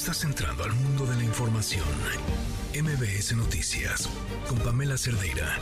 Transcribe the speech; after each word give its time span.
Estás 0.00 0.22
entrando 0.22 0.62
al 0.62 0.72
mundo 0.74 1.06
de 1.06 1.16
la 1.16 1.24
información. 1.24 1.82
MBS 2.72 3.36
Noticias 3.36 4.08
con 4.48 4.56
Pamela 4.60 4.96
Cerdeira. 4.96 5.58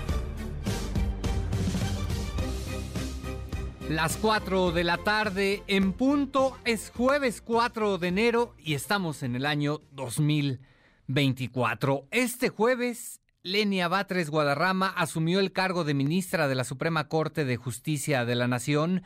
Las 3.88 4.18
4 4.18 4.72
de 4.72 4.84
la 4.84 4.98
tarde 4.98 5.62
en 5.68 5.94
punto 5.94 6.58
es 6.66 6.92
jueves 6.94 7.40
4 7.40 7.96
de 7.96 8.08
enero 8.08 8.54
y 8.58 8.74
estamos 8.74 9.22
en 9.22 9.36
el 9.36 9.46
año 9.46 9.80
2024. 9.92 12.08
Este 12.10 12.50
jueves, 12.50 13.22
Lenia 13.42 13.88
Batres 13.88 14.28
Guadarrama 14.28 14.88
asumió 14.88 15.40
el 15.40 15.52
cargo 15.52 15.82
de 15.82 15.94
ministra 15.94 16.46
de 16.46 16.56
la 16.56 16.64
Suprema 16.64 17.08
Corte 17.08 17.46
de 17.46 17.56
Justicia 17.56 18.26
de 18.26 18.34
la 18.34 18.48
Nación. 18.48 19.02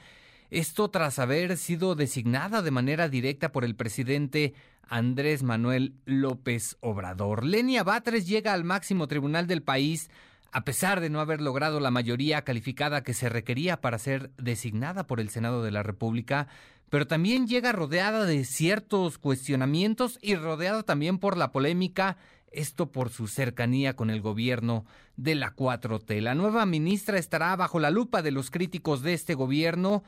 Esto 0.51 0.91
tras 0.91 1.21
haber 1.21 1.57
sido 1.57 1.95
designada 1.95 2.61
de 2.61 2.73
manera 2.73 3.09
directa 3.09 3.53
por 3.53 3.65
el 3.65 3.77
presidente 3.77 4.55
Andrés 4.83 5.45
Manuel 5.45 5.95
López 6.07 6.77
Obrador. 6.81 7.45
Lenia 7.45 7.85
Batres 7.85 8.27
llega 8.27 8.53
al 8.53 8.65
máximo 8.65 9.07
tribunal 9.07 9.47
del 9.47 9.63
país 9.63 10.11
a 10.51 10.65
pesar 10.65 10.99
de 11.01 11.09
no 11.09 11.21
haber 11.21 11.41
logrado 11.41 11.79
la 11.79 11.93
mayoría 11.93 12.43
calificada 12.43 13.05
que 13.05 13.15
se 13.15 13.29
requería 13.29 13.81
para 13.81 14.01
ser 14.01 14.33
designada 14.37 15.07
por 15.07 15.21
el 15.21 15.31
Senado 15.31 15.63
de 15.63 15.71
la 15.71 15.85
República, 15.85 16.49
pero 16.89 17.07
también 17.07 17.47
llega 17.47 17.71
rodeada 17.71 18.25
de 18.25 18.45
ciertos 18.45 19.19
cuestionamientos 19.19 20.19
y 20.21 20.35
rodeada 20.35 20.83
también 20.83 21.19
por 21.19 21.37
la 21.37 21.53
polémica, 21.53 22.17
esto 22.51 22.91
por 22.91 23.11
su 23.11 23.29
cercanía 23.29 23.95
con 23.95 24.11
el 24.11 24.21
gobierno 24.21 24.85
de 25.17 25.37
la 25.37 25.55
4T. 25.55 26.21
La 26.21 26.35
nueva 26.35 26.67
ministra 26.67 27.19
estará 27.19 27.55
bajo 27.55 27.79
la 27.79 27.91
lupa 27.91 28.23
de 28.23 28.33
los 28.33 28.51
críticos 28.51 29.03
de 29.03 29.15
este 29.15 29.35
gobierno, 29.35 30.03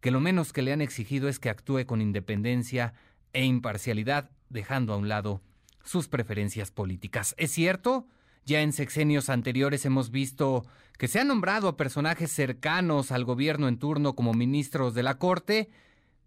que 0.00 0.10
lo 0.10 0.20
menos 0.20 0.52
que 0.52 0.62
le 0.62 0.72
han 0.72 0.80
exigido 0.80 1.28
es 1.28 1.38
que 1.38 1.50
actúe 1.50 1.86
con 1.86 2.00
independencia 2.00 2.94
e 3.32 3.44
imparcialidad, 3.44 4.30
dejando 4.48 4.92
a 4.92 4.96
un 4.96 5.08
lado 5.08 5.42
sus 5.84 6.08
preferencias 6.08 6.70
políticas. 6.70 7.34
¿Es 7.38 7.50
cierto? 7.50 8.06
Ya 8.44 8.62
en 8.62 8.72
sexenios 8.72 9.28
anteriores 9.28 9.84
hemos 9.84 10.10
visto 10.10 10.64
que 10.96 11.08
se 11.08 11.20
han 11.20 11.28
nombrado 11.28 11.68
a 11.68 11.76
personajes 11.76 12.32
cercanos 12.32 13.12
al 13.12 13.24
gobierno 13.24 13.68
en 13.68 13.78
turno 13.78 14.14
como 14.14 14.32
ministros 14.32 14.94
de 14.94 15.02
la 15.02 15.18
Corte, 15.18 15.70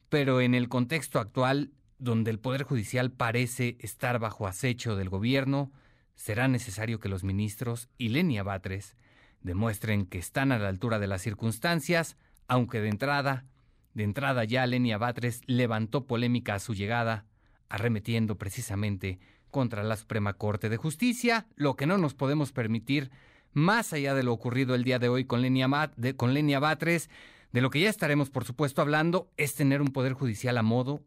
pero 0.09 0.41
en 0.41 0.53
el 0.53 0.69
contexto 0.69 1.19
actual, 1.19 1.71
donde 1.97 2.31
el 2.31 2.39
Poder 2.39 2.63
Judicial 2.63 3.11
parece 3.11 3.77
estar 3.79 4.19
bajo 4.19 4.47
acecho 4.47 4.95
del 4.95 5.09
gobierno, 5.09 5.71
será 6.15 6.47
necesario 6.47 6.99
que 6.99 7.09
los 7.09 7.23
ministros 7.23 7.89
y 7.97 8.09
Lenia 8.09 8.43
Batres 8.43 8.95
demuestren 9.41 10.05
que 10.05 10.19
están 10.19 10.51
a 10.51 10.59
la 10.59 10.69
altura 10.69 10.99
de 10.99 11.07
las 11.07 11.21
circunstancias, 11.21 12.17
aunque 12.47 12.81
de 12.81 12.89
entrada, 12.89 13.45
de 13.93 14.03
entrada 14.03 14.43
ya 14.43 14.65
Lenia 14.65 14.97
Batres 14.97 15.41
levantó 15.45 16.05
polémica 16.05 16.55
a 16.55 16.59
su 16.59 16.73
llegada, 16.73 17.25
arremetiendo 17.69 18.37
precisamente 18.37 19.19
contra 19.49 19.83
la 19.83 19.97
Suprema 19.97 20.33
Corte 20.33 20.69
de 20.69 20.77
Justicia, 20.77 21.47
lo 21.55 21.75
que 21.75 21.85
no 21.85 21.97
nos 21.97 22.13
podemos 22.13 22.51
permitir, 22.51 23.11
más 23.53 23.93
allá 23.93 24.13
de 24.15 24.23
lo 24.23 24.33
ocurrido 24.33 24.75
el 24.75 24.83
día 24.83 24.99
de 24.99 25.09
hoy 25.09 25.25
con 25.25 25.41
Lenia, 25.41 25.91
de, 25.97 26.15
con 26.15 26.33
Lenia 26.33 26.59
Batres, 26.59 27.09
de 27.51 27.61
lo 27.61 27.69
que 27.69 27.81
ya 27.81 27.89
estaremos, 27.89 28.29
por 28.29 28.45
supuesto, 28.45 28.81
hablando, 28.81 29.29
es 29.37 29.55
tener 29.55 29.81
un 29.81 29.89
poder 29.89 30.13
judicial 30.13 30.57
a 30.57 30.63
modo, 30.63 31.03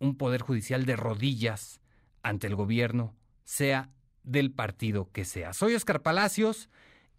un 0.00 0.16
poder 0.16 0.42
judicial 0.42 0.84
de 0.84 0.96
rodillas 0.96 1.80
ante 2.22 2.48
el 2.48 2.56
gobierno, 2.56 3.14
sea 3.44 3.90
del 4.24 4.50
partido 4.50 5.10
que 5.12 5.24
sea. 5.24 5.52
Soy 5.52 5.74
Oscar 5.74 6.02
Palacios, 6.02 6.68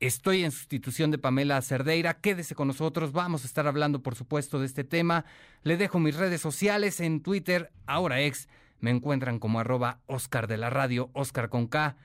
estoy 0.01 0.43
en 0.43 0.51
sustitución 0.51 1.11
de 1.11 1.19
Pamela 1.19 1.61
Cerdeira, 1.61 2.15
quédese 2.15 2.55
con 2.55 2.67
nosotros, 2.67 3.13
vamos 3.13 3.43
a 3.43 3.47
estar 3.47 3.67
hablando, 3.67 4.01
por 4.01 4.15
supuesto, 4.15 4.59
de 4.59 4.65
este 4.65 4.83
tema. 4.83 5.25
Le 5.63 5.77
dejo 5.77 5.99
mis 5.99 6.17
redes 6.17 6.41
sociales. 6.41 6.99
En 6.99 7.21
Twitter, 7.21 7.71
ahora 7.85 8.19
ex 8.21 8.49
me 8.79 8.89
encuentran 8.89 9.39
como 9.39 9.59
arroba 9.59 10.01
Oscar 10.07 10.47
de 10.47 10.57
la 10.57 10.71
Radio, 10.71 11.11
Oscar 11.13 11.49
con 11.49 11.67
K, 11.67 11.95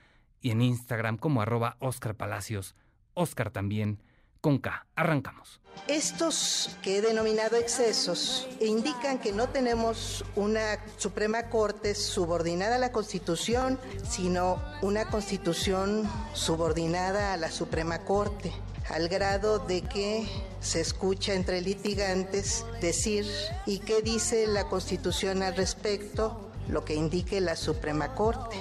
y 0.43 0.51
en 0.51 0.61
Instagram 0.61 1.17
como 1.17 1.41
arroba 1.41 1.77
Oscar 1.81 2.15
Palacios, 2.15 2.77
Oscar 3.15 3.51
también 3.51 4.03
con 4.47 4.59
K. 4.59 4.87
Arrancamos. 4.95 5.61
Estos 5.89 6.71
que 6.81 6.99
he 6.99 7.03
denominado 7.03 7.57
excesos 7.57 8.47
indican 8.61 9.19
que 9.19 9.33
no 9.33 9.49
tenemos 9.49 10.25
una 10.37 10.79
Suprema 10.99 11.49
Corte 11.49 11.97
subordinada 11.97 12.77
a 12.77 12.79
la 12.79 12.93
Constitución, 12.93 13.77
sino 14.09 14.63
una 14.83 15.07
Constitución 15.07 16.09
subordinada 16.33 17.33
a 17.33 17.37
la 17.37 17.51
Suprema 17.51 18.05
Corte 18.05 18.53
al 18.89 19.09
grado 19.09 19.59
de 19.59 19.83
que 19.83 20.29
se 20.61 20.81
escucha 20.81 21.35
entre 21.35 21.61
litigantes 21.61 22.65
decir 22.81 23.27
¿y 23.67 23.81
qué 23.81 24.01
dice 24.01 24.47
la 24.47 24.69
Constitución 24.69 25.43
al 25.43 25.57
respecto? 25.57 26.53
lo 26.69 26.85
que 26.85 26.95
indique 26.95 27.41
la 27.41 27.57
Suprema 27.57 28.15
Corte. 28.15 28.57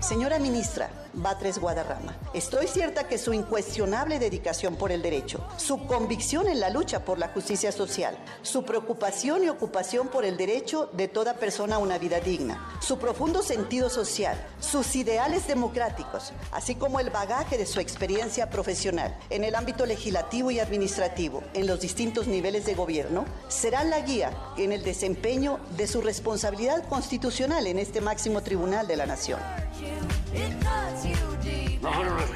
Señora 0.00 0.38
ministra, 0.38 0.88
Batres 1.16 1.58
Guadarrama. 1.58 2.14
Estoy 2.34 2.66
cierta 2.66 3.08
que 3.08 3.16
su 3.16 3.32
incuestionable 3.32 4.18
dedicación 4.18 4.76
por 4.76 4.92
el 4.92 5.00
derecho, 5.00 5.46
su 5.56 5.86
convicción 5.86 6.46
en 6.46 6.60
la 6.60 6.70
lucha 6.70 7.04
por 7.04 7.18
la 7.18 7.28
justicia 7.28 7.72
social, 7.72 8.16
su 8.42 8.64
preocupación 8.64 9.42
y 9.42 9.48
ocupación 9.48 10.08
por 10.08 10.24
el 10.24 10.36
derecho 10.36 10.90
de 10.92 11.08
toda 11.08 11.34
persona 11.34 11.76
a 11.76 11.78
una 11.78 11.98
vida 11.98 12.20
digna, 12.20 12.78
su 12.80 12.98
profundo 12.98 13.42
sentido 13.42 13.88
social, 13.88 14.36
sus 14.60 14.94
ideales 14.94 15.46
democráticos, 15.48 16.32
así 16.52 16.74
como 16.74 17.00
el 17.00 17.10
bagaje 17.10 17.56
de 17.56 17.66
su 17.66 17.80
experiencia 17.80 18.50
profesional 18.50 19.16
en 19.30 19.44
el 19.44 19.54
ámbito 19.54 19.86
legislativo 19.86 20.50
y 20.50 20.60
administrativo 20.60 21.42
en 21.54 21.66
los 21.66 21.80
distintos 21.80 22.26
niveles 22.26 22.66
de 22.66 22.74
gobierno, 22.74 23.24
serán 23.48 23.88
la 23.88 24.00
guía 24.00 24.32
en 24.58 24.72
el 24.72 24.82
desempeño 24.82 25.60
de 25.76 25.86
su 25.86 26.02
responsabilidad 26.02 26.86
constitucional 26.88 27.66
en 27.66 27.78
este 27.78 28.02
máximo 28.02 28.42
tribunal 28.42 28.86
de 28.86 28.96
la 28.96 29.06
nación. 29.06 29.40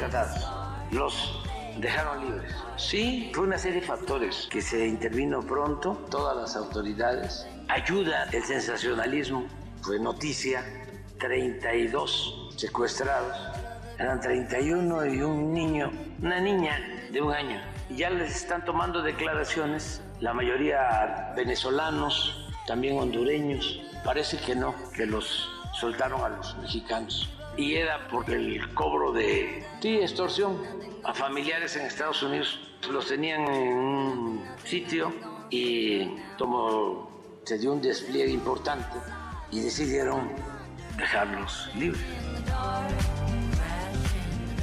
Rescatados, 0.00 0.48
los 0.92 1.42
dejaron 1.78 2.24
libres. 2.24 2.54
Sí, 2.76 3.30
fue 3.34 3.44
una 3.44 3.58
serie 3.58 3.80
de 3.80 3.86
factores 3.86 4.48
que 4.50 4.62
se 4.62 4.86
intervino 4.86 5.40
pronto, 5.40 6.06
todas 6.10 6.36
las 6.36 6.56
autoridades. 6.56 7.46
Ayuda 7.68 8.24
el 8.32 8.42
sensacionalismo, 8.42 9.46
fue 9.82 9.98
noticia, 9.98 10.64
32 11.18 12.54
secuestrados, 12.56 13.36
eran 13.98 14.20
31 14.20 15.06
y 15.06 15.22
un 15.22 15.52
niño, 15.52 15.92
una 16.22 16.40
niña 16.40 16.78
de 17.12 17.20
un 17.20 17.32
año. 17.32 17.60
Y 17.90 17.96
ya 17.96 18.10
les 18.10 18.34
están 18.36 18.64
tomando 18.64 19.02
declaraciones, 19.02 20.02
la 20.20 20.32
mayoría 20.32 21.32
venezolanos, 21.36 22.50
también 22.66 22.98
hondureños. 22.98 23.80
Parece 24.04 24.38
que 24.38 24.54
no, 24.54 24.74
que 24.94 25.04
los 25.04 25.48
soltaron 25.78 26.22
a 26.22 26.30
los 26.30 26.56
mexicanos 26.58 27.28
y 27.56 27.74
era 27.74 28.08
por 28.08 28.28
el 28.30 28.72
cobro 28.74 29.12
de 29.12 29.64
sí, 29.80 29.96
extorsión 29.96 30.56
a 31.04 31.14
familiares 31.14 31.76
en 31.76 31.86
Estados 31.86 32.22
Unidos. 32.22 32.60
Los 32.90 33.08
tenían 33.08 33.42
en 33.42 33.76
un 33.76 34.44
sitio 34.64 35.12
y 35.50 36.06
como 36.38 37.10
se 37.44 37.58
dio 37.58 37.72
un 37.72 37.82
despliegue 37.82 38.32
importante 38.32 38.98
y 39.50 39.60
decidieron 39.60 40.30
dejarlos 40.96 41.70
libres 41.74 42.04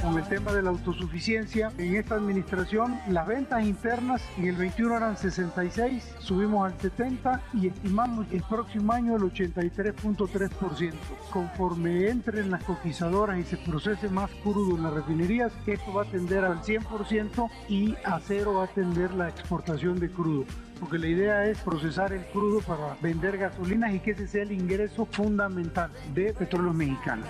con 0.02 0.18
el 0.18 0.24
tema 0.28 0.52
de 0.52 0.62
la 0.62 0.70
autosuficiencia. 0.70 1.70
En 1.78 1.96
esta 1.96 2.14
administración 2.14 2.98
las 3.08 3.26
ventas 3.26 3.64
internas 3.64 4.22
en 4.36 4.46
el 4.46 4.56
21 4.56 4.96
eran 4.96 5.16
66, 5.16 6.14
subimos 6.18 6.70
al 6.70 6.78
70 6.80 7.42
y 7.54 7.68
estimamos 7.68 8.26
el 8.30 8.42
próximo 8.42 8.92
año 8.92 9.16
el 9.16 9.22
83.3%. 9.22 10.92
Conforme 11.30 12.08
entren 12.08 12.50
las 12.50 12.64
cotizadoras 12.64 13.38
y 13.38 13.44
se 13.44 13.56
procese 13.56 14.08
más 14.08 14.30
crudo 14.42 14.76
en 14.76 14.82
las 14.82 14.92
refinerías, 14.92 15.52
esto 15.66 15.92
va 15.92 16.02
a 16.02 16.06
tender 16.06 16.44
al 16.44 16.62
100% 16.62 17.50
y 17.68 17.94
a 18.04 18.20
cero 18.20 18.54
va 18.54 18.64
a 18.64 18.68
tender 18.68 19.12
la 19.14 19.28
exportación 19.28 19.98
de 19.98 20.10
crudo 20.10 20.44
porque 20.78 20.98
la 20.98 21.08
idea 21.08 21.44
es 21.46 21.58
procesar 21.58 22.12
el 22.12 22.24
crudo 22.26 22.60
para 22.60 22.96
vender 23.02 23.36
gasolinas 23.36 23.92
y 23.94 23.98
que 23.98 24.12
ese 24.12 24.28
sea 24.28 24.42
el 24.44 24.52
ingreso 24.52 25.06
fundamental 25.06 25.90
de 26.14 26.32
petróleos 26.32 26.74
mexicanos. 26.74 27.26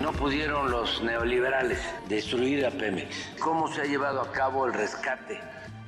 No 0.00 0.12
pudieron 0.12 0.70
los 0.70 1.02
neoliberales 1.02 1.80
destruir 2.08 2.64
a 2.64 2.70
Pemex. 2.70 3.30
¿Cómo 3.40 3.66
se 3.66 3.80
ha 3.80 3.84
llevado 3.84 4.20
a 4.20 4.30
cabo 4.30 4.66
el 4.66 4.72
rescate? 4.72 5.40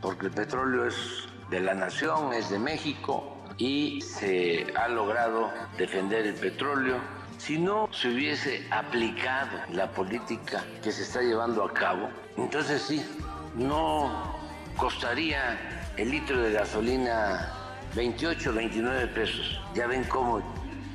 Porque 0.02 0.26
el 0.26 0.32
petróleo 0.32 0.86
es 0.86 1.28
de 1.48 1.60
la 1.60 1.74
nación, 1.74 2.32
es 2.34 2.50
de 2.50 2.58
México 2.58 3.36
y 3.56 4.00
se 4.00 4.66
ha 4.74 4.88
logrado 4.88 5.52
defender 5.78 6.26
el 6.26 6.34
petróleo. 6.34 6.96
Si 7.38 7.56
no 7.56 7.88
se 7.92 8.08
hubiese 8.08 8.66
aplicado 8.72 9.58
la 9.70 9.88
política 9.92 10.64
que 10.82 10.90
se 10.90 11.02
está 11.02 11.22
llevando 11.22 11.64
a 11.64 11.72
cabo, 11.72 12.08
entonces 12.36 12.82
sí, 12.82 13.06
no 13.54 14.36
costaría 14.76 15.92
el 15.96 16.10
litro 16.10 16.40
de 16.40 16.50
gasolina 16.50 17.52
28, 17.94 18.52
29 18.52 19.06
pesos. 19.08 19.60
Ya 19.72 19.86
ven 19.86 20.02
cómo 20.04 20.42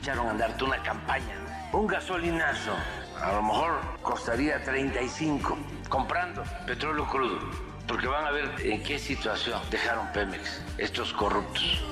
echaron 0.02 0.28
a 0.28 0.32
andar 0.32 0.62
una 0.62 0.84
campaña. 0.84 1.36
Un 1.72 1.88
gasolinazo 1.88 2.74
a 3.22 3.34
lo 3.34 3.42
mejor 3.42 3.82
costaría 4.02 4.64
35 4.64 5.58
comprando 5.90 6.44
petróleo 6.66 7.08
crudo, 7.08 7.40
porque 7.88 8.08
van 8.08 8.26
a 8.26 8.32
ver 8.32 8.50
en 8.60 8.84
qué 8.84 9.00
situación 9.00 9.60
dejaron 9.70 10.08
Pemex 10.14 10.62
estos 10.78 11.14
corruptos. 11.14 11.84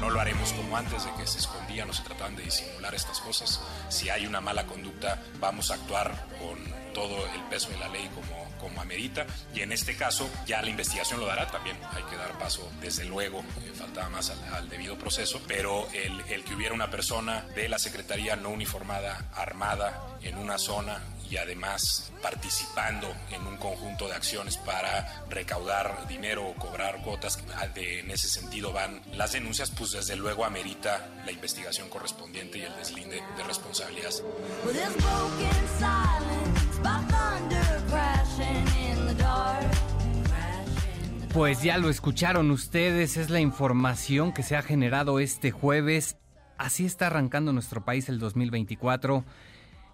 lo 0.00 0.20
haremos 0.20 0.52
como 0.52 0.76
antes 0.76 1.04
de 1.04 1.12
que 1.14 1.26
se 1.26 1.38
escondían 1.38 1.88
o 1.88 1.92
se 1.92 2.02
trataban 2.02 2.36
de 2.36 2.42
disimular 2.42 2.94
estas 2.94 3.20
cosas. 3.20 3.60
Si 3.88 4.10
hay 4.10 4.26
una 4.26 4.40
mala 4.40 4.66
conducta, 4.66 5.22
vamos 5.40 5.70
a 5.70 5.74
actuar 5.74 6.26
con 6.38 6.58
todo 6.92 7.26
el 7.34 7.40
peso 7.44 7.70
de 7.70 7.78
la 7.78 7.88
ley 7.88 8.10
como, 8.14 8.46
como 8.62 8.80
amerita 8.80 9.26
y 9.54 9.60
en 9.60 9.72
este 9.72 9.96
caso 9.96 10.30
ya 10.46 10.62
la 10.62 10.70
investigación 10.70 11.20
lo 11.20 11.26
dará 11.26 11.50
también 11.50 11.76
hay 11.92 12.04
que 12.04 12.16
dar 12.16 12.38
paso 12.38 12.70
desde 12.80 13.04
luego 13.04 13.40
eh, 13.40 13.72
faltaba 13.74 14.08
más 14.08 14.30
al, 14.30 14.68
debido 14.68 14.96
proceso 14.96 15.42
pero 15.46 15.88
el, 15.92 16.20
el 16.30 16.44
que 16.44 16.54
hubiera 16.54 16.72
una 16.72 16.90
persona 16.90 17.44
de 17.54 17.68
la 17.68 17.78
Secretaría 17.78 18.36
no 18.36 18.50
uniformada 18.50 19.26
armada 19.34 20.16
en 20.22 20.38
una 20.38 20.56
zona 20.56 21.02
y 21.32 21.38
además 21.38 22.12
participando 22.20 23.08
en 23.30 23.46
un 23.46 23.56
conjunto 23.56 24.06
de 24.06 24.14
acciones 24.14 24.58
para 24.58 25.24
recaudar 25.30 26.06
dinero 26.06 26.46
o 26.46 26.54
cobrar 26.54 27.00
cuotas. 27.02 27.38
en 27.74 28.10
ese 28.10 28.28
sentido 28.28 28.70
van 28.70 29.00
las 29.12 29.32
denuncias, 29.32 29.70
pues 29.70 29.92
desde 29.92 30.14
luego 30.16 30.44
amerita 30.44 31.08
la 31.24 31.32
investigación 31.32 31.88
correspondiente 31.88 32.58
y 32.58 32.62
el 32.64 32.76
deslinde 32.76 33.22
de 33.36 33.44
responsabilidades. 33.44 34.22
Pues 41.34 41.62
ya 41.62 41.78
lo 41.78 41.88
escucharon 41.88 42.50
ustedes, 42.50 43.16
es 43.16 43.30
la 43.30 43.40
información 43.40 44.32
que 44.32 44.42
se 44.42 44.54
ha 44.54 44.60
generado 44.60 45.18
este 45.18 45.50
jueves. 45.50 46.18
Así 46.58 46.84
está 46.84 47.06
arrancando 47.06 47.54
nuestro 47.54 47.86
país 47.86 48.10
el 48.10 48.18
2024 48.18 49.24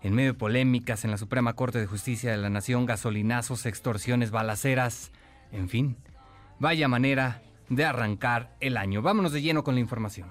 en 0.03 0.15
medio 0.15 0.33
de 0.33 0.39
polémicas 0.39 1.05
en 1.05 1.13
la 1.13 1.17
Suprema 1.17 1.53
Corte 1.53 1.79
de 1.79 1.87
Justicia 1.87 2.33
de 2.33 2.39
la 2.39 2.51
Nación, 2.51 2.87
gasolinazos, 2.87 3.67
extorsiones, 3.67 4.33
balaceras, 4.33 5.13
en 5.53 5.69
fin, 5.69 5.97
vaya 6.59 6.89
manera 6.89 7.41
de 7.69 7.85
arrancar 7.85 8.57
el 8.59 8.77
año. 8.77 9.01
Vámonos 9.01 9.33
de 9.33 9.41
lleno 9.41 9.63
con 9.63 9.75
la 9.75 9.81
información. 9.81 10.29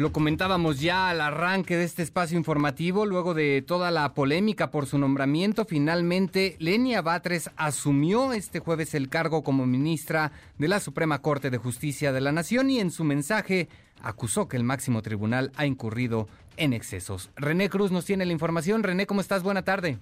Lo 0.00 0.12
comentábamos 0.12 0.80
ya 0.80 1.10
al 1.10 1.20
arranque 1.20 1.76
de 1.76 1.84
este 1.84 2.00
espacio 2.00 2.38
informativo, 2.38 3.04
luego 3.04 3.34
de 3.34 3.60
toda 3.60 3.90
la 3.90 4.14
polémica 4.14 4.70
por 4.70 4.86
su 4.86 4.96
nombramiento, 4.96 5.66
finalmente 5.66 6.56
Lenia 6.58 7.02
Batres 7.02 7.50
asumió 7.58 8.32
este 8.32 8.60
jueves 8.60 8.94
el 8.94 9.10
cargo 9.10 9.42
como 9.42 9.66
ministra 9.66 10.32
de 10.56 10.68
la 10.68 10.80
Suprema 10.80 11.20
Corte 11.20 11.50
de 11.50 11.58
Justicia 11.58 12.12
de 12.14 12.22
la 12.22 12.32
Nación 12.32 12.70
y 12.70 12.78
en 12.78 12.90
su 12.90 13.04
mensaje 13.04 13.68
acusó 14.02 14.48
que 14.48 14.56
el 14.56 14.64
máximo 14.64 15.02
tribunal 15.02 15.52
ha 15.56 15.66
incurrido 15.66 16.28
en 16.56 16.72
excesos. 16.72 17.30
René 17.36 17.68
Cruz 17.68 17.92
nos 17.92 18.06
tiene 18.06 18.24
la 18.24 18.32
información. 18.32 18.82
René, 18.82 19.04
¿cómo 19.04 19.20
estás? 19.20 19.42
Buena 19.42 19.66
tarde. 19.66 19.98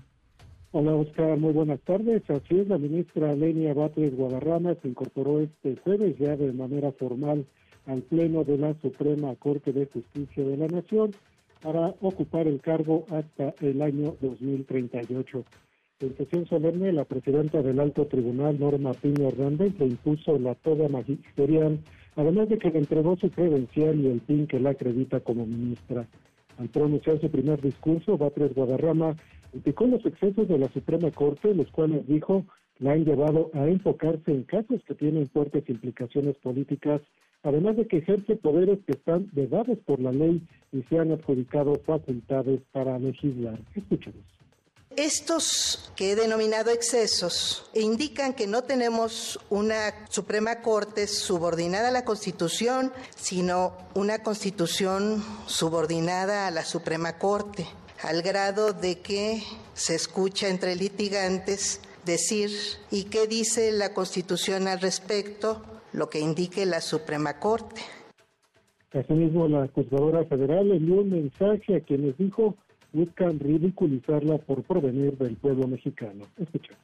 Hola 0.71 0.95
Oscar, 0.95 1.37
muy 1.39 1.53
buenas 1.53 1.81
tardes. 1.81 2.23
Así 2.31 2.57
es, 2.57 2.69
la 2.69 2.79
ministra 2.79 3.35
Lenia 3.35 3.75
Batres 3.75 4.15
Guadarrama 4.15 4.77
se 4.81 4.87
incorporó 4.87 5.41
este 5.41 5.75
jueves 5.83 6.17
ya 6.21 6.37
de 6.37 6.53
manera 6.53 6.93
formal 6.93 7.45
al 7.89 8.03
Pleno 8.03 8.45
de 8.45 8.59
la 8.59 8.75
Suprema 8.81 9.35
Corte 9.37 9.73
de 9.73 9.87
Justicia 9.87 10.45
de 10.45 10.57
la 10.57 10.69
Nación 10.69 11.11
para 11.63 11.95
ocupar 12.01 12.47
el 12.47 12.61
cargo 12.61 13.07
hasta 13.11 13.55
el 13.61 13.83
año 13.83 14.15
2038. 14.21 15.45
En 16.01 16.17
sesión 16.17 16.47
solemne, 16.47 16.93
la 16.93 17.05
presidenta 17.05 17.61
del 17.63 17.81
Alto 17.81 18.07
Tribunal, 18.07 18.61
Norma 18.61 18.93
Piña 18.93 19.29
Hernández, 19.29 19.77
le 19.81 19.87
impuso 19.87 20.39
la 20.39 20.55
toga 20.55 20.89
magisterial, 20.89 21.81
además 22.15 22.49
de 22.51 22.59
que 22.59 22.71
le 22.71 22.79
entregó 22.79 23.17
su 23.17 23.31
credencial 23.31 23.99
y 23.99 24.07
el 24.07 24.21
PIN 24.21 24.47
que 24.47 24.61
la 24.61 24.71
acredita 24.71 25.21
como 25.21 25.47
ministra. 25.47 26.07
Al 26.59 26.69
pronunciar 26.69 27.21
su 27.21 27.31
primer 27.31 27.61
discurso, 27.61 28.19
Batres 28.19 28.55
Guadarrama 28.55 29.17
criticó 29.51 29.87
los 29.87 30.05
excesos 30.05 30.47
de 30.47 30.59
la 30.59 30.69
Suprema 30.69 31.11
Corte, 31.11 31.55
los 31.55 31.71
cuales 31.71 32.07
dijo 32.07 32.45
la 32.79 32.93
han 32.93 33.05
llevado 33.05 33.51
a 33.55 33.67
enfocarse 33.67 34.31
en 34.31 34.45
casos 34.45 34.81
que 34.87 34.95
tienen 34.95 35.27
fuertes 35.27 35.69
implicaciones 35.69 36.37
políticas 36.37 37.01
además 37.43 37.77
de 37.77 37.87
que 37.87 37.99
ejerce 37.99 38.37
poderes 38.37 38.79
que 38.87 38.93
están 38.93 39.31
vedados 39.33 39.79
por 39.87 40.01
la 40.01 40.13
ley 40.13 40.43
y 40.73 40.83
se 40.83 40.99
han 40.99 41.13
adjudicado 41.13 41.75
facultades 41.87 42.61
para 42.73 42.99
legislar. 42.99 43.61
Escuchemos. 43.75 44.25
Estos 44.97 45.93
que 45.95 46.11
he 46.11 46.17
denominado 46.17 46.71
excesos 46.71 47.71
indican 47.73 48.35
que 48.35 48.49
no 48.49 48.63
tenemos 48.63 49.39
una 49.49 50.09
Suprema 50.09 50.61
Corte 50.61 51.07
subordinada 51.07 51.89
a 51.89 51.93
la 51.93 52.05
Constitución, 52.05 52.93
sino 53.15 53.77
una 53.95 54.25
Constitución 54.25 55.23
subordinada 55.47 56.49
a 56.49 56.51
la 56.51 56.65
Suprema 56.65 57.17
Corte, 57.17 57.65
al 58.03 58.23
grado 58.23 58.73
de 58.73 58.99
que 58.99 59.45
se 59.75 59.95
escucha 59.95 60.49
entre 60.49 60.75
litigantes 60.75 61.81
decir, 62.05 62.51
¿y 62.91 63.05
qué 63.05 63.29
dice 63.29 63.71
la 63.71 63.95
Constitución 63.95 64.67
al 64.67 64.81
respecto? 64.81 65.63
Lo 65.93 66.09
que 66.09 66.21
indique 66.21 66.67
la 66.67 66.81
Suprema 66.81 67.39
Corte. 67.39 67.81
Asimismo, 68.93 69.49
la 69.49 69.69
juzgadora 69.69 70.25
federal 70.25 70.71
envió 70.73 71.03
un 71.03 71.11
mensaje 71.11 71.77
a 71.77 71.81
quienes 71.81 72.17
dijo 72.17 72.57
buscan 72.93 73.39
ridiculizarla 73.39 74.39
por 74.39 74.63
provenir 74.63 75.17
del 75.19 75.37
pueblo 75.37 75.67
mexicano. 75.67 76.25
Escuchemos. 76.39 76.81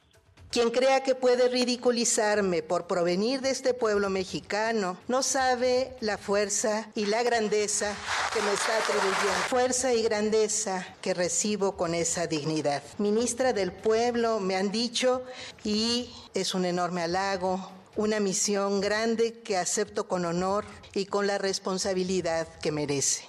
Quien 0.51 0.69
crea 0.69 1.03
que 1.03 1.15
puede 1.15 1.49
ridiculizarme 1.49 2.63
por 2.63 2.87
provenir 2.87 3.41
de 3.41 3.49
este 3.49 3.73
pueblo 3.73 4.09
mexicano 4.09 4.97
no 5.09 5.21
sabe 5.21 5.91
la 5.99 6.17
fuerza 6.17 6.89
y 6.95 7.07
la 7.07 7.23
grandeza 7.23 7.93
que 8.33 8.41
me 8.41 8.53
está 8.53 8.77
atribuyendo. 8.77 9.49
Fuerza 9.49 9.93
y 9.93 10.01
grandeza 10.03 10.87
que 11.01 11.13
recibo 11.13 11.75
con 11.75 11.93
esa 11.93 12.27
dignidad. 12.27 12.83
Ministra 12.99 13.51
del 13.51 13.73
pueblo, 13.73 14.39
me 14.39 14.55
han 14.55 14.71
dicho, 14.71 15.23
y 15.65 16.09
es 16.33 16.55
un 16.55 16.63
enorme 16.63 17.01
halago 17.01 17.74
una 17.97 18.19
misión 18.19 18.81
grande 18.81 19.41
que 19.43 19.55
acepto 19.57 20.07
con 20.07 20.25
honor 20.25 20.65
y 20.93 21.05
con 21.05 21.27
la 21.27 21.37
responsabilidad 21.37 22.47
que 22.61 22.71
merece. 22.71 23.25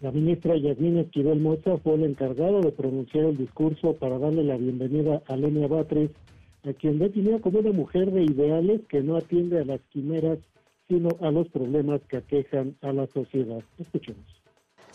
La 0.00 0.12
ministra 0.12 0.56
Yasmín 0.56 0.98
Esquivel 0.98 1.40
Moza 1.40 1.78
fue 1.78 1.94
el 1.94 2.04
encargado 2.04 2.60
de 2.60 2.72
pronunciar 2.72 3.24
el 3.24 3.36
discurso 3.36 3.94
para 3.94 4.18
darle 4.18 4.44
la 4.44 4.56
bienvenida 4.56 5.22
a 5.26 5.36
Lenia 5.36 5.68
Batres, 5.68 6.10
a 6.64 6.72
quien 6.74 6.98
definió 6.98 7.40
como 7.40 7.60
una 7.60 7.72
mujer 7.72 8.10
de 8.12 8.24
ideales 8.24 8.80
que 8.88 9.00
no 9.00 9.16
atiende 9.16 9.60
a 9.60 9.64
las 9.64 9.80
quimeras, 9.92 10.38
sino 10.88 11.10
a 11.20 11.30
los 11.30 11.48
problemas 11.48 12.00
que 12.08 12.18
aquejan 12.18 12.76
a 12.82 12.92
la 12.92 13.06
sociedad. 13.08 13.62
Escuchemos. 13.78 14.45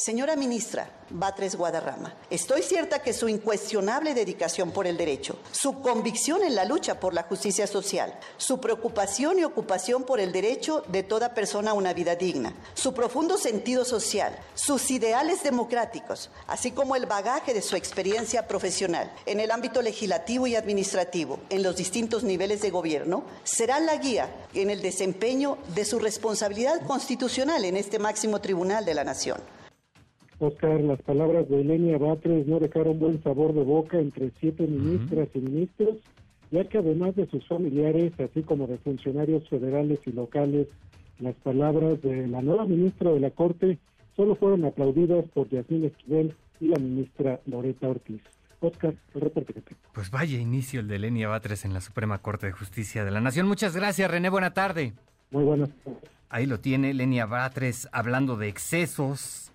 Señora 0.03 0.35
ministra 0.35 0.89
Batres 1.11 1.55
Guadarrama, 1.55 2.15
estoy 2.31 2.63
cierta 2.63 3.03
que 3.03 3.13
su 3.13 3.29
incuestionable 3.29 4.15
dedicación 4.15 4.71
por 4.71 4.87
el 4.87 4.97
derecho, 4.97 5.37
su 5.51 5.79
convicción 5.79 6.43
en 6.43 6.55
la 6.55 6.65
lucha 6.65 6.99
por 6.99 7.13
la 7.13 7.21
justicia 7.21 7.67
social, 7.67 8.17
su 8.37 8.59
preocupación 8.59 9.37
y 9.37 9.43
ocupación 9.43 10.01
por 10.03 10.19
el 10.19 10.31
derecho 10.31 10.83
de 10.87 11.03
toda 11.03 11.35
persona 11.35 11.69
a 11.69 11.73
una 11.75 11.93
vida 11.93 12.15
digna, 12.15 12.51
su 12.73 12.95
profundo 12.95 13.37
sentido 13.37 13.85
social, 13.85 14.35
sus 14.55 14.89
ideales 14.89 15.43
democráticos, 15.43 16.31
así 16.47 16.71
como 16.71 16.95
el 16.95 17.05
bagaje 17.05 17.53
de 17.53 17.61
su 17.61 17.75
experiencia 17.75 18.47
profesional 18.47 19.13
en 19.27 19.39
el 19.39 19.51
ámbito 19.51 19.83
legislativo 19.83 20.47
y 20.47 20.55
administrativo 20.55 21.37
en 21.51 21.61
los 21.61 21.75
distintos 21.75 22.23
niveles 22.23 22.61
de 22.61 22.71
gobierno, 22.71 23.23
serán 23.43 23.85
la 23.85 23.97
guía 23.97 24.33
en 24.55 24.71
el 24.71 24.81
desempeño 24.81 25.59
de 25.75 25.85
su 25.85 25.99
responsabilidad 25.99 26.87
constitucional 26.87 27.63
en 27.65 27.77
este 27.77 27.99
máximo 27.99 28.41
tribunal 28.41 28.83
de 28.83 28.95
la 28.95 29.03
Nación. 29.03 29.60
Oscar, 30.41 30.81
las 30.81 31.01
palabras 31.01 31.47
de 31.49 31.61
Elenia 31.61 31.97
Batres 31.97 32.47
no 32.47 32.59
dejaron 32.59 32.99
buen 32.99 33.21
sabor 33.23 33.53
de 33.53 33.63
boca 33.63 33.99
entre 33.99 34.31
siete 34.39 34.65
ministras 34.65 35.29
y 35.33 35.39
ministros, 35.39 35.97
ya 36.49 36.63
que 36.65 36.79
además 36.79 37.15
de 37.15 37.27
sus 37.27 37.47
familiares, 37.47 38.13
así 38.19 38.43
como 38.43 38.67
de 38.67 38.77
funcionarios 38.79 39.47
federales 39.49 39.99
y 40.05 40.11
locales, 40.11 40.67
las 41.19 41.35
palabras 41.35 42.01
de 42.01 42.27
la 42.27 42.41
nueva 42.41 42.65
ministra 42.65 43.11
de 43.11 43.19
la 43.19 43.29
Corte 43.29 43.77
solo 44.15 44.35
fueron 44.35 44.65
aplaudidas 44.65 45.25
por 45.29 45.47
Yasmín 45.49 45.85
Esquivel 45.85 46.33
y 46.59 46.67
la 46.67 46.79
ministra 46.79 47.39
Loreta 47.45 47.87
Ortiz. 47.87 48.21
Oscar, 48.59 48.93
el 49.15 49.21
reporte. 49.21 49.53
Pues 49.93 50.11
vaya 50.11 50.39
inicio 50.39 50.81
el 50.81 50.87
de 50.87 50.97
Elenia 50.97 51.27
Batres 51.27 51.65
en 51.65 51.73
la 51.73 51.81
Suprema 51.81 52.19
Corte 52.19 52.45
de 52.45 52.51
Justicia 52.51 53.03
de 53.03 53.09
la 53.09 53.19
Nación. 53.19 53.47
Muchas 53.47 53.75
gracias, 53.75 54.09
René. 54.09 54.29
Buena 54.29 54.53
tarde. 54.53 54.93
Muy 55.31 55.43
buenas 55.43 55.69
tardes. 55.83 56.09
Ahí 56.31 56.45
lo 56.45 56.61
tiene 56.61 56.93
Lenia 56.93 57.25
Batres 57.25 57.89
hablando 57.91 58.37
de 58.37 58.47
excesos, 58.47 59.50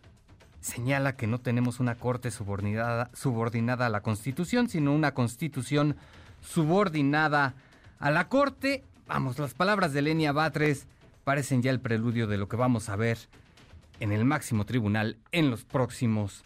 señala 0.60 1.16
que 1.16 1.26
no 1.26 1.38
tenemos 1.38 1.80
una 1.80 1.94
corte 1.94 2.30
subordinada, 2.30 3.10
a 3.86 3.88
la 3.88 4.00
Constitución, 4.02 4.68
sino 4.68 4.94
una 4.94 5.14
Constitución 5.14 5.96
subordinada 6.42 7.54
a 7.98 8.10
la 8.10 8.28
corte. 8.28 8.84
Vamos, 9.06 9.38
las 9.38 9.54
palabras 9.54 9.92
de 9.92 10.02
Lenia 10.02 10.32
Batres 10.32 10.86
parecen 11.24 11.62
ya 11.62 11.70
el 11.70 11.80
preludio 11.80 12.26
de 12.26 12.38
lo 12.38 12.48
que 12.48 12.56
vamos 12.56 12.88
a 12.88 12.96
ver 12.96 13.18
en 14.00 14.12
el 14.12 14.24
máximo 14.24 14.66
tribunal 14.66 15.16
en 15.32 15.50
los 15.50 15.64
próximos 15.64 16.44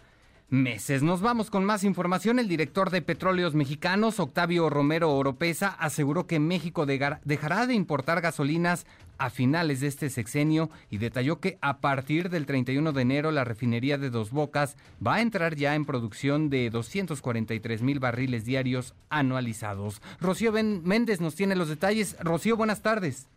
meses. 0.51 1.03
Nos 1.03 1.23
vamos 1.23 1.51
con 1.51 1.65
más 1.65 1.85
información. 1.85 2.39
El 2.39 2.49
director 2.49 2.91
de 2.91 3.03
Petróleos 3.03 3.55
Mexicanos, 3.55 4.21
Octavio 4.21 4.69
Romero 4.69 5.11
Oropesa, 5.13 5.69
aseguró 5.69 6.27
que 6.27 6.39
México 6.39 6.87
dejará 6.87 7.67
de 7.67 7.75
importar 7.75 8.21
gasolinas 8.21 8.87
a 9.19 9.31
finales 9.31 9.81
de 9.81 9.87
este 9.87 10.09
sexenio 10.09 10.71
y 10.89 10.99
detalló 10.99 11.41
que 11.41 11.59
a 11.61 11.79
partir 11.81 12.31
del 12.31 12.47
31 12.47 12.93
de 12.93 13.03
enero 13.03 13.31
la 13.31 13.45
refinería 13.45 13.99
de 13.99 14.09
Dos 14.09 14.31
Bocas 14.31 14.77
va 15.07 15.17
a 15.17 15.21
entrar 15.21 15.57
ya 15.57 15.75
en 15.75 15.85
producción 15.85 16.49
de 16.49 16.71
243 16.71 17.83
mil 17.83 18.01
barriles 18.01 18.45
diarios 18.47 18.95
anualizados. 19.11 20.01
Rocío 20.21 20.53
ben 20.53 20.83
Méndez 20.85 21.21
nos 21.21 21.35
tiene 21.35 21.55
los 21.55 21.69
detalles. 21.69 22.17
Rocío, 22.21 22.57
buenas 22.57 22.81
tardes. 22.81 23.29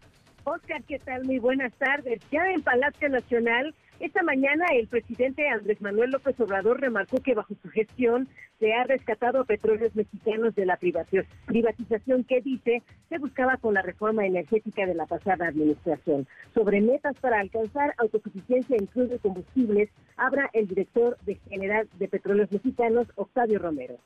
Oscar, 0.46 0.84
¿qué 0.88 1.00
tal? 1.00 1.24
Muy 1.26 1.40
buenas 1.40 1.74
tardes. 1.74 2.22
Ya 2.32 2.44
en 2.52 2.62
Palacio 2.62 3.10
Nacional, 3.10 3.74
esta 4.06 4.22
mañana 4.22 4.66
el 4.74 4.88
presidente 4.90 5.48
Andrés 5.48 5.80
Manuel 5.82 6.12
López 6.12 6.38
Obrador 6.42 6.82
remarcó 6.82 7.22
que 7.22 7.36
bajo 7.36 7.56
su 7.62 7.70
gestión 7.70 8.28
se 8.60 8.74
ha 8.74 8.84
rescatado 8.84 9.40
a 9.40 9.46
petróleos 9.46 9.96
mexicanos 9.96 10.54
de 10.56 10.66
la 10.66 10.78
privatización 10.78 12.26
que 12.26 12.42
dice 12.42 12.84
se 13.08 13.18
buscaba 13.18 13.56
con 13.56 13.76
la 13.76 13.82
reforma 13.82 14.26
energética 14.26 14.86
de 14.86 14.96
la 14.96 15.06
pasada 15.06 15.48
administración. 15.48 16.28
Sobre 16.54 16.82
metas 16.82 17.18
para 17.22 17.40
alcanzar 17.40 17.94
autosuficiencia 17.98 18.76
en 18.76 18.88
crudo 18.88 19.16
y 19.16 19.20
combustibles, 19.20 19.90
habla 20.18 20.50
el 20.52 20.68
director 20.68 21.18
de 21.26 21.36
General 21.50 21.88
de 21.98 22.10
Petróleos 22.10 22.52
Mexicanos, 22.52 23.08
Octavio 23.16 23.58
Romero 23.58 24.00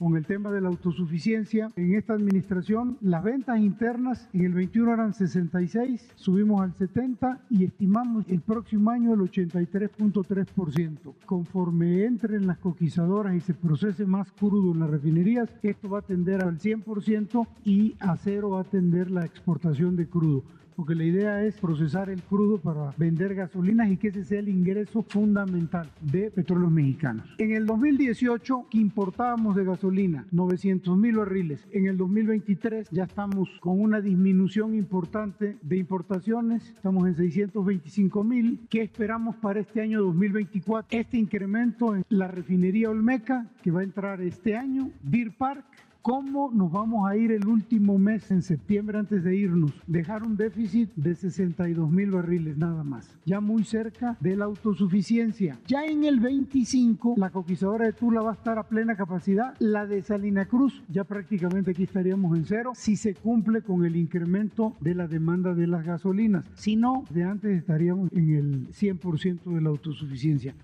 con 0.00 0.16
el 0.16 0.24
tema 0.24 0.50
de 0.50 0.62
la 0.62 0.68
autosuficiencia. 0.68 1.68
En 1.76 1.94
esta 1.94 2.14
administración, 2.14 2.96
las 3.02 3.22
ventas 3.22 3.60
internas 3.60 4.30
en 4.32 4.46
el 4.46 4.54
21 4.54 4.94
eran 4.94 5.12
66, 5.12 6.12
subimos 6.16 6.62
al 6.62 6.72
70 6.72 7.42
y 7.50 7.66
estimamos 7.66 8.24
el 8.28 8.40
próximo 8.40 8.90
año 8.90 9.12
el 9.12 9.20
83.3%. 9.20 11.14
Conforme 11.26 12.06
entren 12.06 12.46
las 12.46 12.56
coquizadoras 12.56 13.36
y 13.36 13.40
se 13.40 13.52
procese 13.52 14.06
más 14.06 14.32
crudo 14.32 14.72
en 14.72 14.80
las 14.80 14.88
refinerías, 14.88 15.50
esto 15.62 15.90
va 15.90 15.98
a 15.98 16.02
tender 16.02 16.42
al 16.42 16.58
100% 16.58 17.46
y 17.66 17.94
a 18.00 18.16
cero 18.16 18.50
va 18.50 18.62
a 18.62 18.64
tender 18.64 19.10
la 19.10 19.26
exportación 19.26 19.96
de 19.96 20.06
crudo 20.06 20.44
porque 20.80 20.94
la 20.94 21.04
idea 21.04 21.44
es 21.44 21.58
procesar 21.58 22.08
el 22.08 22.22
crudo 22.22 22.56
para 22.56 22.94
vender 22.96 23.34
gasolinas 23.34 23.90
y 23.90 23.98
que 23.98 24.08
ese 24.08 24.24
sea 24.24 24.38
el 24.38 24.48
ingreso 24.48 25.02
fundamental 25.02 25.90
de 26.00 26.30
petróleos 26.30 26.72
mexicanos. 26.72 27.26
En 27.36 27.52
el 27.52 27.66
2018 27.66 28.64
que 28.70 28.78
importábamos 28.78 29.56
de 29.56 29.66
gasolina 29.66 30.24
900 30.30 30.96
mil 30.96 31.16
barriles, 31.16 31.68
en 31.72 31.84
el 31.84 31.98
2023 31.98 32.88
ya 32.92 33.04
estamos 33.04 33.50
con 33.60 33.78
una 33.78 34.00
disminución 34.00 34.74
importante 34.74 35.58
de 35.60 35.76
importaciones, 35.76 36.70
estamos 36.70 37.06
en 37.06 37.14
625 37.14 38.24
mil. 38.24 38.60
¿Qué 38.70 38.80
esperamos 38.80 39.36
para 39.36 39.60
este 39.60 39.82
año 39.82 40.00
2024? 40.00 40.98
Este 40.98 41.18
incremento 41.18 41.94
en 41.94 42.06
la 42.08 42.26
refinería 42.26 42.88
Olmeca 42.88 43.50
que 43.62 43.70
va 43.70 43.80
a 43.80 43.84
entrar 43.84 44.22
este 44.22 44.56
año, 44.56 44.90
Beer 45.02 45.30
Park 45.36 45.89
¿Cómo 46.02 46.50
nos 46.50 46.72
vamos 46.72 47.06
a 47.06 47.14
ir 47.14 47.30
el 47.30 47.46
último 47.46 47.98
mes 47.98 48.30
en 48.30 48.40
septiembre 48.40 48.98
antes 48.98 49.22
de 49.22 49.36
irnos? 49.36 49.70
Dejar 49.86 50.22
un 50.22 50.34
déficit 50.34 50.90
de 50.96 51.14
62 51.14 51.90
mil 51.90 52.10
barriles 52.10 52.56
nada 52.56 52.82
más, 52.82 53.18
ya 53.26 53.40
muy 53.40 53.64
cerca 53.64 54.16
de 54.18 54.34
la 54.34 54.46
autosuficiencia. 54.46 55.58
Ya 55.66 55.84
en 55.84 56.04
el 56.04 56.18
25 56.18 57.16
la 57.18 57.28
coquizadora 57.28 57.84
de 57.84 57.92
Tula 57.92 58.22
va 58.22 58.30
a 58.30 58.34
estar 58.34 58.58
a 58.58 58.66
plena 58.66 58.96
capacidad, 58.96 59.54
la 59.58 59.86
de 59.86 60.00
Salina 60.00 60.46
Cruz 60.46 60.82
ya 60.88 61.04
prácticamente 61.04 61.72
aquí 61.72 61.82
estaríamos 61.82 62.34
en 62.34 62.46
cero 62.46 62.72
si 62.74 62.96
se 62.96 63.14
cumple 63.14 63.60
con 63.60 63.84
el 63.84 63.94
incremento 63.94 64.76
de 64.80 64.94
la 64.94 65.06
demanda 65.06 65.54
de 65.54 65.66
las 65.66 65.84
gasolinas. 65.84 66.46
Si 66.54 66.76
no, 66.76 67.04
de 67.10 67.24
antes 67.24 67.58
estaríamos 67.58 68.10
en 68.12 68.34
el 68.34 68.68
100% 68.68 69.44
de 69.44 69.60
la 69.60 69.68
autosuficiencia. 69.68 70.54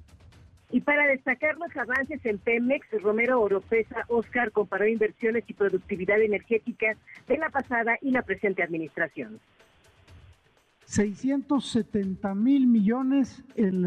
Y 0.71 0.81
para 0.81 1.07
destacar 1.07 1.57
los 1.59 1.75
avances 1.77 2.25
en 2.25 2.39
Pemex, 2.39 2.87
Romero 3.03 3.41
Oropesa 3.41 4.05
Oscar 4.09 4.51
comparó 4.51 4.87
inversiones 4.87 5.45
y 5.47 5.55
productividad 5.55 6.21
energética 6.21 6.97
de 7.29 7.39
la 7.39 7.51
pasada 7.51 7.97
y 8.03 8.11
la 8.11 8.23
presente 8.23 8.63
administración. 8.63 9.39
670 10.87 12.35
mil 12.35 12.67
millones 12.67 13.43
en 13.57 13.83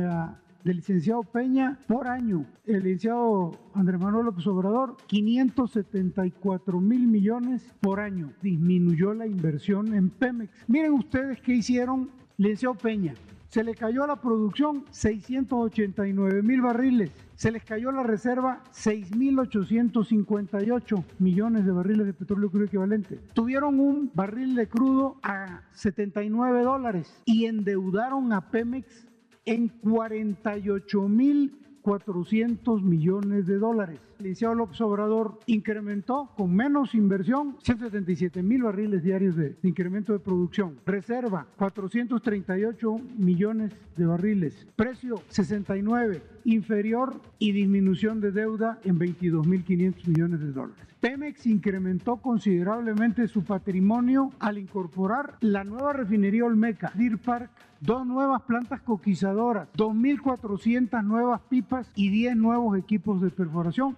del 0.63 0.77
licenciado 0.77 1.23
Peña 1.23 1.79
por 1.87 2.07
año. 2.07 2.45
El 2.65 2.83
licenciado 2.83 3.51
Andrés 3.73 3.99
Manuel 3.99 4.25
López 4.25 4.45
Obrador, 4.47 4.97
574 5.07 6.79
mil 6.79 7.07
millones 7.07 7.73
por 7.79 7.99
año. 7.99 8.33
Disminuyó 8.41 9.13
la 9.13 9.25
inversión 9.25 9.93
en 9.93 10.09
Pemex. 10.09 10.51
Miren 10.67 10.93
ustedes 10.93 11.41
qué 11.41 11.53
hicieron, 11.53 12.09
licenciado 12.37 12.75
Peña 12.75 13.13
se 13.49 13.63
le 13.63 13.75
cayó 13.75 14.03
a 14.03 14.07
la 14.07 14.21
producción 14.21 14.85
689 14.91 16.43
mil 16.43 16.61
barriles, 16.61 17.11
se 17.35 17.51
les 17.51 17.63
cayó 17.63 17.91
la 17.91 18.03
reserva 18.03 18.61
6.858 18.71 21.03
millones 21.17 21.65
de 21.65 21.71
barriles 21.71 22.05
de 22.05 22.13
petróleo 22.13 22.51
crudo 22.51 22.65
equivalente. 22.65 23.19
Tuvieron 23.33 23.79
un 23.79 24.11
barril 24.13 24.53
de 24.55 24.67
crudo 24.67 25.17
a 25.23 25.63
79 25.73 26.61
dólares 26.61 27.23
y 27.25 27.45
endeudaron 27.45 28.31
a 28.33 28.51
Pemex 28.51 29.07
en 29.45 29.69
48 29.69 31.07
mil 31.07 31.55
400 31.81 32.83
millones 32.83 33.47
de 33.47 33.57
dólares. 33.57 33.99
Licenciado 34.19 34.53
López 34.53 34.81
Obrador 34.81 35.39
incrementó 35.45 36.29
con 36.35 36.53
menos 36.53 36.93
inversión 36.93 37.55
177 37.63 38.43
mil 38.43 38.63
barriles 38.63 39.01
diarios 39.01 39.37
de, 39.37 39.55
incremento 39.63 40.11
de 40.11 40.19
producción. 40.19 40.75
Reserva 40.85 41.47
438 41.55 42.99
millones 43.17 43.71
de 43.95 44.05
barriles. 44.05 44.67
Precio 44.75 45.21
69, 45.29 46.21
inferior 46.43 47.21
y 47.39 47.53
disminución 47.53 48.19
de 48.19 48.31
deuda 48.31 48.79
en 48.83 48.99
22 48.99 49.47
mil 49.47 49.63
500 49.63 50.07
millones 50.09 50.41
de 50.41 50.51
dólares. 50.51 50.89
Pemex 50.99 51.47
incrementó 51.47 52.17
considerablemente 52.17 53.25
su 53.29 53.45
patrimonio 53.45 54.33
al 54.39 54.57
incorporar 54.57 55.37
la 55.39 55.63
nueva 55.63 55.93
refinería 55.93 56.43
Olmeca, 56.43 56.91
Deer 56.93 57.17
Park, 57.19 57.49
dos 57.79 58.05
nuevas 58.05 58.41
plantas 58.41 58.81
coquizadoras, 58.81 59.69
2.400 59.77 61.01
nuevas 61.05 61.39
pipas 61.49 61.89
y 61.95 62.09
10 62.09 62.35
nuevos 62.35 62.77
equipos 62.77 63.21
de 63.21 63.29
perforación. 63.29 63.95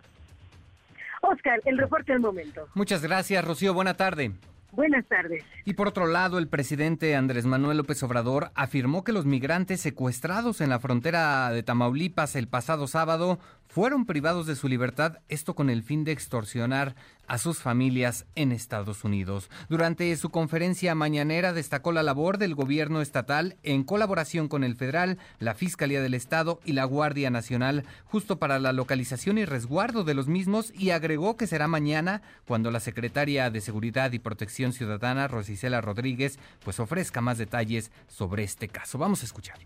Oscar, 1.22 1.62
el 1.66 1.78
reporte 1.78 2.12
del 2.12 2.22
momento. 2.22 2.68
Muchas 2.74 3.02
gracias, 3.02 3.46
Rocío. 3.46 3.74
Buena 3.74 3.96
tarde. 3.96 4.32
Buenas 4.72 5.06
tardes. 5.08 5.44
Y 5.66 5.74
por 5.74 5.90
otro 5.90 6.08
lado, 6.08 6.38
el 6.38 6.48
presidente 6.48 7.16
Andrés 7.16 7.46
Manuel 7.46 7.78
López 7.78 8.02
Obrador 8.04 8.52
afirmó 8.56 9.04
que 9.04 9.12
los 9.12 9.26
migrantes 9.26 9.82
secuestrados 9.82 10.62
en 10.62 10.70
la 10.70 10.80
frontera 10.80 11.52
de 11.52 11.62
Tamaulipas 11.62 12.38
el 12.38 12.48
pasado 12.48 12.88
sábado 12.88 13.38
fueron 13.74 14.06
privados 14.06 14.48
de 14.48 14.58
su 14.58 14.68
libertad, 14.68 15.20
esto 15.30 15.56
con 15.56 15.70
el 15.70 15.82
fin 15.82 16.04
de 16.04 16.12
extorsionar 16.12 16.94
a 17.26 17.38
sus 17.38 17.60
familias 17.60 18.26
en 18.36 18.52
Estados 18.52 19.06
Unidos. 19.06 19.50
Durante 19.70 20.14
su 20.18 20.30
conferencia 20.30 20.94
mañanera 20.94 21.54
destacó 21.54 21.94
la 21.94 22.04
labor 22.04 22.38
del 22.38 22.54
gobierno 22.54 23.00
estatal 23.00 23.56
en 23.64 23.86
colaboración 23.86 24.50
con 24.50 24.66
el 24.66 24.76
federal, 24.76 25.20
la 25.40 25.54
Fiscalía 25.54 26.02
del 26.02 26.16
Estado 26.16 26.60
y 26.66 26.74
la 26.74 26.84
Guardia 26.84 27.30
Nacional, 27.30 27.86
justo 28.04 28.40
para 28.40 28.60
la 28.60 28.74
localización 28.74 29.38
y 29.38 29.46
resguardo 29.46 30.04
de 30.04 30.16
los 30.16 30.28
mismos 30.28 30.74
y 30.78 30.90
agregó 30.90 31.38
que 31.38 31.48
será 31.48 31.70
mañana 31.70 32.22
cuando 32.46 32.72
la 32.72 32.82
secretaria 32.82 33.50
de 33.50 33.62
Seguridad 33.62 34.12
y 34.12 34.20
Protección 34.20 34.74
Ciudadana, 34.74 35.30
Rosicela 35.30 35.80
Rodríguez, 35.80 36.40
pues 36.66 36.82
ofrezca 36.82 37.22
más 37.22 37.38
detalles 37.38 37.90
sobre 38.10 38.44
este 38.44 38.68
caso. 38.68 38.98
Vamos 38.98 39.22
a 39.22 39.26
escuchar. 39.28 39.60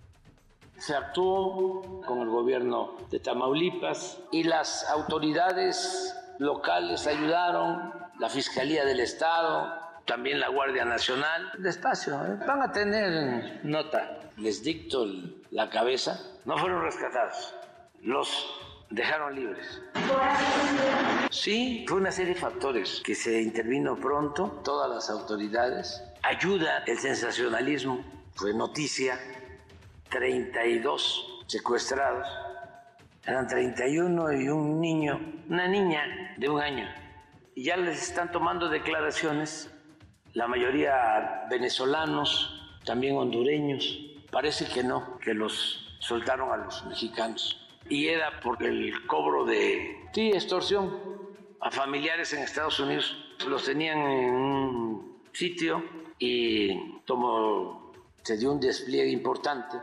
Se 0.77 0.95
actuó 0.95 2.01
con 2.05 2.19
el 2.19 2.29
gobierno 2.29 2.95
de 3.09 3.19
Tamaulipas 3.19 4.19
y 4.31 4.43
las 4.43 4.89
autoridades 4.89 6.15
locales 6.37 7.07
ayudaron, 7.07 7.93
la 8.19 8.29
Fiscalía 8.29 8.85
del 8.85 8.99
Estado, 8.99 9.73
también 10.05 10.39
la 10.39 10.49
Guardia 10.49 10.85
Nacional. 10.85 11.51
Despacio, 11.57 12.13
¿eh? 12.15 12.37
van 12.45 12.61
a 12.61 12.71
tener 12.71 13.61
nota. 13.63 14.19
Les 14.37 14.63
dicto 14.63 15.05
la 15.51 15.69
cabeza. 15.69 16.19
No 16.43 16.57
fueron 16.57 16.81
rescatados, 16.83 17.55
los 18.01 18.29
dejaron 18.89 19.33
libres. 19.33 19.81
Sí, 21.31 21.85
fue 21.87 21.97
una 21.97 22.11
serie 22.11 22.33
de 22.33 22.39
factores 22.39 23.01
que 23.03 23.15
se 23.15 23.41
intervino 23.41 23.95
pronto, 23.95 24.61
todas 24.63 24.89
las 24.89 25.09
autoridades. 25.09 26.03
Ayuda 26.21 26.83
el 26.85 26.99
sensacionalismo, 26.99 28.03
fue 28.35 28.53
noticia 28.53 29.17
32 30.15 31.43
secuestrados. 31.47 32.25
Eran 33.25 33.47
31 33.47 34.33
y 34.33 34.47
un 34.47 34.79
niño, 34.79 35.19
una 35.49 35.67
niña 35.67 36.33
de 36.37 36.47
un 36.47 36.61
año. 36.61 36.87
Y 37.53 37.65
ya 37.65 37.75
les 37.75 38.01
están 38.01 38.31
tomando 38.31 38.69
declaraciones, 38.69 39.69
la 40.31 40.47
mayoría 40.47 41.45
venezolanos, 41.49 42.79
también 42.85 43.17
hondureños. 43.17 43.99
Parece 44.31 44.65
que 44.73 44.83
no, 44.83 45.17
que 45.19 45.33
los 45.33 45.97
soltaron 45.99 46.49
a 46.49 46.63
los 46.63 46.85
mexicanos. 46.85 47.67
Y 47.89 48.07
era 48.07 48.39
por 48.39 48.63
el 48.63 49.05
cobro 49.07 49.43
de, 49.43 49.97
sí, 50.13 50.29
extorsión 50.29 50.97
a 51.59 51.71
familiares 51.71 52.31
en 52.31 52.41
Estados 52.41 52.79
Unidos. 52.79 53.17
Los 53.49 53.65
tenían 53.65 53.97
en 53.99 54.33
un 54.33 55.21
sitio 55.33 55.83
y 56.19 57.01
como 57.05 57.91
se 58.23 58.37
dio 58.37 58.53
un 58.53 58.61
despliegue 58.61 59.11
importante, 59.11 59.77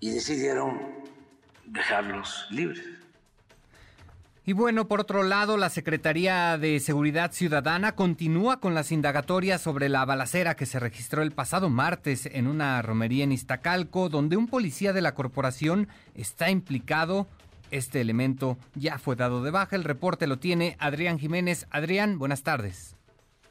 y 0.00 0.10
decidieron 0.10 0.80
dejarlos 1.64 2.46
libres. 2.50 2.84
Y 4.48 4.52
bueno, 4.52 4.86
por 4.86 5.00
otro 5.00 5.24
lado, 5.24 5.56
la 5.56 5.70
Secretaría 5.70 6.56
de 6.56 6.78
Seguridad 6.78 7.32
Ciudadana 7.32 7.96
continúa 7.96 8.60
con 8.60 8.74
las 8.74 8.92
indagatorias 8.92 9.60
sobre 9.60 9.88
la 9.88 10.04
balacera 10.04 10.54
que 10.54 10.66
se 10.66 10.78
registró 10.78 11.22
el 11.22 11.32
pasado 11.32 11.68
martes 11.68 12.26
en 12.26 12.46
una 12.46 12.80
romería 12.80 13.24
en 13.24 13.32
Iztacalco, 13.32 14.08
donde 14.08 14.36
un 14.36 14.46
policía 14.46 14.92
de 14.92 15.02
la 15.02 15.14
corporación 15.14 15.88
está 16.14 16.48
implicado. 16.48 17.26
Este 17.72 18.00
elemento 18.00 18.56
ya 18.76 18.98
fue 18.98 19.16
dado 19.16 19.42
de 19.42 19.50
baja. 19.50 19.74
El 19.74 19.82
reporte 19.82 20.28
lo 20.28 20.38
tiene 20.38 20.76
Adrián 20.78 21.18
Jiménez. 21.18 21.66
Adrián, 21.70 22.16
buenas 22.16 22.44
tardes. 22.44 22.95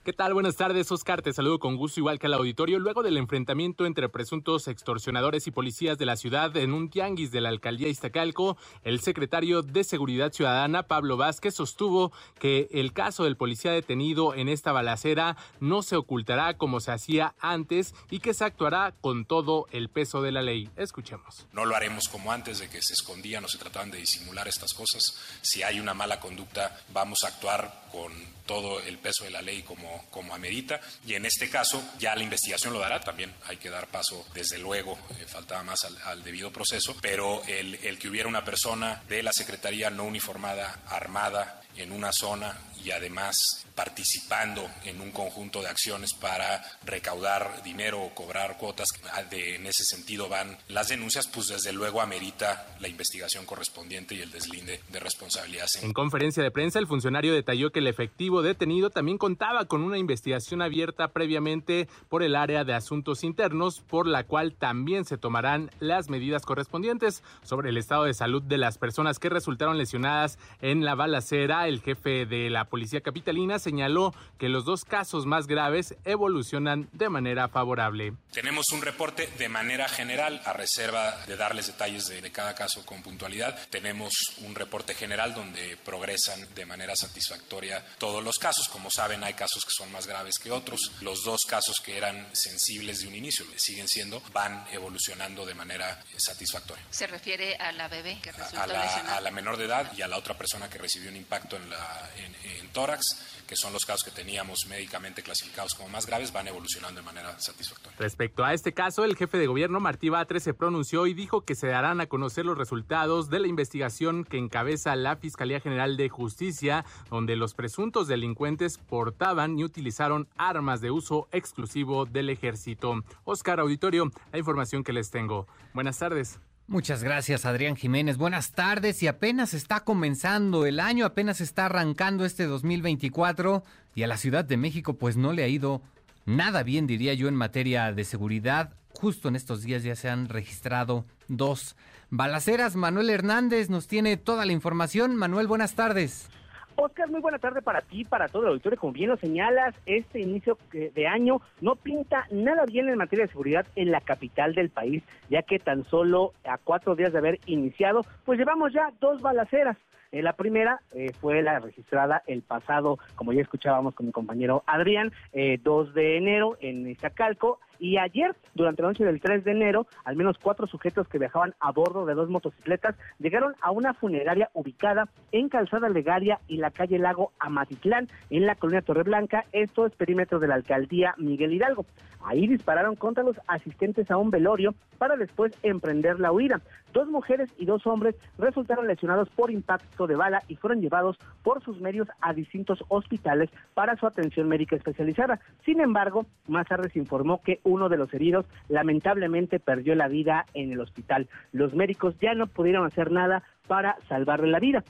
¿Qué 0.06 0.14
tal? 0.14 0.36
Buenas 0.36 0.56
tardes, 0.56 0.92
Oscar. 0.92 1.24
Te 1.24 1.34
saludo 1.34 1.58
con 1.58 1.78
gusto, 1.78 2.00
igual 2.00 2.20
que 2.20 2.28
al 2.28 2.36
auditorio. 2.36 2.78
Luego 2.78 3.02
del 3.02 3.18
enfrentamiento 3.18 3.88
entre 3.88 4.08
presuntos 4.08 4.68
extorsionadores 4.68 5.48
y 5.48 5.52
policías 5.52 5.98
de 5.98 6.06
la 6.06 6.16
ciudad 6.16 6.56
en 6.58 6.74
un 6.74 6.92
tianguis 6.92 7.32
de 7.32 7.42
la 7.42 7.50
alcaldía 7.50 7.88
Iztacalco, 7.88 8.56
el 8.84 9.00
secretario 9.00 9.64
de 9.64 9.84
Seguridad 9.84 10.32
Ciudadana, 10.32 10.84
Pablo 10.84 11.18
Vázquez, 11.18 11.56
sostuvo 11.56 12.12
que 12.38 12.68
el 12.70 12.94
caso 12.94 13.24
del 13.24 13.36
policía 13.36 13.72
detenido 13.72 14.36
en 14.36 14.48
esta 14.48 14.72
balacera 14.72 15.38
no 15.60 15.82
se 15.82 15.96
ocultará 15.96 16.56
como 16.56 16.82
se 16.82 16.92
hacía 16.92 17.34
antes 17.40 17.96
y 18.12 18.20
que 18.20 18.36
se 18.36 18.46
actuará 18.46 18.94
con 19.02 19.26
todo 19.26 19.66
el 19.72 19.90
peso 19.90 20.22
de 20.22 20.32
la 20.32 20.44
ley. 20.44 20.70
Escuchemos. 20.76 21.48
No 21.52 21.66
lo 21.66 21.76
haremos 21.76 22.10
como 22.10 22.32
antes 22.32 22.60
de 22.60 22.70
que 22.70 22.84
se 22.84 22.94
escondían 22.94 23.44
o 23.44 23.48
se 23.48 23.58
trataban 23.58 23.90
de 23.90 23.98
disimular 23.98 24.48
estas 24.48 24.76
cosas. 24.76 25.20
Si 25.42 25.64
hay 25.64 25.80
una 25.80 25.96
mala 25.96 26.20
conducta, 26.20 26.80
vamos 26.94 27.24
a 27.24 27.30
actuar 27.30 27.88
con 27.92 28.35
todo 28.46 28.80
el 28.82 28.98
peso 28.98 29.24
de 29.24 29.32
la 29.32 29.42
ley 29.42 29.64
como, 29.64 30.06
como 30.10 30.34
amerita. 30.34 30.80
Y 31.06 31.16
en 31.16 31.26
este 31.26 31.50
caso 31.50 31.84
ya 32.00 32.16
la 32.16 32.24
investigación 32.24 32.74
lo 32.74 32.80
dará, 32.80 33.00
también 33.00 33.34
hay 33.48 33.58
que 33.58 33.70
dar 33.70 33.88
paso, 33.88 34.26
desde 34.34 34.58
luego, 34.58 34.98
eh, 35.20 35.26
faltaba 35.28 35.64
más 35.64 35.84
al, 35.84 35.98
al, 36.04 36.24
debido 36.24 36.52
proceso, 36.52 36.96
pero 37.02 37.44
el, 37.48 37.76
el 37.84 37.98
que 37.98 38.10
hubiera 38.10 38.30
una 38.30 38.44
persona 38.44 39.04
de 39.08 39.24
la 39.24 39.34
Secretaría 39.34 39.90
no 39.90 40.04
uniformada, 40.04 40.82
armada, 40.88 41.62
en 41.78 41.92
una 41.92 42.12
zona 42.12 42.58
y 42.84 42.92
además 42.92 43.66
participando 43.76 44.70
en 44.86 45.02
un 45.02 45.12
conjunto 45.12 45.62
de 45.62 45.68
acciones 45.68 46.14
para 46.14 46.64
recaudar 46.86 47.62
dinero 47.64 48.02
o 48.02 48.14
cobrar 48.14 48.58
cuotas. 48.58 48.88
De, 49.30 49.56
en 49.56 49.66
ese 49.66 49.84
sentido 49.84 50.30
van 50.30 50.58
las 50.70 50.88
denuncias, 50.88 51.28
pues 51.28 51.48
desde 51.48 51.74
luego 51.74 52.02
amerita 52.02 52.68
la 52.80 52.88
investigación 52.88 53.46
correspondiente 53.46 54.16
y 54.16 54.22
el 54.22 54.32
deslinde 54.32 54.82
de 54.90 55.00
responsabilidades. 55.00 55.84
En 55.84 55.94
conferencia 55.94 56.42
de 56.42 56.52
prensa, 56.52 56.80
el 56.80 56.88
funcionario 56.88 57.34
detalló 57.34 57.72
que 57.72 57.80
el 57.80 57.88
efectivo 57.88 58.42
detenido 58.42 58.92
también 58.92 59.18
contaba 59.18 59.66
con 59.66 59.82
una 59.82 59.98
investigación 59.98 60.62
abierta 60.62 61.10
previamente 61.10 61.90
por 62.08 62.24
el 62.24 62.36
área 62.36 62.64
de 62.64 62.74
asuntos 62.74 63.24
internos, 63.24 63.82
por 63.82 64.08
la 64.08 64.24
cual 64.26 64.54
también 64.54 65.06
se 65.06 65.18
tomarán 65.18 65.70
las 65.80 66.10
medidas 66.10 66.44
correspondientes 66.46 67.24
sobre 67.44 67.70
el 67.70 67.78
estado 67.78 68.06
de 68.06 68.14
salud 68.14 68.42
de 68.42 68.58
las 68.58 68.78
personas 68.78 69.20
que 69.20 69.30
resultaron 69.30 69.78
lesionadas 69.78 70.38
en 70.62 70.86
la 70.86 70.96
balacera. 70.96 71.65
El 71.68 71.82
jefe 71.82 72.26
de 72.26 72.50
la 72.50 72.66
policía 72.66 73.02
capitalina 73.02 73.60
señaló 73.60 74.14
que 74.38 74.50
los 74.50 74.66
dos 74.66 74.86
casos 74.86 75.26
más 75.26 75.48
graves 75.48 75.96
evolucionan 76.06 76.90
de 76.92 77.10
manera 77.10 77.50
favorable. 77.50 78.14
Tenemos 78.32 78.72
un 78.72 78.82
reporte 78.82 79.28
de 79.38 79.50
manera 79.50 79.88
general, 79.88 80.42
a 80.46 80.54
reserva 80.54 81.26
de 81.26 81.38
darles 81.38 81.68
detalles 81.68 82.08
de, 82.08 82.22
de, 82.22 82.32
cada 82.32 82.56
caso 82.56 82.86
con 82.86 83.02
puntualidad. 83.02 83.58
Tenemos 83.70 84.14
un 84.40 84.56
reporte 84.56 84.94
general 84.94 85.34
donde 85.34 85.78
progresan 85.84 86.54
de 86.54 86.66
manera 86.66 86.96
satisfactoria 86.96 87.84
todos 87.98 88.24
los 88.24 88.38
casos. 88.38 88.68
Como 88.70 88.92
saben, 88.92 89.24
hay 89.24 89.34
casos 89.34 89.66
que 89.66 89.72
son 89.72 89.92
más 89.92 90.08
graves 90.08 90.38
que 90.40 90.52
otros. 90.52 90.92
Los 91.02 91.24
dos 91.24 91.46
casos 91.46 91.78
que 91.84 91.98
eran 91.98 92.28
sensibles 92.34 93.02
de 93.02 93.08
un 93.08 93.16
inicio, 93.16 93.46
siguen 93.56 93.88
siendo, 93.88 94.22
van 94.34 94.66
evolucionando 94.72 95.46
de 95.46 95.56
manera 95.56 96.04
satisfactoria. 96.18 96.84
¿Se 96.90 97.08
refiere 97.08 97.56
a 97.56 97.72
la 97.72 97.88
bebé 97.88 98.20
que 98.22 98.32
resultó 98.32 98.62
a 98.62 98.68
la, 98.68 98.84
lesionada? 98.84 99.18
a 99.18 99.22
la 99.22 99.32
menor 99.32 99.58
de 99.58 99.66
edad 99.66 99.92
y 99.98 100.02
a 100.02 100.08
la 100.08 100.18
otra 100.18 100.38
persona 100.38 100.70
que 100.70 100.78
recibió 100.78 101.10
un 101.10 101.16
impacto 101.16 101.55
en, 101.58 102.60
en 102.60 102.68
tórax 102.70 103.36
que 103.46 103.56
son 103.56 103.74
los 103.74 103.86
casos 103.86 104.04
que 104.04 104.12
teníamos 104.12 104.68
médicamente 104.68 105.22
clasificados 105.22 105.76
como 105.76 105.90
más 105.90 106.06
graves, 106.06 106.32
van 106.34 106.48
evolucionando 106.48 107.00
de 107.02 107.06
manera 107.06 107.40
satisfactoria. 107.40 107.98
Respecto 108.00 108.44
a 108.44 108.54
este 108.54 108.74
caso, 108.74 109.04
el 109.04 109.16
jefe 109.16 109.38
de 109.38 109.48
gobierno 109.48 109.80
Martí 109.80 110.10
Batres 110.10 110.44
se 110.44 110.54
pronunció 110.54 111.08
y 111.08 111.14
dijo 111.14 111.42
que 111.42 111.56
se 111.56 111.68
darán 111.68 112.02
a 112.02 112.08
conocer 112.08 112.46
los 112.46 112.58
resultados 112.58 113.30
de 113.30 113.40
la 113.40 113.48
investigación 113.48 114.24
que 114.24 114.38
encabeza 114.38 114.96
la 114.96 115.16
Fiscalía 115.16 115.60
General 115.60 115.98
de 115.98 116.10
Justicia, 116.10 116.86
donde 117.10 117.36
los 117.36 117.54
presuntos 117.54 118.08
delincuentes 118.08 118.78
portaban 118.78 119.58
y 119.60 119.64
utilizaron 119.64 120.28
armas 120.38 120.82
de 120.82 120.92
uso 120.92 121.28
exclusivo 121.32 122.06
del 122.06 122.30
ejército. 122.30 123.04
Oscar 123.24 123.60
Auditorio, 123.60 124.12
la 124.32 124.40
información 124.40 124.84
que 124.84 124.94
les 124.94 125.12
tengo. 125.12 125.48
Buenas 125.74 126.00
tardes. 126.00 126.40
Muchas 126.68 127.04
gracias, 127.04 127.46
Adrián 127.46 127.76
Jiménez. 127.76 128.18
Buenas 128.18 128.52
tardes 128.52 129.04
y 129.04 129.08
apenas 129.08 129.54
está 129.54 129.82
comenzando 129.82 130.66
el 130.66 130.80
año, 130.80 131.06
apenas 131.06 131.40
está 131.40 131.68
arrancando 131.68 132.26
este 132.26 132.46
2024 132.46 133.64
y 133.94 134.02
a 134.02 134.08
la 134.08 134.18
Ciudad 134.18 134.44
de 134.44 134.58
México 134.58 134.96
pues 134.96 135.16
no 135.16 135.32
le 135.32 135.44
ha 135.44 135.48
ido 135.48 135.84
nada 136.26 136.64
bien, 136.64 136.88
diría 136.88 137.14
yo, 137.14 137.28
en 137.28 137.36
materia 137.36 137.94
de 137.94 138.04
seguridad. 138.04 138.74
Justo 138.90 139.28
en 139.28 139.36
estos 139.36 139.62
días 139.62 139.84
ya 139.84 139.96
se 139.96 140.10
han 140.10 140.28
registrado 140.28 141.06
dos 141.28 141.76
balaceras. 142.10 142.76
Manuel 142.76 143.12
Hernández 143.12 143.70
nos 143.70 143.86
tiene 143.86 144.18
toda 144.18 144.44
la 144.46 144.54
información. 144.54 145.16
Manuel, 145.16 145.46
buenas 145.46 145.76
tardes. 145.76 146.30
Oscar, 146.76 147.10
muy 147.10 147.22
buena 147.22 147.40
tarde 147.40 147.62
para 147.62 147.82
ti, 147.82 148.06
para 148.06 148.28
todo 148.28 148.44
el 148.44 148.50
auditorio. 148.50 148.80
Como 148.80 148.94
bien 148.94 149.10
lo 149.10 149.18
señalas, 149.18 149.76
este 149.86 150.20
inicio 150.20 150.58
de 150.72 151.08
año 151.08 151.42
no 151.62 151.76
pinta 151.76 152.28
nada 152.32 152.66
bien 152.66 152.90
en 152.90 152.98
materia 152.98 153.26
de 153.26 153.32
seguridad 153.32 153.66
en 153.76 153.92
la 153.92 154.02
capital 154.02 154.56
del 154.56 154.70
país, 154.70 155.04
ya 155.30 155.42
que 155.42 155.60
tan 155.60 155.86
solo 155.86 156.34
a 156.44 156.58
cuatro 156.58 156.96
días 156.96 157.14
de 157.14 157.20
haber 157.20 157.40
iniciado, 157.46 158.02
pues 158.26 158.40
llevamos 158.40 158.74
ya 158.74 158.92
dos 159.00 159.22
balaceras. 159.22 159.78
Eh, 160.12 160.22
la 160.22 160.34
primera 160.34 160.80
eh, 160.94 161.12
fue 161.20 161.42
la 161.42 161.60
registrada 161.60 162.24
el 162.26 162.42
pasado, 162.42 163.00
como 163.16 163.34
ya 163.34 163.42
escuchábamos 163.42 163.96
con 163.96 164.06
mi 164.06 164.14
compañero 164.14 164.64
Adrián, 164.66 165.12
eh, 165.34 165.60
2 165.62 165.94
de 165.94 166.18
enero 166.18 166.58
en 166.62 166.88
Iztacalco. 166.88 167.60
Y 167.80 167.98
ayer, 167.98 168.36
durante 168.54 168.82
la 168.82 168.90
noche 168.90 169.06
del 169.06 169.20
3 169.20 169.44
de 169.44 169.52
enero, 169.52 169.88
al 170.04 170.16
menos 170.16 170.38
cuatro 170.42 170.68
sujetos 170.68 171.08
que 171.08 171.20
viajaban 171.20 171.54
a 171.60 171.72
bordo 171.72 172.06
de 172.06 172.14
dos 172.14 172.30
motocicletas 172.30 172.96
llegaron 173.20 173.56
a 173.62 173.72
una 173.72 173.94
funeraria 173.94 174.50
ubicada 174.54 175.10
en 175.32 175.50
Calzada 175.50 175.90
Legaria 175.90 176.40
y 176.48 176.58
la 176.58 176.72
calle 176.72 177.00
Lago 177.00 177.32
Amatitlán, 177.40 178.08
en 178.30 178.46
la 178.46 178.56
colonia 178.56 178.82
Torreblanca. 178.82 179.46
Esto 179.52 179.86
es 179.86 179.94
perímetro 179.94 180.40
de 180.40 180.48
la 180.48 180.56
alcaldía 180.56 181.16
Miguel 181.18 181.54
Hidalgo. 181.54 181.86
Ahí 182.26 182.48
dispararon 182.48 182.96
contra 182.96 183.24
los 183.24 183.40
asistentes 183.48 184.10
a 184.10 184.18
un 184.18 184.32
velorio 184.32 184.74
para 184.98 185.16
después 185.16 185.54
emprender 185.62 186.20
la 186.20 186.32
huida. 186.32 186.62
Dos 186.92 187.08
mujeres 187.08 187.50
y 187.58 187.66
dos 187.66 187.86
hombres 187.86 188.16
resultaron 188.38 188.88
lesionados 188.88 189.30
por 189.30 189.52
impacto 189.52 190.08
de 190.08 190.16
bala 190.16 190.42
y 190.48 190.56
fueron 190.56 190.82
llevados 190.82 191.18
por 191.44 191.62
sus 191.62 191.80
medios 191.82 192.08
a 192.22 192.34
distintos 192.34 192.84
hospitales 192.88 193.50
para 193.74 193.96
su 193.98 194.08
atención 194.08 194.48
médica 194.48 194.76
especializada. 194.76 195.40
Sin 195.66 195.82
embargo, 195.82 196.26
más 196.48 196.68
tarde 196.68 196.90
se 196.90 197.00
informó 197.00 197.42
que 197.44 197.60
uno 197.66 197.90
de 197.90 197.98
los 197.98 198.14
heridos 198.14 198.46
lamentablemente 198.70 199.60
perdió 199.60 199.96
la 199.96 200.08
vida 200.08 200.46
en 200.54 200.72
el 200.72 200.80
hospital. 200.80 201.28
Los 201.52 201.74
médicos 201.74 202.16
ya 202.22 202.34
no 202.34 202.48
pudieron 202.48 202.86
hacer 202.86 203.12
nada 203.12 203.44
para 203.68 203.98
salvarle 204.08 204.48
la 204.48 204.60
vida 204.60 204.84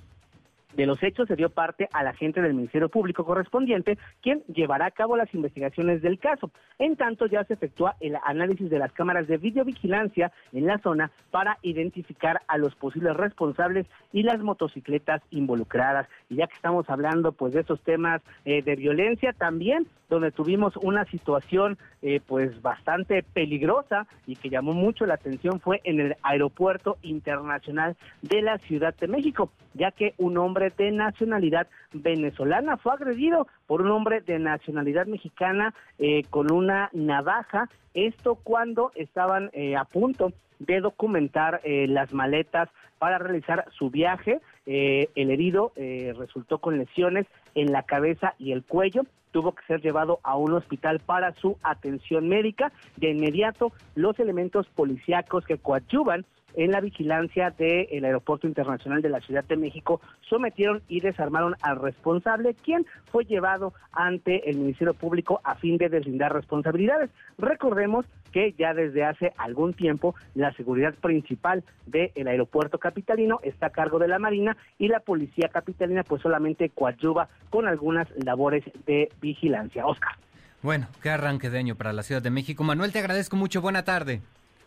de 0.75 0.85
los 0.85 1.01
hechos 1.03 1.27
se 1.27 1.35
dio 1.35 1.49
parte 1.49 1.87
al 1.93 2.07
agente 2.07 2.41
del 2.41 2.53
Ministerio 2.53 2.89
Público 2.89 3.25
correspondiente, 3.25 3.97
quien 4.21 4.43
llevará 4.47 4.87
a 4.87 4.91
cabo 4.91 5.17
las 5.17 5.33
investigaciones 5.33 6.01
del 6.01 6.19
caso. 6.19 6.51
En 6.79 6.95
tanto, 6.95 7.25
ya 7.27 7.43
se 7.45 7.53
efectúa 7.53 7.95
el 7.99 8.17
análisis 8.23 8.69
de 8.69 8.79
las 8.79 8.91
cámaras 8.91 9.27
de 9.27 9.37
videovigilancia 9.37 10.31
en 10.53 10.67
la 10.67 10.77
zona 10.79 11.11
para 11.31 11.57
identificar 11.61 12.41
a 12.47 12.57
los 12.57 12.75
posibles 12.75 13.15
responsables 13.15 13.87
y 14.11 14.23
las 14.23 14.39
motocicletas 14.39 15.21
involucradas. 15.31 16.07
Y 16.29 16.35
ya 16.35 16.47
que 16.47 16.55
estamos 16.55 16.89
hablando 16.89 17.31
pues 17.31 17.53
de 17.53 17.61
estos 17.61 17.81
temas 17.81 18.21
eh, 18.45 18.61
de 18.61 18.75
violencia 18.75 19.33
también, 19.33 19.87
donde 20.09 20.31
tuvimos 20.31 20.77
una 20.77 21.05
situación 21.05 21.77
eh, 22.01 22.21
pues 22.25 22.61
bastante 22.61 23.23
peligrosa 23.23 24.07
y 24.27 24.35
que 24.35 24.49
llamó 24.49 24.73
mucho 24.73 25.05
la 25.05 25.15
atención 25.15 25.59
fue 25.59 25.81
en 25.83 25.99
el 25.99 26.15
aeropuerto 26.21 26.97
internacional 27.01 27.95
de 28.21 28.41
la 28.41 28.57
Ciudad 28.59 28.95
de 28.95 29.07
México, 29.07 29.51
ya 29.73 29.91
que 29.91 30.13
un 30.17 30.37
hombre 30.37 30.64
de 30.69 30.91
nacionalidad 30.91 31.67
venezolana 31.93 32.77
fue 32.77 32.93
agredido 32.93 33.47
por 33.67 33.81
un 33.81 33.91
hombre 33.91 34.21
de 34.21 34.39
nacionalidad 34.39 35.05
mexicana 35.05 35.73
eh, 35.99 36.23
con 36.29 36.51
una 36.51 36.89
navaja. 36.93 37.69
Esto 37.93 38.35
cuando 38.35 38.91
estaban 38.95 39.49
eh, 39.53 39.75
a 39.75 39.85
punto 39.85 40.33
de 40.59 40.79
documentar 40.79 41.61
eh, 41.63 41.87
las 41.87 42.13
maletas 42.13 42.69
para 42.97 43.17
realizar 43.17 43.65
su 43.77 43.89
viaje. 43.89 44.39
el 44.65 45.29
herido 45.29 45.73
resultó 46.17 46.59
con 46.59 46.77
lesiones 46.79 47.27
en 47.53 47.71
la 47.71 47.83
cabeza 47.83 48.33
y 48.39 48.51
el 48.51 48.63
cuello 48.63 49.03
tuvo 49.35 49.53
que 49.53 49.65
ser 49.65 49.81
llevado 49.81 50.21
a 50.23 50.37
un 50.37 50.53
hospital 50.53 51.01
para 51.05 51.33
su 51.33 51.57
atención 51.61 52.29
médica. 52.29 52.71
De 52.95 53.09
inmediato, 53.09 53.73
los 53.93 54.17
elementos 54.17 54.65
policíacos 54.69 55.45
que 55.45 55.57
coadyuvan 55.57 56.25
en 56.55 56.71
la 56.71 56.81
vigilancia 56.81 57.51
del 57.51 58.05
Aeropuerto 58.05 58.47
Internacional 58.47 59.01
de 59.01 59.09
la 59.09 59.21
Ciudad 59.21 59.43
de 59.43 59.57
México 59.57 60.01
sometieron 60.29 60.81
y 60.87 60.99
desarmaron 60.99 61.55
al 61.61 61.79
responsable, 61.79 62.55
quien 62.55 62.85
fue 63.11 63.25
llevado 63.25 63.73
ante 63.91 64.49
el 64.49 64.57
Ministerio 64.57 64.93
Público 64.93 65.41
a 65.43 65.55
fin 65.55 65.77
de 65.77 65.89
deslindar 65.89 66.33
responsabilidades. 66.33 67.09
Recordemos 67.37 68.05
que 68.31 68.53
ya 68.57 68.73
desde 68.73 69.05
hace 69.05 69.31
algún 69.37 69.73
tiempo 69.73 70.15
la 70.33 70.51
seguridad 70.53 70.93
principal 70.95 71.63
del 71.85 72.27
aeropuerto 72.27 72.79
capitalino 72.79 73.39
está 73.43 73.67
a 73.67 73.69
cargo 73.69 73.99
de 73.99 74.07
la 74.07 74.19
Marina 74.19 74.57
y 74.77 74.89
la 74.89 74.99
policía 74.99 75.49
capitalina 75.49 76.03
pues 76.03 76.21
solamente 76.21 76.69
coadyuva 76.69 77.29
con 77.49 77.67
algunas 77.67 78.07
labores 78.23 78.63
de 78.85 79.09
vigilancia. 79.21 79.85
Oscar. 79.85 80.15
Bueno, 80.61 80.87
qué 81.01 81.11
arranque 81.11 81.49
de 81.49 81.59
año 81.59 81.75
para 81.75 81.93
la 81.93 82.03
Ciudad 82.03 82.21
de 82.21 82.31
México. 82.31 82.63
Manuel, 82.63 82.91
te 82.91 82.99
agradezco 82.99 83.35
mucho. 83.35 83.61
Buena 83.61 83.83
tarde. 83.83 84.21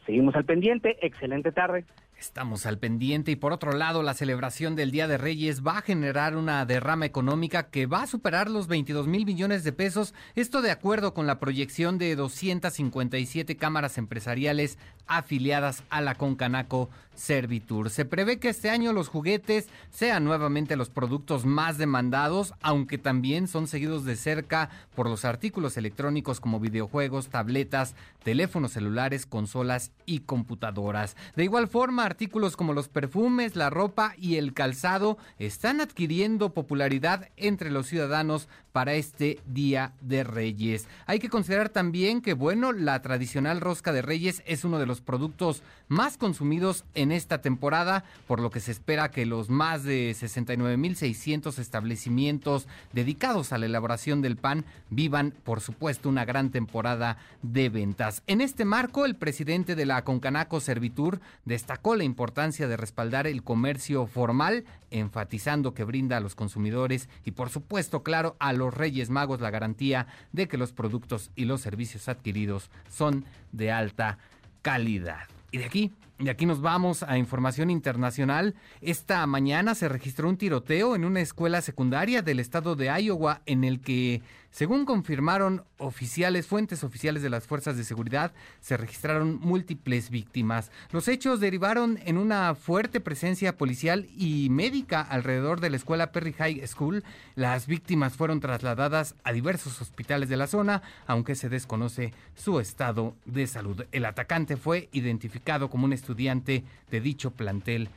Seguimos 0.08 0.34
al 0.36 0.46
pendiente. 0.46 0.96
Excelente 1.02 1.52
tarde. 1.52 1.84
Estamos 2.18 2.66
al 2.66 2.78
pendiente 2.78 3.30
y 3.30 3.36
por 3.36 3.52
otro 3.52 3.70
lado 3.70 4.02
la 4.02 4.12
celebración 4.12 4.74
del 4.74 4.90
Día 4.90 5.06
de 5.06 5.18
Reyes 5.18 5.64
va 5.64 5.78
a 5.78 5.82
generar 5.82 6.36
una 6.36 6.66
derrama 6.66 7.06
económica 7.06 7.68
que 7.70 7.86
va 7.86 8.02
a 8.02 8.06
superar 8.08 8.50
los 8.50 8.66
22 8.66 9.06
mil 9.06 9.24
millones 9.24 9.62
de 9.62 9.72
pesos, 9.72 10.14
esto 10.34 10.60
de 10.60 10.72
acuerdo 10.72 11.14
con 11.14 11.28
la 11.28 11.38
proyección 11.38 11.96
de 11.96 12.16
257 12.16 13.56
cámaras 13.56 13.98
empresariales 13.98 14.78
afiliadas 15.06 15.84
a 15.90 16.00
la 16.00 16.16
Concanaco 16.16 16.90
Servitur. 17.14 17.90
Se 17.90 18.04
prevé 18.04 18.38
que 18.38 18.48
este 18.48 18.70
año 18.70 18.92
los 18.92 19.08
juguetes 19.08 19.68
sean 19.90 20.24
nuevamente 20.24 20.76
los 20.76 20.90
productos 20.90 21.44
más 21.44 21.78
demandados, 21.78 22.54
aunque 22.62 22.98
también 22.98 23.48
son 23.48 23.66
seguidos 23.66 24.04
de 24.04 24.16
cerca 24.16 24.70
por 24.94 25.08
los 25.08 25.24
artículos 25.24 25.76
electrónicos 25.76 26.40
como 26.40 26.60
videojuegos, 26.60 27.28
tabletas, 27.28 27.94
teléfonos 28.22 28.72
celulares, 28.72 29.26
consolas 29.26 29.90
y 30.06 30.20
computadoras. 30.20 31.16
De 31.34 31.44
igual 31.44 31.66
forma, 31.66 32.07
artículos 32.08 32.56
como 32.56 32.72
los 32.72 32.88
perfumes, 32.88 33.54
la 33.54 33.68
ropa 33.68 34.14
y 34.16 34.36
el 34.36 34.54
calzado 34.54 35.18
están 35.38 35.82
adquiriendo 35.82 36.54
popularidad 36.54 37.28
entre 37.36 37.70
los 37.70 37.86
ciudadanos 37.86 38.48
para 38.72 38.94
este 38.94 39.40
Día 39.46 39.92
de 40.00 40.24
Reyes. 40.24 40.88
Hay 41.04 41.18
que 41.18 41.28
considerar 41.28 41.68
también 41.68 42.22
que, 42.22 42.32
bueno, 42.32 42.72
la 42.72 43.02
tradicional 43.02 43.60
rosca 43.60 43.92
de 43.92 44.00
Reyes 44.00 44.42
es 44.46 44.64
uno 44.64 44.78
de 44.78 44.86
los 44.86 45.02
productos 45.02 45.62
más 45.88 46.16
consumidos 46.16 46.84
en 46.94 47.12
esta 47.12 47.40
temporada, 47.40 48.04
por 48.26 48.40
lo 48.40 48.50
que 48.50 48.60
se 48.60 48.72
espera 48.72 49.10
que 49.10 49.26
los 49.26 49.50
más 49.50 49.84
de 49.84 50.12
69.600 50.12 51.58
establecimientos 51.58 52.68
dedicados 52.92 53.52
a 53.52 53.58
la 53.58 53.66
elaboración 53.66 54.22
del 54.22 54.36
pan 54.36 54.64
vivan, 54.90 55.32
por 55.44 55.60
supuesto, 55.60 56.08
una 56.08 56.24
gran 56.24 56.50
temporada 56.50 57.18
de 57.42 57.68
ventas. 57.68 58.22
En 58.26 58.40
este 58.40 58.64
marco, 58.64 59.04
el 59.04 59.16
presidente 59.16 59.74
de 59.74 59.86
la 59.86 60.04
Concanaco 60.04 60.60
Servitur 60.60 61.20
destacó 61.44 61.96
la 61.96 62.04
importancia 62.04 62.68
de 62.68 62.76
respaldar 62.76 63.26
el 63.26 63.42
comercio 63.42 64.06
formal, 64.06 64.64
enfatizando 64.90 65.74
que 65.74 65.84
brinda 65.84 66.16
a 66.16 66.20
los 66.20 66.34
consumidores 66.34 67.08
y, 67.24 67.32
por 67.32 67.50
supuesto, 67.50 68.02
claro, 68.02 68.36
a 68.38 68.52
los 68.52 68.74
Reyes 68.74 69.10
Magos 69.10 69.40
la 69.40 69.50
garantía 69.50 70.06
de 70.32 70.48
que 70.48 70.58
los 70.58 70.72
productos 70.72 71.30
y 71.36 71.44
los 71.44 71.60
servicios 71.60 72.08
adquiridos 72.08 72.70
son 72.88 73.24
de 73.52 73.72
alta 73.72 74.18
calidad. 74.62 75.37
Y 75.50 75.58
de 75.58 75.64
aquí, 75.64 75.92
de 76.18 76.30
aquí 76.30 76.46
nos 76.46 76.60
vamos 76.60 77.04
a 77.04 77.16
información 77.16 77.70
internacional. 77.70 78.54
Esta 78.80 79.24
mañana 79.26 79.74
se 79.74 79.88
registró 79.88 80.28
un 80.28 80.36
tiroteo 80.36 80.96
en 80.96 81.04
una 81.04 81.20
escuela 81.20 81.60
secundaria 81.62 82.22
del 82.22 82.40
estado 82.40 82.74
de 82.74 82.86
Iowa 82.86 83.40
en 83.46 83.62
el 83.62 83.80
que 83.80 84.22
según 84.50 84.86
confirmaron 84.86 85.64
oficiales, 85.76 86.46
fuentes 86.46 86.82
oficiales 86.82 87.22
de 87.22 87.30
las 87.30 87.46
fuerzas 87.46 87.76
de 87.76 87.84
seguridad, 87.84 88.32
se 88.60 88.76
registraron 88.76 89.38
múltiples 89.40 90.10
víctimas. 90.10 90.72
Los 90.90 91.06
hechos 91.06 91.38
derivaron 91.38 91.98
en 92.06 92.16
una 92.16 92.54
fuerte 92.54 93.00
presencia 93.00 93.56
policial 93.56 94.08
y 94.16 94.48
médica 94.50 95.02
alrededor 95.02 95.60
de 95.60 95.70
la 95.70 95.76
escuela 95.76 96.12
Perry 96.12 96.32
High 96.32 96.66
School. 96.66 97.04
Las 97.36 97.66
víctimas 97.66 98.16
fueron 98.16 98.40
trasladadas 98.40 99.14
a 99.22 99.32
diversos 99.32 99.80
hospitales 99.82 100.28
de 100.30 100.38
la 100.38 100.46
zona, 100.46 100.82
aunque 101.06 101.34
se 101.34 101.50
desconoce 101.50 102.12
su 102.34 102.58
estado 102.58 103.14
de 103.26 103.46
salud. 103.46 103.84
El 103.92 104.06
atacante 104.06 104.56
fue 104.56 104.88
identificado 104.92 105.68
como 105.68 105.84
un 105.84 105.92
estudiante 105.92 106.07
de 106.14 107.00
dicho 107.00 107.30
plantel 107.30 107.88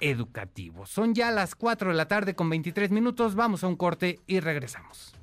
educativo. 0.00 0.86
Son 0.86 1.14
ya 1.14 1.30
las 1.30 1.54
4 1.54 1.90
de 1.90 1.96
la 1.96 2.08
tarde 2.08 2.34
con 2.34 2.48
23 2.50 2.90
minutos. 2.90 3.34
Vamos 3.34 3.64
a 3.64 3.68
un 3.68 3.76
corte 3.76 4.20
y 4.26 4.40
regresamos. 4.40 5.14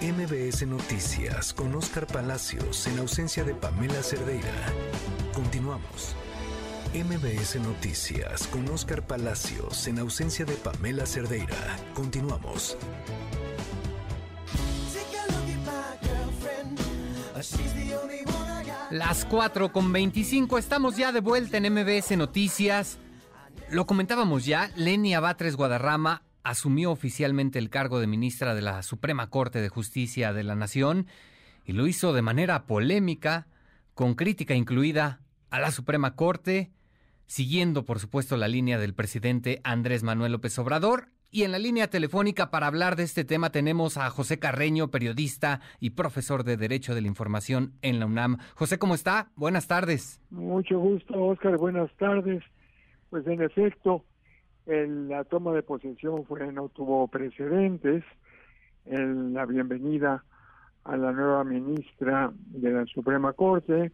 MBS 0.00 0.66
Noticias 0.66 1.52
con 1.52 1.74
Oscar 1.74 2.06
Palacios 2.06 2.86
en 2.86 2.98
ausencia 2.98 3.44
de 3.44 3.54
Pamela 3.54 4.02
Cerdeira. 4.02 4.54
Continuamos. 5.34 6.16
MBS 6.94 7.56
Noticias 7.56 8.46
con 8.48 8.66
Oscar 8.68 9.06
Palacios 9.06 9.86
en 9.86 9.98
ausencia 9.98 10.44
de 10.44 10.54
Pamela 10.54 11.06
Cerdeira. 11.06 11.76
Continuamos. 11.94 12.76
Las 18.90 19.24
4 19.24 19.70
con 19.70 19.92
25, 19.92 20.58
estamos 20.58 20.96
ya 20.96 21.12
de 21.12 21.20
vuelta 21.20 21.56
en 21.56 21.72
MBS 21.72 22.16
Noticias. 22.16 22.98
Lo 23.70 23.86
comentábamos 23.86 24.44
ya, 24.46 24.72
Lenia 24.74 25.20
Batres 25.20 25.54
Guadarrama 25.54 26.24
asumió 26.42 26.90
oficialmente 26.90 27.60
el 27.60 27.70
cargo 27.70 28.00
de 28.00 28.08
ministra 28.08 28.52
de 28.52 28.62
la 28.62 28.82
Suprema 28.82 29.30
Corte 29.30 29.60
de 29.60 29.68
Justicia 29.68 30.32
de 30.32 30.42
la 30.42 30.56
Nación 30.56 31.06
y 31.64 31.72
lo 31.72 31.86
hizo 31.86 32.12
de 32.12 32.22
manera 32.22 32.66
polémica, 32.66 33.46
con 33.94 34.16
crítica 34.16 34.56
incluida 34.56 35.20
a 35.50 35.60
la 35.60 35.70
Suprema 35.70 36.16
Corte, 36.16 36.72
siguiendo 37.28 37.84
por 37.84 38.00
supuesto 38.00 38.36
la 38.36 38.48
línea 38.48 38.80
del 38.80 38.94
presidente 38.94 39.60
Andrés 39.62 40.02
Manuel 40.02 40.32
López 40.32 40.58
Obrador. 40.58 41.10
Y 41.32 41.44
en 41.44 41.52
la 41.52 41.60
línea 41.60 41.86
telefónica 41.86 42.50
para 42.50 42.66
hablar 42.66 42.96
de 42.96 43.04
este 43.04 43.24
tema 43.24 43.50
tenemos 43.50 43.96
a 43.96 44.10
José 44.10 44.40
Carreño, 44.40 44.88
periodista 44.88 45.60
y 45.78 45.90
profesor 45.90 46.42
de 46.42 46.56
Derecho 46.56 46.92
de 46.92 47.02
la 47.02 47.06
Información 47.06 47.74
en 47.82 48.00
la 48.00 48.06
UNAM. 48.06 48.38
José, 48.56 48.80
¿cómo 48.80 48.96
está? 48.96 49.28
Buenas 49.36 49.68
tardes. 49.68 50.20
Mucho 50.30 50.80
gusto, 50.80 51.14
Oscar. 51.14 51.56
Buenas 51.56 51.92
tardes. 51.98 52.42
Pues 53.10 53.24
en 53.28 53.42
efecto, 53.42 54.04
la 54.66 55.22
toma 55.22 55.52
de 55.52 55.62
posesión 55.62 56.24
fue 56.24 56.52
no 56.52 56.68
tuvo 56.68 57.06
precedentes. 57.06 58.02
en 58.86 59.32
la 59.32 59.46
bienvenida 59.46 60.24
a 60.82 60.96
la 60.96 61.12
nueva 61.12 61.44
ministra 61.44 62.32
de 62.46 62.72
la 62.72 62.86
Suprema 62.86 63.34
Corte, 63.34 63.92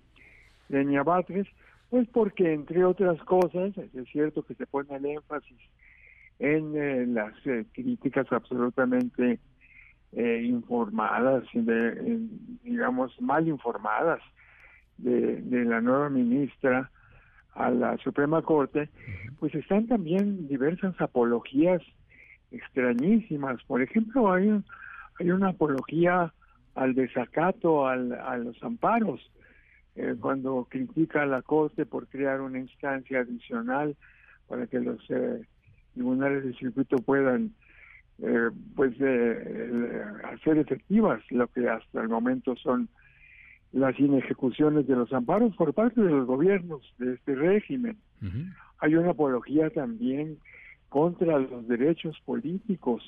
Leña 0.71 1.03
Batres, 1.03 1.47
pues 1.91 2.09
porque 2.09 2.55
entre 2.55 2.83
otras 2.85 3.21
cosas, 3.25 3.77
es 3.77 4.09
cierto 4.11 4.43
que 4.43 4.55
se 4.55 4.67
pone 4.67 4.97
el 4.97 5.05
énfasis 5.05 5.59
en 6.39 6.77
eh, 6.77 7.07
las 7.07 7.35
eh, 7.47 7.65
críticas 7.73 8.27
absolutamente 8.31 9.41
eh, 10.13 10.43
informadas, 10.45 11.45
de, 11.53 12.19
digamos 12.63 13.21
mal 13.21 13.49
informadas 13.49 14.21
de, 14.99 15.43
de 15.43 15.65
la 15.65 15.81
nueva 15.81 16.11
ministra 16.11 16.91
a 17.55 17.71
la 17.71 17.97
Suprema 17.99 18.43
Corte, 18.43 18.91
pues 19.39 19.55
están 19.55 19.87
también 19.87 20.47
diversas 20.47 20.99
apologías 21.01 21.83
extrañísimas. 22.51 23.63
Por 23.65 23.83
ejemplo, 23.83 24.33
hay, 24.33 24.63
hay 25.19 25.31
una 25.31 25.49
apología 25.49 26.33
al 26.75 26.95
desacato, 26.95 27.87
al, 27.89 28.13
a 28.13 28.37
los 28.37 28.63
amparos, 28.63 29.31
eh, 29.97 30.15
cuando 30.21 30.67
critica 30.71 31.23
a 31.23 31.27
la 31.27 31.41
Corte 31.41 31.87
por 31.87 32.07
crear 32.09 32.43
una 32.43 32.59
instancia 32.59 33.21
adicional 33.21 33.97
para 34.47 34.67
que 34.67 34.79
los 34.79 35.01
eh, 35.09 35.43
tribunales 35.97 36.45
de 36.45 36.53
circuito 36.55 36.99
puedan 36.99 37.53
eh, 38.23 38.51
pues 38.75 38.93
hacer 40.25 40.59
efectivas 40.59 41.23
lo 41.31 41.49
que 41.49 41.69
hasta 41.69 42.03
el 42.03 42.11
momento 42.11 42.55
son 42.57 42.89
las 43.73 43.99
inejecuciones 43.99 44.87
de 44.87 44.95
los 44.95 45.11
amparos 45.13 45.57
por 45.57 45.73
parte 45.73 46.03
de 46.03 46.11
los 46.11 46.27
gobiernos 46.27 46.83
de 46.99 47.15
este 47.15 47.35
régimen. 47.35 47.97
Hay 48.79 48.95
una 48.95 49.11
apología 49.11 49.71
también 49.71 50.39
contra 50.91 51.39
los 51.39 51.67
derechos 51.67 52.19
políticos, 52.25 53.03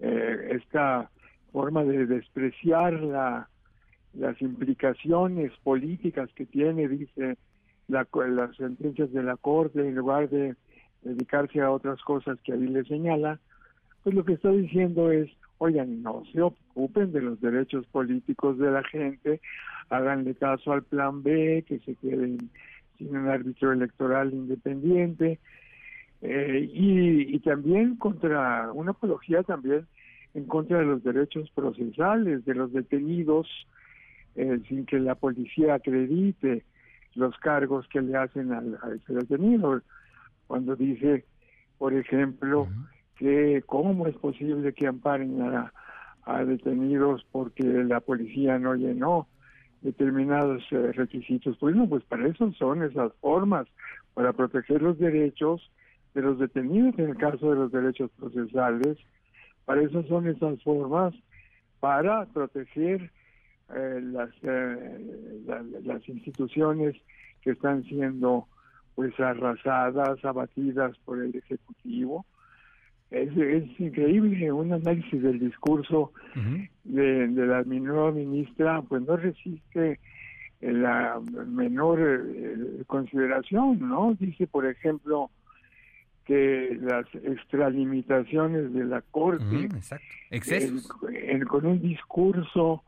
eh, 0.00 0.50
esta 0.52 1.10
forma 1.52 1.84
de 1.84 2.06
despreciar 2.06 2.94
la, 2.94 3.48
las 4.14 4.40
implicaciones 4.42 5.52
políticas 5.62 6.30
que 6.34 6.46
tiene, 6.46 6.88
dice 6.88 7.36
la, 7.86 8.06
las 8.28 8.56
sentencias 8.56 9.12
de 9.12 9.22
la 9.22 9.36
Corte, 9.36 9.80
en 9.80 9.94
lugar 9.94 10.28
de 10.28 10.56
dedicarse 11.02 11.60
a 11.60 11.70
otras 11.70 12.00
cosas 12.02 12.38
que 12.42 12.56
le 12.56 12.84
señala, 12.84 13.38
pues 14.02 14.14
lo 14.14 14.24
que 14.24 14.34
está 14.34 14.50
diciendo 14.50 15.10
es, 15.10 15.30
oigan, 15.58 16.02
no 16.02 16.22
se 16.32 16.40
ocupen 16.40 17.12
de 17.12 17.22
los 17.22 17.40
derechos 17.40 17.86
políticos 17.86 18.58
de 18.58 18.70
la 18.70 18.82
gente, 18.84 19.40
háganle 19.90 20.34
caso 20.34 20.72
al 20.72 20.82
plan 20.82 21.22
B, 21.22 21.64
que 21.66 21.78
se 21.80 21.94
queden 21.96 22.50
sin 22.96 23.16
un 23.16 23.28
árbitro 23.28 23.72
electoral 23.72 24.32
independiente, 24.32 25.38
eh, 26.20 26.68
y, 26.72 27.38
también 27.40 27.96
contra 27.96 28.72
una 28.72 28.90
apología 28.90 29.42
también 29.44 29.86
en 30.34 30.44
contra 30.44 30.78
de 30.78 30.84
los 30.84 31.02
derechos 31.04 31.48
procesales 31.50 32.44
de 32.44 32.54
los 32.54 32.72
detenidos, 32.72 33.46
eh, 34.34 34.58
sin 34.68 34.84
que 34.84 34.98
la 34.98 35.14
policía 35.14 35.74
acredite 35.74 36.64
los 37.14 37.36
cargos 37.38 37.86
que 37.88 38.02
le 38.02 38.16
hacen 38.16 38.52
al, 38.52 38.78
a 38.82 38.90
ese 38.94 39.14
detenido. 39.14 39.80
Cuando 40.48 40.74
dice, 40.74 41.24
por 41.78 41.94
ejemplo, 41.94 42.66
que 43.16 43.62
cómo 43.66 44.06
es 44.08 44.16
posible 44.16 44.72
que 44.72 44.88
amparen 44.88 45.40
a, 45.42 45.72
detenidos 46.44 47.24
porque 47.32 47.62
la 47.64 48.00
policía 48.00 48.58
no 48.58 48.74
llenó 48.74 49.28
determinados 49.80 50.62
eh, 50.72 50.92
requisitos. 50.92 51.56
Pues 51.58 51.74
no, 51.74 51.88
pues 51.88 52.04
para 52.04 52.26
eso 52.28 52.52
son 52.52 52.82
esas 52.82 53.12
formas, 53.20 53.66
para 54.12 54.34
proteger 54.34 54.82
los 54.82 54.98
derechos 54.98 55.70
de 56.14 56.22
los 56.22 56.38
detenidos 56.38 56.98
en 56.98 57.10
el 57.10 57.16
caso 57.16 57.50
de 57.50 57.56
los 57.56 57.72
derechos 57.72 58.10
procesales, 58.18 58.98
para 59.64 59.82
eso 59.82 60.02
son 60.04 60.28
esas 60.28 60.62
formas, 60.62 61.14
para 61.80 62.26
proteger 62.26 63.10
eh, 63.74 64.00
las, 64.02 64.30
eh, 64.42 65.44
las 65.84 66.08
instituciones 66.08 66.94
que 67.42 67.52
están 67.52 67.84
siendo 67.84 68.48
pues 68.98 69.14
arrasadas, 69.20 70.24
abatidas 70.24 70.98
por 71.04 71.22
el 71.22 71.32
Ejecutivo. 71.36 72.26
Es, 73.12 73.28
es 73.36 73.78
increíble, 73.78 74.50
un 74.50 74.72
análisis 74.72 75.22
del 75.22 75.38
discurso 75.38 76.10
de, 76.82 77.28
de, 77.28 77.46
la 77.46 77.62
nueva 77.62 78.10
ministra, 78.10 78.82
pues 78.82 79.02
no 79.02 79.16
resiste 79.16 80.00
la 80.60 81.20
menor 81.46 82.00
eh, 82.00 82.82
consideración, 82.88 83.88
¿no? 83.88 84.16
Dice, 84.18 84.48
por 84.48 84.66
ejemplo, 84.66 85.30
que 86.24 86.76
las 86.80 87.06
extralimitaciones 87.14 88.74
de 88.74 88.84
la 88.84 89.02
Corte, 89.12 89.68
con 91.46 91.66
un 91.66 91.80
discurso 91.80 92.82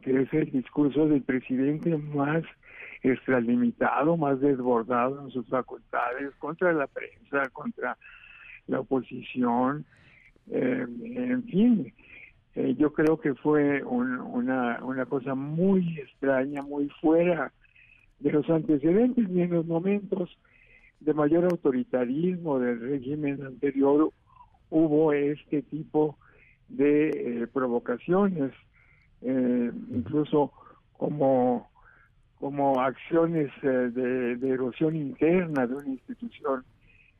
que 0.00 0.22
es 0.22 0.32
el 0.32 0.50
discurso 0.50 1.08
del 1.08 1.22
presidente 1.22 1.96
más 1.96 2.44
extralimitado, 3.02 4.16
más 4.16 4.40
desbordado 4.40 5.22
en 5.22 5.30
sus 5.30 5.46
facultades, 5.48 6.34
contra 6.38 6.72
la 6.72 6.86
prensa, 6.86 7.48
contra 7.50 7.96
la 8.66 8.80
oposición, 8.80 9.84
eh, 10.50 10.86
en 11.04 11.44
fin, 11.44 11.92
eh, 12.54 12.74
yo 12.78 12.92
creo 12.92 13.20
que 13.20 13.34
fue 13.34 13.82
una, 13.84 14.82
una 14.82 15.06
cosa 15.06 15.34
muy 15.34 15.98
extraña, 15.98 16.62
muy 16.62 16.88
fuera 17.00 17.52
de 18.20 18.32
los 18.32 18.48
antecedentes 18.50 19.28
y 19.30 19.42
en 19.42 19.50
los 19.50 19.66
momentos 19.66 20.36
de 21.00 21.14
mayor 21.14 21.44
autoritarismo 21.44 22.58
del 22.58 22.80
régimen 22.80 23.42
anterior 23.44 24.10
hubo 24.70 25.12
este 25.12 25.62
tipo 25.62 26.18
de 26.68 27.08
eh, 27.42 27.46
provocaciones, 27.46 28.52
eh, 29.22 29.70
incluso 29.90 30.52
como, 30.96 31.70
como 32.38 32.80
acciones 32.80 33.50
de, 33.62 34.36
de 34.36 34.48
erosión 34.48 34.96
interna 34.96 35.66
de 35.66 35.74
una 35.74 35.88
institución 35.88 36.64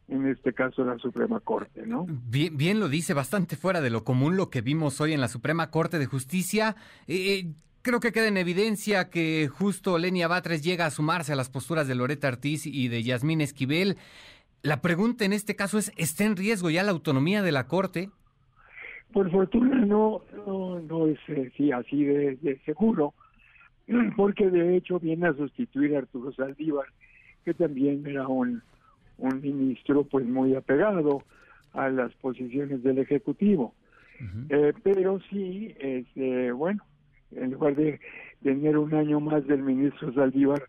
en 0.09 0.27
este 0.27 0.55
caso 0.55 0.85
la 0.85 0.99
Suprema 0.99 1.41
Corte, 1.41 1.87
¿no? 1.87 2.07
Bien, 2.09 2.57
bien 2.57 2.81
lo 2.81 2.89
dice, 2.89 3.13
bastante 3.13 3.57
fuera 3.57 3.81
de 3.81 3.91
lo 3.91 4.05
común 4.05 4.37
lo 4.37 4.49
que 4.51 4.63
vimos 4.63 5.01
hoy 5.01 5.13
en 5.13 5.21
la 5.21 5.29
Suprema 5.29 5.71
Corte 5.71 5.99
de 5.99 6.07
Justicia. 6.07 6.77
Eh, 7.07 7.35
eh, 7.35 7.53
creo 7.83 8.01
que 8.01 8.13
queda 8.13 8.27
en 8.27 8.39
evidencia 8.39 9.11
que 9.11 9.49
justo 9.49 9.99
Lenia 9.99 10.27
Batres 10.27 10.63
llega 10.63 10.87
a 10.87 10.91
sumarse 10.91 11.35
a 11.35 11.37
las 11.37 11.51
posturas 11.51 11.87
de 11.87 11.95
Loreta 11.95 12.29
Ortiz 12.29 12.67
y 12.67 12.89
de 12.89 13.03
Yasmín 13.03 13.43
Esquivel. 13.43 13.99
La 14.63 14.81
pregunta 14.81 15.25
en 15.25 15.35
este 15.35 15.55
caso 15.55 15.79
es, 15.79 15.93
¿está 15.97 16.25
en 16.25 16.37
riesgo 16.37 16.71
ya 16.71 16.83
la 16.83 16.91
autonomía 16.91 17.43
de 17.43 17.53
la 17.53 17.67
Corte? 17.67 18.11
Por 19.13 19.31
fortuna 19.31 19.77
no, 19.85 20.23
no, 20.47 21.07
es 21.07 21.19
eh, 21.29 21.73
así 21.73 22.05
de, 22.05 22.61
seguro, 22.65 23.15
porque 24.17 24.51
de 24.51 24.77
hecho 24.77 25.01
viene 25.01 25.29
a 25.29 25.35
sustituir 25.35 25.95
a 25.95 26.01
Arturo 26.01 26.33
Saldívar, 26.33 26.87
que 27.45 27.55
también 27.55 28.07
era 28.07 28.29
un 28.29 28.63
un 29.19 29.41
ministro 29.41 30.05
pues 30.05 30.27
muy 30.27 30.55
apegado 30.55 31.23
a 31.75 31.89
las 31.89 32.13
posiciones 32.15 32.83
del 32.83 32.99
Ejecutivo. 32.99 33.75
Eh, 34.49 34.73
pero 34.83 35.21
sí, 35.31 35.75
este, 35.79 36.51
bueno, 36.51 36.83
en 37.31 37.53
lugar 37.53 37.77
de 37.77 38.01
tener 38.43 38.77
un 38.77 38.93
año 38.95 39.21
más 39.21 39.47
del 39.47 39.63
ministro 39.63 40.13
Saldívar, 40.13 40.63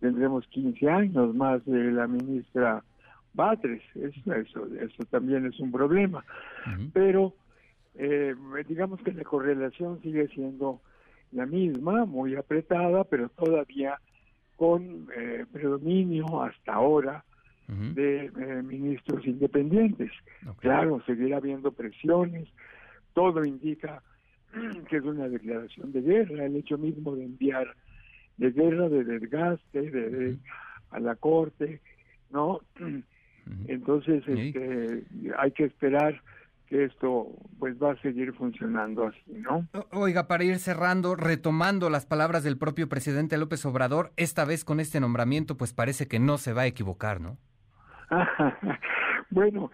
tendremos 0.00 0.46
15 0.48 0.90
años 0.90 1.34
más 1.34 1.64
de 1.64 1.92
la 1.92 2.06
ministra 2.06 2.82
Batres. 3.32 3.82
Eso, 3.94 4.34
eso, 4.34 4.66
eso 4.78 5.04
también 5.10 5.46
es 5.46 5.58
un 5.60 5.72
problema. 5.72 6.24
Pero 6.92 7.34
eh, 7.94 8.34
digamos 8.68 9.00
que 9.02 9.12
la 9.12 9.24
correlación 9.24 10.00
sigue 10.02 10.28
siendo 10.28 10.80
la 11.32 11.46
misma, 11.46 12.04
muy 12.04 12.34
apretada, 12.34 13.04
pero 13.04 13.28
todavía 13.30 13.98
con 14.56 15.08
eh, 15.16 15.46
predominio 15.52 16.42
hasta 16.42 16.74
ahora 16.74 17.24
de 17.68 18.24
eh, 18.24 18.62
ministros 18.64 19.24
independientes. 19.24 20.10
Claro, 20.58 21.00
seguirá 21.06 21.36
habiendo 21.36 21.70
presiones, 21.70 22.48
todo 23.12 23.44
indica 23.44 24.02
que 24.88 24.96
es 24.96 25.04
una 25.04 25.28
declaración 25.28 25.92
de 25.92 26.02
guerra, 26.02 26.46
el 26.46 26.56
hecho 26.56 26.76
mismo 26.78 27.14
de 27.14 27.24
enviar 27.24 27.76
de 28.38 28.50
guerra, 28.50 28.88
de 28.88 29.04
desgaste, 29.04 29.82
de, 29.82 30.36
a 30.90 30.98
la 30.98 31.14
corte, 31.14 31.80
¿no? 32.30 32.60
Entonces, 33.68 34.22
este, 34.26 35.04
hay 35.38 35.50
que 35.52 35.64
esperar 35.64 36.20
que 36.70 36.84
esto 36.84 37.26
pues 37.58 37.76
va 37.82 37.92
a 37.92 38.00
seguir 38.00 38.32
funcionando 38.32 39.08
así, 39.08 39.32
¿no? 39.32 39.66
Oiga, 39.90 40.28
para 40.28 40.44
ir 40.44 40.56
cerrando, 40.58 41.16
retomando 41.16 41.90
las 41.90 42.06
palabras 42.06 42.44
del 42.44 42.56
propio 42.56 42.88
presidente 42.88 43.36
López 43.36 43.66
Obrador, 43.66 44.12
esta 44.16 44.44
vez 44.44 44.64
con 44.64 44.78
este 44.78 45.00
nombramiento 45.00 45.56
pues 45.56 45.74
parece 45.74 46.06
que 46.06 46.20
no 46.20 46.38
se 46.38 46.52
va 46.52 46.62
a 46.62 46.66
equivocar, 46.66 47.20
¿no? 47.20 47.36
bueno, 49.30 49.72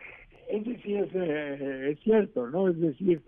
eso 0.49 0.71
sí 0.83 0.95
eh, 0.95 1.91
es, 1.93 2.01
cierto, 2.01 2.49
¿no? 2.49 2.69
Es 2.69 2.81
decir, 2.81 3.23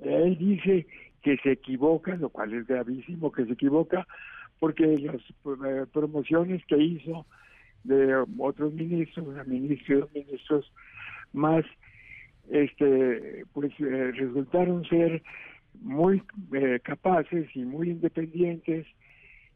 él 0.00 0.38
dice 0.38 0.86
que 1.22 1.36
se 1.42 1.52
equivoca, 1.52 2.16
lo 2.16 2.30
cual 2.30 2.54
es 2.54 2.66
gravísimo 2.66 3.30
que 3.30 3.44
se 3.44 3.52
equivoca, 3.52 4.06
porque 4.58 4.86
las 4.86 5.20
eh, 5.66 5.84
promociones 5.92 6.64
que 6.64 6.78
hizo 6.78 7.26
de 7.84 8.24
otros 8.38 8.72
ministros, 8.72 9.26
una 9.26 9.44
ministra 9.44 9.96
y 9.96 9.98
dos 9.98 10.14
ministros 10.14 10.72
más, 11.34 11.64
este, 12.52 13.44
pues 13.52 13.72
eh, 13.80 14.12
resultaron 14.12 14.84
ser 14.84 15.22
muy 15.80 16.22
capaces 16.84 17.48
y 17.56 17.64
muy 17.64 17.90
independientes 17.90 18.86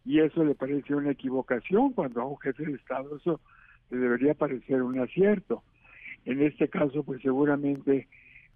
y 0.04 0.20
eso 0.20 0.44
le 0.44 0.54
parece 0.54 0.94
una 0.94 1.10
equivocación 1.10 1.92
cuando 1.92 2.22
a 2.22 2.26
un 2.26 2.38
jefe 2.38 2.64
de 2.64 2.72
Estado 2.72 3.16
eso 3.16 3.40
debería 3.90 4.34
parecer 4.34 4.82
un 4.82 4.98
acierto. 4.98 5.62
En 6.24 6.42
este 6.42 6.68
caso, 6.68 7.04
pues 7.04 7.22
seguramente, 7.22 8.08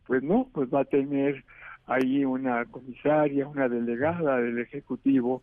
pues 0.07 0.23
no, 0.23 0.49
pues 0.53 0.69
va 0.73 0.81
a 0.81 0.85
tener 0.85 1.45
ahí 1.87 2.25
una 2.25 2.65
comisaria, 2.67 3.49
una 3.49 3.69
delegada 3.69 4.39
del 4.41 4.59
Ejecutivo 4.59 5.43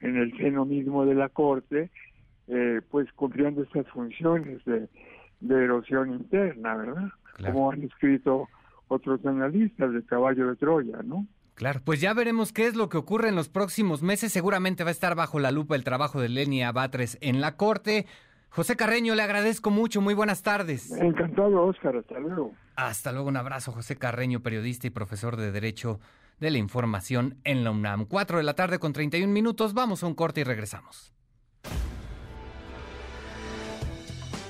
en 0.00 0.16
el 0.16 0.36
seno 0.36 0.64
mismo 0.64 1.06
de 1.06 1.14
la 1.14 1.28
Corte, 1.28 1.90
eh, 2.48 2.80
pues 2.90 3.10
cumpliendo 3.12 3.62
estas 3.62 3.86
funciones 3.88 4.64
de, 4.64 4.88
erosión 5.48 6.12
interna, 6.12 6.76
¿verdad? 6.76 7.08
Como 7.44 7.70
han 7.70 7.82
escrito 7.82 8.48
otros 8.88 9.24
analistas 9.26 9.92
del 9.92 10.04
caballo 10.04 10.48
de 10.48 10.56
Troya, 10.56 11.02
¿no? 11.04 11.26
Claro, 11.54 11.80
pues 11.84 12.02
ya 12.02 12.12
veremos 12.12 12.52
qué 12.52 12.66
es 12.66 12.76
lo 12.76 12.90
que 12.90 12.98
ocurre 12.98 13.28
en 13.28 13.34
los 13.34 13.48
próximos 13.48 14.02
meses. 14.02 14.30
Seguramente 14.30 14.84
va 14.84 14.90
a 14.90 14.92
estar 14.92 15.14
bajo 15.14 15.40
la 15.40 15.50
lupa 15.50 15.74
el 15.74 15.84
trabajo 15.84 16.20
de 16.20 16.28
Lenia 16.28 16.70
Batres 16.70 17.16
en 17.22 17.40
la 17.40 17.56
Corte. 17.56 18.06
José 18.50 18.76
Carreño, 18.76 19.14
le 19.14 19.22
agradezco 19.22 19.70
mucho. 19.70 20.02
Muy 20.02 20.12
buenas 20.12 20.42
tardes. 20.42 20.90
Encantado, 20.92 21.64
Oscar. 21.64 21.96
Hasta 21.96 22.18
luego. 22.18 22.52
Hasta 22.76 23.12
luego. 23.12 23.28
Un 23.28 23.38
abrazo, 23.38 23.72
José 23.72 23.96
Carreño, 23.96 24.40
periodista 24.40 24.86
y 24.86 24.90
profesor 24.90 25.36
de 25.36 25.50
Derecho 25.50 25.98
de 26.40 26.50
la 26.50 26.58
Información 26.58 27.38
en 27.44 27.64
la 27.64 27.70
UNAM. 27.70 28.04
Cuatro 28.04 28.36
de 28.36 28.44
la 28.44 28.54
tarde 28.54 28.78
con 28.78 28.92
31 28.92 29.32
minutos. 29.32 29.72
Vamos 29.72 30.02
a 30.02 30.06
un 30.06 30.14
corte 30.14 30.42
y 30.42 30.44
regresamos. 30.44 31.15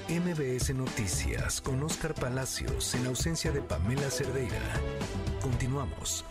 MBS 0.08 0.72
Noticias 0.72 1.60
con 1.60 1.82
Oscar 1.82 2.14
Palacios 2.14 2.94
en 2.94 3.06
ausencia 3.06 3.50
de 3.50 3.60
Pamela 3.60 4.08
Cerdeira. 4.08 4.60
Continuamos. 5.42 6.24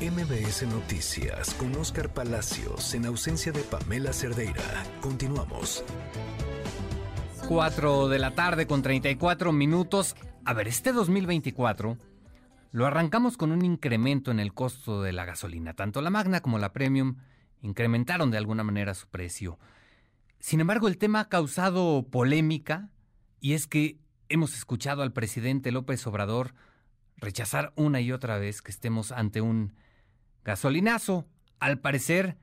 MBS 0.00 0.62
Noticias 0.68 1.54
con 1.54 1.74
Oscar 1.74 2.14
Palacios 2.14 2.94
en 2.94 3.06
ausencia 3.06 3.50
de 3.50 3.62
Pamela 3.62 4.12
Cerdeira. 4.12 4.62
Continuamos. 5.00 5.82
4 7.48 8.06
de 8.06 8.18
la 8.20 8.30
tarde 8.36 8.68
con 8.68 8.80
34 8.80 9.50
minutos. 9.50 10.14
A 10.44 10.52
ver, 10.52 10.68
este 10.68 10.92
2024 10.92 11.98
lo 12.70 12.86
arrancamos 12.86 13.36
con 13.36 13.50
un 13.50 13.64
incremento 13.64 14.30
en 14.30 14.38
el 14.38 14.54
costo 14.54 15.02
de 15.02 15.12
la 15.12 15.24
gasolina. 15.24 15.74
Tanto 15.74 16.00
la 16.00 16.10
Magna 16.10 16.42
como 16.42 16.60
la 16.60 16.72
Premium 16.72 17.16
incrementaron 17.62 18.30
de 18.30 18.38
alguna 18.38 18.62
manera 18.62 18.94
su 18.94 19.08
precio. 19.08 19.58
Sin 20.46 20.60
embargo, 20.60 20.86
el 20.86 20.96
tema 20.96 21.18
ha 21.18 21.28
causado 21.28 22.06
polémica 22.08 22.88
y 23.40 23.54
es 23.54 23.66
que 23.66 23.98
hemos 24.28 24.54
escuchado 24.54 25.02
al 25.02 25.12
presidente 25.12 25.72
López 25.72 26.06
Obrador 26.06 26.54
rechazar 27.16 27.72
una 27.74 28.00
y 28.00 28.12
otra 28.12 28.38
vez 28.38 28.62
que 28.62 28.70
estemos 28.70 29.10
ante 29.10 29.40
un 29.40 29.74
Gasolinazo. 30.44 31.24
Al 31.58 31.80
parecer, 31.80 32.36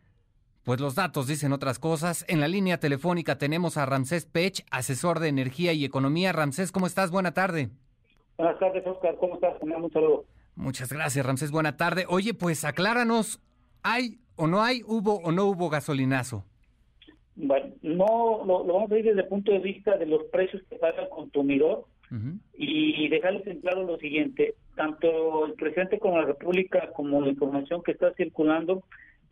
pues 0.64 0.82
los 0.82 0.96
datos 0.96 1.28
dicen 1.28 1.54
otras 1.54 1.80
cosas. 1.80 2.26
En 2.28 2.42
la 2.42 2.50
línea 2.50 2.78
telefónica 2.78 3.38
tenemos 3.38 3.78
a 3.78 3.86
Ramsés 3.86 4.26
Pech, 4.26 4.66
asesor 4.70 5.20
de 5.20 5.30
energía 5.30 5.72
y 5.72 5.86
economía. 5.86 6.34
Ramsés, 6.34 6.74
¿cómo 6.74 6.88
estás? 6.88 7.10
Buena 7.10 7.34
tarde. 7.34 7.70
Buenas 8.38 8.60
tardes, 8.60 8.86
Oscar. 8.86 9.16
¿Cómo 9.18 9.36
estás? 9.36 9.54
Un 9.62 9.94
saludo. 9.94 10.26
Muchas 10.56 10.92
gracias, 10.92 11.26
Ramsés. 11.26 11.52
Buena 11.52 11.78
tarde. 11.78 12.06
Oye, 12.10 12.34
pues 12.34 12.66
acláranos, 12.66 13.40
¿hay 13.82 14.20
o 14.36 14.48
no 14.48 14.62
hay, 14.62 14.84
hubo 14.86 15.22
o 15.22 15.32
no 15.32 15.46
hubo 15.46 15.70
gasolinazo? 15.70 16.44
Bueno, 17.36 17.74
no, 17.82 18.44
lo, 18.46 18.64
vamos 18.64 18.92
a 18.92 18.94
ver 18.94 19.04
desde 19.04 19.22
el 19.22 19.28
punto 19.28 19.52
de 19.52 19.60
vista 19.60 19.98
de 19.98 20.06
los 20.06 20.24
precios 20.26 20.62
que 20.70 20.76
paga 20.76 21.04
el 21.04 21.10
consumidor 21.10 21.86
y 22.54 23.08
dejarles 23.08 23.48
en 23.48 23.60
claro 23.62 23.86
lo 23.86 23.98
siguiente, 23.98 24.54
tanto 24.76 25.48
el 25.48 25.54
presidente 25.54 25.98
como 25.98 26.20
la 26.20 26.28
República 26.28 26.92
como 26.96 27.20
la 27.22 27.30
información 27.30 27.82
que 27.82 27.92
está 27.92 28.14
circulando 28.14 28.84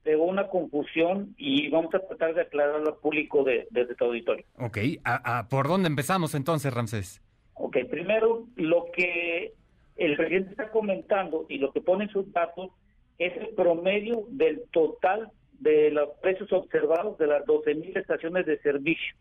creó 0.04 0.24
una 0.24 0.48
confusión 0.48 1.34
y 1.38 1.70
vamos 1.70 1.94
a 1.94 2.00
tratar 2.00 2.34
de 2.34 2.42
aclararlo 2.42 2.90
al 2.90 2.98
público 2.98 3.44
de, 3.44 3.68
desde 3.72 3.96
tu 3.96 4.06
auditorio. 4.06 4.46
Ok, 4.58 4.78
¿A, 5.04 5.48
por 5.50 5.68
dónde 5.68 5.88
empezamos 5.88 6.34
entonces, 6.36 6.74
Ramsés? 6.74 7.22
Ok, 7.54 7.78
primero 7.90 8.48
lo 8.56 8.86
que 8.96 9.54
el 9.98 10.16
presidente 10.18 10.52
está 10.52 10.72
comentando 10.72 11.46
y 11.50 11.58
lo 11.58 11.72
que 11.72 11.82
pone 11.82 12.06
en 12.06 12.10
sus 12.10 12.32
datos 12.32 12.72
es 13.20 13.36
el 13.38 13.50
promedio 13.50 14.26
del 14.30 14.64
total 14.72 15.30
de 15.62 15.92
los 15.92 16.10
precios 16.22 16.52
observados 16.52 17.18
de 17.18 17.28
las 17.28 17.46
12.000 17.46 17.98
estaciones 17.98 18.46
de 18.46 18.60
servicio. 18.60 19.16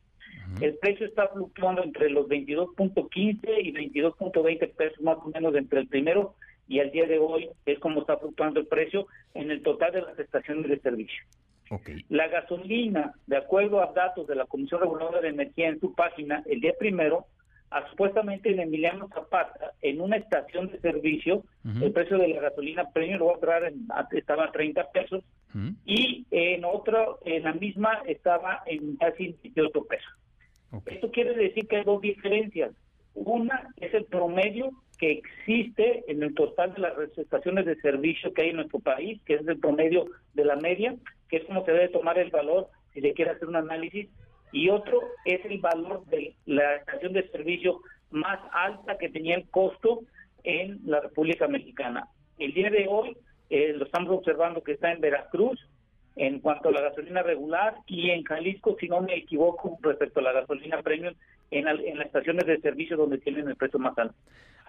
El 0.60 0.76
precio 0.78 1.06
está 1.06 1.28
fluctuando 1.28 1.82
entre 1.84 2.10
los 2.10 2.26
22.15 2.28 3.38
y 3.62 3.72
22.20 3.72 4.74
pesos 4.74 5.00
más 5.00 5.18
o 5.18 5.30
menos 5.32 5.54
entre 5.54 5.80
el 5.80 5.86
primero 5.86 6.34
y 6.66 6.78
el 6.78 6.90
día 6.90 7.06
de 7.06 7.18
hoy 7.18 7.48
es 7.66 7.78
como 7.78 8.00
está 8.00 8.16
fluctuando 8.16 8.60
el 8.60 8.66
precio 8.66 9.06
en 9.34 9.50
el 9.50 9.62
total 9.62 9.92
de 9.92 10.02
las 10.02 10.18
estaciones 10.18 10.68
de 10.68 10.80
servicio. 10.80 11.22
La 12.08 12.26
gasolina, 12.26 13.12
de 13.26 13.36
acuerdo 13.36 13.80
a 13.80 13.92
datos 13.92 14.26
de 14.26 14.34
la 14.34 14.46
Comisión 14.46 14.80
Reguladora 14.80 15.20
de 15.20 15.28
Energía 15.28 15.68
en 15.68 15.78
su 15.78 15.94
página, 15.94 16.42
el 16.46 16.60
día 16.60 16.72
primero, 16.78 17.26
a, 17.70 17.88
supuestamente 17.90 18.50
en 18.50 18.60
Emiliano 18.60 19.08
Zapata, 19.08 19.72
en 19.82 20.00
una 20.00 20.16
estación 20.16 20.70
de 20.70 20.80
servicio, 20.80 21.44
el 21.64 21.92
precio 21.92 22.18
de 22.18 22.28
la 22.28 22.40
gasolina 22.40 22.90
premium 22.90 23.18
lo 23.18 23.26
voy 23.26 23.34
a 23.36 23.40
traer 23.40 23.74
estaba 24.12 24.44
a 24.44 24.52
30 24.52 24.90
pesos, 24.90 25.24
y 25.84 26.26
en 26.30 26.64
otro, 26.64 27.18
en 27.24 27.44
la 27.44 27.52
misma, 27.52 28.02
estaba 28.06 28.62
en 28.66 28.96
casi 28.96 29.36
28 29.42 29.84
pesos. 29.84 30.12
Esto 30.86 31.10
quiere 31.10 31.34
decir 31.34 31.66
que 31.66 31.76
hay 31.76 31.84
dos 31.84 32.00
diferencias. 32.00 32.72
Una 33.14 33.68
es 33.76 33.92
el 33.92 34.04
promedio 34.04 34.70
que 34.98 35.10
existe 35.12 36.04
en 36.08 36.22
el 36.22 36.34
total 36.34 36.74
de 36.74 36.80
las 36.80 37.18
estaciones 37.18 37.66
de 37.66 37.74
servicio 37.80 38.32
que 38.32 38.42
hay 38.42 38.50
en 38.50 38.56
nuestro 38.56 38.78
país, 38.78 39.20
que 39.24 39.34
es 39.34 39.48
el 39.48 39.58
promedio 39.58 40.06
de 40.34 40.44
la 40.44 40.56
media, 40.56 40.94
que 41.28 41.38
es 41.38 41.44
como 41.44 41.64
se 41.64 41.72
debe 41.72 41.88
tomar 41.88 42.18
el 42.18 42.30
valor 42.30 42.68
si 42.92 43.00
se 43.00 43.12
quiere 43.14 43.32
hacer 43.32 43.48
un 43.48 43.56
análisis, 43.56 44.08
y 44.52 44.68
otro 44.68 45.00
es 45.24 45.44
el 45.44 45.58
valor 45.58 46.04
de 46.06 46.34
la 46.46 46.76
estación 46.76 47.12
de 47.12 47.28
servicio 47.30 47.80
más 48.10 48.40
alta 48.52 48.98
que 48.98 49.08
tenía 49.08 49.36
el 49.36 49.48
costo 49.48 50.00
en 50.42 50.80
la 50.84 51.00
República 51.00 51.48
Mexicana. 51.48 52.08
El 52.38 52.52
día 52.54 52.70
de 52.70 52.86
hoy 52.88 53.16
eh, 53.50 53.72
lo 53.74 53.84
estamos 53.84 54.10
observando 54.10 54.62
que 54.62 54.72
está 54.72 54.92
en 54.92 55.00
Veracruz, 55.00 55.60
en 56.16 56.40
cuanto 56.40 56.68
a 56.68 56.72
la 56.72 56.80
gasolina 56.80 57.22
regular 57.22 57.76
y 57.86 58.10
en 58.10 58.24
Jalisco, 58.24 58.76
si 58.78 58.88
no 58.88 59.00
me 59.00 59.14
equivoco, 59.14 59.78
respecto 59.80 60.20
a 60.20 60.24
la 60.24 60.32
gasolina 60.32 60.82
premium 60.82 61.14
en, 61.50 61.68
en 61.68 61.98
las 61.98 62.06
estaciones 62.06 62.46
de 62.46 62.60
servicio 62.60 62.96
donde 62.96 63.18
tienen 63.18 63.48
el 63.48 63.56
precio 63.56 63.78
más 63.78 63.96
alto. 63.96 64.16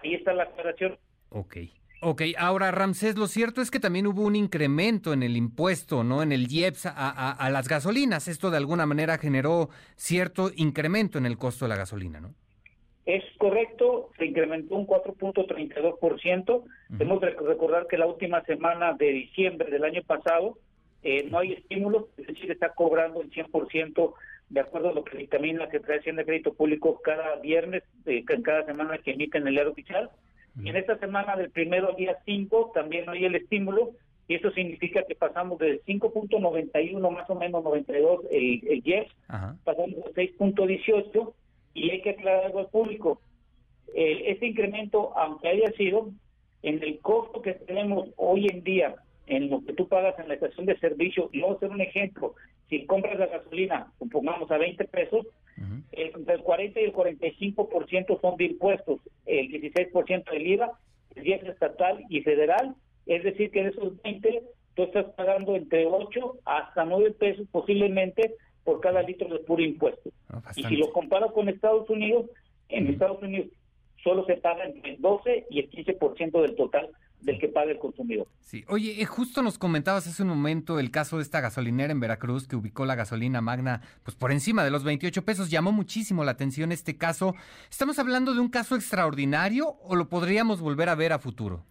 Ahí 0.02 0.14
está 0.14 0.32
la 0.32 0.44
aclaración. 0.44 0.96
Ok. 1.30 1.56
Ok, 2.04 2.22
ahora 2.36 2.72
Ramsés, 2.72 3.16
lo 3.16 3.28
cierto 3.28 3.60
es 3.60 3.70
que 3.70 3.78
también 3.78 4.08
hubo 4.08 4.22
un 4.22 4.34
incremento 4.34 5.12
en 5.12 5.22
el 5.22 5.36
impuesto, 5.36 6.02
¿no? 6.02 6.20
En 6.20 6.32
el 6.32 6.50
IEPS 6.50 6.86
a, 6.86 7.30
a, 7.30 7.50
las 7.50 7.68
gasolinas. 7.68 8.26
Esto 8.26 8.50
de 8.50 8.56
alguna 8.56 8.86
manera 8.86 9.18
generó 9.18 9.68
cierto 9.94 10.50
incremento 10.56 11.18
en 11.18 11.26
el 11.26 11.38
costo 11.38 11.64
de 11.64 11.68
la 11.68 11.76
gasolina, 11.76 12.20
¿no? 12.20 12.34
Es 13.06 13.22
correcto, 13.38 14.10
se 14.18 14.26
incrementó 14.26 14.74
un 14.74 14.88
4.32%. 14.88 16.64
Tenemos 16.98 17.20
que 17.20 17.30
recordar 17.30 17.86
que 17.86 17.98
la 17.98 18.06
última 18.06 18.42
semana 18.46 18.94
de 18.94 19.06
diciembre 19.12 19.70
del 19.70 19.84
año 19.84 20.02
pasado 20.02 20.58
eh, 21.04 21.28
no 21.30 21.38
hay 21.38 21.52
estímulo, 21.52 22.08
es 22.16 22.26
decir, 22.26 22.50
está 22.50 22.70
cobrando 22.70 23.22
el 23.22 23.30
100% 23.30 24.12
de 24.48 24.60
acuerdo 24.60 24.88
a 24.88 24.92
lo 24.92 25.04
que 25.04 25.18
dictamina 25.18 25.66
la 25.66 25.70
Secretaría 25.70 26.14
de 26.14 26.24
Crédito 26.24 26.52
Público 26.52 27.00
cada 27.00 27.36
viernes, 27.36 27.84
eh, 28.06 28.24
cada 28.24 28.64
semana 28.64 28.98
que 28.98 29.12
emite 29.12 29.38
en 29.38 29.46
el 29.46 29.56
aero 29.56 29.70
oficial. 29.70 30.10
Y 30.60 30.68
en 30.68 30.76
esta 30.76 30.98
semana 30.98 31.36
del 31.36 31.50
primero 31.50 31.90
al 31.90 31.96
día 31.96 32.18
5 32.24 32.72
también 32.74 33.08
hay 33.08 33.24
el 33.24 33.34
estímulo, 33.34 33.92
y 34.28 34.34
eso 34.34 34.50
significa 34.52 35.02
que 35.04 35.14
pasamos 35.14 35.58
del 35.58 35.82
5.91 35.84 37.10
más 37.10 37.28
o 37.28 37.34
menos 37.34 37.64
92 37.64 38.20
el, 38.30 38.62
el 38.68 38.82
YES, 38.82 39.08
pasamos 39.64 39.96
al 40.06 40.14
6.18 40.14 41.32
y 41.74 41.90
hay 41.90 42.02
que 42.02 42.10
aclarar 42.10 42.46
algo 42.46 42.60
al 42.60 42.68
público. 42.68 43.20
Eh, 43.94 44.24
este 44.26 44.46
incremento, 44.46 45.16
aunque 45.16 45.48
haya 45.48 45.70
sido, 45.72 46.10
en 46.62 46.82
el 46.82 47.00
costo 47.00 47.42
que 47.42 47.54
tenemos 47.54 48.08
hoy 48.16 48.46
en 48.46 48.62
día 48.62 48.94
en 49.26 49.50
lo 49.50 49.64
que 49.64 49.72
tú 49.72 49.88
pagas 49.88 50.18
en 50.18 50.28
la 50.28 50.34
estación 50.34 50.66
de 50.66 50.78
servicio, 50.78 51.28
y 51.32 51.40
vamos 51.40 51.54
a 51.54 51.58
hacer 51.58 51.70
un 51.70 51.80
ejemplo, 51.80 52.34
si 52.72 52.86
compras 52.86 53.18
la 53.18 53.26
gasolina, 53.26 53.92
pongamos 54.10 54.50
a 54.50 54.56
20 54.56 54.82
pesos, 54.86 55.26
entre 55.92 56.34
el 56.34 56.40
40 56.40 56.80
y 56.80 56.84
el 56.84 56.94
45% 56.94 58.18
son 58.18 58.36
de 58.38 58.44
impuestos, 58.46 58.98
el 59.26 59.48
16% 59.50 60.30
del 60.30 60.46
IVA, 60.46 60.72
el 61.14 61.22
10 61.22 61.44
estatal 61.48 62.02
y 62.08 62.22
federal, 62.22 62.74
es 63.04 63.24
decir 63.24 63.50
que 63.50 63.64
de 63.64 63.68
esos 63.68 64.00
20 64.00 64.42
tú 64.74 64.84
estás 64.84 65.04
pagando 65.16 65.54
entre 65.54 65.84
8 65.84 66.38
hasta 66.46 66.86
9 66.86 67.10
pesos 67.10 67.46
posiblemente 67.52 68.36
por 68.64 68.80
cada 68.80 69.02
litro 69.02 69.28
de 69.28 69.40
puro 69.40 69.62
impuesto. 69.62 70.08
y 70.56 70.62
si 70.62 70.76
lo 70.76 70.90
comparo 70.92 71.30
con 71.34 71.50
Estados 71.50 71.90
Unidos, 71.90 72.30
en 72.70 72.86
Estados 72.86 73.22
Unidos 73.22 73.48
solo 74.02 74.24
se 74.24 74.38
paga 74.38 74.64
entre 74.64 74.92
el 74.92 75.00
12 75.02 75.44
y 75.50 75.60
el 75.60 75.70
15% 75.70 76.40
del 76.40 76.56
total 76.56 76.88
del 77.22 77.38
que 77.38 77.48
paga 77.48 77.70
el 77.70 77.78
consumidor. 77.78 78.26
Sí, 78.40 78.64
oye, 78.68 79.00
eh, 79.00 79.04
justo 79.04 79.42
nos 79.42 79.58
comentabas 79.58 80.06
hace 80.06 80.22
un 80.22 80.28
momento 80.28 80.78
el 80.78 80.90
caso 80.90 81.16
de 81.16 81.22
esta 81.22 81.40
gasolinera 81.40 81.92
en 81.92 82.00
Veracruz 82.00 82.48
que 82.48 82.56
ubicó 82.56 82.84
la 82.84 82.94
gasolina 82.94 83.40
magna 83.40 83.80
pues 84.02 84.16
por 84.16 84.32
encima 84.32 84.64
de 84.64 84.70
los 84.70 84.84
28 84.84 85.24
pesos. 85.24 85.50
Llamó 85.50 85.72
muchísimo 85.72 86.24
la 86.24 86.32
atención 86.32 86.72
este 86.72 86.96
caso. 86.96 87.34
¿Estamos 87.70 87.98
hablando 87.98 88.34
de 88.34 88.40
un 88.40 88.48
caso 88.48 88.74
extraordinario 88.74 89.76
o 89.82 89.96
lo 89.96 90.08
podríamos 90.08 90.60
volver 90.60 90.88
a 90.88 90.94
ver 90.94 91.12
a 91.12 91.18
futuro? 91.18 91.64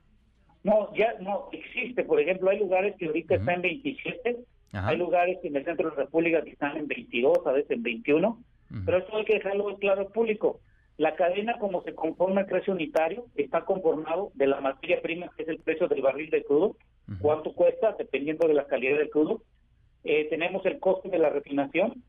No, 0.63 0.93
ya 0.95 1.13
no 1.19 1.49
existe. 1.51 2.03
Por 2.03 2.19
ejemplo, 2.19 2.49
hay 2.49 2.59
lugares 2.59 2.95
que 2.97 3.07
ahorita 3.07 3.35
están 3.35 3.55
en 3.55 3.61
27, 3.61 4.37
hay 4.73 4.97
lugares 4.97 5.37
en 5.43 5.55
el 5.55 5.65
centro 5.65 5.89
de 5.89 5.95
la 5.95 6.03
República 6.03 6.43
que 6.43 6.51
están 6.51 6.77
en 6.77 6.87
22, 6.87 7.39
a 7.45 7.51
veces 7.51 7.71
en 7.71 7.83
21, 7.83 8.43
pero 8.85 8.97
eso 8.99 9.17
hay 9.17 9.25
que 9.25 9.33
dejarlo 9.35 9.77
claro 9.77 10.01
al 10.01 10.07
público. 10.07 10.61
La 11.01 11.15
cadena, 11.15 11.57
como 11.57 11.81
se 11.81 11.95
conforma 11.95 12.41
el 12.41 12.45
precio 12.45 12.73
unitario, 12.73 13.25
está 13.35 13.65
conformado 13.65 14.29
de 14.35 14.45
la 14.45 14.61
materia 14.61 15.01
prima, 15.01 15.31
que 15.35 15.41
es 15.41 15.49
el 15.49 15.57
precio 15.57 15.87
del 15.87 16.03
barril 16.03 16.29
de 16.29 16.43
crudo, 16.43 16.75
cuánto 17.19 17.53
cuesta, 17.53 17.95
dependiendo 17.97 18.47
de 18.47 18.53
la 18.53 18.67
calidad 18.67 18.99
del 18.99 19.09
crudo. 19.09 19.41
Eh, 20.03 20.27
tenemos 20.29 20.63
el 20.67 20.79
costo 20.79 21.09
de 21.09 21.17
la 21.17 21.31
refinación, 21.31 22.03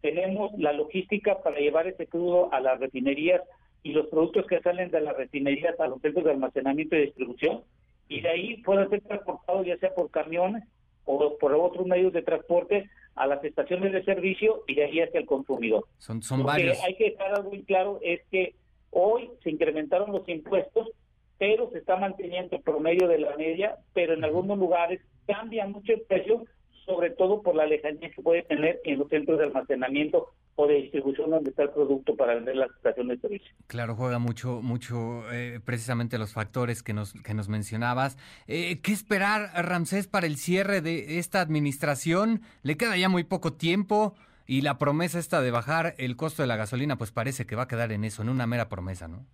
tenemos 0.00 0.58
la 0.58 0.72
logística 0.72 1.42
para 1.42 1.58
llevar 1.58 1.88
ese 1.88 2.06
crudo 2.06 2.50
a 2.50 2.60
las 2.60 2.80
refinerías 2.80 3.42
y 3.82 3.92
los 3.92 4.06
productos 4.06 4.46
que 4.46 4.62
salen 4.62 4.90
de 4.90 5.02
las 5.02 5.14
refinerías 5.14 5.78
a 5.78 5.86
los 5.86 6.00
centros 6.00 6.24
de 6.24 6.30
almacenamiento 6.30 6.96
y 6.96 7.02
distribución, 7.02 7.64
y 8.08 8.22
de 8.22 8.30
ahí 8.30 8.62
pueden 8.62 8.88
ser 8.88 9.02
transportados 9.02 9.66
ya 9.66 9.76
sea 9.76 9.94
por 9.94 10.10
camiones 10.10 10.64
o 11.04 11.36
por 11.36 11.52
otros 11.52 11.86
medios 11.86 12.14
de 12.14 12.22
transporte 12.22 12.88
a 13.18 13.26
las 13.26 13.42
estaciones 13.44 13.92
de 13.92 14.04
servicio 14.04 14.62
y 14.66 14.74
de 14.74 14.84
ahí 14.84 15.00
hacia 15.00 15.20
el 15.20 15.26
consumidor. 15.26 15.84
Son, 15.98 16.22
son 16.22 16.44
varios. 16.44 16.82
hay 16.84 16.94
que 16.94 17.10
dejar 17.10 17.34
algo 17.34 17.50
muy 17.50 17.62
claro 17.64 17.98
es 18.02 18.20
que 18.30 18.54
hoy 18.90 19.30
se 19.42 19.50
incrementaron 19.50 20.12
los 20.12 20.28
impuestos, 20.28 20.88
pero 21.36 21.70
se 21.70 21.78
está 21.78 21.96
manteniendo 21.96 22.56
el 22.56 22.62
promedio 22.62 23.08
de 23.08 23.18
la 23.18 23.36
media, 23.36 23.76
pero 23.92 24.14
en 24.14 24.24
algunos 24.24 24.58
lugares 24.58 25.00
cambia 25.26 25.66
mucho 25.66 25.92
el 25.92 26.02
precio, 26.02 26.44
sobre 26.86 27.10
todo 27.10 27.42
por 27.42 27.54
la 27.54 27.66
lejanía 27.66 28.10
que 28.10 28.22
puede 28.22 28.42
tener 28.42 28.80
en 28.84 28.98
los 28.98 29.08
centros 29.08 29.38
de 29.38 29.44
almacenamiento 29.44 30.28
o 30.60 30.66
de 30.66 30.74
distribución 30.74 31.30
donde 31.30 31.50
está 31.50 31.62
el 31.62 31.70
producto 31.70 32.16
para 32.16 32.34
vender 32.34 32.56
la 32.56 32.66
estación 32.66 33.06
de 33.06 33.16
servicio. 33.18 33.48
Claro, 33.68 33.94
juega 33.94 34.18
mucho, 34.18 34.60
mucho 34.60 35.22
eh, 35.32 35.60
precisamente 35.64 36.18
los 36.18 36.32
factores 36.32 36.82
que 36.82 36.92
nos, 36.92 37.12
que 37.12 37.32
nos 37.32 37.48
mencionabas. 37.48 38.18
Eh, 38.48 38.80
¿Qué 38.82 38.90
esperar, 38.90 39.50
Ramsés, 39.54 40.08
para 40.08 40.26
el 40.26 40.36
cierre 40.36 40.80
de 40.80 41.20
esta 41.20 41.40
administración? 41.40 42.40
Le 42.64 42.76
queda 42.76 42.96
ya 42.96 43.08
muy 43.08 43.22
poco 43.22 43.52
tiempo 43.52 44.14
y 44.48 44.62
la 44.62 44.78
promesa 44.78 45.20
esta 45.20 45.40
de 45.40 45.52
bajar 45.52 45.94
el 45.96 46.16
costo 46.16 46.42
de 46.42 46.48
la 46.48 46.56
gasolina, 46.56 46.98
pues 46.98 47.12
parece 47.12 47.46
que 47.46 47.54
va 47.54 47.62
a 47.62 47.68
quedar 47.68 47.92
en 47.92 48.02
eso, 48.02 48.22
en 48.22 48.28
una 48.28 48.48
mera 48.48 48.68
promesa, 48.68 49.06
¿no? 49.06 49.24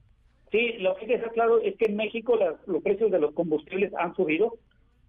Sí, 0.53 0.75
lo 0.79 0.95
que 0.95 1.03
hay 1.03 1.07
que 1.07 1.17
dejar 1.17 1.33
claro 1.33 1.59
es 1.63 1.75
que 1.79 1.87
en 1.87 1.97
México 1.97 2.39
los 2.67 2.83
precios 2.83 3.11
de 3.11 3.19
los 3.19 3.33
combustibles 3.33 3.95
han 3.95 4.15
subido. 4.15 4.59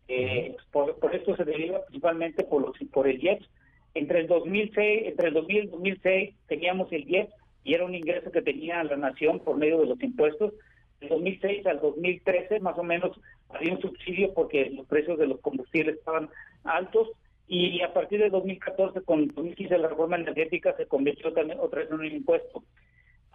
Eh, 0.07 0.55
por, 0.71 0.95
esto 1.13 1.35
se 1.35 1.43
deriva 1.43 1.83
principalmente 1.87 2.45
por, 2.45 2.61
los, 2.61 2.77
por 2.93 3.05
el 3.05 3.19
jet 3.19 3.43
entre 3.95 4.19
el 4.19 4.27
2006, 4.27 5.07
entre 5.07 5.29
el 5.29 5.33
2000 5.33 5.55
y 5.55 5.59
el 5.59 5.71
2006 5.71 6.35
teníamos 6.47 6.91
el 6.91 7.05
10 7.05 7.29
y 7.63 7.73
era 7.73 7.85
un 7.85 7.95
ingreso 7.95 8.31
que 8.31 8.41
tenía 8.41 8.83
la 8.83 8.97
nación 8.97 9.39
por 9.39 9.57
medio 9.57 9.79
de 9.79 9.87
los 9.87 10.01
impuestos. 10.01 10.53
Del 10.99 11.09
2006 11.09 11.65
al 11.65 11.79
2013 11.79 12.59
más 12.59 12.77
o 12.77 12.83
menos 12.83 13.19
había 13.49 13.73
un 13.73 13.81
subsidio 13.81 14.33
porque 14.33 14.69
los 14.69 14.85
precios 14.85 15.17
de 15.17 15.27
los 15.27 15.39
combustibles 15.39 15.95
estaban 15.95 16.29
altos 16.63 17.09
y 17.47 17.81
a 17.81 17.93
partir 17.93 18.19
de 18.19 18.29
2014 18.29 19.01
con 19.01 19.27
2015 19.27 19.77
la 19.77 19.87
reforma 19.87 20.17
energética 20.17 20.75
se 20.75 20.87
convirtió 20.87 21.31
también 21.33 21.59
otra 21.59 21.79
vez 21.79 21.89
en 21.89 21.99
un 21.99 22.05
impuesto. 22.05 22.63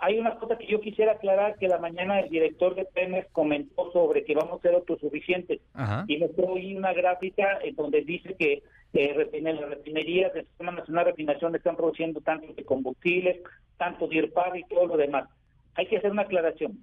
Hay 0.02 0.18
una 0.18 0.36
cosa 0.36 0.56
que 0.56 0.66
yo 0.66 0.80
quisiera 0.80 1.12
aclarar 1.12 1.56
que 1.58 1.68
la 1.68 1.78
mañana 1.78 2.20
el 2.20 2.30
director 2.30 2.74
de 2.74 2.86
Pemex 2.86 3.30
comentó 3.32 3.92
sobre 3.92 4.24
que 4.24 4.34
vamos 4.34 4.58
a 4.58 4.62
ser 4.62 4.74
autosuficientes 4.74 5.60
y 6.06 6.16
mostró 6.16 6.56
ahí 6.56 6.74
una 6.74 6.94
gráfica 6.94 7.58
en 7.62 7.76
donde 7.76 8.00
dice 8.00 8.34
que 8.34 8.62
eh, 8.94 9.28
en 9.32 9.44
las 9.44 9.68
refinerías 9.68 10.32
del 10.32 10.46
Sistema 10.46 10.72
Nacional 10.72 11.04
de 11.04 11.10
Refinación 11.10 11.54
están 11.54 11.76
produciendo 11.76 12.22
tanto 12.22 12.52
de 12.54 12.64
combustibles, 12.64 13.42
tanto 13.76 14.08
de 14.08 14.16
IRPAR 14.16 14.56
y 14.56 14.64
todo 14.64 14.86
lo 14.86 14.96
demás. 14.96 15.28
Hay 15.74 15.86
que 15.86 15.98
hacer 15.98 16.10
una 16.10 16.22
aclaración. 16.22 16.78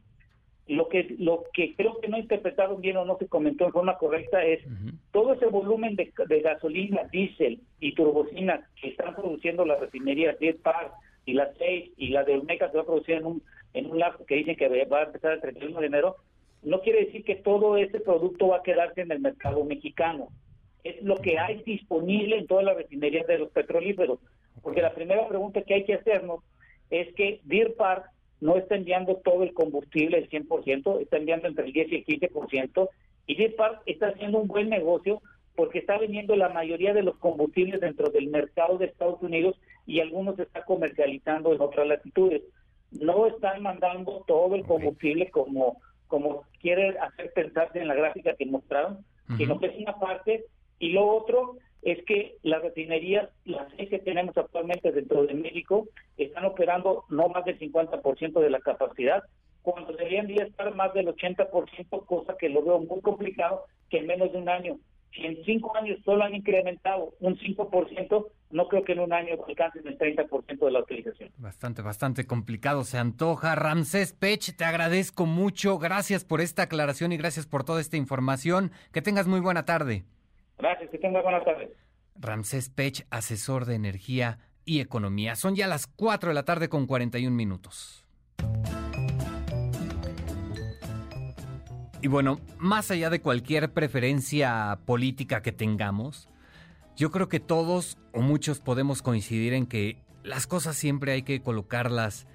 Lo 0.68 0.88
que, 0.88 1.16
lo 1.18 1.46
que 1.54 1.76
creo 1.76 2.00
que 2.00 2.10
no 2.10 2.18
interpretaron 2.18 2.82
bien 2.82 2.98
o 2.98 3.06
no 3.06 3.18
se 3.18 3.28
comentó 3.28 3.66
en 3.66 3.72
forma 3.72 3.98
correcta 3.98 4.44
es 4.44 4.62
todo 5.12 5.34
ese 5.34 5.48
volumen 5.48 5.96
de, 5.96 6.14
gasolina, 6.42 7.04
diésel 7.12 7.62
y 7.80 7.96
turbocina 7.96 8.68
que 8.80 8.90
están 8.90 9.16
produciendo 9.16 9.66
las 9.66 9.80
refinerías 9.80 10.38
Deer 10.40 10.58
Park 10.58 10.92
y 11.28 11.34
la 11.34 11.54
6 11.58 11.92
y 11.98 12.08
la 12.08 12.24
de 12.24 12.34
Olmeca 12.34 12.72
que 12.72 12.78
va 12.78 12.84
a 12.84 12.86
producir 12.86 13.16
en 13.16 13.26
un, 13.26 13.44
en 13.74 13.92
un 13.92 14.00
lapso 14.00 14.26
que 14.26 14.36
dicen 14.36 14.56
que 14.56 14.86
va 14.86 15.00
a 15.02 15.04
empezar 15.04 15.34
el 15.34 15.42
31 15.42 15.80
de 15.82 15.86
enero, 15.86 16.16
no 16.64 16.82
quiere 16.82 17.06
decir 17.06 17.24
que 17.26 17.36
todo 17.36 17.78
ese 17.78 18.00
producto 18.00 18.48
va 18.48 18.58
a 18.58 18.64
quedarse 18.64 19.02
en 19.02 19.12
el 19.12 19.20
mercado 19.20 19.64
mexicano. 19.66 20.30
Es 20.86 21.02
lo 21.04 21.18
que 21.18 21.38
hay 21.38 21.62
disponible 21.64 22.38
en 22.38 22.48
todas 22.48 22.64
las 22.64 22.78
refinerías 22.78 23.28
de 23.28 23.40
los 23.40 23.50
petrolíferos. 23.52 24.20
Porque 24.64 24.82
la 24.82 24.94
primera 24.94 25.28
pregunta 25.28 25.62
que 25.62 25.74
hay 25.74 25.84
que 25.84 25.96
hacernos 25.96 26.44
es 26.90 27.14
que 27.16 27.42
Deer 27.44 27.76
Park 27.76 28.10
no 28.40 28.56
está 28.56 28.76
enviando 28.76 29.18
todo 29.18 29.44
el 29.44 29.54
combustible 29.54 30.18
el 30.18 30.30
100%, 30.30 31.02
está 31.02 31.18
enviando 31.18 31.50
entre 31.50 31.66
el 31.66 31.74
10 31.74 31.92
y 31.92 31.96
el 31.96 32.06
15%, 32.06 32.90
y 33.28 33.36
Deer 33.36 33.56
Park 33.58 33.82
está 33.86 34.08
haciendo 34.08 34.40
un 34.40 34.48
buen 34.48 34.70
negocio 34.70 35.22
porque 35.58 35.80
está 35.80 35.98
vendiendo 35.98 36.36
la 36.36 36.50
mayoría 36.50 36.94
de 36.94 37.02
los 37.02 37.18
combustibles 37.18 37.82
dentro 37.82 38.12
del 38.12 38.28
mercado 38.28 38.78
de 38.78 38.86
Estados 38.86 39.20
Unidos 39.24 39.60
y 39.88 40.00
algunos 40.02 40.38
está 40.38 40.64
comercializando 40.64 41.52
en 41.52 41.60
otras 41.60 41.88
latitudes. 41.88 42.44
No 42.92 43.26
están 43.26 43.64
mandando 43.64 44.24
todo 44.28 44.54
el 44.54 44.64
combustible 44.64 45.32
como, 45.32 45.82
como 46.06 46.44
quiere 46.62 46.96
hacer 47.00 47.34
pensarse 47.34 47.80
en 47.80 47.88
la 47.88 47.96
gráfica 47.96 48.36
que 48.36 48.46
mostraron, 48.46 49.04
sino 49.36 49.60
que 49.60 49.66
es 49.66 49.78
una 49.80 49.98
parte. 49.98 50.46
Y 50.78 50.92
lo 50.92 51.08
otro 51.08 51.58
es 51.82 52.06
que 52.06 52.38
las 52.44 52.62
refinerías, 52.62 53.28
las 53.46 53.68
seis 53.78 53.90
que 53.90 53.98
tenemos 53.98 54.38
actualmente 54.38 54.92
dentro 54.92 55.26
de 55.26 55.34
México, 55.34 55.88
están 56.18 56.46
operando 56.46 57.06
no 57.10 57.30
más 57.30 57.44
del 57.46 57.58
50% 57.58 58.40
de 58.40 58.50
la 58.52 58.60
capacidad, 58.60 59.24
cuando 59.64 59.92
deberían 59.94 60.30
estar 60.30 60.76
más 60.76 60.94
del 60.94 61.08
80%, 61.08 62.06
cosa 62.06 62.38
que 62.38 62.48
lo 62.48 62.62
veo 62.62 62.78
muy 62.78 63.02
complicado 63.02 63.66
que 63.90 63.98
en 63.98 64.06
menos 64.06 64.32
de 64.32 64.38
un 64.38 64.50
año. 64.50 64.78
Si 65.14 65.26
en 65.26 65.44
cinco 65.46 65.76
años 65.76 66.00
solo 66.06 66.24
han 66.24 66.36
incrementado 66.36 67.14
un 67.20 67.38
5%, 67.38 68.28
no 68.52 68.68
creo 68.68 68.84
que 68.84 68.94
en 68.94 69.00
un 69.00 69.14
año 69.14 69.36
alcancen 69.48 69.88
el 69.88 69.98
30% 69.98 70.66
de 70.66 70.72
la 70.72 70.80
utilización. 70.80 71.32
Bastante, 71.38 71.82
bastante 71.82 72.26
complicado 72.26 72.84
se 72.84 72.98
antoja. 72.98 73.56
Ramsés 73.56 74.14
Pech, 74.14 74.56
te 74.56 74.64
agradezco 74.64 75.26
mucho. 75.26 75.80
Gracias 75.80 76.24
por 76.24 76.42
esta 76.42 76.64
aclaración 76.64 77.12
y 77.12 77.18
gracias 77.18 77.48
por 77.48 77.64
toda 77.64 77.82
esta 77.82 77.98
información. 77.98 78.72
Que 78.94 79.02
tengas 79.02 79.28
muy 79.28 79.40
buena 79.40 79.66
tarde. 79.66 80.04
Gracias, 80.58 80.90
que 80.90 80.98
tenga 80.98 81.22
buena 81.22 81.44
tarde. 81.44 81.72
Ramsés 82.16 82.70
Pech, 82.70 83.06
asesor 83.10 83.66
de 83.66 83.76
energía 83.76 84.40
y 84.66 84.82
economía. 84.82 85.36
Son 85.36 85.56
ya 85.56 85.68
las 85.68 85.88
4 85.88 86.30
de 86.30 86.36
la 86.36 86.46
tarde 86.46 86.70
con 86.70 86.88
41 86.88 87.36
minutos. 87.36 88.06
Y 92.02 92.08
bueno, 92.08 92.40
más 92.60 92.92
allá 92.92 93.10
de 93.10 93.22
cualquier 93.22 93.74
preferencia 93.74 94.80
política 94.86 95.42
que 95.42 95.52
tengamos, 95.52 96.30
yo 96.96 97.12
creo 97.12 97.28
que 97.28 97.40
todos 97.40 97.98
o 98.14 98.22
muchos 98.22 98.60
podemos 98.60 99.02
coincidir 99.02 99.54
en 99.54 99.66
que 99.66 99.98
las 100.24 100.46
cosas 100.46 100.76
siempre 100.76 101.12
hay 101.12 101.24
que 101.24 101.42
colocarlas 101.42 102.28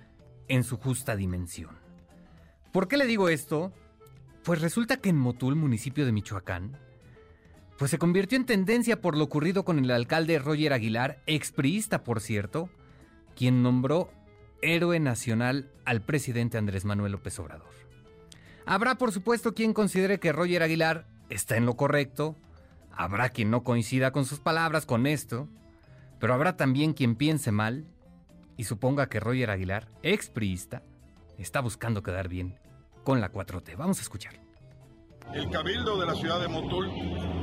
en 0.49 0.65
su 0.65 0.79
justa 0.79 1.15
dimensión. 1.15 1.79
¿Por 2.73 2.89
qué 2.89 2.97
le 2.97 3.07
digo 3.07 3.29
esto? 3.29 3.73
Pues 4.43 4.61
resulta 4.61 4.97
que 4.97 5.11
en 5.11 5.17
Motul, 5.17 5.55
municipio 5.55 6.05
de 6.05 6.13
Michoacán, 6.13 6.77
pues 7.79 7.91
se 7.91 7.99
convirtió 7.99 8.37
en 8.37 8.47
tendencia 8.47 9.01
por 9.01 9.17
lo 9.17 9.25
ocurrido 9.25 9.65
con 9.65 9.79
el 9.79 9.91
alcalde 9.91 10.39
Roger 10.39 10.73
Aguilar, 10.73 11.23
expriista 11.27 12.03
por 12.03 12.21
cierto, 12.21 12.69
quien 13.37 13.63
nombró 13.63 14.11
héroe 14.63 14.99
nacional 15.01 15.71
al 15.85 16.03
presidente 16.03 16.59
Andrés 16.59 16.85
Manuel 16.85 17.13
López 17.13 17.39
Obrador. 17.39 17.82
Habrá 18.67 18.97
por 18.97 19.13
supuesto 19.13 19.55
quien 19.55 19.73
considere 19.75 20.21
que 20.21 20.33
Roger 20.33 20.63
Aguilar 20.63 21.07
está 21.29 21.57
en 21.57 21.67
lo 21.67 21.77
correcto, 21.77 22.37
habrá 22.93 23.31
quien 23.31 23.51
no 23.51 23.63
coincida 23.63 24.13
con 24.13 24.25
sus 24.25 24.41
palabras 24.41 24.87
con 24.87 25.07
esto, 25.07 25.49
pero 26.21 26.35
habrá 26.35 26.57
también 26.57 26.93
quien 26.93 27.17
piense 27.17 27.53
mal 27.53 27.87
y 28.57 28.65
suponga 28.65 29.09
que 29.09 29.21
Roger 29.21 29.51
Aguilar, 29.51 29.89
expriista, 30.03 30.83
está 31.39 31.61
buscando 31.61 32.03
quedar 32.03 32.29
bien 32.29 32.59
con 33.05 33.21
la 33.21 33.33
4T. 33.33 33.77
Vamos 33.77 33.99
a 33.99 34.03
escuchar 34.03 34.43
el 35.35 35.49
Cabildo 35.49 35.99
de 35.99 36.07
la 36.07 36.15
ciudad 36.15 36.41
de 36.41 36.49
Motul, 36.49 36.89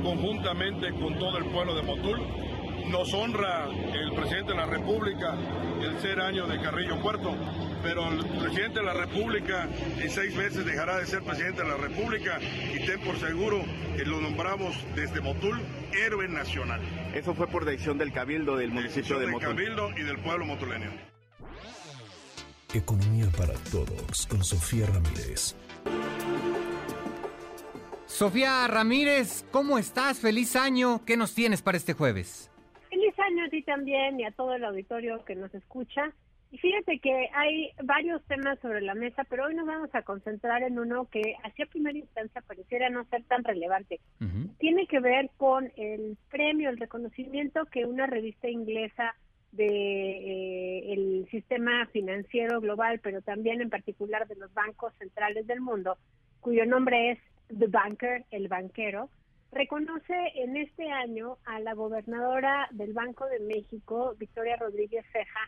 conjuntamente 0.02 0.92
con 0.92 1.18
todo 1.18 1.38
el 1.38 1.44
pueblo 1.46 1.74
de 1.74 1.82
Motul, 1.82 2.20
nos 2.90 3.14
honra 3.14 3.68
el 3.68 4.12
presidente 4.14 4.52
de 4.52 4.58
la 4.58 4.66
República 4.66 5.38
el 5.80 5.98
ser 6.00 6.20
año 6.20 6.46
de 6.46 6.60
Carrillo 6.60 7.00
Puerto, 7.00 7.34
pero 7.82 8.08
el 8.08 8.24
presidente 8.40 8.80
de 8.80 8.84
la 8.84 8.94
República 8.94 9.68
en 9.98 10.10
seis 10.10 10.34
meses 10.34 10.64
dejará 10.64 10.98
de 10.98 11.06
ser 11.06 11.22
presidente 11.22 11.62
de 11.62 11.68
la 11.68 11.76
República 11.76 12.38
y 12.40 12.84
ten 12.84 13.00
por 13.00 13.18
seguro 13.18 13.64
que 13.96 14.04
lo 14.04 14.20
nombramos 14.20 14.76
desde 14.94 15.20
Motul 15.20 15.60
héroe 15.92 16.28
nacional. 16.28 16.80
Eso 17.14 17.34
fue 17.34 17.46
por 17.46 17.64
decisión 17.64 17.96
del 17.96 18.12
Cabildo 18.12 18.56
del 18.56 18.70
municipio 18.70 19.18
de 19.18 19.26
Motul. 19.26 19.56
Del 19.56 19.56
Cabildo 19.56 19.90
y 19.96 20.02
del 20.02 20.18
pueblo 20.18 20.46
motuleño. 20.46 20.90
Economía 22.74 23.26
para 23.36 23.54
todos 23.70 24.26
con 24.26 24.44
Sofía 24.44 24.86
Ramírez. 24.86 25.54
Sofía 28.06 28.66
Ramírez, 28.66 29.44
¿cómo 29.50 29.78
estás? 29.78 30.18
Feliz 30.18 30.54
año. 30.56 31.02
¿Qué 31.06 31.16
nos 31.16 31.34
tienes 31.34 31.62
para 31.62 31.78
este 31.78 31.94
jueves? 31.94 32.49
A 33.38 33.48
ti 33.48 33.62
también 33.62 34.18
y 34.18 34.24
a 34.24 34.32
todo 34.32 34.54
el 34.54 34.64
auditorio 34.64 35.24
que 35.24 35.34
nos 35.34 35.54
escucha. 35.54 36.12
Y 36.50 36.58
fíjate 36.58 36.98
que 36.98 37.28
hay 37.32 37.70
varios 37.84 38.22
temas 38.24 38.58
sobre 38.58 38.80
la 38.80 38.94
mesa, 38.94 39.24
pero 39.30 39.44
hoy 39.44 39.54
nos 39.54 39.66
vamos 39.66 39.90
a 39.94 40.02
concentrar 40.02 40.64
en 40.64 40.78
uno 40.80 41.08
que 41.08 41.36
hacia 41.44 41.66
primera 41.66 41.96
instancia 41.96 42.42
pareciera 42.42 42.90
no 42.90 43.04
ser 43.04 43.22
tan 43.24 43.44
relevante. 43.44 44.00
Tiene 44.58 44.86
que 44.88 44.98
ver 44.98 45.30
con 45.36 45.70
el 45.76 46.16
premio, 46.28 46.70
el 46.70 46.78
reconocimiento 46.78 47.66
que 47.66 47.86
una 47.86 48.06
revista 48.06 48.48
inglesa 48.48 49.14
de 49.52 49.66
eh, 49.66 50.92
el 50.92 51.28
sistema 51.30 51.86
financiero 51.86 52.60
global, 52.60 52.98
pero 53.00 53.22
también 53.22 53.60
en 53.60 53.70
particular 53.70 54.26
de 54.26 54.36
los 54.36 54.52
bancos 54.52 54.92
centrales 54.98 55.46
del 55.46 55.60
mundo, 55.60 55.98
cuyo 56.40 56.66
nombre 56.66 57.12
es 57.12 57.18
The 57.56 57.68
Banker, 57.68 58.24
el 58.32 58.48
banquero, 58.48 59.08
reconoce 59.52 60.14
en 60.36 60.56
este 60.56 60.90
año 60.90 61.38
a 61.44 61.60
la 61.60 61.74
gobernadora 61.74 62.68
del 62.70 62.92
Banco 62.92 63.26
de 63.26 63.40
México, 63.40 64.14
Victoria 64.18 64.56
Rodríguez 64.56 65.04
Ceja, 65.12 65.40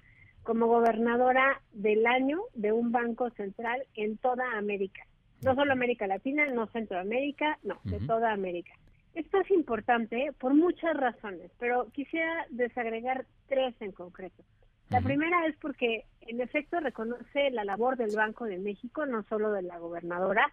como 0.42 0.66
gobernadora 0.66 1.60
del 1.72 2.06
año 2.06 2.40
de 2.54 2.72
un 2.72 2.90
banco 2.90 3.30
central 3.30 3.84
en 3.94 4.16
toda 4.18 4.58
América. 4.58 5.02
No 5.42 5.54
solo 5.54 5.72
América 5.72 6.06
Latina, 6.06 6.46
no 6.46 6.66
Centroamérica, 6.68 7.58
no, 7.62 7.80
de 7.84 8.00
toda 8.00 8.32
América. 8.32 8.72
Esto 9.14 9.40
es 9.40 9.50
importante 9.50 10.32
por 10.38 10.54
muchas 10.54 10.96
razones, 10.96 11.50
pero 11.58 11.86
quisiera 11.92 12.46
desagregar 12.50 13.26
tres 13.48 13.74
en 13.80 13.92
concreto. 13.92 14.42
La 14.88 15.00
primera 15.00 15.46
es 15.46 15.56
porque 15.56 16.04
en 16.20 16.40
efecto 16.40 16.78
reconoce 16.80 17.50
la 17.50 17.64
labor 17.64 17.96
del 17.96 18.14
Banco 18.14 18.44
de 18.44 18.58
México, 18.58 19.06
no 19.06 19.22
solo 19.24 19.52
de 19.52 19.62
la 19.62 19.78
gobernadora, 19.78 20.50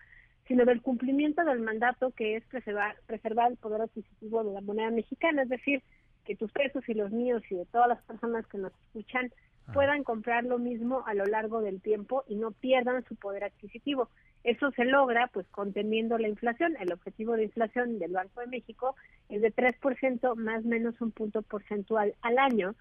sino 0.49 0.65
del 0.65 0.81
cumplimiento 0.81 1.45
del 1.45 1.59
mandato 1.59 2.09
que 2.09 2.35
es 2.35 2.43
preservar, 2.45 2.95
preservar 3.05 3.51
el 3.51 3.57
poder 3.57 3.81
adquisitivo 3.81 4.43
de 4.43 4.51
la 4.51 4.61
moneda 4.61 4.89
mexicana, 4.89 5.43
es 5.43 5.49
decir, 5.49 5.83
que 6.25 6.35
tus 6.35 6.51
pesos 6.51 6.83
y 6.89 6.95
los 6.95 7.11
míos 7.11 7.43
y 7.51 7.55
de 7.55 7.67
todas 7.67 7.87
las 7.87 8.01
personas 8.01 8.47
que 8.47 8.57
nos 8.57 8.73
escuchan 8.87 9.31
ah. 9.67 9.73
puedan 9.73 10.03
comprar 10.03 10.43
lo 10.45 10.57
mismo 10.57 11.03
a 11.05 11.13
lo 11.13 11.25
largo 11.27 11.61
del 11.61 11.79
tiempo 11.81 12.23
y 12.27 12.35
no 12.35 12.49
pierdan 12.51 13.05
su 13.05 13.15
poder 13.15 13.43
adquisitivo. 13.43 14.09
Eso 14.43 14.71
se 14.71 14.85
logra 14.85 15.27
pues 15.27 15.45
conteniendo 15.49 16.17
la 16.17 16.27
inflación. 16.27 16.75
El 16.79 16.93
objetivo 16.93 17.33
de 17.33 17.43
inflación 17.43 17.99
del 17.99 18.13
Banco 18.13 18.41
de 18.41 18.47
México 18.47 18.95
es 19.29 19.43
de 19.43 19.53
3% 19.53 20.35
más 20.35 20.65
menos 20.65 20.99
un 20.99 21.11
punto 21.11 21.43
porcentual 21.43 22.15
al 22.21 22.39
año. 22.39 22.73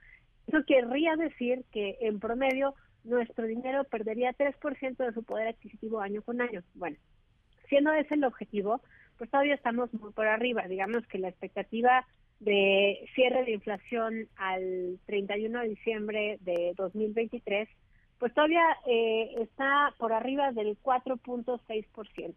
Eso 0.47 0.65
querría 0.67 1.17
decir 1.17 1.67
que 1.71 1.99
en 2.01 2.19
promedio 2.19 2.75
nuestro 3.05 3.45
dinero 3.45 3.85
perdería 3.85 4.33
3% 4.33 4.97
de 4.97 5.13
su 5.13 5.23
poder 5.23 5.49
adquisitivo 5.49 6.01
año 6.01 6.23
con 6.23 6.41
año. 6.41 6.63
Bueno, 6.75 6.97
siendo 7.69 7.93
ese 7.93 8.15
el 8.15 8.25
objetivo, 8.25 8.81
pues 9.17 9.31
todavía 9.31 9.55
estamos 9.55 9.93
muy 9.95 10.13
por 10.13 10.27
arriba. 10.27 10.67
Digamos 10.69 11.07
que 11.07 11.19
la 11.19 11.29
expectativa 11.29 12.05
de 12.41 13.09
cierre 13.15 13.45
de 13.45 13.53
inflación 13.53 14.29
al 14.37 14.99
31 15.07 15.61
de 15.61 15.69
diciembre 15.69 16.39
de 16.43 16.75
2023, 16.77 17.69
pues 18.19 18.35
todavía 18.35 18.65
eh, 18.87 19.35
está 19.41 19.95
por 19.99 20.13
arriba 20.13 20.53
del 20.53 20.77
4.6%. 20.83 22.35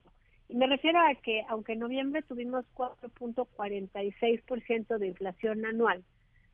Y 0.50 0.56
me 0.56 0.68
refiero 0.68 1.00
a 1.00 1.16
que, 1.16 1.44
aunque 1.48 1.74
en 1.74 1.80
noviembre 1.80 2.22
tuvimos 2.24 2.66
4.46% 2.76 4.98
de 4.98 5.08
inflación 5.08 5.66
anual, 5.66 6.04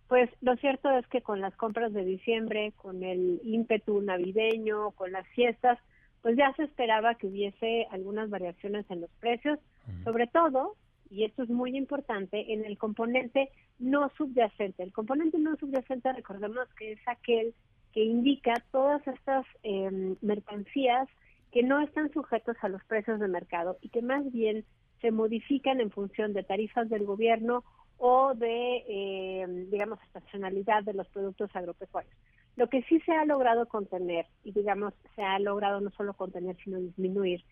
pues 0.07 0.29
lo 0.41 0.55
cierto 0.57 0.91
es 0.91 1.07
que 1.07 1.21
con 1.21 1.41
las 1.41 1.55
compras 1.55 1.93
de 1.93 2.05
diciembre, 2.05 2.73
con 2.77 3.03
el 3.03 3.41
ímpetu 3.43 4.01
navideño, 4.01 4.91
con 4.91 5.11
las 5.11 5.27
fiestas, 5.29 5.79
pues 6.21 6.35
ya 6.37 6.53
se 6.53 6.63
esperaba 6.63 7.15
que 7.15 7.27
hubiese 7.27 7.87
algunas 7.91 8.29
variaciones 8.29 8.85
en 8.89 9.01
los 9.01 9.11
precios, 9.19 9.59
sobre 10.03 10.27
todo, 10.27 10.75
y 11.09 11.23
esto 11.23 11.43
es 11.43 11.49
muy 11.49 11.77
importante, 11.77 12.53
en 12.53 12.65
el 12.65 12.77
componente 12.77 13.49
no 13.79 14.09
subyacente. 14.17 14.83
El 14.83 14.91
componente 14.91 15.37
no 15.37 15.55
subyacente, 15.55 16.11
recordemos 16.11 16.67
que 16.77 16.93
es 16.93 16.99
aquel 17.07 17.53
que 17.93 18.03
indica 18.03 18.53
todas 18.71 19.05
estas 19.07 19.45
em, 19.63 20.17
mercancías 20.21 21.07
que 21.51 21.63
no 21.63 21.81
están 21.81 22.11
sujetos 22.11 22.57
a 22.61 22.69
los 22.69 22.83
precios 22.83 23.19
de 23.19 23.27
mercado 23.27 23.77
y 23.81 23.89
que 23.89 24.01
más 24.01 24.29
bien 24.31 24.65
se 25.01 25.11
modifican 25.11 25.79
en 25.79 25.91
función 25.91 26.33
de 26.33 26.43
tarifas 26.43 26.89
del 26.89 27.05
gobierno 27.05 27.63
o 27.97 28.33
de, 28.35 28.83
eh, 28.87 29.45
digamos, 29.71 29.99
estacionalidad 30.03 30.83
de 30.83 30.93
los 30.93 31.07
productos 31.07 31.49
agropecuarios. 31.55 32.13
Lo 32.57 32.67
que 32.67 32.81
sí 32.83 32.99
se 33.01 33.13
ha 33.13 33.23
logrado 33.23 33.67
contener, 33.67 34.25
y 34.43 34.51
digamos, 34.51 34.93
se 35.15 35.21
ha 35.21 35.39
logrado 35.39 35.79
no 35.79 35.91
solo 35.91 36.13
contener, 36.15 36.57
sino 36.63 36.79
disminuir, 36.79 37.45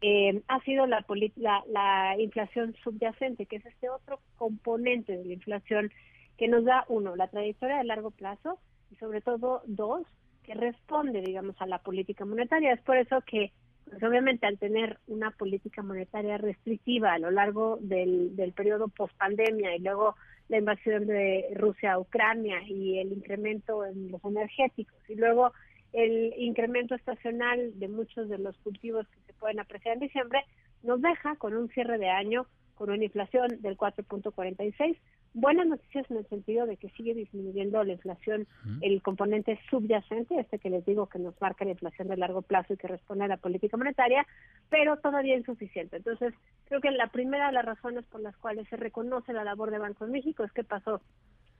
eh, 0.00 0.42
ha 0.48 0.60
sido 0.60 0.86
la, 0.86 1.04
la, 1.36 1.62
la 1.68 2.20
inflación 2.20 2.74
subyacente, 2.82 3.46
que 3.46 3.56
es 3.56 3.66
este 3.66 3.88
otro 3.88 4.20
componente 4.36 5.16
de 5.16 5.24
la 5.24 5.32
inflación 5.32 5.90
que 6.36 6.48
nos 6.48 6.64
da, 6.64 6.84
uno, 6.88 7.16
la 7.16 7.28
trayectoria 7.28 7.78
de 7.78 7.84
largo 7.84 8.10
plazo 8.10 8.58
y 8.90 8.96
sobre 8.96 9.20
todo, 9.20 9.62
dos, 9.66 10.06
que 10.42 10.54
responde, 10.54 11.20
digamos, 11.20 11.54
a 11.60 11.66
la 11.66 11.78
política 11.78 12.24
monetaria. 12.24 12.72
Es 12.72 12.80
por 12.82 12.96
eso 12.96 13.20
que, 13.22 13.52
pues, 13.88 14.02
obviamente, 14.02 14.46
al 14.46 14.58
tener 14.58 14.98
una 15.06 15.30
política 15.30 15.82
monetaria 15.82 16.36
restrictiva 16.38 17.12
a 17.12 17.18
lo 17.18 17.30
largo 17.30 17.78
del, 17.80 18.34
del 18.34 18.52
periodo 18.52 18.88
post-pandemia 18.88 19.76
y 19.76 19.80
luego 19.80 20.16
la 20.48 20.58
invasión 20.58 21.06
de 21.06 21.46
Rusia 21.54 21.92
a 21.92 21.98
Ucrania 21.98 22.62
y 22.66 22.98
el 22.98 23.12
incremento 23.12 23.84
en 23.84 24.10
los 24.10 24.24
energéticos 24.24 24.98
y 25.08 25.14
luego 25.14 25.52
el 25.92 26.34
incremento 26.36 26.94
estacional 26.94 27.78
de 27.78 27.88
muchos 27.88 28.28
de 28.28 28.38
los 28.38 28.56
cultivos 28.58 29.06
que 29.08 29.20
se 29.26 29.32
pueden 29.34 29.60
apreciar 29.60 29.94
en 29.94 30.00
diciembre, 30.00 30.44
nos 30.82 31.00
deja 31.00 31.36
con 31.36 31.56
un 31.56 31.68
cierre 31.70 31.98
de 31.98 32.08
año 32.08 32.46
con 32.74 32.90
una 32.90 33.04
inflación 33.04 33.48
del 33.60 33.76
4.46. 33.76 34.96
Buenas 35.34 35.66
noticias 35.66 36.10
en 36.10 36.16
el 36.16 36.26
sentido 36.28 36.66
de 36.66 36.76
que 36.76 36.88
sigue 36.90 37.14
disminuyendo 37.14 37.82
la 37.84 37.92
inflación, 37.92 38.46
el 38.80 39.02
componente 39.02 39.58
subyacente, 39.70 40.40
este 40.40 40.58
que 40.58 40.70
les 40.70 40.84
digo 40.84 41.06
que 41.06 41.18
nos 41.18 41.40
marca 41.40 41.64
la 41.64 41.72
inflación 41.72 42.08
de 42.08 42.16
largo 42.16 42.42
plazo 42.42 42.72
y 42.72 42.76
que 42.76 42.88
responde 42.88 43.24
a 43.24 43.28
la 43.28 43.36
política 43.36 43.76
monetaria, 43.76 44.26
pero 44.68 44.96
todavía 44.96 45.36
insuficiente. 45.36 45.98
Entonces, 45.98 46.34
creo 46.64 46.80
que 46.80 46.90
la 46.90 47.08
primera 47.08 47.48
de 47.48 47.52
las 47.52 47.64
razones 47.64 48.04
por 48.06 48.20
las 48.20 48.36
cuales 48.38 48.66
se 48.68 48.76
reconoce 48.76 49.32
la 49.32 49.44
labor 49.44 49.70
de 49.70 49.78
Banco 49.78 50.06
de 50.06 50.12
México 50.12 50.44
es 50.44 50.52
que 50.52 50.64
pasó 50.64 51.00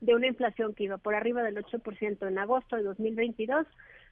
de 0.01 0.15
una 0.15 0.27
inflación 0.27 0.73
que 0.73 0.85
iba 0.85 0.97
por 0.97 1.15
arriba 1.15 1.43
del 1.43 1.57
8% 1.57 2.27
en 2.27 2.37
agosto 2.37 2.75
de 2.75 2.83
2022 2.83 3.67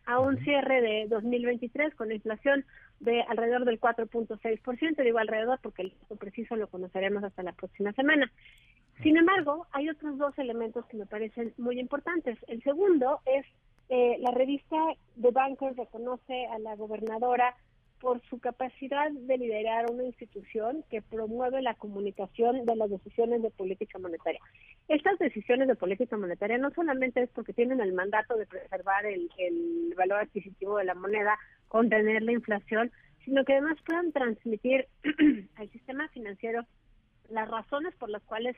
a 0.05 0.19
un 0.19 0.37
cierre 0.43 0.81
de 0.81 1.07
2023 1.09 1.95
con 1.95 2.11
inflación 2.11 2.65
de 2.99 3.21
alrededor 3.23 3.65
del 3.65 3.79
4.6%, 3.79 5.03
digo 5.03 5.17
alrededor 5.17 5.59
porque 5.61 5.83
el 5.83 5.93
dato 6.01 6.15
preciso 6.15 6.55
lo 6.55 6.67
conoceremos 6.67 7.23
hasta 7.23 7.43
la 7.43 7.53
próxima 7.53 7.91
semana. 7.93 8.31
Sin 9.03 9.17
embargo, 9.17 9.67
hay 9.71 9.89
otros 9.89 10.17
dos 10.17 10.37
elementos 10.39 10.85
que 10.87 10.97
me 10.97 11.05
parecen 11.05 11.53
muy 11.57 11.79
importantes. 11.79 12.37
El 12.47 12.63
segundo 12.63 13.19
es 13.25 13.45
eh, 13.89 14.17
la 14.19 14.31
revista 14.31 14.75
The 15.21 15.31
Banker 15.31 15.75
reconoce 15.75 16.47
a 16.47 16.59
la 16.59 16.75
gobernadora 16.75 17.55
por 17.99 18.21
su 18.29 18.39
capacidad 18.39 19.11
de 19.11 19.37
liderar 19.37 19.89
una 19.89 20.03
institución 20.03 20.83
que 20.89 21.01
promueve 21.01 21.61
la 21.61 21.73
comunicación 21.73 22.65
de 22.65 22.75
las 22.75 22.89
decisiones 22.89 23.41
de 23.41 23.49
política 23.49 23.97
monetaria. 23.97 24.39
Estas 24.87 25.17
decisiones 25.19 25.67
de 25.67 25.75
política 25.75 26.15
monetaria 26.17 26.57
no 26.57 26.71
solamente 26.71 27.23
es 27.23 27.29
porque 27.29 27.53
tienen 27.53 27.81
el 27.81 27.93
mandato 27.93 28.35
de 28.35 28.45
preservar 28.45 29.05
el, 29.05 29.29
valor 29.97 30.19
adquisitivo 30.19 30.77
de 30.77 30.85
la 30.85 30.93
moneda, 30.93 31.37
contener 31.67 32.21
la 32.21 32.33
inflación, 32.33 32.91
sino 33.25 33.43
que 33.43 33.53
además 33.53 33.77
puedan 33.85 34.11
transmitir 34.11 34.87
al 35.55 35.69
sistema 35.71 36.07
financiero 36.09 36.65
las 37.29 37.49
razones 37.49 37.95
por 37.95 38.09
las 38.09 38.21
cuales 38.23 38.55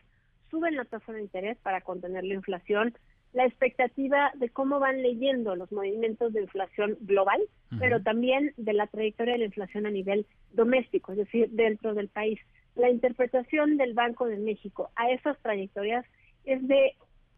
suben 0.49 0.75
la 0.75 0.85
tasa 0.85 1.13
de 1.13 1.21
interés 1.21 1.57
para 1.59 1.81
contener 1.81 2.23
la 2.23 2.33
inflación, 2.33 2.93
la 3.33 3.45
expectativa 3.45 4.31
de 4.35 4.49
cómo 4.49 4.79
van 4.79 5.01
leyendo 5.01 5.55
los 5.55 5.71
movimientos 5.71 6.33
de 6.33 6.41
inflación 6.41 6.97
global, 7.01 7.39
pero 7.79 8.01
también 8.01 8.53
de 8.57 8.73
la 8.73 8.87
trayectoria 8.87 9.33
de 9.33 9.39
la 9.39 9.45
inflación 9.45 9.85
a 9.85 9.91
nivel 9.91 10.25
doméstico, 10.51 11.11
es 11.11 11.19
decir, 11.19 11.49
dentro 11.51 11.93
del 11.93 12.07
país. 12.07 12.39
La 12.75 12.89
interpretación 12.89 13.77
del 13.77 13.93
Banco 13.93 14.25
de 14.25 14.37
México 14.37 14.89
a 14.95 15.11
esas 15.11 15.37
trayectorias 15.39 16.05
es 16.45 16.67
de 16.67 16.95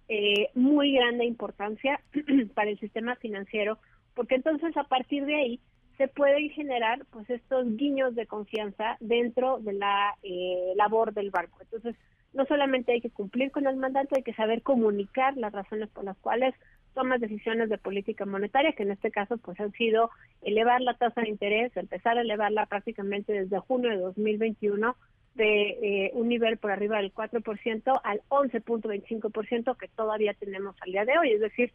eh, 0.08 0.50
muy 0.56 0.94
grande 0.94 1.26
importancia 1.26 2.00
para 2.56 2.70
el 2.70 2.80
sistema 2.80 3.16
financiero, 3.18 3.78
porque 4.14 4.36
entonces 4.36 4.76
a 4.78 4.84
partir 4.86 5.26
de 5.26 5.36
ahí 5.36 5.60
se 5.98 6.08
pueden 6.08 6.50
generar 6.50 7.06
pues 7.12 7.30
estos 7.30 7.66
guiños 7.78 8.16
de 8.16 8.26
confianza 8.28 8.98
dentro 9.00 9.60
de 9.60 9.74
la 9.74 10.16
eh, 10.24 10.74
labor 10.76 11.14
del 11.14 11.32
banco. 11.32 11.60
Entonces, 11.62 11.96
no 12.34 12.46
solamente 12.46 12.94
hay 12.94 13.02
que 13.02 13.10
cumplir 13.10 13.52
con 13.52 13.68
el 13.68 13.76
mandato, 13.76 14.16
hay 14.16 14.24
que 14.24 14.34
saber 14.34 14.62
comunicar 14.62 15.36
las 15.38 15.52
razones 15.52 15.90
por 15.90 16.04
las 16.04 16.18
cuales 16.18 16.56
tomas 16.94 17.22
decisiones 17.22 17.70
de 17.70 17.78
política 17.78 18.26
monetaria, 18.26 18.74
que 18.74 18.84
en 18.84 18.92
este 18.92 19.12
caso 19.12 19.38
pues 19.38 19.60
han 19.60 19.72
sido 19.74 20.10
elevar 20.42 20.82
la 20.82 20.94
tasa 20.96 21.22
de 21.22 21.30
interés, 21.30 21.76
empezar 21.76 22.18
a 22.18 22.22
elevarla 22.22 22.66
prácticamente 22.66 23.34
desde 23.34 23.60
junio 23.60 23.90
de 23.90 23.98
2021 23.98 24.96
de 25.36 25.70
eh, 25.82 26.12
un 26.14 26.28
nivel 26.28 26.58
por 26.58 26.72
arriba 26.72 26.98
del 26.98 27.14
4% 27.14 28.02
al 28.04 28.22
11.25% 28.28 29.78
que 29.78 29.88
todavía 29.90 30.34
tenemos 30.34 30.76
al 30.82 30.92
día 30.92 31.06
de 31.06 31.18
hoy, 31.18 31.32
es 31.32 31.40
decir, 31.40 31.72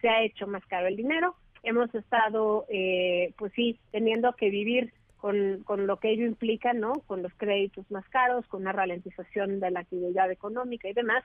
se 0.00 0.08
ha 0.08 0.22
hecho 0.22 0.46
más 0.46 0.64
caro 0.66 0.86
el 0.86 0.96
dinero, 0.96 1.34
hemos 1.62 1.92
estado 1.94 2.66
eh, 2.68 3.34
pues 3.36 3.52
sí 3.54 3.78
teniendo 3.90 4.32
que 4.34 4.50
vivir 4.50 4.92
con, 5.20 5.62
con 5.64 5.86
lo 5.86 5.98
que 5.98 6.10
ello 6.10 6.26
implica, 6.26 6.72
¿no? 6.72 6.94
Con 7.06 7.22
los 7.22 7.32
créditos 7.34 7.90
más 7.90 8.08
caros, 8.08 8.46
con 8.46 8.62
una 8.62 8.72
ralentización 8.72 9.60
de 9.60 9.70
la 9.70 9.80
actividad 9.80 10.30
económica 10.30 10.88
y 10.88 10.94
demás, 10.94 11.24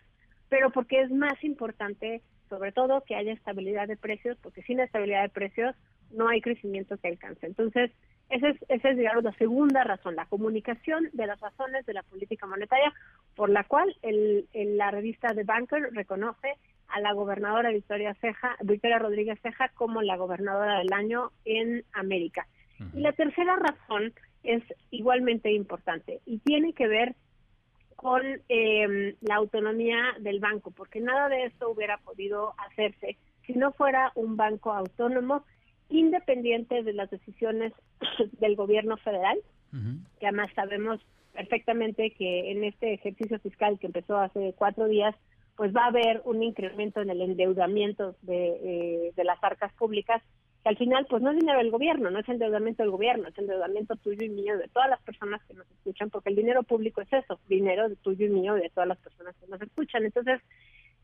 pero 0.50 0.70
porque 0.70 1.02
es 1.02 1.12
más 1.12 1.44
importante, 1.44 2.22
sobre 2.50 2.72
todo, 2.72 3.02
que 3.02 3.16
haya 3.16 3.34
estabilidad 3.34 3.88
de 3.88 3.98
precios, 3.98 4.38
porque 4.42 4.62
sin 4.64 4.80
estabilidad 4.80 5.24
de 5.24 5.30
precios 5.30 5.76
no 6.12 6.28
hay 6.28 6.42
crecimiento 6.42 6.98
que 6.98 7.08
alcance. 7.08 7.46
Entonces, 7.48 7.92
esa 8.30 8.50
es, 8.50 8.58
esa 8.70 8.90
es, 8.90 8.98
digamos, 8.98 9.24
la 9.24 9.34
segunda 9.34 9.84
razón, 9.84 10.16
la 10.16 10.26
comunicación 10.26 11.10
de 11.14 11.28
las 11.28 11.40
razones 11.40 11.86
de 11.86 11.94
la 11.94 12.04
política 12.04 12.48
monetaria, 12.48 12.94
por 13.36 13.50
la 13.50 13.64
cual 13.64 13.96
el, 14.02 14.48
la 14.54 14.92
revista 14.92 15.34
The 15.34 15.44
Banker 15.44 15.90
reconoce 15.94 16.54
a 16.88 17.00
la 17.00 17.14
gobernadora 17.14 17.72
Victoria 17.72 18.14
Ceja, 18.16 18.56
Victoria 18.62 19.00
Rodríguez 19.00 19.40
Ceja 19.42 19.70
como 19.70 20.02
la 20.02 20.18
gobernadora 20.18 20.80
del 20.80 20.94
año 20.94 21.32
en 21.46 21.84
América. 21.94 22.48
Y 22.94 23.00
la 23.00 23.14
tercera 23.14 23.56
razón 23.56 24.14
es 24.44 24.64
igualmente 24.92 25.52
importante 25.52 26.22
y 26.26 26.40
tiene 26.40 26.74
que 26.74 26.88
ver 26.88 27.16
con 27.96 28.22
eh, 28.50 29.16
la 29.22 29.36
autonomía 29.36 30.16
del 30.20 30.40
banco, 30.40 30.72
porque 30.72 31.00
nada 31.00 31.30
de 31.30 31.46
esto 31.46 31.70
hubiera 31.70 31.98
podido 31.98 32.54
hacerse 32.58 33.18
si 33.46 33.54
no 33.54 33.72
fuera 33.72 34.12
un 34.16 34.38
banco 34.38 34.74
autónomo 34.74 35.44
independiente 35.90 36.84
de 36.84 36.94
las 36.94 37.10
decisiones 37.10 37.74
del 38.40 38.56
gobierno 38.56 38.98
federal, 38.98 39.40
que 40.20 40.28
además 40.28 40.48
sabemos 40.56 41.02
perfectamente 41.34 42.12
que 42.12 42.52
en 42.52 42.64
este 42.64 42.94
ejercicio 42.94 43.38
fiscal 43.40 43.78
que 43.78 43.88
empezó 43.88 44.18
hace 44.18 44.54
cuatro 44.58 44.88
días, 44.88 45.14
pues 45.58 45.76
va 45.76 45.84
a 45.84 45.88
haber 45.88 46.22
un 46.24 46.42
incremento 46.42 47.02
en 47.02 47.10
el 47.10 47.22
endeudamiento 47.22 48.16
de, 48.22 48.48
eh, 48.64 49.12
de 49.16 49.24
las 49.26 49.44
arcas 49.44 49.74
públicas 49.74 50.22
que 50.66 50.70
al 50.70 50.78
final 50.78 51.06
pues 51.08 51.22
no 51.22 51.30
es 51.30 51.38
dinero 51.38 51.60
del 51.60 51.70
gobierno, 51.70 52.10
no 52.10 52.18
es 52.18 52.28
endeudamiento 52.28 52.82
del 52.82 52.92
gobierno, 52.92 53.28
es 53.28 53.38
endeudamiento 53.38 53.96
tuyo 53.98 54.26
y 54.26 54.30
mío 54.30 54.58
de 54.58 54.68
todas 54.70 54.90
las 54.90 55.00
personas 55.04 55.40
que 55.44 55.54
nos 55.54 55.70
escuchan, 55.70 56.10
porque 56.10 56.30
el 56.30 56.36
dinero 56.36 56.64
público 56.64 57.02
es 57.02 57.14
eso, 57.14 57.40
dinero 57.48 57.88
tuyo 58.02 58.26
y 58.26 58.30
mío 58.30 58.56
de 58.56 58.72
todas 58.72 58.88
las 58.88 58.98
personas 58.98 59.36
que 59.36 59.46
nos 59.46 59.62
escuchan. 59.62 60.06
Entonces, 60.06 60.42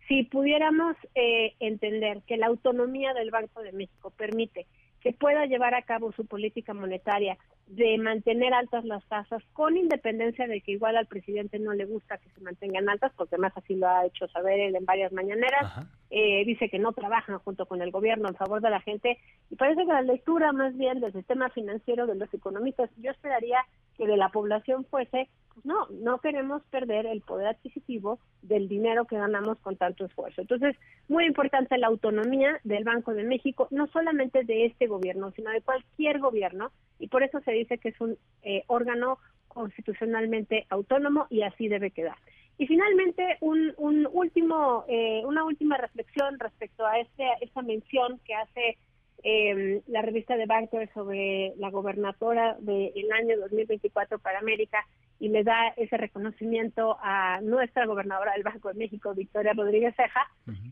si 0.07 0.23
pudiéramos 0.23 0.95
eh, 1.13 1.53
entender 1.59 2.23
que 2.25 2.37
la 2.37 2.47
autonomía 2.47 3.13
del 3.13 3.29
Banco 3.29 3.61
de 3.61 3.71
México 3.71 4.11
permite 4.17 4.65
que 4.99 5.13
pueda 5.13 5.45
llevar 5.45 5.75
a 5.75 5.83
cabo 5.83 6.11
su 6.11 6.25
política 6.25 6.73
monetaria 6.73 7.37
de 7.71 7.97
mantener 7.97 8.53
altas 8.53 8.83
las 8.83 9.03
tasas, 9.05 9.41
con 9.53 9.77
independencia 9.77 10.45
de 10.45 10.59
que 10.59 10.73
igual 10.73 10.97
al 10.97 11.07
presidente 11.07 11.57
no 11.57 11.71
le 11.71 11.85
gusta 11.85 12.17
que 12.17 12.29
se 12.31 12.41
mantengan 12.41 12.89
altas, 12.89 13.13
porque 13.15 13.37
más 13.37 13.55
así 13.55 13.75
lo 13.75 13.87
ha 13.87 14.05
hecho 14.05 14.27
saber 14.27 14.59
él 14.59 14.75
en 14.75 14.83
varias 14.83 15.13
mañaneras, 15.13 15.87
eh, 16.09 16.43
dice 16.43 16.67
que 16.67 16.79
no 16.79 16.91
trabajan 16.91 17.39
junto 17.39 17.65
con 17.65 17.81
el 17.81 17.91
gobierno 17.91 18.27
en 18.27 18.35
favor 18.35 18.61
de 18.61 18.69
la 18.69 18.81
gente, 18.81 19.17
y 19.49 19.55
parece 19.55 19.85
que 19.85 19.93
la 19.93 20.01
lectura 20.01 20.51
más 20.51 20.75
bien 20.75 20.99
del 20.99 21.13
sistema 21.13 21.49
financiero 21.49 22.07
de 22.07 22.15
los 22.15 22.33
economistas, 22.33 22.89
yo 22.97 23.11
esperaría 23.11 23.59
que 23.97 24.05
de 24.05 24.17
la 24.17 24.29
población 24.29 24.83
fuese, 24.83 25.29
pues 25.53 25.65
no, 25.65 25.87
no 25.91 26.19
queremos 26.19 26.63
perder 26.71 27.05
el 27.05 27.21
poder 27.21 27.47
adquisitivo 27.47 28.19
del 28.41 28.67
dinero 28.67 29.05
que 29.05 29.17
ganamos 29.17 29.59
con 29.59 29.77
tanto 29.77 30.05
esfuerzo. 30.05 30.41
Entonces, 30.41 30.75
muy 31.07 31.25
importante 31.25 31.77
la 31.77 31.87
autonomía 31.87 32.59
del 32.63 32.83
Banco 32.83 33.13
de 33.13 33.23
México, 33.23 33.67
no 33.71 33.87
solamente 33.87 34.43
de 34.43 34.65
este 34.65 34.87
gobierno, 34.87 35.31
sino 35.31 35.51
de 35.51 35.61
cualquier 35.61 36.19
gobierno, 36.19 36.71
y 36.99 37.07
por 37.07 37.23
eso 37.23 37.39
se 37.41 37.51
dice 37.61 37.77
que 37.77 37.89
es 37.89 38.01
un 38.01 38.17
eh, 38.43 38.63
órgano 38.67 39.17
constitucionalmente 39.47 40.65
autónomo 40.69 41.27
y 41.29 41.41
así 41.41 41.67
debe 41.67 41.91
quedar. 41.91 42.17
Y 42.57 42.67
finalmente, 42.67 43.37
un, 43.41 43.73
un 43.77 44.07
último, 44.11 44.85
eh, 44.87 45.23
una 45.25 45.43
última 45.43 45.77
reflexión 45.77 46.37
respecto 46.39 46.85
a 46.85 46.99
este, 46.99 47.25
esta 47.41 47.61
mención 47.61 48.19
que 48.23 48.35
hace 48.35 48.77
eh, 49.23 49.81
la 49.87 50.01
revista 50.01 50.35
de 50.35 50.45
Banker 50.45 50.89
sobre 50.93 51.53
la 51.57 51.69
gobernadora 51.69 52.57
del 52.59 53.11
año 53.11 53.39
2024 53.39 54.19
para 54.19 54.39
América 54.39 54.85
y 55.19 55.29
le 55.29 55.43
da 55.43 55.69
ese 55.77 55.97
reconocimiento 55.97 56.97
a 57.01 57.39
nuestra 57.41 57.85
gobernadora 57.85 58.33
del 58.33 58.43
Banco 58.43 58.69
de 58.69 58.79
México, 58.79 59.13
Victoria 59.13 59.53
Rodríguez 59.53 59.95
Ceja, 59.95 60.27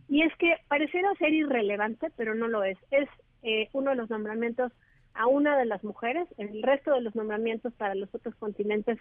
y 0.08 0.24
es 0.24 0.36
que 0.38 0.56
pareciera 0.68 1.14
ser 1.20 1.34
irrelevante, 1.34 2.08
pero 2.18 2.34
no 2.34 2.48
lo 2.48 2.64
es. 2.64 2.78
Es 2.90 3.08
eh, 3.44 3.70
uno 3.74 3.92
de 3.92 3.98
los 3.98 4.10
nombramientos 4.10 4.72
a 5.20 5.28
una 5.28 5.58
de 5.58 5.66
las 5.66 5.84
mujeres. 5.84 6.28
En 6.38 6.48
el 6.48 6.64
resto 6.64 6.94
de 6.94 7.02
los 7.02 7.14
nombramientos 7.14 7.74
para 7.74 7.94
los 7.94 8.14
otros 8.16 8.34
continentes, 8.36 8.98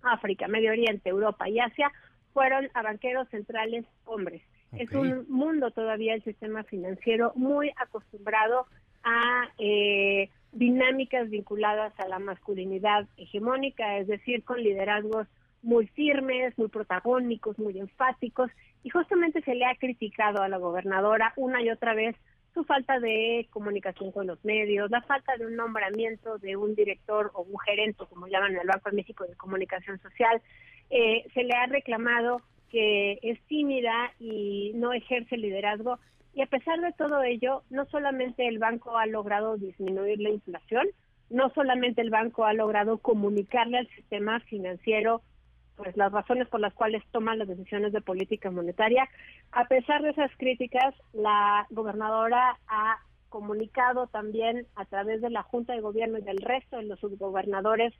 África, 0.00 0.46
Medio 0.46 0.70
Oriente, 0.70 1.10
Europa 1.10 1.48
y 1.48 1.58
Asia, 1.58 1.90
fueron 2.32 2.68
a 2.72 2.82
banqueros 2.82 3.28
centrales 3.30 3.84
hombres. 4.04 4.42
Es 4.78 4.92
un 4.92 5.26
mundo 5.28 5.72
todavía 5.72 6.14
el 6.14 6.22
sistema 6.22 6.62
financiero 6.62 7.32
muy 7.34 7.72
acostumbrado 7.76 8.66
a 9.02 9.48
eh, 9.58 10.30
dinámicas 10.52 11.28
vinculadas 11.28 11.92
a 11.98 12.06
la 12.06 12.20
masculinidad 12.20 13.08
hegemónica, 13.16 13.98
es 13.98 14.06
decir, 14.06 14.44
con 14.44 14.62
liderazgos 14.62 15.26
muy 15.62 15.88
firmes, 15.88 16.56
muy 16.56 16.68
protagónicos, 16.68 17.58
muy 17.58 17.76
enfáticos, 17.80 18.52
y 18.84 18.90
justamente 18.90 19.42
se 19.42 19.56
le 19.56 19.66
ha 19.66 19.74
criticado 19.74 20.42
a 20.42 20.48
la 20.48 20.58
gobernadora 20.58 21.32
una 21.34 21.60
y 21.60 21.70
otra 21.70 21.94
vez 21.94 22.14
su 22.54 22.64
falta 22.64 22.98
de 22.98 23.46
comunicación 23.50 24.12
con 24.12 24.26
los 24.26 24.44
medios, 24.44 24.90
la 24.90 25.02
falta 25.02 25.36
de 25.36 25.46
un 25.46 25.56
nombramiento 25.56 26.38
de 26.38 26.56
un 26.56 26.74
director 26.74 27.30
o 27.34 27.42
un 27.42 27.58
gerente, 27.60 28.04
como 28.08 28.26
llaman 28.26 28.52
en 28.52 28.60
el 28.60 28.66
Banco 28.66 28.90
de 28.90 28.96
México 28.96 29.24
de 29.24 29.36
Comunicación 29.36 30.00
Social. 30.00 30.42
Eh, 30.90 31.24
se 31.34 31.44
le 31.44 31.54
ha 31.54 31.66
reclamado 31.66 32.42
que 32.70 33.18
es 33.22 33.40
tímida 33.46 34.12
y 34.18 34.72
no 34.74 34.92
ejerce 34.92 35.36
liderazgo. 35.36 35.98
Y 36.34 36.42
a 36.42 36.46
pesar 36.46 36.80
de 36.80 36.92
todo 36.92 37.22
ello, 37.22 37.62
no 37.70 37.86
solamente 37.86 38.46
el 38.46 38.58
banco 38.58 38.96
ha 38.96 39.06
logrado 39.06 39.56
disminuir 39.56 40.20
la 40.20 40.30
inflación, 40.30 40.86
no 41.28 41.50
solamente 41.50 42.00
el 42.00 42.10
banco 42.10 42.44
ha 42.44 42.52
logrado 42.52 42.98
comunicarle 42.98 43.78
al 43.78 43.88
sistema 43.88 44.40
financiero 44.40 45.22
pues 45.82 45.96
las 45.96 46.12
razones 46.12 46.46
por 46.48 46.60
las 46.60 46.74
cuales 46.74 47.02
toman 47.10 47.38
las 47.38 47.48
decisiones 47.48 47.94
de 47.94 48.02
política 48.02 48.50
monetaria. 48.50 49.08
A 49.50 49.64
pesar 49.64 50.02
de 50.02 50.10
esas 50.10 50.30
críticas, 50.36 50.94
la 51.14 51.66
gobernadora 51.70 52.58
ha 52.68 52.98
comunicado 53.30 54.06
también 54.08 54.66
a 54.76 54.84
través 54.84 55.22
de 55.22 55.30
la 55.30 55.42
Junta 55.42 55.72
de 55.72 55.80
Gobierno 55.80 56.18
y 56.18 56.22
del 56.22 56.36
resto 56.36 56.76
de 56.76 56.82
los 56.82 57.00
subgobernadores 57.00 57.94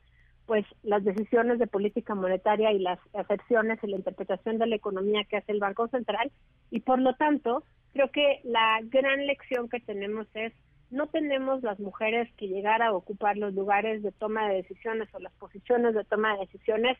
pues 0.45 0.67
las 0.83 1.05
decisiones 1.05 1.59
de 1.59 1.69
política 1.69 2.15
monetaria 2.15 2.73
y 2.73 2.81
las 2.81 2.99
excepciones 3.15 3.79
y 3.83 3.87
la 3.87 3.97
interpretación 3.97 4.59
de 4.59 4.67
la 4.67 4.77
economía 4.77 5.25
que 5.25 5.37
hace 5.37 5.53
el 5.53 5.61
Banco 5.61 5.87
Central 5.89 6.33
y 6.71 6.81
por 6.81 6.99
lo 6.99 7.15
tanto 7.15 7.63
creo 7.93 8.11
que 8.11 8.41
la 8.43 8.81
gran 8.83 9.27
lección 9.27 9.69
que 9.69 9.81
tenemos 9.81 10.27
es 10.35 10.53
no 10.91 11.07
tenemos 11.07 11.63
las 11.63 11.79
mujeres 11.79 12.29
que 12.37 12.49
llegar 12.49 12.83
a 12.83 12.93
ocupar 12.93 13.37
los 13.37 13.55
lugares 13.55 14.03
de 14.03 14.11
toma 14.11 14.49
de 14.49 14.57
decisiones 14.57 15.09
o 15.15 15.21
las 15.21 15.33
posiciones 15.35 15.95
de 15.95 16.05
toma 16.05 16.33
de 16.35 16.41
decisiones 16.41 16.99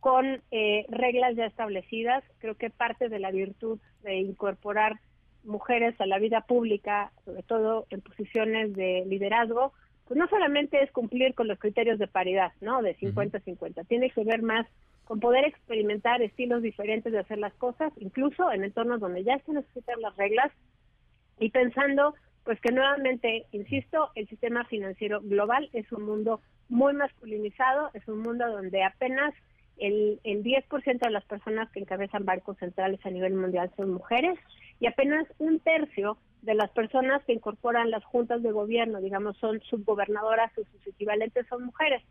con 0.00 0.42
eh, 0.50 0.86
reglas 0.88 1.36
ya 1.36 1.46
establecidas. 1.46 2.24
Creo 2.38 2.56
que 2.56 2.70
parte 2.70 3.08
de 3.08 3.18
la 3.18 3.30
virtud 3.30 3.78
de 4.02 4.16
incorporar 4.16 5.00
mujeres 5.44 6.00
a 6.00 6.06
la 6.06 6.18
vida 6.18 6.42
pública, 6.42 7.12
sobre 7.24 7.42
todo 7.42 7.86
en 7.90 8.00
posiciones 8.00 8.74
de 8.74 9.04
liderazgo, 9.06 9.72
pues 10.06 10.18
no 10.18 10.26
solamente 10.28 10.82
es 10.82 10.90
cumplir 10.90 11.34
con 11.34 11.48
los 11.48 11.58
criterios 11.58 11.98
de 11.98 12.06
paridad, 12.06 12.52
¿no? 12.60 12.82
De 12.82 12.96
50-50. 12.96 13.86
Tiene 13.86 14.10
que 14.10 14.24
ver 14.24 14.42
más 14.42 14.66
con 15.04 15.20
poder 15.20 15.44
experimentar 15.46 16.20
estilos 16.22 16.62
diferentes 16.62 17.12
de 17.12 17.18
hacer 17.18 17.38
las 17.38 17.54
cosas, 17.54 17.92
incluso 17.98 18.50
en 18.52 18.64
entornos 18.64 19.00
donde 19.00 19.24
ya 19.24 19.38
se 19.38 19.52
necesitan 19.52 20.00
las 20.00 20.16
reglas 20.16 20.52
y 21.38 21.50
pensando 21.50 22.14
pues 22.44 22.60
que 22.62 22.72
nuevamente, 22.72 23.44
insisto, 23.52 24.10
el 24.14 24.26
sistema 24.28 24.64
financiero 24.64 25.20
global 25.20 25.68
es 25.74 25.90
un 25.92 26.04
mundo 26.04 26.40
muy 26.70 26.94
masculinizado, 26.94 27.90
es 27.92 28.08
un 28.08 28.20
mundo 28.20 28.50
donde 28.50 28.82
apenas 28.84 29.34
el, 29.78 30.20
el 30.24 30.42
10% 30.42 30.98
de 30.98 31.10
las 31.10 31.24
personas 31.24 31.70
que 31.70 31.80
encabezan 31.80 32.24
bancos 32.24 32.58
centrales 32.58 33.04
a 33.04 33.10
nivel 33.10 33.34
mundial 33.34 33.70
son 33.76 33.92
mujeres 33.92 34.38
y 34.80 34.86
apenas 34.86 35.26
un 35.38 35.60
tercio 35.60 36.18
de 36.42 36.54
las 36.54 36.70
personas 36.70 37.22
que 37.24 37.32
incorporan 37.32 37.90
las 37.90 38.04
juntas 38.04 38.42
de 38.42 38.52
gobierno, 38.52 39.00
digamos, 39.00 39.36
son 39.38 39.60
subgobernadoras 39.62 40.52
o 40.56 40.62
sus 40.64 40.86
equivalentes 40.86 41.46
son 41.48 41.64
mujeres. 41.64 42.02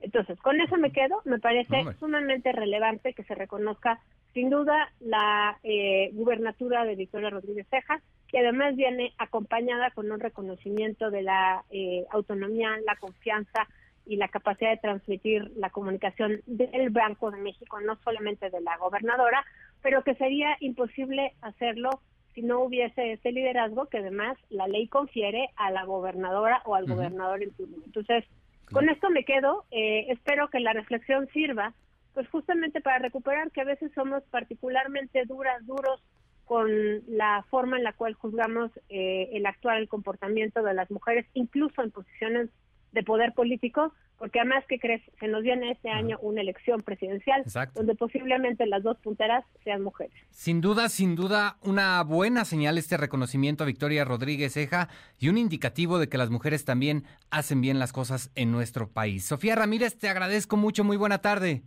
Entonces, 0.00 0.38
con 0.40 0.60
eso 0.60 0.76
me 0.76 0.92
quedo. 0.92 1.22
Me 1.24 1.38
parece 1.38 1.84
sumamente 1.98 2.52
relevante 2.52 3.14
que 3.14 3.22
se 3.24 3.34
reconozca, 3.34 4.00
sin 4.34 4.50
duda, 4.50 4.92
la 5.00 5.58
eh, 5.62 6.10
gubernatura 6.12 6.84
de 6.84 6.96
Victoria 6.96 7.30
Rodríguez 7.30 7.66
Ceja, 7.70 8.00
que 8.28 8.38
además 8.38 8.74
viene 8.76 9.12
acompañada 9.18 9.90
con 9.90 10.10
un 10.10 10.18
reconocimiento 10.18 11.10
de 11.10 11.22
la 11.22 11.64
eh, 11.70 12.04
autonomía, 12.10 12.70
la 12.84 12.96
confianza, 12.96 13.68
y 14.06 14.16
la 14.16 14.28
capacidad 14.28 14.70
de 14.70 14.78
transmitir 14.78 15.52
la 15.56 15.70
comunicación 15.70 16.40
del 16.46 16.90
Banco 16.90 17.30
de 17.30 17.38
México, 17.38 17.80
no 17.80 17.96
solamente 18.02 18.50
de 18.50 18.60
la 18.60 18.76
gobernadora, 18.76 19.44
pero 19.82 20.02
que 20.02 20.14
sería 20.14 20.56
imposible 20.60 21.34
hacerlo 21.40 22.00
si 22.34 22.42
no 22.42 22.60
hubiese 22.60 23.12
ese 23.12 23.30
liderazgo 23.30 23.86
que 23.86 23.98
además 23.98 24.38
la 24.48 24.66
ley 24.66 24.88
confiere 24.88 25.50
a 25.56 25.70
la 25.70 25.84
gobernadora 25.84 26.62
o 26.64 26.74
al 26.74 26.86
gobernador 26.86 27.42
en 27.42 27.52
turno. 27.52 27.76
Entonces, 27.84 28.24
con 28.70 28.88
esto 28.88 29.10
me 29.10 29.24
quedo. 29.24 29.64
Eh, 29.70 30.06
espero 30.08 30.48
que 30.48 30.60
la 30.60 30.72
reflexión 30.72 31.28
sirva, 31.28 31.74
pues 32.14 32.28
justamente 32.28 32.80
para 32.80 32.98
recuperar 32.98 33.50
que 33.50 33.60
a 33.60 33.64
veces 33.64 33.92
somos 33.94 34.22
particularmente 34.30 35.24
duras, 35.26 35.64
duros 35.66 36.02
con 36.44 36.68
la 37.06 37.44
forma 37.50 37.78
en 37.78 37.84
la 37.84 37.92
cual 37.92 38.14
juzgamos 38.14 38.70
eh, 38.88 39.30
el 39.32 39.46
actual 39.46 39.78
el 39.78 39.88
comportamiento 39.88 40.62
de 40.62 40.74
las 40.74 40.90
mujeres, 40.90 41.26
incluso 41.34 41.82
en 41.82 41.90
posiciones 41.90 42.50
de 42.92 43.02
poder 43.02 43.32
político, 43.32 43.92
porque 44.18 44.38
además 44.38 44.64
que 44.68 44.78
crees, 44.78 45.02
se 45.18 45.28
nos 45.28 45.42
viene 45.42 45.72
este 45.72 45.90
año 45.90 46.18
una 46.20 46.40
elección 46.40 46.82
presidencial 46.82 47.44
donde 47.74 47.94
posiblemente 47.94 48.66
las 48.66 48.82
dos 48.82 48.96
punteras 48.98 49.44
sean 49.64 49.82
mujeres. 49.82 50.14
Sin 50.30 50.60
duda, 50.60 50.88
sin 50.88 51.16
duda, 51.16 51.56
una 51.62 52.02
buena 52.02 52.44
señal 52.44 52.78
este 52.78 52.96
reconocimiento 52.96 53.64
a 53.64 53.66
Victoria 53.66 54.04
Rodríguez 54.04 54.52
Ceja 54.52 54.88
y 55.18 55.28
un 55.28 55.38
indicativo 55.38 55.98
de 55.98 56.08
que 56.08 56.18
las 56.18 56.30
mujeres 56.30 56.64
también 56.64 57.04
hacen 57.30 57.60
bien 57.60 57.78
las 57.78 57.92
cosas 57.92 58.30
en 58.34 58.52
nuestro 58.52 58.88
país. 58.88 59.24
Sofía 59.24 59.56
Ramírez, 59.56 59.98
te 59.98 60.08
agradezco 60.08 60.56
mucho, 60.56 60.84
muy 60.84 60.96
buena 60.96 61.18
tarde. 61.18 61.62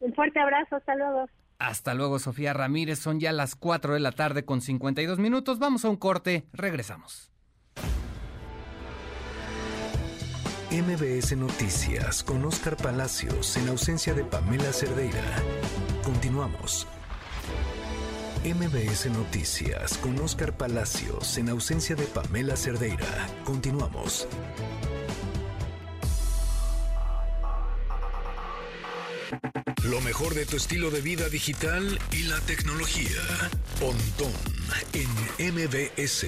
Un 0.00 0.14
fuerte 0.14 0.38
abrazo, 0.38 0.76
hasta 0.76 0.94
luego. 0.94 1.26
Hasta 1.58 1.94
luego, 1.94 2.18
Sofía 2.18 2.52
Ramírez. 2.52 2.98
Son 2.98 3.18
ya 3.18 3.32
las 3.32 3.56
4 3.56 3.94
de 3.94 4.00
la 4.00 4.12
tarde 4.12 4.44
con 4.44 4.60
52 4.60 5.18
minutos. 5.18 5.58
Vamos 5.58 5.84
a 5.84 5.88
un 5.88 5.96
corte, 5.96 6.44
regresamos. 6.52 7.32
MBS 10.76 11.34
Noticias 11.38 12.22
con 12.22 12.44
Oscar 12.44 12.76
Palacios 12.76 13.56
en 13.56 13.66
ausencia 13.70 14.12
de 14.12 14.24
Pamela 14.24 14.74
Cerdeira. 14.74 15.42
Continuamos. 16.04 16.86
MBS 18.44 19.06
Noticias 19.06 19.96
con 19.96 20.18
Oscar 20.20 20.54
Palacios 20.58 21.38
en 21.38 21.48
ausencia 21.48 21.96
de 21.96 22.04
Pamela 22.04 22.56
Cerdeira. 22.56 23.26
Continuamos. 23.46 24.28
Lo 29.84 30.02
mejor 30.02 30.34
de 30.34 30.44
tu 30.44 30.58
estilo 30.58 30.90
de 30.90 31.00
vida 31.00 31.30
digital 31.30 31.98
y 32.12 32.24
la 32.24 32.38
tecnología. 32.40 33.22
Pontón 33.80 34.32
en 34.92 35.54
MBS. 35.54 36.26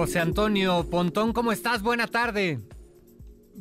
José 0.00 0.18
Antonio 0.18 0.86
Pontón, 0.88 1.34
¿cómo 1.34 1.52
estás? 1.52 1.82
Buena 1.82 2.06
tarde. 2.06 2.58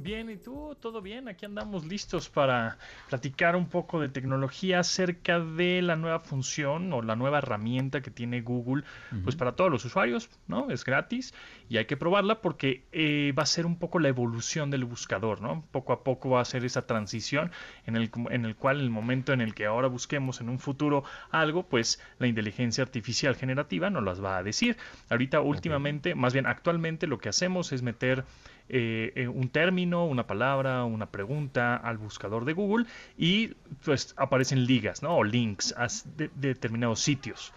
Bien, 0.01 0.29
¿y 0.29 0.37
tú? 0.37 0.77
¿Todo 0.79 1.01
bien? 1.01 1.27
Aquí 1.27 1.45
andamos 1.45 1.85
listos 1.85 2.29
para 2.29 2.77
platicar 3.09 3.57
un 3.57 3.67
poco 3.67 3.99
de 3.99 4.07
tecnología 4.07 4.79
acerca 4.79 5.41
de 5.41 5.81
la 5.81 5.97
nueva 5.97 6.21
función 6.21 6.93
o 6.93 7.01
la 7.01 7.17
nueva 7.17 7.39
herramienta 7.39 7.99
que 7.99 8.09
tiene 8.09 8.39
Google, 8.39 8.85
pues 9.25 9.35
para 9.35 9.57
todos 9.57 9.69
los 9.69 9.83
usuarios, 9.83 10.29
¿no? 10.47 10.71
Es 10.71 10.85
gratis 10.85 11.33
y 11.67 11.75
hay 11.75 11.85
que 11.85 11.97
probarla 11.97 12.39
porque 12.39 12.85
eh, 12.93 13.33
va 13.37 13.43
a 13.43 13.45
ser 13.45 13.65
un 13.65 13.77
poco 13.77 13.99
la 13.99 14.07
evolución 14.07 14.71
del 14.71 14.85
buscador, 14.85 15.41
¿no? 15.41 15.65
Poco 15.69 15.91
a 15.91 16.01
poco 16.01 16.29
va 16.29 16.39
a 16.39 16.45
ser 16.45 16.63
esa 16.63 16.87
transición 16.87 17.51
en 17.85 17.97
el, 17.97 18.09
en 18.29 18.45
el 18.45 18.55
cual 18.55 18.79
el 18.79 18.91
momento 18.91 19.33
en 19.33 19.41
el 19.41 19.53
que 19.53 19.65
ahora 19.65 19.89
busquemos 19.89 20.39
en 20.39 20.47
un 20.47 20.59
futuro 20.59 21.03
algo, 21.29 21.67
pues 21.67 22.01
la 22.19 22.27
inteligencia 22.27 22.85
artificial 22.85 23.35
generativa 23.35 23.89
nos 23.89 24.05
las 24.05 24.23
va 24.23 24.37
a 24.37 24.43
decir. 24.43 24.77
Ahorita, 25.09 25.41
últimamente, 25.41 26.15
más 26.15 26.31
bien 26.31 26.45
actualmente, 26.45 27.05
lo 27.05 27.17
que 27.17 27.27
hacemos 27.27 27.73
es 27.73 27.81
meter 27.81 28.23
eh, 28.69 29.11
eh, 29.15 29.27
un 29.27 29.49
término, 29.49 30.05
una 30.05 30.27
palabra, 30.27 30.83
una 30.83 31.07
pregunta 31.07 31.75
al 31.75 31.97
buscador 31.97 32.45
de 32.45 32.53
Google 32.53 32.85
y 33.17 33.55
pues 33.83 34.13
aparecen 34.17 34.65
ligas, 34.65 35.01
¿no? 35.01 35.17
O 35.17 35.23
links 35.23 35.73
a 35.75 35.87
determinados 36.35 36.99
sitios. 36.99 37.53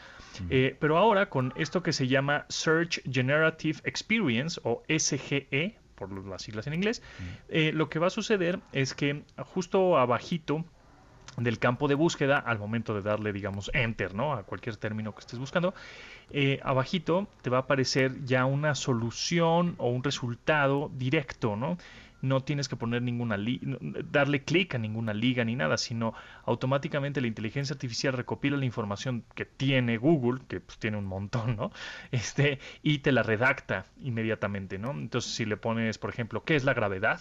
Eh, 0.49 0.77
pero 0.81 0.97
ahora 0.97 1.29
con 1.29 1.53
esto 1.57 1.83
que 1.83 1.93
se 1.93 2.09
llama 2.09 2.47
Search 2.49 3.03
Generative 3.11 3.81
Experience 3.85 4.59
o 4.65 4.83
SGE, 4.89 5.77
por 5.95 6.27
las 6.27 6.43
siglas 6.43 6.67
en 6.67 6.75
inglés, 6.75 7.03
lo 7.51 7.91
que 7.91 7.99
va 7.99 8.07
a 8.07 8.11
suceder 8.11 8.59
es 8.73 8.95
que 8.95 9.23
justo 9.37 9.99
abajito 9.99 10.65
del 11.37 11.59
campo 11.59 11.89
de 11.89 11.95
búsqueda 11.95 12.39
al 12.39 12.59
momento 12.59 12.95
de 12.95 13.03
darle, 13.03 13.33
digamos, 13.33 13.71
enter, 13.75 14.15
¿no? 14.15 14.35
A 14.35 14.43
cualquier 14.45 14.77
término 14.77 15.15
que 15.15 15.21
estés 15.21 15.39
buscando, 15.39 15.75
eh, 16.33 16.61
abajito 16.63 17.29
te 17.43 17.51
va 17.51 17.59
a 17.59 17.61
aparecer 17.61 18.25
ya 18.25 18.45
una 18.45 18.75
solución 18.75 19.75
o 19.79 19.89
un 19.91 20.03
resultado 20.03 20.91
directo, 20.95 21.57
¿no? 21.57 21.77
no 22.23 22.41
tienes 22.41 22.69
que 22.69 22.77
poner 22.77 23.03
ninguna 23.03 23.37
darle 24.11 24.45
clic 24.45 24.77
a 24.77 24.79
ninguna 24.79 25.13
liga 25.13 25.45
ni 25.45 25.57
nada, 25.57 25.77
sino 25.77 26.15
automáticamente 26.45 27.21
la 27.21 27.27
inteligencia 27.27 27.75
artificial 27.75 28.15
recopila 28.15 28.57
la 28.57 28.65
información 28.65 29.25
que 29.35 29.45
tiene 29.45 29.99
Google, 29.99 30.41
que 30.49 30.61
pues, 30.61 30.79
tiene 30.79 30.97
un 30.97 31.05
montón, 31.05 31.57
¿no? 31.57 31.73
Este, 32.13 32.61
y 32.83 32.99
te 32.99 33.11
la 33.11 33.23
redacta 33.23 33.87
inmediatamente, 34.01 34.79
¿no? 34.79 34.93
Entonces, 34.93 35.33
si 35.33 35.45
le 35.45 35.57
pones, 35.57 35.99
por 35.99 36.11
ejemplo, 36.11 36.45
¿qué 36.45 36.55
es 36.55 36.65
la 36.65 36.75
gravedad? 36.75 37.21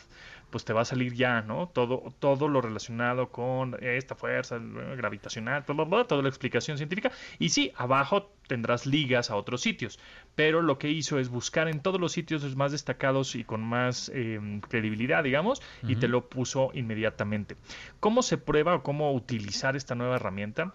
Pues 0.52 0.66
te 0.66 0.74
va 0.74 0.82
a 0.82 0.86
salir 0.86 1.14
ya, 1.14 1.42
¿no? 1.42 1.70
Todo, 1.70 2.14
todo 2.20 2.48
lo 2.48 2.62
relacionado 2.62 3.30
con 3.30 3.78
esta 3.82 4.16
fuerza 4.16 4.60
gravitacional, 4.60 5.66
todo, 5.66 6.06
toda 6.06 6.22
la 6.22 6.30
explicación 6.30 6.78
científica. 6.78 7.12
Y 7.40 7.50
sí, 7.50 7.72
abajo 7.76 8.32
tendrás 8.48 8.86
ligas 8.86 9.32
a 9.32 9.38
otros 9.38 9.62
sitios, 9.62 9.98
pero 10.36 10.62
lo 10.62 10.78
que 10.78 10.90
hizo 10.90 11.20
es 11.20 11.30
buscar 11.30 11.70
en 11.70 11.80
todos 11.80 12.02
los 12.02 12.12
sitios 12.12 12.56
más 12.56 12.74
destacados 12.74 13.36
y 13.36 13.46
con 13.46 13.64
más 13.64 14.12
em, 14.14 14.60
credibilidad, 14.60 15.24
digamos, 15.24 15.62
y 15.88 15.96
te 15.96 16.08
lo 16.08 16.28
puso 16.28 16.72
inmediatamente. 16.74 17.56
¿Cómo 18.00 18.22
se 18.22 18.38
prueba 18.38 18.76
o 18.76 18.84
cómo 18.84 19.14
utilizar 19.14 19.76
esta 19.76 19.96
nueva 19.96 20.18
herramienta? 20.18 20.74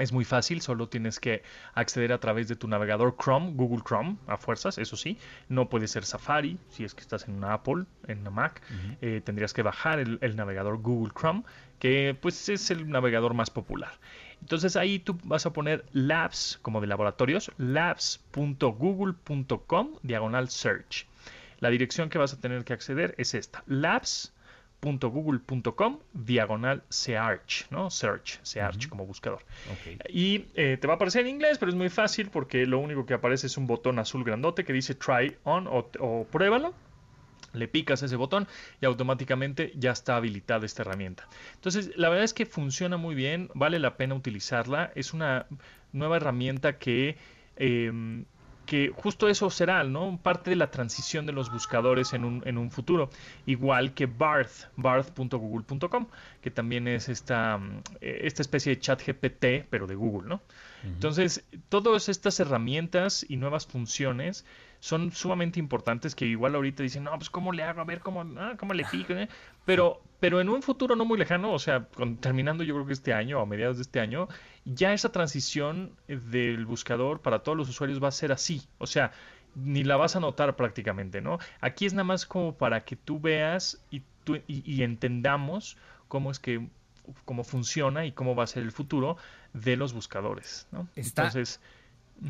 Es 0.00 0.12
muy 0.12 0.24
fácil, 0.24 0.62
solo 0.62 0.88
tienes 0.88 1.20
que 1.20 1.42
acceder 1.74 2.12
a 2.12 2.18
través 2.18 2.48
de 2.48 2.56
tu 2.56 2.66
navegador 2.66 3.16
Chrome, 3.22 3.52
Google 3.52 3.82
Chrome, 3.86 4.16
a 4.26 4.38
fuerzas, 4.38 4.78
eso 4.78 4.96
sí. 4.96 5.18
No 5.48 5.68
puede 5.68 5.86
ser 5.88 6.06
Safari, 6.06 6.56
si 6.70 6.84
es 6.84 6.94
que 6.94 7.02
estás 7.02 7.28
en 7.28 7.34
una 7.34 7.52
Apple, 7.52 7.84
en 8.08 8.20
una 8.20 8.30
Mac. 8.30 8.62
Eh, 9.02 9.20
tendrías 9.22 9.52
que 9.52 9.60
bajar 9.62 9.98
el, 9.98 10.36
navegador 10.36 10.78
Google 10.78 11.12
Chrome, 11.14 11.42
que 11.78 12.16
pues 12.18 12.48
es 12.48 12.70
el 12.70 12.88
navegador 12.88 13.34
más 13.34 13.50
popular. 13.50 13.92
Entonces 14.40 14.76
ahí 14.76 14.98
tú 14.98 15.18
vas 15.24 15.44
a 15.44 15.52
poner 15.52 15.84
labs, 15.92 16.58
como 16.62 16.80
de 16.80 16.86
laboratorios, 16.86 17.52
labs.google.com, 17.58 19.88
diagonal 20.02 20.48
search. 20.48 21.06
La 21.58 21.68
dirección 21.68 22.08
que 22.08 22.16
vas 22.16 22.32
a 22.32 22.40
tener 22.40 22.64
que 22.64 22.72
acceder 22.72 23.14
es 23.18 23.34
esta, 23.34 23.62
labs 23.66 24.32
.google.com 24.80 25.98
diagonal 26.12 26.82
search, 26.88 27.66
¿no? 27.70 27.90
Search, 27.90 28.40
search 28.42 28.88
como 28.88 29.06
buscador. 29.06 29.44
Y 30.08 30.46
eh, 30.54 30.78
te 30.80 30.86
va 30.86 30.94
a 30.94 30.96
aparecer 30.96 31.22
en 31.22 31.28
inglés, 31.28 31.58
pero 31.58 31.70
es 31.70 31.76
muy 31.76 31.88
fácil 31.88 32.30
porque 32.30 32.66
lo 32.66 32.78
único 32.78 33.06
que 33.06 33.14
aparece 33.14 33.46
es 33.46 33.56
un 33.56 33.66
botón 33.66 33.98
azul 33.98 34.24
grandote 34.24 34.64
que 34.64 34.72
dice 34.72 34.94
try 34.94 35.36
on 35.44 35.66
o, 35.68 36.26
pruébalo. 36.30 36.74
Le 37.52 37.66
picas 37.66 38.00
ese 38.04 38.14
botón 38.14 38.46
y 38.80 38.86
automáticamente 38.86 39.72
ya 39.74 39.90
está 39.90 40.14
habilitada 40.14 40.64
esta 40.64 40.82
herramienta. 40.82 41.26
Entonces, 41.54 41.90
la 41.96 42.08
verdad 42.08 42.24
es 42.24 42.32
que 42.32 42.46
funciona 42.46 42.96
muy 42.96 43.16
bien, 43.16 43.50
vale 43.54 43.80
la 43.80 43.96
pena 43.96 44.14
utilizarla. 44.14 44.92
Es 44.94 45.12
una 45.12 45.46
nueva 45.92 46.18
herramienta 46.18 46.78
que 46.78 47.16
em, 47.56 48.24
que 48.70 48.92
justo 48.94 49.28
eso 49.28 49.50
será, 49.50 49.82
¿no? 49.82 50.20
Parte 50.22 50.50
de 50.50 50.54
la 50.54 50.70
transición 50.70 51.26
de 51.26 51.32
los 51.32 51.50
buscadores 51.50 52.12
en 52.12 52.24
un, 52.24 52.40
en 52.46 52.56
un 52.56 52.70
futuro. 52.70 53.10
Igual 53.44 53.94
que 53.94 54.06
Barth, 54.06 54.70
barth.google.com, 54.76 56.06
que 56.40 56.52
también 56.52 56.86
es 56.86 57.08
esta, 57.08 57.58
mm, 57.58 57.82
esta 58.00 58.42
especie 58.42 58.76
de 58.76 58.80
chat 58.80 59.02
GPT, 59.04 59.66
pero 59.68 59.88
de 59.88 59.96
Google, 59.96 60.28
¿no? 60.28 60.40
Entonces, 60.84 61.44
todas 61.68 62.08
estas 62.08 62.38
herramientas 62.38 63.26
y 63.28 63.38
nuevas 63.38 63.66
funciones 63.66 64.46
son 64.78 65.10
sumamente 65.10 65.58
importantes 65.58 66.14
que 66.14 66.24
igual 66.24 66.54
ahorita 66.54 66.84
dicen, 66.84 67.04
no, 67.04 67.10
pues 67.16 67.28
cómo 67.28 67.52
le 67.52 67.64
hago, 67.64 67.80
a 67.80 67.84
ver 67.84 68.00
cómo, 68.00 68.24
ah, 68.38 68.54
cómo 68.56 68.72
le 68.72 68.84
pico, 68.84 69.14
¿eh? 69.14 69.28
Pero, 69.64 70.02
pero 70.20 70.40
en 70.40 70.48
un 70.48 70.62
futuro 70.62 70.96
no 70.96 71.04
muy 71.04 71.18
lejano, 71.18 71.52
o 71.52 71.58
sea, 71.58 71.88
terminando 72.20 72.64
yo 72.64 72.74
creo 72.74 72.86
que 72.86 72.92
este 72.92 73.12
año 73.12 73.38
o 73.38 73.42
a 73.42 73.46
mediados 73.46 73.76
de 73.76 73.82
este 73.82 74.00
año, 74.00 74.28
ya 74.64 74.92
esa 74.92 75.12
transición 75.12 75.92
del 76.08 76.66
buscador 76.66 77.20
para 77.20 77.40
todos 77.40 77.56
los 77.56 77.68
usuarios 77.68 78.02
va 78.02 78.08
a 78.08 78.12
ser 78.12 78.32
así, 78.32 78.62
o 78.78 78.86
sea, 78.86 79.12
ni 79.54 79.82
la 79.82 79.96
vas 79.96 80.16
a 80.16 80.20
notar 80.20 80.54
prácticamente, 80.56 81.20
¿no? 81.20 81.38
Aquí 81.60 81.86
es 81.86 81.92
nada 81.92 82.04
más 82.04 82.26
como 82.26 82.54
para 82.54 82.84
que 82.84 82.96
tú 82.96 83.20
veas 83.20 83.82
y, 83.90 84.02
y 84.46 84.82
entendamos 84.82 85.76
cómo 86.08 86.30
es 86.30 86.38
que 86.38 86.68
cómo 87.24 87.44
funciona 87.44 88.06
y 88.06 88.12
cómo 88.12 88.34
va 88.34 88.44
a 88.44 88.46
ser 88.46 88.62
el 88.62 88.72
futuro 88.72 89.16
de 89.52 89.76
los 89.76 89.92
buscadores, 89.92 90.66
¿no? 90.70 90.88
Entonces, 90.96 91.60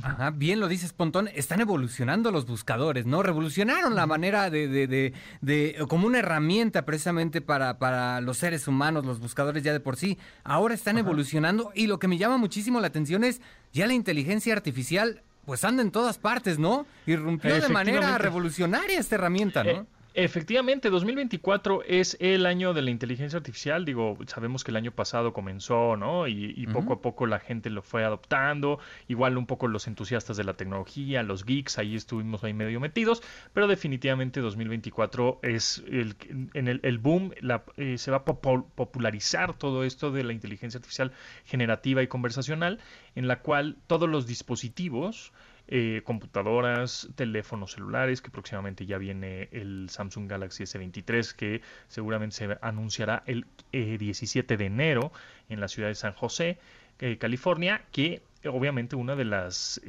Ajá, 0.03 0.31
bien 0.31 0.61
lo 0.61 0.69
dices, 0.69 0.93
Pontón, 0.93 1.29
están 1.35 1.61
evolucionando 1.61 2.31
los 2.31 2.47
buscadores, 2.47 3.07
¿no? 3.07 3.23
Revolucionaron 3.23 3.95
la 3.95 4.07
manera 4.07 4.49
de, 4.49 4.69
de, 4.69 5.13
de, 5.41 5.87
como 5.89 6.07
una 6.07 6.21
herramienta 6.21 6.85
precisamente 6.85 7.41
para, 7.41 7.79
para 7.79 8.21
los 8.21 8.39
seres 8.39 8.69
humanos, 8.69 9.05
los 9.05 9.19
buscadores 9.19 9.63
ya 9.63 9.73
de 9.73 9.81
por 9.81 9.97
sí. 9.97 10.19
Ahora 10.45 10.75
están 10.75 10.99
evolucionando 10.99 11.73
y 11.75 11.87
lo 11.87 11.99
que 11.99 12.09
me 12.09 12.19
llama 12.19 12.37
muchísimo 12.37 12.81
la 12.81 12.87
atención 12.87 13.25
es 13.25 13.41
ya 13.73 13.87
la 13.87 13.95
inteligencia 13.95 14.53
artificial, 14.53 15.23
pues 15.45 15.65
anda 15.65 15.83
en 15.83 15.91
todas 15.91 16.19
partes, 16.19 16.59
¿no? 16.59 16.87
Irrumpió 17.07 17.61
de 17.61 17.69
manera 17.69 18.17
revolucionaria 18.19 19.01
esta 19.01 19.17
herramienta, 19.17 19.65
¿no? 19.65 19.71
Eh, 19.71 19.85
Efectivamente, 20.15 20.91
2024 20.91 21.85
es 21.85 22.17
el 22.19 22.45
año 22.45 22.75
de 22.75 22.83
la 22.83 22.91
inteligencia 22.91 23.37
artificial. 23.37 23.85
Digo, 23.85 24.19
sabemos 24.27 24.65
que 24.65 24.73
el 24.73 24.77
año 24.77 24.91
pasado 24.91 25.33
comenzó, 25.33 25.97
¿no? 25.97 26.27
Y, 26.27 26.67
poco 26.73 26.95
a 26.95 27.01
poco 27.01 27.27
la 27.27 27.39
gente 27.39 27.71
lo 27.71 27.83
fue 27.83 28.05
adoptando. 28.05 28.81
Igual 29.07 29.39
un 29.39 29.47
poco 29.47 29.69
los 29.69 29.87
entusiastas 29.87 30.37
de 30.37 30.45
la 30.45 30.55
tecnología, 30.55 31.23
los 31.23 31.45
geeks, 31.45 31.79
ahí 31.79 31.95
estuvimos 31.95 32.43
ahí 32.43 32.53
medio 32.53 32.81
metidos. 32.81 33.23
Pero 33.53 33.69
definitivamente 33.69 34.41
2024 34.41 35.41
es 35.43 35.85
el, 35.89 36.17
en 36.55 36.67
el, 36.67 36.99
boom, 36.99 37.33
eh, 37.77 37.97
se 37.97 38.11
va 38.11 38.19
a 38.19 38.25
popularizar 38.25 39.57
todo 39.57 39.85
esto 39.85 40.11
de 40.11 40.25
la 40.25 40.33
inteligencia 40.33 40.79
artificial 40.79 41.13
generativa 41.45 42.03
y 42.03 42.09
conversacional, 42.09 42.81
en 43.15 43.29
la 43.29 43.41
cual 43.41 43.77
todos 43.87 44.09
los 44.09 44.27
dispositivos 44.27 45.33
eh, 45.73 46.03
computadoras, 46.05 47.09
teléfonos 47.15 47.71
celulares, 47.73 48.21
que 48.21 48.31
próximamente 48.31 48.87
ya 48.87 48.99
viene 48.99 49.49
el 49.53 49.89
Samsung 49.89 50.29
Galaxy 50.29 50.65
S23, 50.65 51.33
que 51.33 51.63
seguramente 51.87 52.35
se 52.35 52.59
anunciará 52.61 53.23
el 53.27 53.47
17 53.71 54.53
eh, 54.53 54.57
de 54.57 54.67
enero 54.67 55.13
en 55.49 55.61
la 55.61 55.69
ciudad 55.69 55.89
de 55.89 55.95
San 55.95 56.13
José, 56.13 56.59
eh, 56.99 57.19
California, 57.19 57.85
que 57.93 58.21
obviamente 58.47 58.97
una 58.97 59.15
de 59.15 59.25
las 59.25 59.81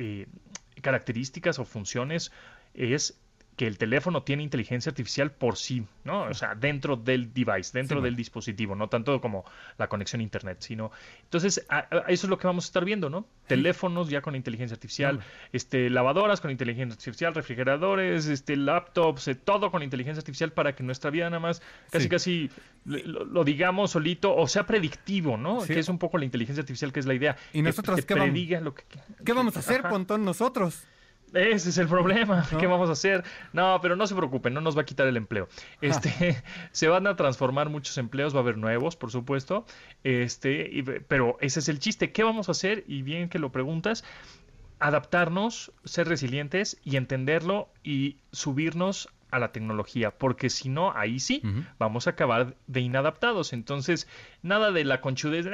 características 0.81 1.57
o 1.57 1.65
funciones 1.65 2.31
es 2.75 3.19
que 3.61 3.67
el 3.67 3.77
teléfono 3.77 4.23
tiene 4.23 4.41
inteligencia 4.41 4.89
artificial 4.89 5.29
por 5.33 5.55
sí, 5.55 5.85
¿no? 6.03 6.23
O 6.23 6.33
sea, 6.33 6.55
dentro 6.55 6.95
del 6.95 7.31
device, 7.31 7.77
dentro 7.77 8.01
del 8.01 8.15
dispositivo, 8.15 8.73
no 8.73 8.89
tanto 8.89 9.21
como 9.21 9.45
la 9.77 9.87
conexión 9.87 10.19
a 10.21 10.23
internet, 10.23 10.57
sino 10.61 10.89
entonces 11.21 11.63
eso 12.07 12.25
es 12.25 12.27
lo 12.27 12.39
que 12.39 12.47
vamos 12.47 12.65
a 12.65 12.69
estar 12.69 12.83
viendo, 12.83 13.11
¿no? 13.11 13.27
Teléfonos 13.45 14.09
ya 14.09 14.23
con 14.23 14.35
inteligencia 14.35 14.73
artificial, 14.73 15.19
este 15.53 15.91
lavadoras 15.91 16.41
con 16.41 16.49
inteligencia 16.49 16.95
artificial, 16.95 17.35
refrigeradores, 17.35 18.25
este 18.25 18.55
laptops, 18.55 19.27
eh, 19.27 19.35
todo 19.35 19.69
con 19.69 19.83
inteligencia 19.83 20.21
artificial 20.21 20.51
para 20.53 20.73
que 20.73 20.81
nuestra 20.81 21.11
vida 21.11 21.29
nada 21.29 21.39
más 21.39 21.61
casi 21.91 22.09
casi 22.09 22.49
lo, 22.85 23.43
digamos 23.43 23.91
solito 23.91 24.35
o 24.35 24.47
sea 24.47 24.65
predictivo, 24.65 25.37
¿no? 25.37 25.61
Que 25.61 25.77
es 25.77 25.87
un 25.87 25.99
poco 25.99 26.17
la 26.17 26.25
inteligencia 26.25 26.61
artificial 26.61 26.91
que 26.91 26.99
es 26.99 27.05
la 27.05 27.13
idea. 27.13 27.37
Y 27.53 27.61
nosotros 27.61 28.03
¿qué, 28.07 28.15
vamos, 28.15 28.33
lo 28.63 28.73
que, 28.73 28.85
¿qué 29.23 29.33
vamos 29.33 29.55
a 29.55 29.59
hacer, 29.59 29.83
Pontón, 29.83 30.25
nosotros? 30.25 30.87
Ese 31.33 31.69
es 31.69 31.77
el 31.77 31.87
problema. 31.87 32.45
¿Qué 32.59 32.67
vamos 32.67 32.89
a 32.89 32.93
hacer? 32.93 33.23
No, 33.53 33.79
pero 33.81 33.95
no 33.95 34.07
se 34.07 34.15
preocupen, 34.15 34.53
no 34.53 34.61
nos 34.61 34.77
va 34.77 34.81
a 34.81 34.85
quitar 34.85 35.07
el 35.07 35.17
empleo. 35.17 35.47
Este, 35.81 36.43
se 36.71 36.87
van 36.87 37.07
a 37.07 37.15
transformar 37.15 37.69
muchos 37.69 37.97
empleos, 37.97 38.33
va 38.33 38.39
a 38.39 38.41
haber 38.41 38.57
nuevos, 38.57 38.95
por 38.95 39.11
supuesto. 39.11 39.65
Este, 40.03 40.83
pero 41.07 41.37
ese 41.41 41.59
es 41.59 41.69
el 41.69 41.79
chiste. 41.79 42.11
¿Qué 42.11 42.23
vamos 42.23 42.49
a 42.49 42.51
hacer? 42.51 42.83
Y 42.87 43.01
bien 43.01 43.29
que 43.29 43.39
lo 43.39 43.51
preguntas, 43.51 44.03
adaptarnos, 44.79 45.71
ser 45.85 46.07
resilientes 46.07 46.77
y 46.83 46.97
entenderlo 46.97 47.69
y 47.83 48.17
subirnos 48.31 49.09
a 49.31 49.39
la 49.39 49.51
tecnología, 49.51 50.11
porque 50.11 50.49
si 50.49 50.69
no, 50.69 50.93
ahí 50.95 51.19
sí, 51.19 51.41
vamos 51.79 52.07
a 52.07 52.11
acabar 52.11 52.55
de 52.67 52.81
inadaptados. 52.81 53.53
Entonces, 53.53 54.07
nada 54.41 54.71
de 54.71 54.83
la 54.85 55.01
conchudez, 55.01 55.45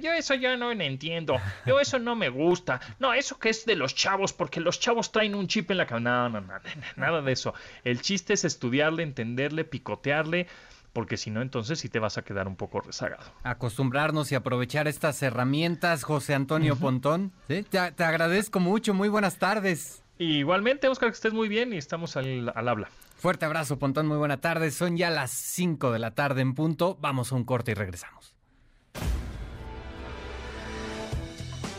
yo 0.00 0.12
eso 0.12 0.34
ya 0.34 0.56
no 0.56 0.72
entiendo, 0.72 1.36
yo 1.66 1.80
eso 1.80 1.98
no 1.98 2.14
me 2.14 2.28
gusta, 2.28 2.80
no, 2.98 3.12
eso 3.12 3.38
que 3.38 3.50
es 3.50 3.66
de 3.66 3.76
los 3.76 3.94
chavos, 3.94 4.32
porque 4.32 4.60
los 4.60 4.80
chavos 4.80 5.12
traen 5.12 5.34
un 5.34 5.48
chip 5.48 5.70
en 5.70 5.78
la 5.78 5.86
cabeza, 5.86 5.96
no, 5.96 6.28
no, 6.28 6.40
no, 6.40 6.54
nada 6.96 7.22
de 7.22 7.32
eso. 7.32 7.54
El 7.84 8.00
chiste 8.00 8.34
es 8.34 8.44
estudiarle, 8.44 9.02
entenderle, 9.02 9.64
picotearle, 9.64 10.46
porque 10.92 11.16
si 11.18 11.30
no, 11.30 11.42
entonces 11.42 11.78
sí 11.78 11.88
te 11.90 11.98
vas 11.98 12.16
a 12.16 12.22
quedar 12.22 12.48
un 12.48 12.56
poco 12.56 12.80
rezagado. 12.80 13.24
Acostumbrarnos 13.42 14.32
y 14.32 14.34
aprovechar 14.34 14.88
estas 14.88 15.22
herramientas, 15.22 16.04
José 16.04 16.34
Antonio 16.34 16.76
Pontón. 16.76 17.32
Te, 17.48 17.64
te, 17.64 17.78
agradezco 17.78 18.60
mucho, 18.60 18.94
muy 18.94 19.10
buenas 19.10 19.38
tardes. 19.38 20.02
Igualmente, 20.18 20.88
Oscar, 20.88 21.10
que 21.10 21.16
estés 21.16 21.34
muy 21.34 21.48
bien 21.48 21.74
y 21.74 21.76
estamos 21.76 22.16
al, 22.16 22.50
al 22.54 22.68
habla. 22.68 22.88
Fuerte 23.16 23.46
abrazo, 23.46 23.78
Pontón, 23.78 24.06
muy 24.06 24.18
buena 24.18 24.40
tarde. 24.40 24.70
Son 24.70 24.96
ya 24.96 25.10
las 25.10 25.30
5 25.30 25.90
de 25.90 25.98
la 25.98 26.14
tarde 26.14 26.42
en 26.42 26.54
punto. 26.54 26.98
Vamos 27.00 27.32
a 27.32 27.34
un 27.34 27.44
corte 27.44 27.72
y 27.72 27.74
regresamos. 27.74 28.36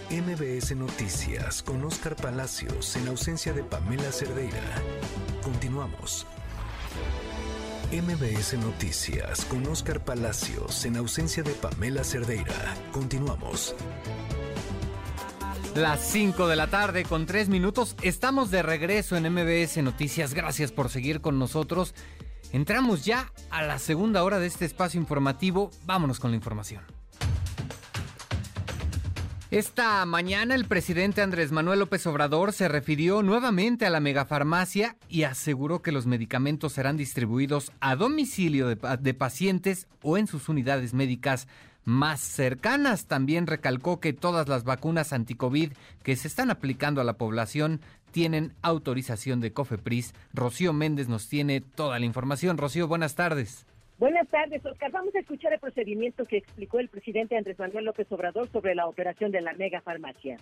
MBS 0.10 0.76
Noticias 0.76 1.62
con 1.62 1.84
Oscar 1.84 2.16
Palacios 2.16 2.96
en 2.96 3.08
ausencia 3.08 3.54
de 3.54 3.64
Pamela 3.64 4.12
Cerdeira. 4.12 4.82
Continuamos. 5.44 6.26
MBS 7.92 8.54
Noticias 8.58 9.46
con 9.46 9.66
Oscar 9.68 10.04
Palacios 10.04 10.86
en 10.86 10.98
ausencia 10.98 11.44
de 11.44 11.52
Pamela 11.52 12.04
Cerdeira. 12.04 12.76
Continuamos. 12.92 13.76
Las 15.78 16.02
5 16.10 16.48
de 16.48 16.56
la 16.56 16.66
tarde 16.66 17.04
con 17.04 17.28
3 17.28 17.50
minutos. 17.50 17.96
Estamos 18.02 18.50
de 18.50 18.64
regreso 18.64 19.16
en 19.16 19.32
MBS 19.32 19.78
Noticias. 19.84 20.34
Gracias 20.34 20.72
por 20.72 20.90
seguir 20.90 21.22
con 21.22 21.38
nosotros. 21.38 21.94
Entramos 22.52 23.06
ya 23.06 23.32
a 23.52 23.62
la 23.62 23.78
segunda 23.78 24.24
hora 24.24 24.40
de 24.40 24.48
este 24.48 24.66
espacio 24.66 25.00
informativo. 25.00 25.70
Vámonos 25.86 26.20
con 26.20 26.32
la 26.32 26.36
información. 26.36 26.82
Esta 29.52 30.04
mañana 30.06 30.56
el 30.56 30.66
presidente 30.66 31.22
Andrés 31.22 31.54
Manuel 31.54 31.80
López 31.80 32.06
Obrador 32.08 32.52
se 32.52 32.68
refirió 32.68 33.22
nuevamente 33.22 33.86
a 33.86 33.90
la 33.90 34.00
megafarmacia 34.00 34.98
y 35.08 35.24
aseguró 35.24 35.84
que 35.84 35.94
los 35.94 36.06
medicamentos 36.06 36.74
serán 36.74 36.98
distribuidos 36.98 37.72
a 37.80 37.96
domicilio 37.96 38.68
de, 38.68 39.14
pacientes 39.14 39.88
o 40.02 40.18
en 40.18 40.28
sus 40.28 40.50
unidades 40.50 40.94
médicas 40.94 41.48
más 41.88 42.20
cercanas. 42.20 43.08
También 43.08 43.48
recalcó 43.48 44.02
que 44.02 44.12
todas 44.12 44.50
las 44.50 44.66
vacunas 44.66 45.14
anticovid 45.14 45.72
que 46.04 46.18
se 46.18 46.28
están 46.28 46.52
aplicando 46.52 47.00
a 47.00 47.06
la 47.06 47.14
población 47.14 47.80
tienen 48.12 48.54
autorización 48.62 49.40
de 49.40 49.54
COFEPRIS. 49.54 50.14
Rocío 50.34 50.74
Méndez 50.74 51.08
nos 51.08 51.30
tiene 51.30 51.62
toda 51.62 51.98
la 51.98 52.06
información. 52.06 52.58
Rocío, 52.58 52.90
buenas 52.90 53.16
tardes. 53.16 53.66
Buenas 54.00 54.28
tardes, 54.28 54.64
Oscar. 54.66 54.92
Vamos 54.92 55.16
a 55.16 55.20
escuchar 55.20 55.54
el 55.54 55.60
procedimiento 55.60 56.26
que 56.26 56.38
explicó 56.38 56.80
el 56.80 56.90
presidente 56.90 57.38
Andrés 57.38 57.58
Manuel 57.58 57.86
López 57.86 58.12
Obrador 58.12 58.50
sobre 58.52 58.76
la 58.76 58.86
operación 58.86 59.32
de 59.32 59.42
la 59.42 59.54
mega 59.54 59.80
farmacia. 59.82 60.38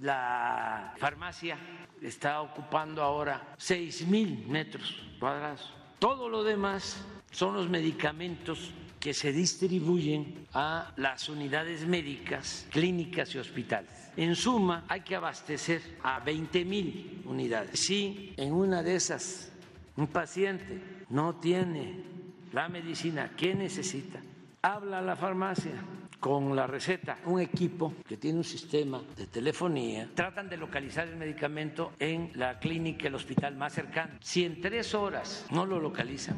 La 0.00 0.94
farmacia 0.96 1.58
está 2.00 2.40
ocupando 2.40 3.02
ahora 3.02 3.54
6 3.58 4.06
mil 4.06 4.46
metros 4.46 5.04
cuadrados. 5.18 5.74
Todo 5.98 6.28
lo 6.28 6.44
demás 6.44 7.04
son 7.32 7.54
los 7.54 7.68
medicamentos 7.68 8.72
que 9.02 9.12
se 9.12 9.32
distribuyen 9.32 10.46
a 10.54 10.92
las 10.96 11.28
unidades 11.28 11.84
médicas, 11.84 12.68
clínicas 12.70 13.34
y 13.34 13.38
hospitales. 13.38 13.90
En 14.16 14.36
suma, 14.36 14.84
hay 14.86 15.00
que 15.00 15.16
abastecer 15.16 15.82
a 16.04 16.20
20 16.20 16.64
mil 16.64 17.22
unidades. 17.24 17.80
Si 17.80 18.32
en 18.36 18.52
una 18.52 18.80
de 18.80 18.94
esas 18.94 19.50
un 19.96 20.06
paciente 20.06 20.80
no 21.10 21.34
tiene 21.34 22.04
la 22.52 22.68
medicina 22.68 23.32
que 23.36 23.56
necesita, 23.56 24.20
habla 24.62 25.00
a 25.00 25.02
la 25.02 25.16
farmacia 25.16 25.72
con 26.20 26.54
la 26.54 26.68
receta, 26.68 27.18
un 27.24 27.40
equipo 27.40 27.94
que 28.06 28.16
tiene 28.16 28.38
un 28.38 28.44
sistema 28.44 29.02
de 29.16 29.26
telefonía, 29.26 30.10
tratan 30.14 30.48
de 30.48 30.56
localizar 30.56 31.08
el 31.08 31.16
medicamento 31.16 31.94
en 31.98 32.30
la 32.36 32.60
clínica, 32.60 33.08
el 33.08 33.16
hospital 33.16 33.56
más 33.56 33.72
cercano. 33.72 34.12
Si 34.20 34.44
en 34.44 34.60
tres 34.60 34.94
horas 34.94 35.44
no 35.50 35.66
lo 35.66 35.80
localizan, 35.80 36.36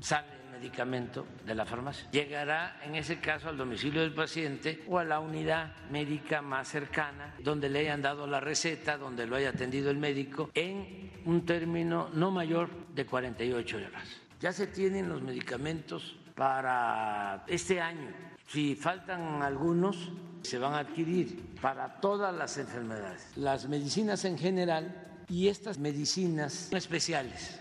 sale 0.00 0.41
medicamento 0.62 1.26
de 1.44 1.56
la 1.56 1.66
farmacia. 1.66 2.08
Llegará 2.12 2.80
en 2.84 2.94
ese 2.94 3.18
caso 3.18 3.48
al 3.48 3.56
domicilio 3.56 4.00
del 4.00 4.14
paciente 4.14 4.84
o 4.88 4.98
a 4.98 5.04
la 5.04 5.18
unidad 5.18 5.72
médica 5.90 6.40
más 6.40 6.68
cercana 6.68 7.34
donde 7.42 7.68
le 7.68 7.80
hayan 7.80 8.00
dado 8.00 8.28
la 8.28 8.38
receta, 8.38 8.96
donde 8.96 9.26
lo 9.26 9.34
haya 9.34 9.48
atendido 9.48 9.90
el 9.90 9.96
médico, 9.96 10.50
en 10.54 11.10
un 11.24 11.44
término 11.44 12.10
no 12.14 12.30
mayor 12.30 12.70
de 12.94 13.04
48 13.04 13.76
horas. 13.76 14.08
Ya 14.40 14.52
se 14.52 14.68
tienen 14.68 15.08
los 15.08 15.20
medicamentos 15.20 16.16
para 16.36 17.44
este 17.48 17.80
año. 17.80 18.10
Si 18.46 18.76
faltan 18.76 19.42
algunos, 19.42 20.12
se 20.42 20.58
van 20.58 20.74
a 20.74 20.78
adquirir 20.78 21.56
para 21.60 22.00
todas 22.00 22.32
las 22.32 22.56
enfermedades. 22.56 23.32
Las 23.36 23.68
medicinas 23.68 24.24
en 24.24 24.38
general 24.38 25.24
y 25.28 25.48
estas 25.48 25.78
medicinas 25.78 26.72
especiales 26.72 27.60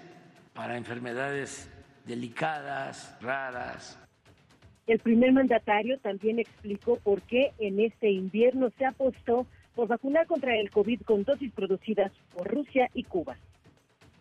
para 0.53 0.77
enfermedades 0.77 1.67
delicadas, 2.11 3.15
raras. 3.21 3.97
El 4.85 4.99
primer 4.99 5.31
mandatario 5.31 5.97
también 5.99 6.39
explicó 6.39 6.97
por 6.97 7.21
qué 7.21 7.53
en 7.57 7.79
este 7.79 8.11
invierno 8.11 8.69
se 8.77 8.85
apostó 8.85 9.47
por 9.75 9.87
vacunar 9.87 10.27
contra 10.27 10.57
el 10.57 10.69
COVID 10.69 11.01
con 11.03 11.23
dosis 11.23 11.53
producidas 11.53 12.11
por 12.33 12.47
Rusia 12.53 12.89
y 12.93 13.03
Cuba. 13.03 13.37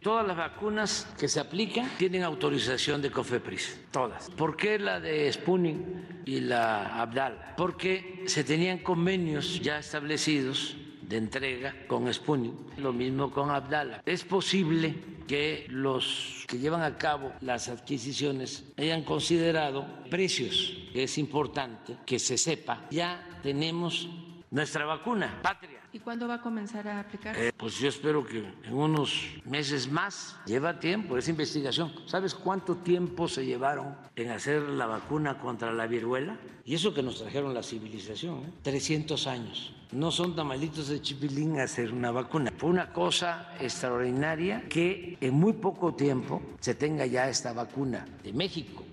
Todas 0.01 0.24
las 0.26 0.36
vacunas 0.36 1.12
que 1.18 1.26
se 1.26 1.41
aplican 1.41 1.88
tienen 1.99 2.22
autorización 2.22 3.03
de 3.03 3.11
COFEPRIS, 3.11 3.88
todas. 3.91 4.30
¿Por 4.30 4.57
qué 4.57 4.78
la 4.78 5.01
de 5.01 5.30
Sputnik 5.32 5.76
y 6.24 6.41
la 6.41 7.03
Abdal? 7.03 7.55
Porque 7.57 8.22
se 8.26 8.45
tenían 8.45 8.78
convenios 8.78 9.61
ya 9.61 9.80
establecidos 9.80 10.76
de 11.03 11.16
entrega 11.16 11.74
con 11.88 12.11
Sputnik, 12.14 12.55
lo 12.78 12.93
mismo 12.93 13.32
con 13.32 13.51
Abdala. 13.51 14.01
Es 14.07 14.22
posible 14.24 14.95
que 15.31 15.66
los 15.68 16.45
que 16.49 16.59
llevan 16.59 16.83
a 16.83 16.99
cabo 16.99 17.33
las 17.41 17.68
adquisiciones 17.68 18.64
hayan 18.76 19.05
considerado 19.05 19.87
precios, 20.11 20.76
es 20.93 21.18
importante 21.18 21.99
que 22.05 22.18
se 22.18 22.37
sepa. 22.37 22.89
Ya 22.91 23.39
tenemos 23.41 24.09
nuestra 24.51 24.85
vacuna, 24.87 25.39
patria 25.41 25.80
¿Y 25.93 25.99
cuándo 25.99 26.28
va 26.28 26.34
a 26.34 26.41
comenzar 26.41 26.86
a 26.86 27.01
aplicar? 27.01 27.36
Eh, 27.36 27.53
pues 27.57 27.78
yo 27.80 27.88
espero 27.88 28.24
que 28.24 28.38
en 28.38 28.72
unos 28.72 29.26
meses 29.45 29.91
más. 29.91 30.36
Lleva 30.47 30.78
tiempo 30.78 31.18
esa 31.18 31.30
investigación. 31.30 31.93
¿Sabes 32.07 32.34
cuánto 32.34 32.76
tiempo 32.76 33.26
se 33.26 33.45
llevaron 33.45 33.97
en 34.14 34.30
hacer 34.30 34.62
la 34.62 34.86
vacuna 34.86 35.38
contra 35.38 35.72
la 35.72 35.88
viruela? 35.88 36.38
Y 36.64 36.74
eso 36.74 36.95
que 36.95 37.03
nos 37.03 37.20
trajeron 37.20 37.55
la 37.55 37.64
civilización, 37.64 38.38
¿eh? 38.38 38.53
300 38.62 39.26
años. 39.26 39.74
No 39.91 40.12
son 40.12 40.36
tamalitos 40.36 40.88
de 40.88 41.03
chipilín 41.03 41.59
hacer 41.59 41.93
una 41.93 42.12
vacuna. 42.12 42.53
Fue 42.57 42.70
una 42.70 42.93
cosa 42.93 43.53
extraordinaria 43.59 44.62
que 44.68 45.18
en 45.20 45.34
muy 45.34 45.55
poco 45.55 45.95
tiempo 45.95 46.41
se 46.61 46.76
tenga 46.76 47.07
ya 47.07 47.28
esta 47.28 47.53
vacuna 47.53 48.07
de 48.22 48.32
México. 48.32 48.84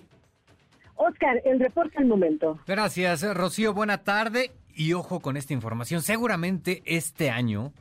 Oscar, 0.95 1.39
el 1.45 1.59
reporte 1.59 1.99
al 1.99 2.05
momento. 2.05 2.59
Gracias, 2.65 3.21
Rocío. 3.35 3.75
Buena 3.75 3.99
tarde. 3.99 4.51
Y 4.79 4.93
ojo 4.93 5.21
con 5.21 5.37
esta 5.37 5.53
información, 5.53 6.03
seguramente 6.03 6.83
este 6.85 7.31
año 7.31 7.73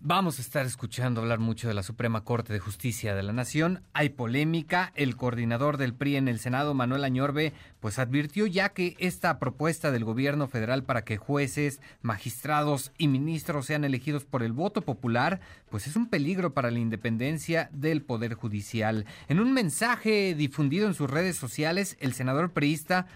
Vamos 0.00 0.38
a 0.38 0.42
estar 0.42 0.64
escuchando 0.64 1.20
hablar 1.20 1.40
mucho 1.40 1.66
de 1.66 1.74
la 1.74 1.82
Suprema 1.82 2.22
Corte 2.22 2.52
de 2.52 2.60
Justicia 2.60 3.16
de 3.16 3.24
la 3.24 3.32
Nación. 3.32 3.82
Hay 3.94 4.10
polémica. 4.10 4.92
El 4.94 5.16
coordinador 5.16 5.76
del 5.76 5.92
PRI 5.92 6.14
en 6.14 6.28
el 6.28 6.38
Senado, 6.38 6.72
Manuel 6.72 7.02
Añorbe, 7.02 7.52
pues 7.80 7.98
advirtió 7.98 8.46
ya 8.46 8.68
que 8.68 8.94
esta 9.00 9.40
propuesta 9.40 9.90
del 9.90 10.04
gobierno 10.04 10.46
federal 10.46 10.84
para 10.84 11.02
que 11.02 11.16
jueces, 11.16 11.80
magistrados 12.00 12.92
y 12.96 13.08
ministros 13.08 13.66
sean 13.66 13.82
elegidos 13.82 14.24
por 14.24 14.44
el 14.44 14.52
voto 14.52 14.82
popular, 14.82 15.40
pues 15.68 15.88
es 15.88 15.96
un 15.96 16.08
peligro 16.08 16.54
para 16.54 16.70
la 16.70 16.78
independencia 16.78 17.68
del 17.72 18.00
Poder 18.02 18.34
Judicial. 18.34 19.04
En 19.26 19.40
un 19.40 19.52
mensaje 19.52 20.36
difundido 20.36 20.86
en 20.86 20.94
sus 20.94 21.10
redes 21.10 21.36
sociales, 21.36 21.96
el 21.98 22.12
senador 22.12 22.52
priista 22.52 23.08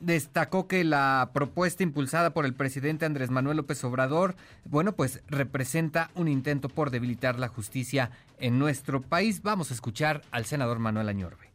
destacó 0.00 0.66
que 0.66 0.84
la 0.84 1.30
propuesta 1.32 1.82
impulsada 1.82 2.30
por 2.30 2.44
el 2.44 2.54
presidente 2.54 3.06
Andrés 3.06 3.30
Manuel 3.30 3.58
López 3.58 3.82
Obrador, 3.84 4.34
bueno, 4.64 4.92
pues 4.92 5.22
representa 5.28 6.10
un 6.14 6.28
intento 6.28 6.68
por 6.68 6.90
debilitar 6.90 7.38
la 7.38 7.48
justicia 7.48 8.10
en 8.38 8.58
nuestro 8.58 9.00
país. 9.00 9.42
Vamos 9.42 9.70
a 9.70 9.74
escuchar 9.74 10.22
al 10.30 10.44
senador 10.44 10.78
Manuel 10.78 11.08
Añorbe. 11.08 11.48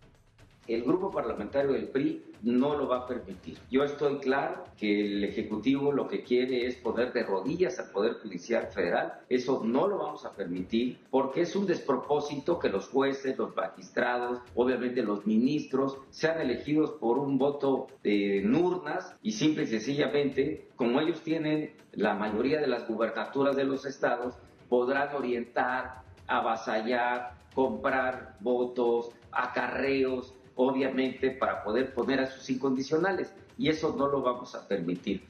El 0.67 0.83
grupo 0.83 1.11
parlamentario 1.11 1.73
del 1.73 1.89
PRI 1.89 2.23
no 2.43 2.75
lo 2.77 2.87
va 2.87 2.99
a 2.99 3.07
permitir. 3.07 3.57
Yo 3.71 3.83
estoy 3.83 4.17
claro 4.17 4.65
que 4.77 5.05
el 5.05 5.23
Ejecutivo 5.23 5.91
lo 5.91 6.07
que 6.07 6.23
quiere 6.23 6.67
es 6.67 6.75
poner 6.75 7.13
de 7.13 7.23
rodillas 7.23 7.79
al 7.79 7.89
Poder 7.91 8.13
Judicial 8.15 8.67
Federal. 8.67 9.13
Eso 9.29 9.61
no 9.63 9.87
lo 9.87 9.97
vamos 9.97 10.25
a 10.25 10.33
permitir 10.33 10.99
porque 11.09 11.41
es 11.41 11.55
un 11.55 11.65
despropósito 11.65 12.59
que 12.59 12.69
los 12.69 12.89
jueces, 12.89 13.37
los 13.37 13.55
magistrados, 13.55 14.39
obviamente 14.55 15.01
los 15.01 15.25
ministros, 15.25 15.97
sean 16.09 16.41
elegidos 16.41 16.91
por 16.91 17.17
un 17.17 17.37
voto 17.37 17.87
de 18.03 18.43
urnas 18.53 19.15
y 19.21 19.31
simple 19.31 19.63
y 19.63 19.67
sencillamente, 19.67 20.67
como 20.75 20.99
ellos 20.99 21.21
tienen 21.21 21.73
la 21.93 22.13
mayoría 22.13 22.59
de 22.59 22.67
las 22.67 22.87
gubernaturas 22.87 23.55
de 23.55 23.63
los 23.63 23.85
estados, 23.85 24.35
podrán 24.69 25.15
orientar, 25.15 26.01
avasallar, 26.27 27.33
comprar 27.53 28.35
votos, 28.39 29.11
acarreos, 29.31 30.33
obviamente 30.55 31.31
para 31.31 31.63
poder 31.63 31.93
poner 31.93 32.19
a 32.19 32.27
sus 32.27 32.49
incondicionales. 32.49 33.33
Y 33.57 33.69
eso 33.69 33.95
no 33.97 34.07
lo 34.07 34.21
vamos 34.21 34.55
a 34.55 34.67
permitir. 34.67 35.23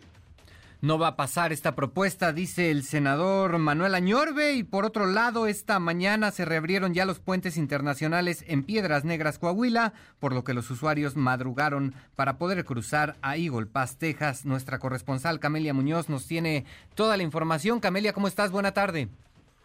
No 0.84 1.00
va 1.00 1.08
a 1.08 1.16
pasar 1.16 1.54
esta 1.54 1.76
propuesta, 1.76 2.34
dice 2.34 2.70
el 2.70 2.84
senador 2.84 3.58
Manuel 3.58 3.96
Añorbe. 3.96 4.52
Y 4.52 4.64
por 4.66 4.84
otro 4.84 5.06
lado, 5.06 5.48
esta 5.48 5.80
mañana 5.80 6.30
se 6.32 6.44
reabrieron 6.44 6.94
ya 6.94 7.06
los 7.06 7.20
puentes 7.20 7.56
internacionales 7.56 8.44
en 8.50 8.64
Piedras 8.64 9.06
Negras, 9.06 9.40
Coahuila, 9.40 9.94
por 10.20 10.34
lo 10.34 10.44
que 10.44 10.54
los 10.54 10.70
usuarios 10.70 11.16
madrugaron 11.16 11.94
para 12.18 12.38
poder 12.38 12.66
cruzar 12.66 13.16
a 13.22 13.38
Eagle 13.38 13.66
Pass, 13.66 13.98
Texas. 13.98 14.46
Nuestra 14.46 14.78
corresponsal 14.78 15.40
Camelia 15.40 15.74
Muñoz 15.74 16.10
nos 16.10 16.28
tiene 16.28 16.66
toda 16.96 17.16
la 17.16 17.24
información. 17.24 17.80
Camelia, 17.80 18.12
¿cómo 18.12 18.28
estás? 18.28 18.52
Buena 18.52 18.74
tarde. 18.74 19.08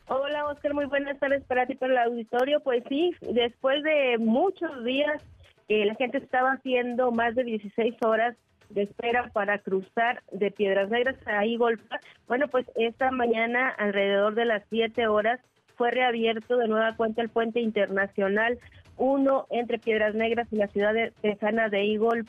Hola 0.06 0.46
Oscar, 0.46 0.72
muy 0.72 0.86
buenas 0.86 1.18
tardes 1.18 1.42
para 1.48 1.66
ti, 1.66 1.74
para 1.74 1.94
el 1.94 2.12
auditorio. 2.12 2.61
Pues 2.61 2.84
sí, 2.88 3.12
después 3.22 3.82
de 3.82 4.18
muchos 4.18 4.84
días 4.84 5.20
que 5.68 5.84
la 5.84 5.94
gente 5.94 6.18
estaba 6.18 6.52
haciendo 6.52 7.12
más 7.12 7.34
de 7.34 7.44
16 7.44 7.94
horas 8.02 8.36
de 8.70 8.82
espera 8.82 9.30
para 9.32 9.58
cruzar 9.58 10.22
de 10.32 10.50
Piedras 10.50 10.90
Negras 10.90 11.16
a 11.26 11.46
Igolpa, 11.46 12.00
bueno, 12.26 12.48
pues 12.48 12.66
esta 12.74 13.10
mañana 13.10 13.68
alrededor 13.68 14.34
de 14.34 14.44
las 14.44 14.62
7 14.68 15.06
horas 15.06 15.40
fue 15.76 15.90
reabierto 15.90 16.56
de 16.56 16.68
nueva 16.68 16.96
cuenta 16.96 17.22
el 17.22 17.28
puente 17.28 17.60
internacional 17.60 18.58
uno 18.98 19.46
entre 19.50 19.78
Piedras 19.78 20.14
Negras 20.14 20.48
y 20.50 20.56
la 20.56 20.66
ciudad 20.68 20.92
de 20.92 21.12
Tejana 21.22 21.68
de 21.68 21.92
Eagle 21.92 22.24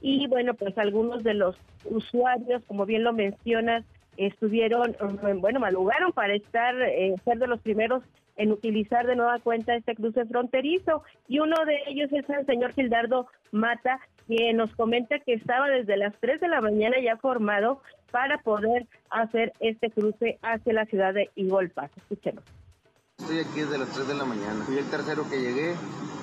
y 0.00 0.26
bueno, 0.26 0.54
pues 0.54 0.76
algunos 0.78 1.22
de 1.22 1.34
los 1.34 1.56
usuarios, 1.84 2.62
como 2.66 2.86
bien 2.86 3.04
lo 3.04 3.12
mencionas, 3.12 3.84
estuvieron, 4.16 4.96
bueno, 5.40 5.60
madrugaron 5.60 6.12
para 6.12 6.34
estar, 6.34 6.74
eh, 6.82 7.14
ser 7.24 7.38
de 7.38 7.46
los 7.46 7.60
primeros 7.60 8.02
en 8.38 8.52
utilizar 8.52 9.06
de 9.06 9.16
nueva 9.16 9.38
cuenta 9.40 9.74
este 9.74 9.94
cruce 9.94 10.24
fronterizo. 10.24 11.02
Y 11.26 11.40
uno 11.40 11.56
de 11.66 11.76
ellos 11.88 12.10
es 12.12 12.28
el 12.30 12.46
señor 12.46 12.72
Gildardo 12.72 13.26
Mata, 13.52 14.00
quien 14.26 14.56
nos 14.56 14.74
comenta 14.74 15.18
que 15.18 15.34
estaba 15.34 15.68
desde 15.68 15.96
las 15.96 16.14
3 16.20 16.40
de 16.40 16.48
la 16.48 16.60
mañana 16.60 16.96
ya 17.02 17.16
formado 17.16 17.82
para 18.10 18.38
poder 18.38 18.86
hacer 19.10 19.52
este 19.60 19.90
cruce 19.90 20.38
hacia 20.42 20.72
la 20.72 20.86
ciudad 20.86 21.12
de 21.12 21.30
Igolpas. 21.34 21.90
Escuchemos. 21.96 22.44
Estoy 23.18 23.40
aquí 23.40 23.60
desde 23.60 23.78
las 23.78 23.88
3 23.88 24.08
de 24.08 24.14
la 24.14 24.24
mañana. 24.24 24.64
Fui 24.64 24.78
el 24.78 24.88
tercero 24.88 25.28
que 25.28 25.40
llegué, 25.40 25.74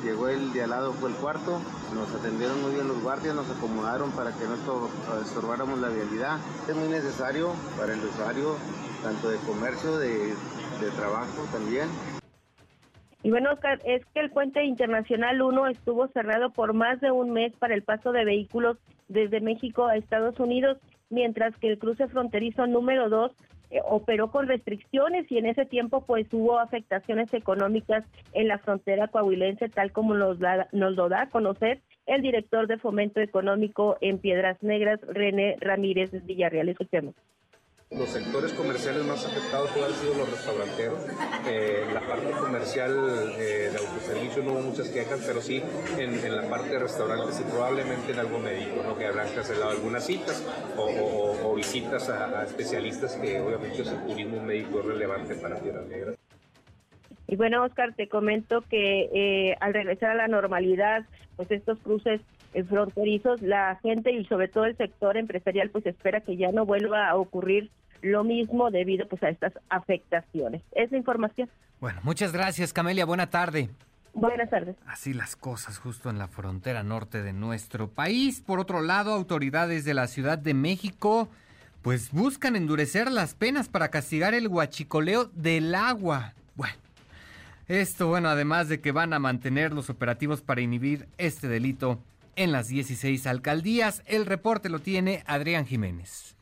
llegó 0.04 0.30
el 0.30 0.54
de 0.54 0.64
al 0.64 0.70
lado, 0.70 0.94
fue 0.94 1.10
el 1.10 1.16
cuarto. 1.16 1.60
Nos 1.94 2.16
atendieron 2.16 2.62
muy 2.62 2.74
bien 2.74 2.88
los 2.88 3.04
guardias, 3.04 3.36
nos 3.36 3.50
acomodaron 3.50 4.12
para 4.12 4.32
que 4.32 4.46
no 4.46 4.56
estorbáramos 5.22 5.80
la 5.80 5.90
vialidad. 5.90 6.40
Es 6.70 6.76
muy 6.76 6.88
necesario 6.88 7.54
para 7.78 7.94
el 7.94 8.00
usuario, 8.00 8.56
tanto 9.04 9.30
de 9.30 9.38
comercio, 9.40 9.98
de, 9.98 10.34
de 10.80 10.92
trabajo 10.92 11.44
también. 11.52 11.88
Y 13.24 13.32
bueno, 13.32 13.52
Oscar, 13.54 13.82
es 13.86 14.06
que 14.14 14.20
el 14.20 14.30
puente 14.30 14.64
internacional 14.64 15.42
1 15.42 15.68
estuvo 15.68 16.08
cerrado 16.10 16.52
por 16.52 16.74
más 16.74 17.02
de 17.02 17.12
un 17.12 17.32
mes 17.32 17.54
para 17.58 17.74
el 17.74 17.82
paso 17.82 18.12
de 18.12 18.24
vehículos 18.24 18.78
desde 19.08 19.42
México 19.42 19.88
a 19.88 19.98
Estados 19.98 20.40
Unidos, 20.40 20.78
mientras 21.10 21.56
que 21.58 21.70
el 21.70 21.80
cruce 21.80 22.08
fronterizo 22.08 22.68
número 22.68 23.10
2 23.10 23.32
eh, 23.72 23.80
operó 23.84 24.30
con 24.30 24.48
restricciones 24.48 25.26
y 25.32 25.40
en 25.40 25.48
ese 25.48 25.66
tiempo 25.66 26.06
pues 26.06 26.28
hubo 26.34 26.60
afectaciones 26.60 27.34
económicas 27.34 28.04
en 28.34 28.48
la 28.48 28.60
frontera 28.60 29.08
coahuilense, 29.08 29.70
tal 29.70 29.92
como 29.92 30.14
nos, 30.14 30.38
nos 30.72 30.96
lo 30.96 31.10
da 31.10 31.24
a 31.24 31.30
conocer 31.30 31.82
el 32.06 32.22
director 32.22 32.68
de 32.68 32.78
Fomento 32.78 33.22
Económico 33.22 33.98
en 34.02 34.20
Piedras 34.20 34.62
Negras, 34.62 35.00
René 35.02 35.56
Ramírez 35.60 36.12
Villarreal. 36.26 36.70
Escuchemos. 36.70 37.16
Los 37.92 38.10
sectores 38.10 38.52
comerciales 38.54 39.06
más 39.06 39.24
afectados 39.26 39.70
han 39.70 39.94
sido 39.94 40.16
los 40.16 40.32
restauranteros. 40.32 41.06
Eh, 41.48 41.86
la 41.94 42.02
parte 42.02 42.32
comercial 42.32 42.92
eh, 43.38 43.70
de 43.72 43.78
autoservicio 43.78 44.42
no 44.42 44.54
hubo 44.54 44.62
muchas 44.62 44.90
quejas, 44.90 45.24
pero 45.26 45.40
sí 45.40 45.62
en, 46.00 46.36
la 46.36 46.50
parte 46.50 46.70
de 46.70 46.80
restaurantes 46.80 47.40
y 47.40 47.44
probablemente 47.44 48.12
en 48.12 48.20
algo 48.20 48.40
médico, 48.40 48.82
¿no? 48.84 48.98
que 48.98 49.06
habrán 49.06 49.32
cancelado 49.36 49.70
algunas 49.70 50.04
citas 50.04 50.44
o, 50.76 51.54
visitas 51.56 52.10
a, 52.10 52.44
especialistas 52.44 53.16
que 53.18 53.40
obviamente 53.40 53.84
el 53.84 54.08
turismo 54.08 54.42
médico 54.42 54.80
es 54.80 54.86
relevante 54.86 55.36
para 55.36 55.60
Tierra 55.60 55.82
Negra. 55.84 56.14
Y 57.28 57.36
bueno, 57.36 57.64
Oscar, 57.64 57.94
te 57.96 58.10
comento 58.10 58.62
que 58.62 59.10
eh, 59.14 59.58
al 59.62 59.74
regresar 59.74 60.10
a 60.10 60.16
la 60.16 60.28
normalidad, 60.28 61.06
pues 61.36 61.52
estos 61.52 61.78
cruces 61.80 62.20
fronterizos, 62.64 63.42
la 63.42 63.78
gente 63.82 64.12
y 64.12 64.26
sobre 64.26 64.48
todo 64.48 64.66
el 64.66 64.78
sector 64.78 65.18
empresarial 65.18 65.70
pues 65.70 65.86
espera 65.86 66.22
que 66.22 66.38
ya 66.38 66.52
no 66.52 66.66
vuelva 66.66 67.10
a 67.10 67.16
ocurrir 67.16 67.70
lo 68.02 68.24
mismo 68.24 68.72
debido 68.72 69.08
pues 69.08 69.22
a 69.24 69.30
estas 69.30 69.54
afectaciones. 69.70 70.62
Es 70.72 70.92
la 70.92 70.98
información. 70.98 71.50
Bueno, 71.82 72.00
muchas 72.04 72.32
gracias 72.32 72.72
Camelia, 72.72 73.06
buena 73.06 73.30
tarde. 73.30 73.70
Buenas 74.14 74.50
tardes. 74.50 74.78
Así 74.88 75.14
las 75.14 75.36
cosas 75.36 75.78
justo 75.78 76.10
en 76.10 76.18
la 76.18 76.30
frontera 76.30 76.84
norte 76.84 77.22
de 77.22 77.34
nuestro 77.34 77.90
país. 77.90 78.40
Por 78.40 78.62
otro 78.62 78.82
lado, 78.82 79.12
autoridades 79.12 79.84
de 79.84 79.94
la 79.94 80.08
Ciudad 80.08 80.38
de 80.38 80.54
México 80.54 81.28
pues 81.82 82.12
buscan 82.12 82.56
endurecer 82.56 83.12
las 83.12 83.36
penas 83.36 83.68
para 83.68 83.90
castigar 83.90 84.34
el 84.34 84.48
huachicoleo 84.48 85.26
del 85.34 85.76
agua. 85.76 86.34
Bueno, 86.56 86.74
esto 87.68 88.08
bueno, 88.08 88.30
además 88.30 88.70
de 88.70 88.80
que 88.80 88.92
van 88.92 89.14
a 89.14 89.20
mantener 89.20 89.74
los 89.74 89.90
operativos 89.90 90.42
para 90.42 90.62
inhibir 90.62 91.08
este 91.18 91.48
delito 91.48 92.00
en 92.36 92.52
las 92.52 92.68
16 92.68 93.28
alcaldías. 93.28 94.02
El 94.06 94.26
reporte 94.26 94.70
lo 94.70 94.80
tiene 94.80 95.24
Adrián 95.26 95.66
Jiménez. 95.66 96.35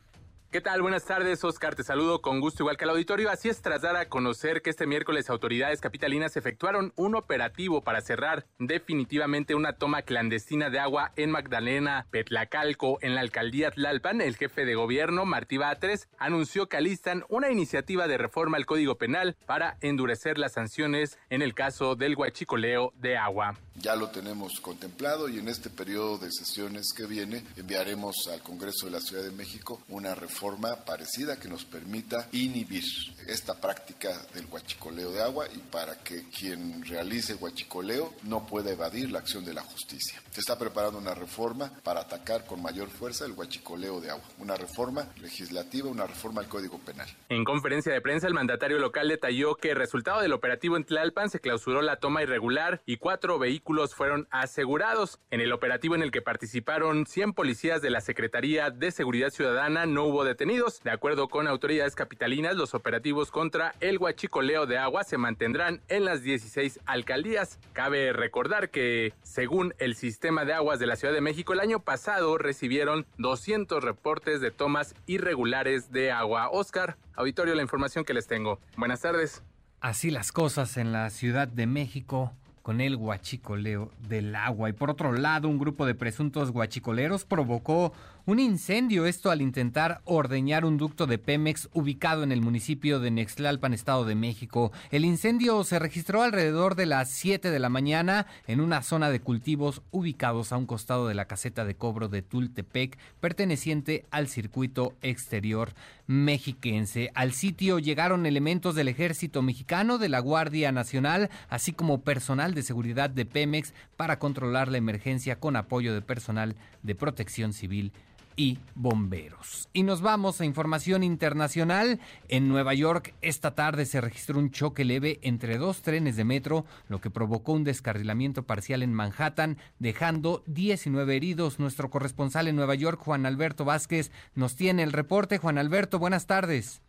¿Qué 0.54 0.60
tal? 0.60 0.82
Buenas 0.82 1.04
tardes, 1.04 1.42
Oscar. 1.42 1.74
Te 1.74 1.82
saludo 1.82 2.22
con 2.22 2.38
gusto, 2.38 2.62
igual 2.62 2.76
que 2.76 2.84
al 2.84 2.90
auditorio. 2.90 3.28
Así 3.28 3.48
es, 3.48 3.60
tras 3.60 3.82
dar 3.82 3.96
a 3.96 4.08
conocer 4.08 4.62
que 4.62 4.70
este 4.70 4.86
miércoles 4.86 5.28
autoridades 5.28 5.80
capitalinas 5.80 6.36
efectuaron 6.36 6.92
un 6.94 7.16
operativo 7.16 7.82
para 7.82 8.00
cerrar 8.02 8.46
definitivamente 8.60 9.56
una 9.56 9.72
toma 9.72 10.02
clandestina 10.02 10.70
de 10.70 10.78
agua 10.78 11.10
en 11.16 11.32
Magdalena, 11.32 12.06
Petlacalco, 12.12 12.98
en 13.00 13.16
la 13.16 13.22
alcaldía 13.22 13.72
Tlalpan, 13.72 14.20
el 14.20 14.36
jefe 14.36 14.64
de 14.64 14.76
gobierno, 14.76 15.24
Martí 15.24 15.56
Batres, 15.56 16.06
anunció 16.18 16.68
que 16.68 16.76
alistan 16.76 17.24
una 17.28 17.50
iniciativa 17.50 18.06
de 18.06 18.16
reforma 18.16 18.56
al 18.56 18.64
Código 18.64 18.96
Penal 18.96 19.36
para 19.46 19.76
endurecer 19.80 20.38
las 20.38 20.52
sanciones 20.52 21.18
en 21.30 21.42
el 21.42 21.54
caso 21.54 21.96
del 21.96 22.14
huachicoleo 22.14 22.92
de 22.94 23.16
agua. 23.16 23.58
Ya 23.74 23.96
lo 23.96 24.10
tenemos 24.10 24.60
contemplado 24.60 25.28
y 25.28 25.40
en 25.40 25.48
este 25.48 25.68
periodo 25.68 26.16
de 26.18 26.30
sesiones 26.30 26.92
que 26.96 27.06
viene 27.06 27.42
enviaremos 27.56 28.28
al 28.32 28.40
Congreso 28.40 28.86
de 28.86 28.92
la 28.92 29.00
Ciudad 29.00 29.24
de 29.24 29.32
México 29.32 29.80
una 29.88 30.14
reforma 30.14 30.43
forma 30.44 30.76
parecida 30.84 31.40
que 31.40 31.48
nos 31.48 31.64
permita 31.64 32.28
inhibir 32.32 32.84
esta 33.26 33.58
práctica 33.58 34.10
del 34.34 34.44
huachicoleo 34.44 35.10
de 35.10 35.22
agua 35.22 35.46
y 35.50 35.58
para 35.58 35.96
que 36.04 36.24
quien 36.28 36.84
realice 36.84 37.34
huachicoleo 37.34 38.12
no 38.24 38.46
pueda 38.46 38.70
evadir 38.70 39.10
la 39.10 39.20
acción 39.20 39.42
de 39.46 39.54
la 39.54 39.62
justicia. 39.62 40.20
Se 40.32 40.40
está 40.40 40.58
preparando 40.58 40.98
una 40.98 41.14
reforma 41.14 41.72
para 41.82 42.00
atacar 42.00 42.44
con 42.44 42.60
mayor 42.60 42.90
fuerza 42.90 43.24
el 43.24 43.32
huachicoleo 43.32 44.02
de 44.02 44.10
agua, 44.10 44.24
una 44.38 44.54
reforma 44.56 45.08
legislativa, 45.22 45.88
una 45.88 46.06
reforma 46.06 46.42
al 46.42 46.48
Código 46.48 46.78
Penal. 46.78 47.08
En 47.30 47.44
conferencia 47.44 47.94
de 47.94 48.02
prensa, 48.02 48.26
el 48.26 48.34
mandatario 48.34 48.78
local 48.78 49.08
detalló 49.08 49.54
que 49.54 49.72
resultado 49.72 50.20
del 50.20 50.34
operativo 50.34 50.76
en 50.76 50.84
Tlalpan 50.84 51.30
se 51.30 51.40
clausuró 51.40 51.80
la 51.80 51.96
toma 51.96 52.22
irregular 52.22 52.82
y 52.84 52.98
cuatro 52.98 53.38
vehículos 53.38 53.94
fueron 53.94 54.28
asegurados. 54.30 55.20
En 55.30 55.40
el 55.40 55.54
operativo 55.54 55.94
en 55.94 56.02
el 56.02 56.10
que 56.10 56.20
participaron 56.20 57.06
100 57.06 57.32
policías 57.32 57.80
de 57.80 57.88
la 57.88 58.02
Secretaría 58.02 58.68
de 58.68 58.90
Seguridad 58.90 59.30
Ciudadana 59.30 59.86
no 59.86 60.04
hubo 60.04 60.24
detenidos. 60.34 60.82
De 60.82 60.90
acuerdo 60.90 61.28
con 61.28 61.46
autoridades 61.46 61.94
capitalinas, 61.94 62.56
los 62.56 62.74
operativos 62.74 63.30
contra 63.30 63.76
el 63.80 63.98
huachicoleo 63.98 64.66
de 64.66 64.78
agua 64.78 65.04
se 65.04 65.16
mantendrán 65.16 65.80
en 65.88 66.04
las 66.04 66.22
16 66.22 66.80
alcaldías. 66.86 67.60
Cabe 67.72 68.12
recordar 68.12 68.70
que, 68.70 69.14
según 69.22 69.74
el 69.78 69.94
sistema 69.94 70.44
de 70.44 70.52
aguas 70.52 70.80
de 70.80 70.86
la 70.86 70.96
Ciudad 70.96 71.14
de 71.14 71.20
México, 71.20 71.52
el 71.52 71.60
año 71.60 71.78
pasado 71.78 72.36
recibieron 72.36 73.06
200 73.18 73.82
reportes 73.82 74.40
de 74.40 74.50
tomas 74.50 74.96
irregulares 75.06 75.92
de 75.92 76.10
agua. 76.10 76.48
Oscar, 76.50 76.96
auditorio, 77.14 77.54
la 77.54 77.62
información 77.62 78.04
que 78.04 78.12
les 78.12 78.26
tengo. 78.26 78.58
Buenas 78.76 79.02
tardes. 79.02 79.44
Así 79.80 80.10
las 80.10 80.32
cosas 80.32 80.76
en 80.78 80.90
la 80.90 81.10
Ciudad 81.10 81.46
de 81.46 81.66
México 81.66 82.32
con 82.64 82.80
el 82.80 82.96
guachicoleo 82.96 83.92
del 84.08 84.34
agua. 84.34 84.70
Y 84.70 84.72
por 84.72 84.88
otro 84.88 85.12
lado, 85.12 85.48
un 85.48 85.58
grupo 85.58 85.84
de 85.84 85.94
presuntos 85.94 86.50
guachicoleros 86.50 87.26
provocó 87.26 87.92
un 88.26 88.38
incendio, 88.38 89.04
esto 89.04 89.30
al 89.30 89.42
intentar 89.42 90.00
ordeñar 90.04 90.64
un 90.64 90.78
ducto 90.78 91.06
de 91.06 91.18
Pemex 91.18 91.68
ubicado 91.74 92.22
en 92.22 92.32
el 92.32 92.40
municipio 92.40 92.98
de 92.98 93.10
Nextlalpan, 93.10 93.74
Estado 93.74 94.06
de 94.06 94.14
México. 94.14 94.72
El 94.90 95.04
incendio 95.04 95.62
se 95.62 95.78
registró 95.78 96.22
alrededor 96.22 96.74
de 96.74 96.86
las 96.86 97.10
7 97.10 97.50
de 97.50 97.58
la 97.58 97.68
mañana 97.68 98.26
en 98.46 98.62
una 98.62 98.82
zona 98.82 99.10
de 99.10 99.20
cultivos 99.20 99.82
ubicados 99.90 100.52
a 100.52 100.56
un 100.56 100.64
costado 100.64 101.06
de 101.06 101.14
la 101.14 101.26
caseta 101.26 101.66
de 101.66 101.74
cobro 101.74 102.08
de 102.08 102.22
Tultepec, 102.22 102.96
perteneciente 103.20 104.06
al 104.10 104.28
circuito 104.28 104.94
exterior 105.02 105.74
mexiquense. 106.06 107.10
Al 107.14 107.32
sitio 107.32 107.78
llegaron 107.78 108.24
elementos 108.24 108.74
del 108.74 108.88
ejército 108.88 109.42
mexicano, 109.42 109.98
de 109.98 110.08
la 110.08 110.20
Guardia 110.20 110.72
Nacional, 110.72 111.28
así 111.50 111.72
como 111.72 112.00
personal 112.00 112.54
de 112.54 112.62
seguridad 112.62 113.10
de 113.10 113.26
Pemex 113.26 113.74
para 113.98 114.18
controlar 114.18 114.68
la 114.68 114.78
emergencia 114.78 115.38
con 115.38 115.56
apoyo 115.56 115.92
de 115.92 116.02
personal 116.02 116.56
de 116.82 116.94
protección 116.94 117.52
civil 117.52 117.92
y 118.36 118.58
bomberos. 118.74 119.68
Y 119.72 119.82
nos 119.82 120.02
vamos 120.02 120.40
a 120.40 120.44
información 120.44 121.02
internacional. 121.02 122.00
En 122.28 122.48
Nueva 122.48 122.74
York 122.74 123.14
esta 123.22 123.54
tarde 123.54 123.86
se 123.86 124.00
registró 124.00 124.38
un 124.38 124.50
choque 124.50 124.84
leve 124.84 125.18
entre 125.22 125.58
dos 125.58 125.82
trenes 125.82 126.16
de 126.16 126.24
metro, 126.24 126.64
lo 126.88 127.00
que 127.00 127.10
provocó 127.10 127.52
un 127.52 127.64
descarrilamiento 127.64 128.42
parcial 128.42 128.82
en 128.82 128.92
Manhattan, 128.92 129.58
dejando 129.78 130.42
19 130.46 131.16
heridos. 131.16 131.58
Nuestro 131.58 131.90
corresponsal 131.90 132.48
en 132.48 132.56
Nueva 132.56 132.74
York, 132.74 133.00
Juan 133.00 133.26
Alberto 133.26 133.64
Vázquez, 133.64 134.10
nos 134.34 134.56
tiene 134.56 134.82
el 134.82 134.92
reporte. 134.92 135.38
Juan 135.38 135.58
Alberto, 135.58 135.98
buenas 135.98 136.26
tardes. 136.26 136.82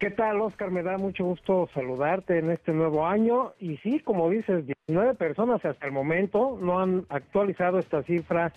¿Qué 0.00 0.10
tal, 0.10 0.40
Oscar? 0.40 0.70
Me 0.70 0.82
da 0.82 0.96
mucho 0.96 1.26
gusto 1.26 1.68
saludarte 1.74 2.38
en 2.38 2.50
este 2.50 2.72
nuevo 2.72 3.06
año. 3.06 3.52
Y 3.58 3.76
sí, 3.78 4.00
como 4.00 4.30
dices, 4.30 4.64
19 4.88 5.14
personas 5.14 5.62
hasta 5.62 5.86
el 5.86 5.92
momento 5.92 6.58
no 6.58 6.80
han 6.80 7.04
actualizado 7.10 7.78
esta 7.78 8.02
cifra 8.04 8.50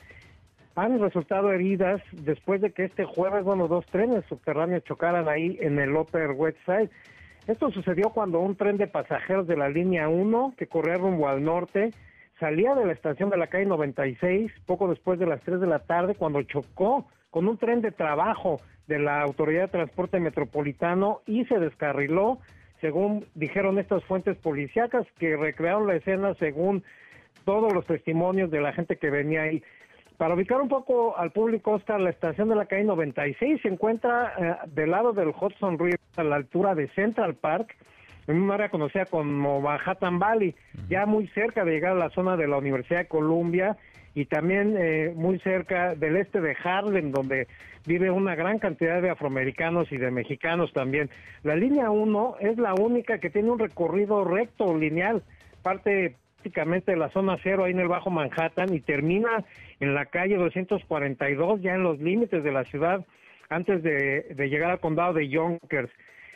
han 0.75 0.99
resultado 0.99 1.51
heridas 1.51 2.01
después 2.11 2.61
de 2.61 2.71
que 2.71 2.85
este 2.85 3.05
jueves, 3.05 3.43
bueno, 3.43 3.67
dos 3.67 3.85
trenes 3.87 4.25
subterráneos 4.25 4.83
chocaran 4.85 5.27
ahí 5.29 5.57
en 5.61 5.79
el 5.79 5.95
Upper 5.95 6.31
West 6.31 6.57
Side. 6.65 6.89
Esto 7.47 7.71
sucedió 7.71 8.09
cuando 8.09 8.39
un 8.39 8.55
tren 8.55 8.77
de 8.77 8.87
pasajeros 8.87 9.47
de 9.47 9.57
la 9.57 9.69
línea 9.69 10.09
1, 10.09 10.53
que 10.57 10.67
corría 10.67 10.95
rumbo 10.95 11.27
al 11.27 11.43
norte, 11.43 11.91
salía 12.39 12.73
de 12.73 12.85
la 12.85 12.93
estación 12.93 13.29
de 13.29 13.37
la 13.37 13.47
calle 13.47 13.65
96 13.65 14.51
poco 14.65 14.87
después 14.87 15.19
de 15.19 15.25
las 15.25 15.41
3 15.41 15.59
de 15.59 15.67
la 15.67 15.79
tarde 15.79 16.15
cuando 16.15 16.41
chocó 16.43 17.07
con 17.29 17.47
un 17.47 17.57
tren 17.57 17.81
de 17.81 17.91
trabajo 17.91 18.59
de 18.87 18.99
la 18.99 19.21
Autoridad 19.21 19.63
de 19.63 19.67
Transporte 19.69 20.19
Metropolitano 20.19 21.21
y 21.25 21.45
se 21.45 21.59
descarriló, 21.59 22.39
según 22.81 23.25
dijeron 23.35 23.77
estas 23.79 24.03
fuentes 24.05 24.37
policíacas 24.37 25.05
que 25.19 25.35
recrearon 25.35 25.87
la 25.87 25.95
escena 25.95 26.33
según 26.35 26.83
todos 27.45 27.73
los 27.73 27.85
testimonios 27.85 28.51
de 28.51 28.61
la 28.61 28.73
gente 28.73 28.97
que 28.97 29.09
venía 29.09 29.43
ahí. 29.43 29.63
Para 30.17 30.35
ubicar 30.35 30.61
un 30.61 30.69
poco 30.69 31.17
al 31.17 31.31
público, 31.31 31.71
Oscar, 31.71 31.99
la 31.99 32.11
estación 32.11 32.49
de 32.49 32.55
la 32.55 32.65
calle 32.65 32.83
96 32.83 33.61
se 33.61 33.67
encuentra 33.67 34.33
eh, 34.37 34.67
del 34.67 34.91
lado 34.91 35.11
del 35.11 35.29
Hudson 35.29 35.79
River 35.79 35.99
a 36.17 36.23
la 36.23 36.35
altura 36.35 36.75
de 36.75 36.87
Central 36.89 37.35
Park 37.35 37.75
en 38.27 38.41
un 38.41 38.51
área 38.51 38.69
conocida 38.69 39.05
como 39.05 39.59
Manhattan 39.59 40.19
Valley, 40.19 40.55
ya 40.87 41.05
muy 41.05 41.27
cerca 41.29 41.65
de 41.65 41.71
llegar 41.71 41.93
a 41.93 41.99
la 41.99 42.09
zona 42.11 42.37
de 42.37 42.47
la 42.47 42.57
Universidad 42.57 42.99
de 42.99 43.07
Columbia 43.07 43.75
y 44.15 44.25
también 44.25 44.75
eh, 44.77 45.11
muy 45.15 45.39
cerca 45.39 45.95
del 45.95 46.15
este 46.17 46.39
de 46.39 46.55
Harlem, 46.63 47.11
donde 47.11 47.47
vive 47.85 48.11
una 48.11 48.35
gran 48.35 48.59
cantidad 48.59 49.01
de 49.01 49.09
afroamericanos 49.09 49.91
y 49.91 49.97
de 49.97 50.11
mexicanos 50.11 50.71
también. 50.71 51.09
La 51.41 51.55
línea 51.55 51.89
1 51.89 52.35
es 52.39 52.57
la 52.57 52.75
única 52.75 53.17
que 53.17 53.29
tiene 53.29 53.51
un 53.51 53.59
recorrido 53.59 54.23
recto, 54.23 54.77
lineal, 54.77 55.23
parte 55.63 56.15
prácticamente 56.43 56.91
de 56.91 56.97
la 56.97 57.09
zona 57.09 57.37
cero 57.41 57.63
ahí 57.63 57.71
en 57.71 57.79
el 57.79 57.87
Bajo 57.87 58.09
Manhattan 58.09 58.73
y 58.73 58.81
termina 58.81 59.45
en 59.83 59.93
la 59.93 60.05
calle 60.05 60.37
242, 60.37 61.61
ya 61.61 61.75
en 61.75 61.83
los 61.83 61.99
límites 61.99 62.43
de 62.43 62.51
la 62.51 62.63
ciudad, 62.65 63.05
antes 63.49 63.83
de, 63.83 64.33
llegar 64.49 64.71
al 64.71 64.79
condado 64.79 65.13
de 65.13 65.27
Yonkers. 65.27 65.91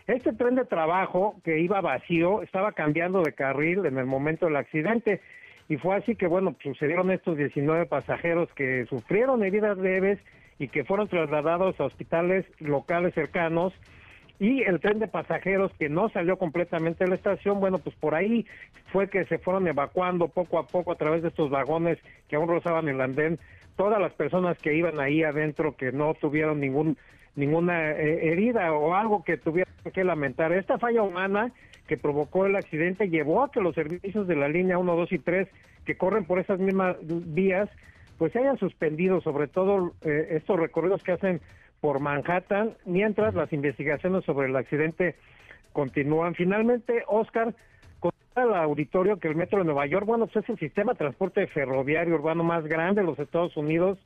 Este 0.05 0.33
tren 0.33 0.55
de 0.55 0.65
trabajo 0.65 1.39
que 1.43 1.59
iba 1.59 1.81
vacío 1.81 2.41
estaba 2.41 2.73
cambiando 2.73 3.21
de 3.23 3.33
carril 3.33 3.85
en 3.85 3.97
el 3.97 4.05
momento 4.05 4.45
del 4.45 4.57
accidente 4.57 5.21
y 5.69 5.77
fue 5.77 5.95
así 5.95 6.15
que, 6.15 6.27
bueno, 6.27 6.55
sucedieron 6.61 7.11
estos 7.11 7.37
19 7.37 7.85
pasajeros 7.87 8.49
que 8.53 8.85
sufrieron 8.85 9.43
heridas 9.43 9.77
leves 9.77 10.19
y 10.59 10.67
que 10.67 10.83
fueron 10.83 11.07
trasladados 11.07 11.79
a 11.79 11.85
hospitales 11.85 12.45
locales 12.59 13.13
cercanos 13.13 13.73
y 14.39 14.61
el 14.61 14.79
tren 14.79 14.99
de 14.99 15.07
pasajeros 15.07 15.71
que 15.79 15.89
no 15.89 16.09
salió 16.09 16.37
completamente 16.37 17.03
de 17.03 17.09
la 17.09 17.15
estación, 17.15 17.59
bueno, 17.59 17.79
pues 17.79 17.95
por 17.95 18.13
ahí 18.13 18.45
fue 18.91 19.09
que 19.09 19.25
se 19.25 19.39
fueron 19.39 19.67
evacuando 19.67 20.27
poco 20.27 20.59
a 20.59 20.67
poco 20.67 20.91
a 20.91 20.95
través 20.95 21.23
de 21.23 21.29
estos 21.29 21.49
vagones 21.49 21.97
que 22.27 22.35
aún 22.35 22.47
rozaban 22.47 22.87
el 22.87 23.01
andén, 23.01 23.39
todas 23.75 23.99
las 23.99 24.13
personas 24.13 24.57
que 24.59 24.75
iban 24.75 24.99
ahí 24.99 25.23
adentro 25.23 25.75
que 25.75 25.91
no 25.91 26.13
tuvieron 26.13 26.59
ningún 26.59 26.97
ninguna 27.35 27.91
eh, 27.91 28.31
herida 28.31 28.73
o 28.73 28.95
algo 28.95 29.23
que 29.23 29.37
tuvieran 29.37 29.71
que 29.93 30.03
lamentar. 30.03 30.51
Esta 30.51 30.79
falla 30.79 31.03
humana 31.03 31.51
que 31.87 31.95
provocó 31.95 32.45
el 32.45 32.55
accidente 32.55 33.09
llevó 33.09 33.43
a 33.43 33.51
que 33.51 33.61
los 33.61 33.75
servicios 33.75 34.27
de 34.27 34.35
la 34.35 34.49
línea 34.49 34.77
1, 34.77 34.95
2 34.95 35.11
y 35.13 35.19
3 35.19 35.47
que 35.85 35.95
corren 35.95 36.25
por 36.25 36.39
esas 36.39 36.59
mismas 36.59 36.97
vías 37.01 37.69
pues 38.17 38.33
se 38.33 38.39
hayan 38.39 38.57
suspendido 38.57 39.21
sobre 39.21 39.47
todo 39.47 39.93
eh, 40.01 40.29
estos 40.31 40.59
recorridos 40.59 41.03
que 41.03 41.13
hacen 41.13 41.39
por 41.81 41.99
Manhattan, 41.99 42.75
mientras 42.85 43.35
las 43.35 43.51
investigaciones 43.53 44.25
sobre 44.25 44.47
el 44.47 44.55
accidente 44.55 45.15
continúan. 45.73 46.35
Finalmente, 46.35 47.03
Oscar, 47.07 47.53
con 47.99 48.11
el 48.35 48.53
auditorio 48.53 49.19
que 49.19 49.27
el 49.27 49.35
Metro 49.35 49.59
de 49.59 49.65
Nueva 49.65 49.85
York, 49.85 50.05
bueno, 50.05 50.27
pues 50.27 50.43
es 50.43 50.49
el 50.49 50.59
sistema 50.59 50.93
de 50.93 50.99
transporte 50.99 51.45
ferroviario 51.47 52.15
urbano 52.15 52.43
más 52.43 52.65
grande 52.65 53.01
de 53.01 53.07
los 53.07 53.19
Estados 53.19 53.55
Unidos, 53.57 53.99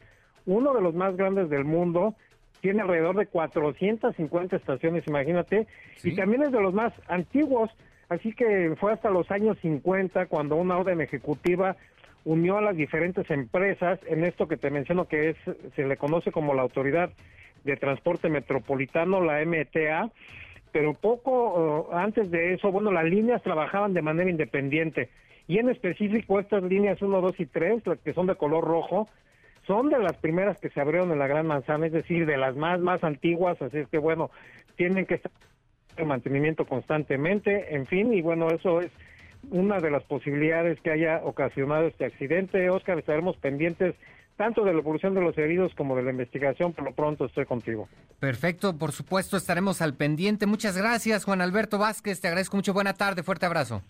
uno 0.46 0.74
de 0.74 0.82
los 0.82 0.94
más 0.94 1.16
grandes 1.16 1.50
del 1.50 1.66
mundo, 1.66 2.16
tiene 2.62 2.82
alrededor 2.82 3.16
de 3.16 3.26
450 3.26 4.56
estaciones, 4.56 5.08
imagínate, 5.08 5.68
y 6.04 6.16
también 6.16 6.44
es 6.44 6.52
de 6.52 6.62
los 6.62 6.74
más 6.74 6.94
antiguos, 7.08 7.72
así 8.10 8.34
que 8.34 8.76
fue 8.80 8.94
hasta 8.94 9.10
los 9.10 9.30
años 9.32 9.58
50 9.62 10.28
cuando 10.28 10.56
una 10.56 10.78
orden 10.78 11.02
ejecutiva 11.02 11.76
unió 12.26 12.58
a 12.58 12.62
las 12.62 12.76
diferentes 12.76 13.30
empresas 13.32 14.00
en 14.08 14.24
esto 14.24 14.48
que 14.48 14.58
te 14.58 14.70
menciono 14.70 15.08
que 15.08 15.30
es 15.30 15.38
se 15.76 15.86
le 15.86 15.98
conoce 15.98 16.32
como 16.32 16.54
la 16.54 16.62
autoridad 16.62 17.12
de 17.64 17.78
Transporte 17.78 18.30
Metropolitano, 18.30 19.22
la 19.22 19.44
MTA, 19.46 20.12
pero 20.72 20.94
poco 20.94 21.88
uh, 21.90 21.96
antes 21.96 22.32
de 22.32 22.54
eso, 22.54 22.72
bueno, 22.72 22.92
las 22.92 23.06
líneas 23.06 23.42
trabajaban 23.44 23.94
de 23.94 24.02
manera 24.02 24.30
independiente 24.30 25.10
y 25.48 25.58
en 25.58 25.70
específico 25.70 26.40
estas 26.40 26.64
líneas 26.64 27.02
1, 27.02 27.22
2 27.22 27.40
y 27.40 27.46
3, 27.46 27.86
las 27.86 28.00
que 28.00 28.14
son 28.14 28.28
de 28.28 28.36
color 28.36 28.64
rojo, 28.64 29.10
son 29.68 29.90
de 29.90 30.00
las 30.00 30.18
primeras 30.18 30.60
que 30.60 30.70
se 30.70 30.82
abrieron 30.82 31.12
en 31.12 31.20
la 31.20 31.28
Gran 31.28 31.46
Manzana, 31.46 31.88
es 31.88 31.92
decir, 31.92 32.26
de 32.26 32.38
las 32.38 32.56
más, 32.56 32.80
más 32.80 33.04
antiguas, 33.04 33.62
así 33.62 33.80
es 33.80 33.88
que 33.90 33.98
bueno, 33.98 34.32
tienen 34.76 35.06
que 35.06 35.16
estar 35.16 35.32
en 35.98 36.08
mantenimiento 36.08 36.66
constantemente, 36.66 37.76
en 37.76 37.86
fin, 37.86 38.14
y 38.14 38.22
bueno, 38.22 38.48
eso 38.50 38.82
es 38.82 38.92
una 39.50 39.80
de 39.80 39.92
las 39.92 40.04
posibilidades 40.04 40.80
que 40.82 40.92
haya 40.92 41.22
ocasionado 41.24 41.88
este 41.88 42.06
accidente. 42.06 42.70
Oscar, 42.70 43.00
estaremos 43.00 43.38
pendientes 43.38 43.96
tanto 44.38 44.64
de 44.64 44.74
la 44.74 44.80
evolución 44.80 45.14
de 45.14 45.22
los 45.22 45.38
heridos 45.38 45.74
como 45.76 45.96
de 45.96 46.04
la 46.04 46.12
investigación. 46.12 46.74
Por 46.74 46.86
lo 46.86 46.94
pronto 46.94 47.26
estoy 47.26 47.46
contigo. 47.46 47.88
Perfecto, 48.20 48.78
por 48.78 48.92
supuesto 48.92 49.38
estaremos 49.38 49.82
al 49.82 49.94
pendiente. 49.94 50.46
Muchas 50.46 50.78
gracias, 50.78 51.26
Juan 51.26 51.42
Alberto 51.42 51.78
Vázquez. 51.78 52.22
Te 52.22 52.28
agradezco 52.28 52.58
mucho. 52.58 52.74
Buena 52.74 52.94
tarde, 52.94 53.24
fuerte 53.24 53.46
abrazo. 53.46 53.82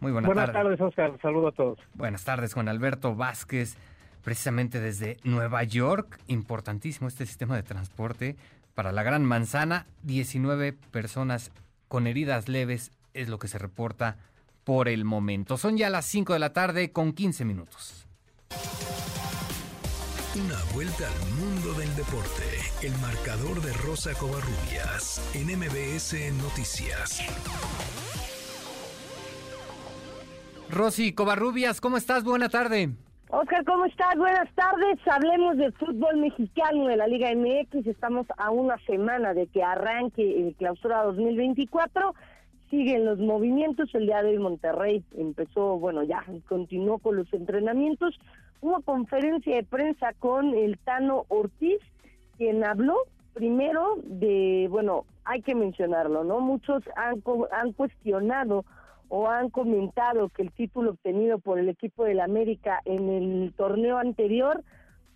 Muy 0.00 0.12
buena 0.12 0.28
Buenas 0.28 0.52
tardes, 0.52 0.80
Oscar. 0.80 1.18
Saludo 1.22 1.48
a 1.48 1.52
todos. 1.52 1.78
Buenas 1.94 2.24
tardes, 2.24 2.52
Juan 2.52 2.68
Alberto 2.68 3.14
Vázquez. 3.14 3.76
Precisamente 4.22 4.80
desde 4.80 5.16
Nueva 5.24 5.62
York, 5.64 6.18
importantísimo 6.28 7.08
este 7.08 7.26
sistema 7.26 7.56
de 7.56 7.62
transporte 7.62 8.36
para 8.74 8.92
la 8.92 9.02
Gran 9.02 9.24
Manzana. 9.24 9.86
19 10.02 10.74
personas 10.90 11.52
con 11.88 12.06
heridas 12.06 12.48
leves 12.48 12.90
es 13.14 13.28
lo 13.28 13.38
que 13.38 13.48
se 13.48 13.58
reporta 13.58 14.18
por 14.64 14.88
el 14.88 15.04
momento. 15.04 15.56
Son 15.56 15.76
ya 15.76 15.88
las 15.88 16.04
5 16.06 16.32
de 16.32 16.38
la 16.38 16.52
tarde 16.52 16.92
con 16.92 17.12
15 17.12 17.44
minutos. 17.44 18.06
Una 20.36 20.58
vuelta 20.74 21.04
al 21.06 21.30
mundo 21.38 21.74
del 21.74 21.94
deporte. 21.94 22.42
El 22.82 22.92
marcador 22.98 23.60
de 23.62 23.72
Rosa 23.72 24.12
Covarrubias 24.14 25.30
en 25.34 25.46
MBS 25.56 26.32
Noticias. 26.42 27.22
Rosy 30.70 31.12
Covarrubias, 31.12 31.80
¿cómo 31.80 31.96
estás? 31.96 32.24
Buena 32.24 32.48
tarde. 32.48 32.90
Oscar, 33.28 33.64
¿cómo 33.64 33.84
estás? 33.84 34.16
Buenas 34.16 34.48
tardes. 34.54 34.98
Hablemos 35.06 35.56
del 35.56 35.72
fútbol 35.74 36.16
mexicano 36.16 36.86
de 36.86 36.96
la 36.96 37.06
Liga 37.06 37.30
MX. 37.34 37.86
Estamos 37.86 38.26
a 38.36 38.50
una 38.50 38.76
semana 38.86 39.34
de 39.34 39.46
que 39.46 39.62
arranque 39.62 40.22
el 40.22 40.54
clausura 40.56 41.04
2024. 41.04 42.14
Siguen 42.74 43.04
los 43.04 43.20
movimientos. 43.20 43.94
El 43.94 44.06
día 44.06 44.20
de 44.20 44.30
hoy 44.30 44.38
Monterrey 44.40 45.04
empezó, 45.16 45.78
bueno, 45.78 46.02
ya 46.02 46.24
continuó 46.48 46.98
con 46.98 47.14
los 47.14 47.32
entrenamientos 47.32 48.18
hubo 48.64 48.80
conferencia 48.80 49.54
de 49.54 49.62
prensa 49.62 50.12
con 50.18 50.54
el 50.54 50.76
Tano 50.78 51.24
Ortiz, 51.28 51.78
quien 52.36 52.64
habló 52.64 52.96
primero 53.32 53.98
de, 54.02 54.66
bueno, 54.70 55.04
hay 55.24 55.40
que 55.42 55.54
mencionarlo, 55.54 56.24
¿no? 56.24 56.40
Muchos 56.40 56.82
han, 56.96 57.22
han 57.52 57.72
cuestionado 57.74 58.64
o 59.08 59.28
han 59.28 59.50
comentado 59.50 60.30
que 60.30 60.42
el 60.42 60.50
título 60.50 60.92
obtenido 60.92 61.38
por 61.38 61.60
el 61.60 61.68
equipo 61.68 62.04
del 62.04 62.18
América 62.18 62.80
en 62.86 63.08
el 63.08 63.52
torneo 63.56 63.98
anterior 63.98 64.64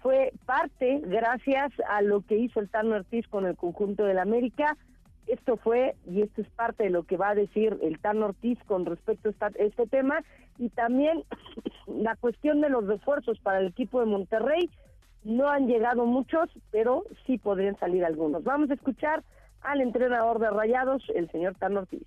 fue 0.01 0.33
parte 0.47 1.01
gracias 1.07 1.73
a 1.89 2.03
lo 2.03 2.21
que 2.21 2.37
hizo 2.37 2.61
el 2.61 2.69
Tano 2.69 2.95
Ortiz 2.95 3.27
con 3.27 3.47
el 3.47 3.57
conjunto 3.57 4.05
del 4.05 4.21
América 4.21 4.77
esto 5.29 5.57
fue, 5.57 5.95
y 6.07 6.23
esto 6.23 6.43
es 6.43 6.49
parte 6.51 6.85
de 6.85 6.91
lo 6.91 7.05
que 7.05 7.17
va 7.17 7.31
a 7.31 7.35
decir 7.35 7.79
el 7.83 7.99
Tan 7.99 8.23
Ortiz 8.23 8.59
con 8.67 8.87
respecto 8.87 9.31
a 9.41 9.49
este 9.59 9.87
tema, 9.87 10.23
y 10.59 10.71
también 10.71 11.25
la 11.87 12.17
cuestión 12.17 12.61
de 12.61 12.71
los 12.71 12.87
refuerzos 12.87 13.39
para 13.41 13.61
el 13.61 13.69
equipo 13.69 14.01
de 14.01 14.07
Monterrey. 14.07 14.71
No 15.25 15.49
han 15.49 15.67
llegado 15.67 16.07
muchos, 16.07 16.49
pero 16.71 17.05
sí 17.27 17.39
podrían 17.39 17.79
salir 17.79 18.05
algunos. 18.05 18.45
Vamos 18.45 18.71
a 18.71 18.75
escuchar 18.75 19.25
al 19.63 19.81
entrenador 19.81 20.39
de 20.39 20.51
Rayados, 20.51 21.03
el 21.15 21.31
señor 21.31 21.55
Tan 21.57 21.77
Ortiz. 21.77 22.07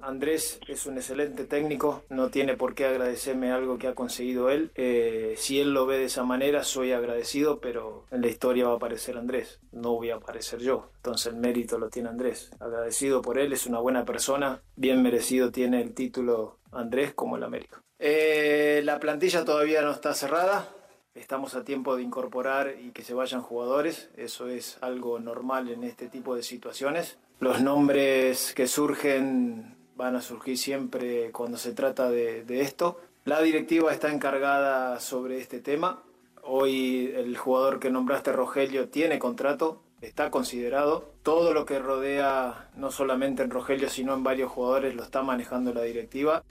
Andrés 0.00 0.60
es 0.68 0.86
un 0.86 0.96
excelente 0.96 1.44
técnico, 1.44 2.02
no 2.10 2.28
tiene 2.28 2.56
por 2.56 2.74
qué 2.74 2.84
agradecerme 2.84 3.52
algo 3.52 3.78
que 3.78 3.88
ha 3.88 3.94
conseguido 3.94 4.50
él. 4.50 4.70
Eh, 4.74 5.34
si 5.38 5.60
él 5.60 5.72
lo 5.72 5.86
ve 5.86 5.98
de 5.98 6.04
esa 6.04 6.24
manera, 6.24 6.62
soy 6.62 6.92
agradecido, 6.92 7.60
pero 7.60 8.04
en 8.10 8.20
la 8.20 8.28
historia 8.28 8.66
va 8.66 8.72
a 8.72 8.76
aparecer 8.76 9.16
Andrés, 9.16 9.60
no 9.72 9.92
voy 9.92 10.10
a 10.10 10.16
aparecer 10.16 10.60
yo. 10.60 10.90
Entonces 10.96 11.32
el 11.32 11.38
mérito 11.38 11.78
lo 11.78 11.88
tiene 11.88 12.10
Andrés. 12.10 12.50
Agradecido 12.60 13.22
por 13.22 13.38
él, 13.38 13.52
es 13.52 13.66
una 13.66 13.78
buena 13.78 14.04
persona, 14.04 14.62
bien 14.76 15.02
merecido 15.02 15.50
tiene 15.50 15.80
el 15.80 15.94
título 15.94 16.58
Andrés 16.70 17.14
como 17.14 17.36
el 17.36 17.44
América. 17.44 17.80
Eh, 17.98 18.82
la 18.84 19.00
plantilla 19.00 19.44
todavía 19.44 19.82
no 19.82 19.92
está 19.92 20.12
cerrada, 20.12 20.68
Estamos 21.14 21.54
a 21.54 21.62
tiempo 21.62 21.94
de 21.94 22.02
incorporar 22.02 22.74
y 22.84 22.90
que 22.90 23.04
se 23.04 23.14
vayan 23.14 23.40
jugadores, 23.40 24.10
eso 24.16 24.48
es 24.48 24.78
algo 24.80 25.20
normal 25.20 25.68
en 25.68 25.84
este 25.84 26.08
tipo 26.08 26.34
de 26.34 26.42
situaciones. 26.42 27.18
Los 27.38 27.60
nombres 27.60 28.52
que 28.52 28.66
surgen 28.66 29.73
van 29.96 30.16
a 30.16 30.20
surgir 30.20 30.58
siempre 30.58 31.30
cuando 31.32 31.56
se 31.56 31.72
trata 31.72 32.10
de, 32.10 32.44
esto. 32.60 33.00
La 33.24 33.40
directiva 33.40 33.92
está 33.92 34.12
encargada 34.12 35.00
sobre 35.00 35.38
este 35.38 35.60
tema. 35.60 36.02
Hoy 36.42 37.12
el 37.14 37.36
jugador 37.36 37.80
que 37.80 37.90
nombraste, 37.90 38.32
Rogelio, 38.32 38.88
tiene 38.88 39.18
contrato, 39.18 39.80
está 40.02 40.30
considerado. 40.30 41.10
Todo 41.22 41.54
lo 41.54 41.64
que 41.64 41.78
rodea, 41.78 42.68
no 42.76 42.90
solamente 42.90 43.42
en 43.42 43.50
Rogelio, 43.50 43.88
sino 43.88 44.14
en 44.14 44.24
varios 44.24 44.50
jugadores, 44.50 44.94
lo 44.94 45.02
está 45.02 45.22
manejando 45.22 45.72
la 45.72 45.82
directiva. 45.82 46.42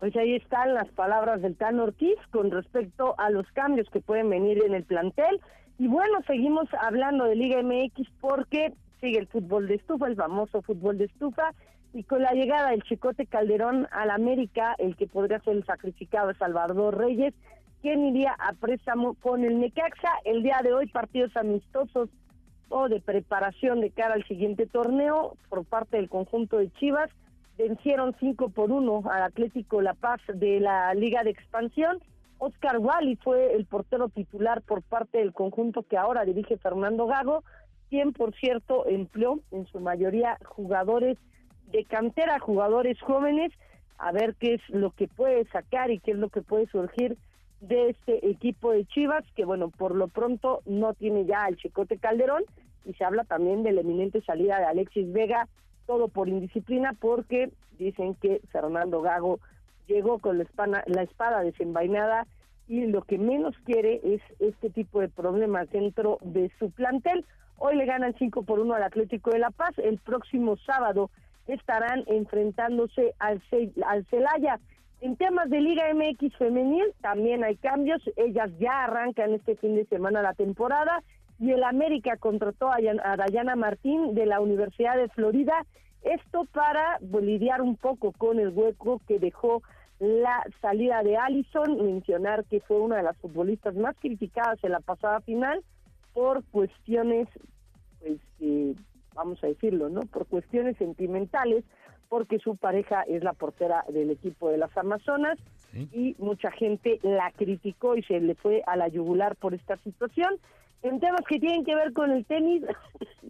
Pues 0.00 0.14
ahí 0.16 0.36
están 0.36 0.74
las 0.74 0.88
palabras 0.90 1.42
del 1.42 1.56
Tan 1.56 1.80
Ortiz 1.80 2.16
con 2.30 2.50
respecto 2.50 3.14
a 3.18 3.30
los 3.30 3.46
cambios 3.52 3.88
que 3.90 4.00
pueden 4.00 4.30
venir 4.30 4.62
en 4.64 4.74
el 4.74 4.84
plantel. 4.84 5.40
Y 5.78 5.86
bueno, 5.86 6.20
seguimos 6.26 6.68
hablando 6.80 7.24
de 7.24 7.36
Liga 7.36 7.62
MX 7.62 8.08
porque 8.20 8.72
sigue 9.00 9.18
el 9.18 9.28
fútbol 9.28 9.68
de 9.68 9.76
estufa, 9.76 10.06
el 10.06 10.16
famoso 10.16 10.62
fútbol 10.62 10.98
de 10.98 11.04
estufa, 11.04 11.52
y 11.98 12.04
con 12.04 12.22
la 12.22 12.30
llegada 12.30 12.70
del 12.70 12.84
Chicote 12.84 13.26
Calderón 13.26 13.88
al 13.90 14.10
América, 14.10 14.76
el 14.78 14.94
que 14.94 15.08
podría 15.08 15.40
ser 15.40 15.56
el 15.56 15.66
sacrificado 15.66 16.30
es 16.30 16.38
Salvador 16.38 16.96
Reyes, 16.96 17.34
quien 17.82 18.06
iría 18.06 18.36
a 18.38 18.52
préstamo 18.52 19.14
con 19.14 19.42
el 19.42 19.58
Necaxa. 19.58 20.12
El 20.24 20.44
día 20.44 20.60
de 20.62 20.72
hoy, 20.72 20.86
partidos 20.86 21.36
amistosos 21.36 22.08
o 22.68 22.88
de 22.88 23.00
preparación 23.00 23.80
de 23.80 23.90
cara 23.90 24.14
al 24.14 24.24
siguiente 24.28 24.68
torneo 24.68 25.36
por 25.48 25.64
parte 25.64 25.96
del 25.96 26.08
conjunto 26.08 26.58
de 26.58 26.70
Chivas. 26.74 27.10
Vencieron 27.56 28.14
5 28.20 28.50
por 28.50 28.70
1 28.70 29.02
al 29.10 29.22
Atlético 29.24 29.82
La 29.82 29.94
Paz 29.94 30.20
de 30.32 30.60
la 30.60 30.94
Liga 30.94 31.24
de 31.24 31.30
Expansión. 31.30 31.98
Oscar 32.38 32.78
Wally 32.78 33.16
fue 33.16 33.56
el 33.56 33.66
portero 33.66 34.08
titular 34.08 34.62
por 34.62 34.84
parte 34.84 35.18
del 35.18 35.32
conjunto 35.32 35.82
que 35.82 35.96
ahora 35.96 36.24
dirige 36.24 36.58
Fernando 36.58 37.08
Gago, 37.08 37.42
quien 37.90 38.12
por 38.12 38.36
cierto 38.36 38.86
empleó 38.86 39.40
en 39.50 39.66
su 39.66 39.80
mayoría 39.80 40.38
jugadores 40.44 41.18
de 41.70 41.84
cantera, 41.84 42.38
jugadores 42.38 43.00
jóvenes, 43.00 43.52
a 43.98 44.12
ver 44.12 44.34
qué 44.36 44.54
es 44.54 44.68
lo 44.68 44.90
que 44.90 45.08
puede 45.08 45.44
sacar 45.46 45.90
y 45.90 45.98
qué 45.98 46.12
es 46.12 46.18
lo 46.18 46.28
que 46.28 46.42
puede 46.42 46.66
surgir 46.66 47.16
de 47.60 47.90
este 47.90 48.30
equipo 48.30 48.70
de 48.70 48.84
Chivas, 48.86 49.24
que 49.34 49.44
bueno, 49.44 49.68
por 49.70 49.94
lo 49.94 50.08
pronto 50.08 50.60
no 50.66 50.94
tiene 50.94 51.26
ya 51.26 51.46
el 51.48 51.56
Chicote 51.56 51.98
Calderón, 51.98 52.44
y 52.84 52.94
se 52.94 53.04
habla 53.04 53.24
también 53.24 53.62
de 53.62 53.72
la 53.72 53.80
eminente 53.82 54.22
salida 54.22 54.58
de 54.58 54.66
Alexis 54.66 55.12
Vega, 55.12 55.48
todo 55.86 56.08
por 56.08 56.28
indisciplina, 56.28 56.94
porque 56.98 57.50
dicen 57.78 58.14
que 58.14 58.40
Fernando 58.50 59.02
Gago 59.02 59.40
llegó 59.86 60.18
con 60.18 60.38
la 60.38 60.44
espada, 60.44 60.84
la 60.86 61.02
espada 61.02 61.42
desenvainada 61.42 62.26
y 62.68 62.86
lo 62.86 63.02
que 63.02 63.18
menos 63.18 63.56
quiere 63.64 64.00
es 64.04 64.20
este 64.38 64.70
tipo 64.70 65.00
de 65.00 65.08
problemas 65.08 65.70
dentro 65.70 66.18
de 66.20 66.50
su 66.58 66.70
plantel. 66.70 67.24
Hoy 67.56 67.76
le 67.76 67.86
ganan 67.86 68.14
5 68.18 68.42
por 68.42 68.60
1 68.60 68.74
al 68.74 68.82
Atlético 68.82 69.30
de 69.30 69.38
La 69.38 69.50
Paz, 69.50 69.72
el 69.78 69.98
próximo 69.98 70.56
sábado 70.58 71.10
estarán 71.48 72.04
enfrentándose 72.06 73.14
al, 73.18 73.42
Celaya. 74.10 74.60
En 75.00 75.16
temas 75.16 75.48
de 75.50 75.60
Liga 75.60 75.84
MX 75.94 76.36
femenil 76.36 76.84
también 77.00 77.44
hay 77.44 77.56
cambios, 77.56 78.02
ellas 78.16 78.50
ya 78.58 78.84
arrancan 78.84 79.32
este 79.32 79.56
fin 79.56 79.76
de 79.76 79.86
semana 79.86 80.22
la 80.22 80.34
temporada 80.34 81.02
y 81.38 81.52
el 81.52 81.62
América 81.62 82.16
contrató 82.16 82.68
a, 82.70 83.16
Dayana 83.16 83.54
Martín 83.54 84.14
de 84.14 84.26
la 84.26 84.40
Universidad 84.40 84.96
de 84.96 85.08
Florida, 85.08 85.54
esto 86.02 86.46
para 86.52 86.98
lidiar 87.00 87.62
un 87.62 87.76
poco 87.76 88.12
con 88.12 88.40
el 88.40 88.48
hueco 88.50 89.00
que 89.06 89.18
dejó 89.18 89.62
la 90.00 90.44
salida 90.60 91.02
de 91.02 91.16
Allison, 91.16 91.84
mencionar 91.84 92.44
que 92.44 92.60
fue 92.60 92.80
una 92.80 92.96
de 92.96 93.02
las 93.04 93.16
futbolistas 93.18 93.74
más 93.74 93.96
criticadas 94.00 94.62
en 94.62 94.72
la 94.72 94.80
pasada 94.80 95.20
final 95.20 95.62
por 96.12 96.44
cuestiones, 96.46 97.28
pues, 98.00 98.18
vamos 99.18 99.42
a 99.42 99.48
decirlo, 99.48 99.88
¿no? 99.88 100.02
Por 100.02 100.26
cuestiones 100.26 100.76
sentimentales, 100.78 101.64
porque 102.08 102.38
su 102.38 102.56
pareja 102.56 103.02
es 103.02 103.22
la 103.22 103.34
portera 103.34 103.84
del 103.88 104.10
equipo 104.10 104.48
de 104.48 104.56
las 104.56 104.74
Amazonas 104.76 105.38
y 105.92 106.16
mucha 106.18 106.50
gente 106.50 106.98
la 107.02 107.30
criticó 107.32 107.96
y 107.96 108.02
se 108.02 108.20
le 108.20 108.34
fue 108.34 108.62
a 108.66 108.76
la 108.76 108.88
yugular 108.88 109.36
por 109.36 109.52
esta 109.52 109.76
situación. 109.78 110.38
En 110.82 111.00
temas 111.00 111.20
que 111.28 111.38
tienen 111.38 111.64
que 111.64 111.74
ver 111.74 111.92
con 111.92 112.10
el 112.10 112.24
tenis, 112.24 112.62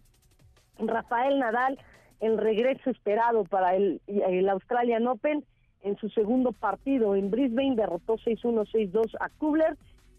Rafael 0.78 1.38
Nadal, 1.40 1.78
el 2.20 2.38
regreso 2.38 2.90
esperado 2.90 3.44
para 3.44 3.74
el, 3.74 4.00
el 4.06 4.48
Australian 4.48 5.06
Open, 5.08 5.44
en 5.82 5.96
su 5.96 6.08
segundo 6.10 6.52
partido 6.52 7.14
en 7.14 7.30
Brisbane 7.30 7.76
derrotó 7.76 8.16
6-1, 8.18 8.68
6-2 8.70 9.16
a 9.20 9.28
Kubler, 9.30 9.76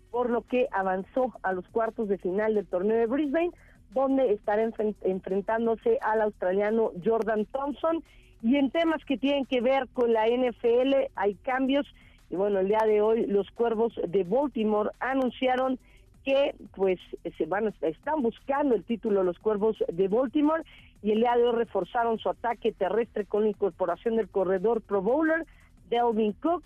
por 0.10 0.30
lo 0.30 0.41
que 0.41 0.68
avanzó 0.72 1.34
a 1.44 1.54
los 1.54 1.68
cuartos 1.70 2.08
de 2.10 2.18
final 2.18 2.56
del 2.56 2.66
torneo 2.66 2.98
de 2.98 3.06
Brisbane, 3.06 3.52
donde 3.91 4.34
estará 4.34 4.68
enfrentándose 5.02 5.98
al 6.02 6.22
australiano 6.22 6.91
Jordan 7.03 7.45
Thompson 7.45 8.03
y 8.41 8.56
en 8.56 8.72
temas 8.72 9.03
que 9.06 9.18
tienen 9.18 9.45
que 9.45 9.61
ver 9.61 9.88
con 9.94 10.14
la 10.14 10.28
NFL 10.28 11.11
hay 11.16 11.36
cambios. 11.36 11.86
Y 12.30 12.36
bueno, 12.36 12.60
el 12.60 12.68
día 12.68 12.84
de 12.86 13.02
hoy 13.02 13.26
los 13.26 13.49
Cuervos 13.52 13.94
de 14.07 14.24
Baltimore 14.24 14.91
anunciaron 14.99 15.80
que 16.24 16.56
pues 16.76 16.99
se 17.38 17.45
van 17.45 17.74
están 17.82 18.22
buscando 18.22 18.76
el 18.76 18.84
título 18.84 19.24
los 19.24 19.40
Cuervos 19.40 19.78
de 19.91 20.07
Baltimore 20.07 20.64
y 21.02 21.11
el 21.11 21.20
día 21.20 21.36
de 21.36 21.44
hoy 21.45 21.56
reforzaron 21.56 22.20
su 22.20 22.30
ataque 22.30 22.72
terrestre 22.72 23.26
con 23.26 23.44
la 23.44 23.49
incorporación 23.49 24.18
del 24.18 24.30
corredor 24.30 24.82
Pro 24.82 25.02
Bowler 25.02 25.45
Delvin 25.90 26.34
Cook, 26.34 26.64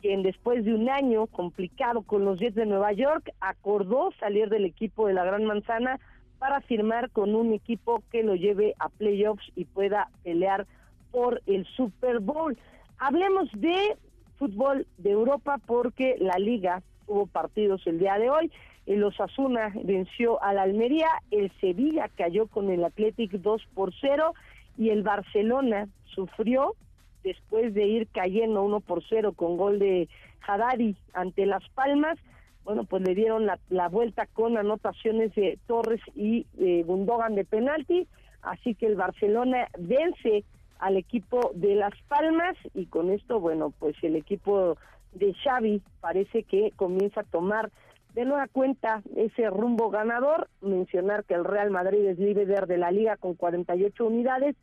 quien 0.00 0.22
después 0.22 0.64
de 0.64 0.74
un 0.74 0.88
año 0.90 1.26
complicado 1.26 2.02
con 2.02 2.24
los 2.24 2.38
Jets 2.38 2.56
de 2.56 2.66
Nueva 2.66 2.92
York 2.92 3.30
acordó 3.40 4.10
salir 4.18 4.48
del 4.48 4.64
equipo 4.64 5.06
de 5.06 5.14
la 5.14 5.24
Gran 5.24 5.44
Manzana 5.44 6.00
para 6.38 6.60
firmar 6.60 7.10
con 7.10 7.34
un 7.34 7.52
equipo 7.52 8.02
que 8.10 8.22
lo 8.22 8.34
lleve 8.34 8.74
a 8.78 8.88
playoffs 8.88 9.44
y 9.54 9.64
pueda 9.64 10.08
pelear 10.22 10.66
por 11.10 11.42
el 11.46 11.64
Super 11.76 12.20
Bowl. 12.20 12.56
Hablemos 12.98 13.48
de 13.54 13.96
fútbol 14.38 14.86
de 14.98 15.10
Europa 15.10 15.58
porque 15.64 16.16
la 16.18 16.38
liga 16.38 16.82
tuvo 17.06 17.26
partidos 17.26 17.86
el 17.86 17.98
día 17.98 18.18
de 18.18 18.30
hoy. 18.30 18.50
El 18.86 19.02
Osasuna 19.02 19.72
venció 19.82 20.42
al 20.42 20.58
Almería, 20.58 21.08
el 21.30 21.50
Sevilla 21.60 22.08
cayó 22.14 22.46
con 22.48 22.70
el 22.70 22.84
Athletic 22.84 23.32
2 23.32 23.62
por 23.74 23.92
0 24.00 24.34
y 24.76 24.90
el 24.90 25.02
Barcelona 25.02 25.88
sufrió 26.04 26.74
después 27.22 27.72
de 27.72 27.86
ir 27.86 28.08
cayendo 28.08 28.62
1 28.62 28.80
por 28.80 29.02
0 29.08 29.32
con 29.32 29.56
gol 29.56 29.78
de 29.78 30.08
Haddadi 30.46 30.96
ante 31.14 31.46
Las 31.46 31.66
Palmas. 31.70 32.18
Bueno, 32.64 32.84
pues 32.84 33.02
le 33.02 33.14
dieron 33.14 33.46
la, 33.46 33.88
vuelta 33.88 34.26
con 34.26 34.56
anotaciones 34.56 35.34
de 35.34 35.58
Torres 35.66 36.00
y 36.14 36.46
eh, 36.58 36.82
Gundogan 36.84 37.34
de 37.34 37.44
penalti, 37.44 38.08
así 38.42 38.74
que 38.74 38.86
el 38.86 38.96
Barcelona 38.96 39.68
vence 39.78 40.44
al 40.78 40.96
equipo 40.96 41.52
de 41.54 41.74
Las 41.74 41.92
Palmas 42.08 42.56
y 42.74 42.86
con 42.86 43.10
esto, 43.10 43.38
bueno, 43.38 43.72
pues 43.78 43.96
el 44.02 44.16
equipo 44.16 44.76
de 45.12 45.34
Xavi 45.34 45.82
parece 46.00 46.42
que 46.42 46.72
comienza 46.76 47.20
a 47.20 47.24
tomar 47.24 47.70
de 48.14 48.24
nueva 48.24 48.46
cuenta 48.48 49.02
ese 49.16 49.50
rumbo 49.50 49.90
ganador. 49.90 50.48
Mencionar 50.60 51.24
que 51.24 51.34
el 51.34 51.44
Real 51.44 51.70
Madrid 51.70 52.04
es 52.04 52.18
líder 52.18 52.66
de 52.66 52.78
la 52.78 52.90
liga 52.90 53.16
con 53.16 53.34
48 53.34 54.06
unidades, 54.06 54.56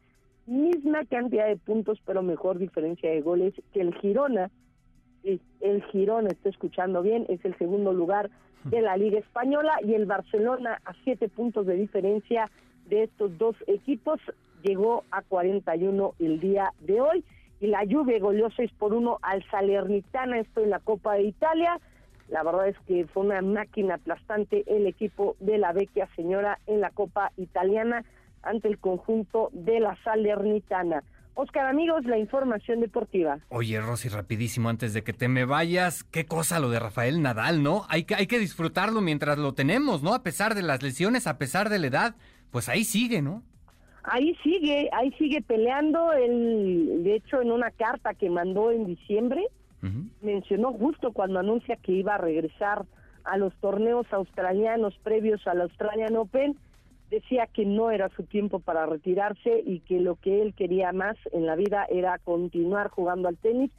misma 0.46 1.06
cantidad 1.06 1.48
de 1.48 1.58
puntos, 1.58 2.00
pero 2.06 2.24
mejor 2.24 2.58
diferencia 2.58 3.10
de 3.10 3.22
goles 3.22 3.54
que 3.74 3.82
el 3.82 3.94
Girona. 3.96 4.50
El 5.24 5.84
Girona, 5.92 6.30
está 6.30 6.50
escuchando 6.50 7.02
bien, 7.02 7.26
es 7.30 7.44
el 7.46 7.58
segundo 7.58 7.94
lugar 7.94 8.30
de 8.64 8.82
la 8.82 8.98
Liga 8.98 9.20
Española 9.20 9.74
y 9.84 9.94
el 9.94 10.06
Barcelona 10.06 10.80
a 10.86 10.94
siete 11.04 11.30
puntos 11.30 11.66
de 11.66 11.76
diferencia 11.76 12.50
de 12.88 13.04
estos 13.04 13.38
dos 13.38 13.56
equipos 13.68 14.20
llegó 14.64 15.04
a 15.12 15.22
41 15.22 16.14
el 16.20 16.40
día 16.40 16.74
de 16.82 17.02
hoy 17.02 17.24
y 17.60 17.68
la 17.68 17.86
Juve 17.90 18.20
goleó 18.20 18.50
6 18.50 18.72
por 18.78 18.94
1 18.94 19.20
al 19.22 19.44
Salernitana, 19.50 20.40
esto 20.40 20.62
en 20.62 20.72
la 20.72 20.80
Copa 20.80 21.14
de 21.14 21.24
Italia. 21.24 21.80
La 22.28 22.44
verdad 22.44 22.68
es 22.68 22.80
que 22.88 23.06
fue 23.06 23.24
una 23.24 23.42
máquina 23.42 23.96
aplastante 23.96 24.64
el 24.68 24.88
equipo 24.88 25.36
de 25.40 25.58
la 25.58 25.72
vecchia 25.72 26.10
señora 26.16 26.60
en 26.66 26.82
la 26.82 26.90
Copa 26.90 27.32
Italiana 27.38 28.04
ante 28.42 28.68
el 28.68 28.80
conjunto 28.80 29.50
de 29.54 29.80
la 29.80 29.96
Salernitana. 30.04 31.04
Oscar, 31.34 31.66
amigos, 31.66 32.06
la 32.06 32.18
información 32.18 32.82
deportiva. 32.82 33.40
Oye, 33.50 33.80
Rosy, 33.80 34.10
rapidísimo, 34.10 34.70
antes 34.70 34.94
de 34.94 35.04
que 35.04 35.14
te 35.14 35.28
me 35.28 35.46
vayas, 35.46 36.04
qué 36.04 36.26
cosa 36.26 36.60
lo 36.60 36.70
de 36.70 36.80
Rafael 36.80 37.22
Nadal, 37.22 37.64
¿no? 37.64 37.86
Hay 37.90 38.04
que, 38.04 38.16
hay 38.16 38.28
que 38.28 38.40
disfrutarlo 38.40 39.02
mientras 39.02 39.38
lo 39.38 39.54
tenemos, 39.54 40.04
¿no? 40.04 40.14
A 40.14 40.24
pesar 40.24 40.56
de 40.56 40.62
las 40.62 40.84
lesiones, 40.84 41.28
a 41.28 41.38
pesar 41.38 41.70
de 41.70 41.80
la 41.80 41.88
edad, 41.88 42.16
pues 42.52 42.70
ahí 42.70 42.84
sigue, 42.84 43.22
¿no? 43.22 43.44
ahí 44.04 44.36
sigue, 44.44 44.90
ahí 44.94 45.12
sigue 45.14 45.42
peleando. 45.42 46.14
Él, 46.14 47.04
de 47.04 47.16
hecho, 47.16 47.42
en 47.42 47.52
una 47.52 47.72
carta 47.72 48.14
que 48.14 48.30
mandó 48.30 48.72
en 48.72 48.86
diciembre, 48.86 49.48
mencionó 50.22 50.74
justo 50.74 51.12
cuando 51.12 51.40
anuncia 51.40 51.76
que 51.76 51.92
iba 51.92 52.14
a 52.14 52.20
regresar 52.20 52.86
a 53.24 53.38
los 53.38 53.54
torneos 53.56 54.06
australianos 54.12 54.96
previos 55.04 55.46
al 55.48 55.62
Australian 55.62 56.16
Open, 56.16 56.56
decía 57.12 57.46
que 57.46 57.66
no 57.66 57.92
era 57.92 58.10
su 58.16 58.24
tiempo 58.24 58.60
para 58.60 58.86
retirarse 58.86 59.62
y 59.64 59.82
que 59.82 60.00
lo 60.00 60.16
que 60.16 60.42
él 60.42 60.54
quería 60.56 60.94
más 60.94 61.18
en 61.34 61.46
la 61.46 61.56
vida 61.56 61.86
era 61.90 62.18
continuar 62.18 62.90
jugando 62.90 63.28
al 63.28 63.38
tenis, 63.38 63.70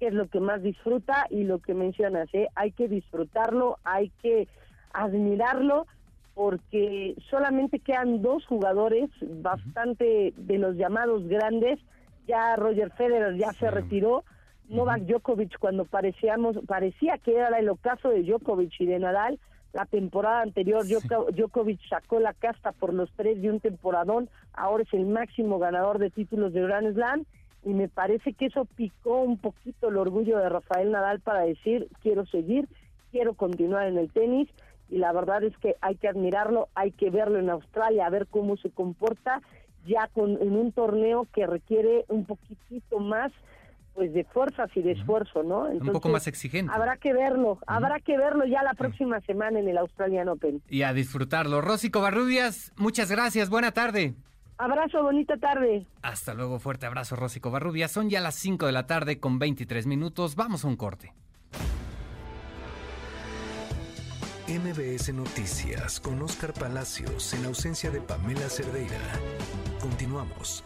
que 0.00 0.08
es 0.08 0.12
lo 0.12 0.28
que 0.28 0.40
más 0.40 0.60
disfruta 0.62 1.26
y 1.30 1.44
lo 1.44 1.60
que 1.60 1.72
mencionas, 1.72 2.28
¿eh? 2.34 2.48
hay 2.56 2.72
que 2.72 2.88
disfrutarlo, 2.88 3.78
hay 3.84 4.10
que 4.20 4.48
admirarlo 4.92 5.86
porque 6.34 7.14
solamente 7.30 7.78
quedan 7.78 8.22
dos 8.22 8.44
jugadores 8.46 9.10
bastante 9.22 10.32
de 10.36 10.58
los 10.58 10.76
llamados 10.76 11.26
grandes. 11.28 11.78
Ya 12.26 12.56
Roger 12.56 12.90
Federer 12.92 13.36
ya 13.36 13.52
se 13.52 13.70
retiró. 13.70 14.24
Novak 14.68 15.02
Djokovic 15.02 15.58
cuando 15.58 15.84
parecíamos 15.84 16.56
parecía 16.66 17.18
que 17.18 17.36
era 17.36 17.58
el 17.58 17.68
ocaso 17.68 18.08
de 18.08 18.22
Djokovic 18.22 18.72
y 18.80 18.86
de 18.86 18.98
Nadal. 19.00 19.38
La 19.72 19.86
temporada 19.86 20.42
anterior 20.42 20.84
Djokovic 20.84 21.80
sacó 21.88 22.18
la 22.18 22.34
casta 22.34 22.72
por 22.72 22.92
los 22.92 23.10
tres 23.12 23.40
de 23.40 23.50
un 23.50 23.60
temporadón. 23.60 24.28
Ahora 24.52 24.82
es 24.82 24.92
el 24.92 25.06
máximo 25.06 25.58
ganador 25.58 25.98
de 25.98 26.10
títulos 26.10 26.52
de 26.52 26.62
Grand 26.62 26.92
Slam 26.94 27.24
y 27.64 27.74
me 27.74 27.88
parece 27.88 28.32
que 28.32 28.46
eso 28.46 28.64
picó 28.64 29.22
un 29.22 29.38
poquito 29.38 29.88
el 29.88 29.96
orgullo 29.96 30.38
de 30.38 30.48
Rafael 30.48 30.90
Nadal 30.90 31.20
para 31.20 31.42
decir 31.42 31.88
quiero 32.02 32.26
seguir, 32.26 32.68
quiero 33.12 33.34
continuar 33.34 33.86
en 33.86 33.98
el 33.98 34.10
tenis 34.10 34.48
y 34.88 34.98
la 34.98 35.12
verdad 35.12 35.44
es 35.44 35.56
que 35.58 35.76
hay 35.80 35.94
que 35.96 36.08
admirarlo, 36.08 36.68
hay 36.74 36.90
que 36.90 37.10
verlo 37.10 37.38
en 37.38 37.50
Australia, 37.50 38.06
a 38.06 38.10
ver 38.10 38.26
cómo 38.26 38.56
se 38.56 38.70
comporta 38.70 39.40
ya 39.86 40.08
con 40.08 40.40
en 40.42 40.56
un 40.56 40.72
torneo 40.72 41.26
que 41.32 41.46
requiere 41.46 42.04
un 42.08 42.24
poquitito 42.24 42.98
más 42.98 43.30
pues 44.00 44.14
de 44.14 44.24
fuerzas 44.24 44.70
y 44.74 44.80
de 44.80 44.92
esfuerzo, 44.92 45.42
¿no? 45.42 45.64
Un 45.64 45.92
poco 45.92 46.08
más 46.08 46.26
exigente. 46.26 46.72
Habrá 46.74 46.96
que 46.96 47.12
verlo, 47.12 47.58
habrá 47.66 48.00
que 48.00 48.16
verlo 48.16 48.46
ya 48.46 48.62
la 48.62 48.72
próxima 48.72 49.20
semana 49.20 49.58
en 49.58 49.68
el 49.68 49.76
Australian 49.76 50.30
Open. 50.30 50.62
Y 50.70 50.84
a 50.84 50.94
disfrutarlo. 50.94 51.60
Rosy 51.60 51.90
Covarrubias, 51.90 52.72
muchas 52.78 53.10
gracias, 53.10 53.50
buena 53.50 53.72
tarde. 53.72 54.14
Abrazo, 54.56 55.02
bonita 55.02 55.36
tarde. 55.36 55.86
Hasta 56.00 56.32
luego, 56.32 56.58
fuerte 56.60 56.86
abrazo, 56.86 57.14
Rosy 57.14 57.40
Covarrubias. 57.40 57.90
Son 57.90 58.08
ya 58.08 58.22
las 58.22 58.36
5 58.36 58.64
de 58.64 58.72
la 58.72 58.86
tarde 58.86 59.20
con 59.20 59.38
23 59.38 59.86
minutos. 59.86 60.34
Vamos 60.34 60.64
a 60.64 60.68
un 60.68 60.76
corte. 60.76 61.12
MBS 64.48 65.12
Noticias 65.12 66.00
con 66.00 66.22
Oscar 66.22 66.54
Palacios 66.54 67.34
en 67.34 67.44
ausencia 67.44 67.90
de 67.90 68.00
Pamela 68.00 68.48
Cerdeira. 68.48 68.96
Continuamos. 69.78 70.64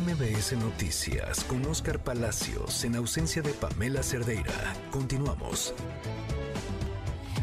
MBS 0.00 0.54
Noticias 0.56 1.44
con 1.44 1.66
Oscar 1.66 2.02
Palacios 2.02 2.82
en 2.84 2.96
ausencia 2.96 3.42
de 3.42 3.52
Pamela 3.52 4.02
Cerdeira. 4.02 4.72
Continuamos. 4.90 5.74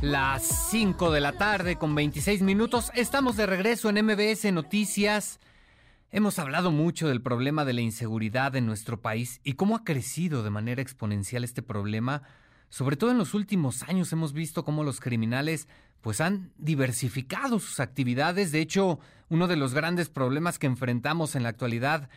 Las 0.02 0.70
5 0.72 1.12
de 1.12 1.22
la 1.22 1.34
tarde 1.34 1.76
con 1.76 1.94
26 1.94 2.42
minutos. 2.42 2.92
Estamos 2.96 3.38
de 3.38 3.46
regreso 3.46 3.92
en 3.92 4.04
MBS 4.04 4.52
Noticias. 4.52 5.40
Hemos 6.10 6.40
hablado 6.40 6.72
mucho 6.72 7.08
del 7.08 7.22
problema 7.22 7.66
de 7.66 7.74
la 7.74 7.82
inseguridad 7.82 8.56
en 8.56 8.66
nuestro 8.66 9.00
país 9.00 9.42
y 9.44 9.54
cómo 9.54 9.76
ha 9.76 9.84
crecido 9.84 10.42
de 10.42 10.50
manera 10.50 10.82
exponencial 10.82 11.44
este 11.44 11.62
problema. 11.62 12.24
Sobre 12.70 12.96
todo 12.96 13.12
en 13.12 13.20
los 13.20 13.36
últimos 13.36 13.84
años 13.84 14.12
hemos 14.12 14.34
visto 14.34 14.66
cómo 14.66 14.84
los 14.84 15.00
criminales 15.00 15.68
pues 16.02 16.20
han 16.20 16.52
diversificado 16.58 17.60
sus 17.60 17.80
actividades. 17.80 18.52
De 18.52 18.62
hecho, 18.62 19.00
uno 19.30 19.48
de 19.48 19.56
los 19.56 19.76
grandes 19.76 20.10
problemas 20.10 20.58
que 20.58 20.66
enfrentamos 20.66 21.36
en 21.36 21.44
la 21.44 21.50
actualidad 21.50 22.10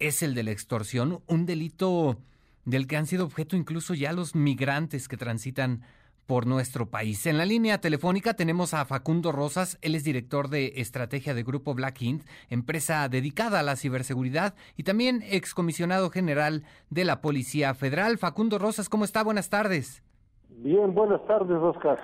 es 0.00 0.22
el 0.22 0.34
de 0.34 0.42
la 0.42 0.50
extorsión, 0.50 1.22
un 1.26 1.46
delito 1.46 2.18
del 2.64 2.86
que 2.86 2.96
han 2.96 3.06
sido 3.06 3.24
objeto 3.24 3.56
incluso 3.56 3.94
ya 3.94 4.12
los 4.12 4.34
migrantes 4.34 5.08
que 5.08 5.16
transitan 5.16 5.82
por 6.26 6.46
nuestro 6.46 6.90
país. 6.90 7.26
En 7.26 7.38
la 7.38 7.44
línea 7.44 7.80
telefónica 7.80 8.34
tenemos 8.34 8.72
a 8.72 8.84
Facundo 8.84 9.32
Rosas, 9.32 9.78
él 9.82 9.96
es 9.96 10.04
director 10.04 10.48
de 10.48 10.74
estrategia 10.76 11.34
de 11.34 11.42
Grupo 11.42 11.74
Black 11.74 12.00
Int, 12.02 12.24
empresa 12.48 13.08
dedicada 13.08 13.60
a 13.60 13.62
la 13.64 13.74
ciberseguridad 13.76 14.54
y 14.76 14.84
también 14.84 15.24
excomisionado 15.28 16.08
general 16.08 16.64
de 16.88 17.04
la 17.04 17.20
Policía 17.20 17.74
Federal. 17.74 18.16
Facundo 18.16 18.58
Rosas, 18.58 18.88
¿cómo 18.88 19.04
está? 19.04 19.24
Buenas 19.24 19.48
tardes. 19.50 20.04
Bien, 20.48 20.94
buenas 20.94 21.26
tardes, 21.26 21.56
Oscar. 21.56 21.98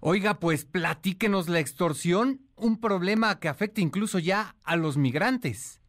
Oiga, 0.00 0.34
pues 0.34 0.64
platíquenos 0.64 1.48
la 1.48 1.58
extorsión, 1.58 2.42
un 2.56 2.80
problema 2.80 3.40
que 3.40 3.48
afecta 3.48 3.80
incluso 3.80 4.18
ya 4.18 4.54
a 4.62 4.76
los 4.76 4.96
migrantes. 4.96 5.80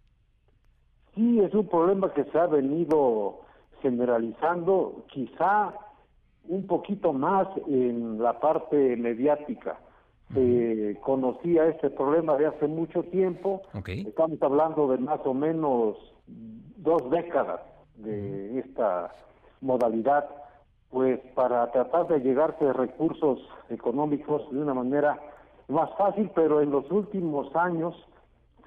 Sí, 1.16 1.40
es 1.40 1.54
un 1.54 1.68
problema 1.68 2.14
que 2.14 2.26
se 2.26 2.38
ha 2.38 2.48
venido 2.48 3.40
generalizando, 3.82 5.06
quizá 5.08 5.74
un 6.48 6.68
poquito 6.68 7.14
más 7.14 7.48
en 7.68 8.22
la 8.22 8.40
parte 8.40 8.96
mediática. 8.98 9.80
Se 10.34 10.98
conocía 11.02 11.68
este 11.68 11.90
problema 11.92 12.36
de 12.36 12.48
hace 12.48 12.68
mucho 12.68 13.04
tiempo. 13.04 13.62
Estamos 13.86 14.42
hablando 14.42 14.88
de 14.88 14.98
más 14.98 15.20
o 15.24 15.34
menos 15.34 15.96
dos 16.78 17.10
décadas 17.12 17.62
de 17.98 18.60
esta 18.60 19.12
modalidad, 19.62 20.28
pues 20.90 21.20
para 21.36 21.72
tratar 21.72 22.08
de 22.08 22.20
llegarse 22.20 22.68
a 22.68 22.74
recursos 22.74 23.40
económicos 23.70 24.50
de 24.52 24.60
una 24.60 24.74
manera 24.74 25.20
más 25.68 25.90
fácil, 25.98 26.30
pero 26.36 26.62
en 26.62 26.72
los 26.72 26.90
últimos 26.92 27.56
años 27.56 27.96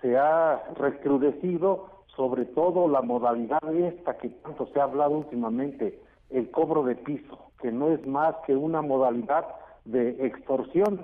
se 0.01 0.17
ha 0.17 0.63
recrudecido 0.77 1.98
sobre 2.19 2.47
todo 2.47 2.89
la 2.89 3.01
modalidad 3.01 3.63
esta 3.73 4.19
que 4.19 4.29
tanto 4.29 4.67
se 4.73 4.81
ha 4.81 4.83
hablado 4.83 5.13
últimamente, 5.13 6.03
el 6.31 6.51
cobro 6.51 6.83
de 6.83 6.97
piso, 6.97 7.53
que 7.63 7.71
no 7.71 7.93
es 7.93 8.05
más 8.09 8.35
que 8.45 8.57
una 8.57 8.83
modalidad 8.83 9.47
de 9.85 10.27
extorsión 10.27 11.01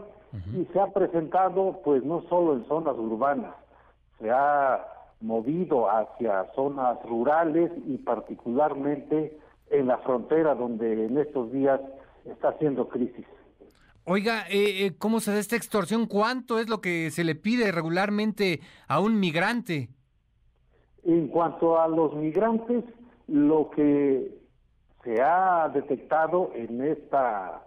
y 0.52 0.64
se 0.72 0.80
ha 0.80 0.88
presentado 0.88 1.80
pues 1.84 2.02
no 2.02 2.22
solo 2.22 2.54
en 2.54 2.66
zonas 2.66 2.96
urbanas, 2.98 3.54
se 4.18 4.28
ha 4.28 4.84
movido 5.20 5.88
hacia 5.88 6.52
zonas 6.56 6.98
rurales 7.04 7.70
y 7.86 7.96
particularmente 7.98 9.38
en 9.70 9.86
la 9.86 9.98
frontera 9.98 10.56
donde 10.56 11.06
en 11.06 11.16
estos 11.16 11.52
días 11.52 11.80
está 12.24 12.48
haciendo 12.48 12.88
crisis. 12.88 13.24
Oiga, 14.02 14.46
eh, 14.50 14.84
eh, 14.84 14.96
¿cómo 14.98 15.20
se 15.20 15.30
da 15.32 15.38
esta 15.38 15.54
extorsión? 15.54 16.06
¿Cuánto 16.06 16.58
es 16.58 16.68
lo 16.68 16.80
que 16.80 17.12
se 17.12 17.22
le 17.22 17.36
pide 17.36 17.70
regularmente 17.70 18.60
a 18.88 18.98
un 18.98 19.20
migrante? 19.20 19.93
En 21.04 21.28
cuanto 21.28 21.78
a 21.78 21.88
los 21.88 22.14
migrantes, 22.14 22.84
lo 23.28 23.70
que 23.70 24.38
se 25.02 25.22
ha 25.22 25.68
detectado 25.68 26.50
en 26.54 26.82
esta 26.82 27.62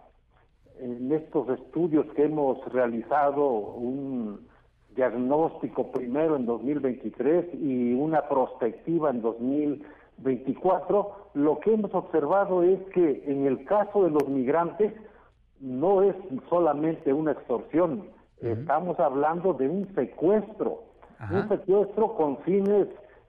en 0.80 1.12
estos 1.12 1.48
estudios 1.48 2.06
que 2.14 2.24
hemos 2.24 2.64
realizado 2.72 3.48
un 3.48 4.46
diagnóstico 4.94 5.90
primero 5.92 6.36
en 6.36 6.46
2023 6.46 7.54
y 7.54 7.94
una 7.94 8.28
prospectiva 8.28 9.10
en 9.10 9.20
2024, 9.22 11.30
lo 11.34 11.58
que 11.60 11.74
hemos 11.74 11.92
observado 11.94 12.62
es 12.62 12.80
que 12.92 13.24
en 13.26 13.46
el 13.46 13.64
caso 13.64 14.04
de 14.04 14.10
los 14.10 14.28
migrantes 14.28 14.92
no 15.60 16.02
es 16.02 16.14
solamente 16.48 17.12
una 17.12 17.32
extorsión, 17.32 18.08
estamos 18.40 18.98
hablando 19.00 19.54
de 19.54 19.68
un 19.68 19.92
secuestro, 19.94 20.84
un 21.30 21.48
secuestro 21.48 22.14
con 22.14 22.38
fines 22.38 22.86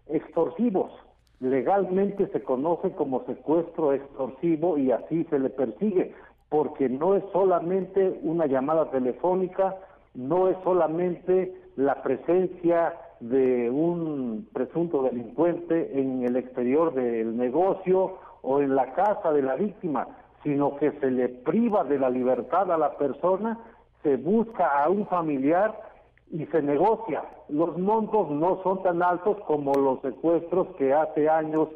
extorsivos. 0.09 0.91
Legalmente 1.39 2.27
se 2.27 2.43
conoce 2.43 2.91
como 2.91 3.25
secuestro 3.25 3.93
extorsivo 3.93 4.77
y 4.77 4.91
así 4.91 5.23
se 5.25 5.39
le 5.39 5.49
persigue, 5.49 6.13
porque 6.49 6.89
no 6.89 7.15
es 7.15 7.23
solamente 7.31 8.19
una 8.23 8.45
llamada 8.45 8.89
telefónica, 8.91 9.77
no 10.13 10.49
es 10.49 10.57
solamente 10.63 11.53
la 11.75 12.01
presencia 12.01 12.93
de 13.19 13.69
un 13.69 14.47
presunto 14.53 15.03
delincuente 15.03 15.99
en 15.99 16.23
el 16.23 16.35
exterior 16.35 16.93
del 16.93 17.37
negocio 17.37 18.17
o 18.41 18.61
en 18.61 18.75
la 18.75 18.93
casa 18.93 19.31
de 19.31 19.41
la 19.41 19.55
víctima, 19.55 20.07
sino 20.43 20.75
que 20.77 20.91
se 20.99 21.11
le 21.11 21.29
priva 21.29 21.83
de 21.83 21.99
la 21.99 22.09
libertad 22.09 22.71
a 22.71 22.77
la 22.77 22.97
persona, 22.97 23.59
se 24.03 24.15
busca 24.15 24.83
a 24.83 24.89
un 24.89 25.05
familiar 25.07 25.88
y 26.31 26.45
se 26.45 26.61
negocia. 26.61 27.23
Los 27.49 27.77
montos 27.77 28.29
no 28.29 28.61
son 28.63 28.83
tan 28.83 29.01
altos 29.01 29.37
como 29.47 29.73
los 29.73 30.01
secuestros 30.01 30.67
que 30.77 30.93
hace 30.93 31.29
años 31.29 31.69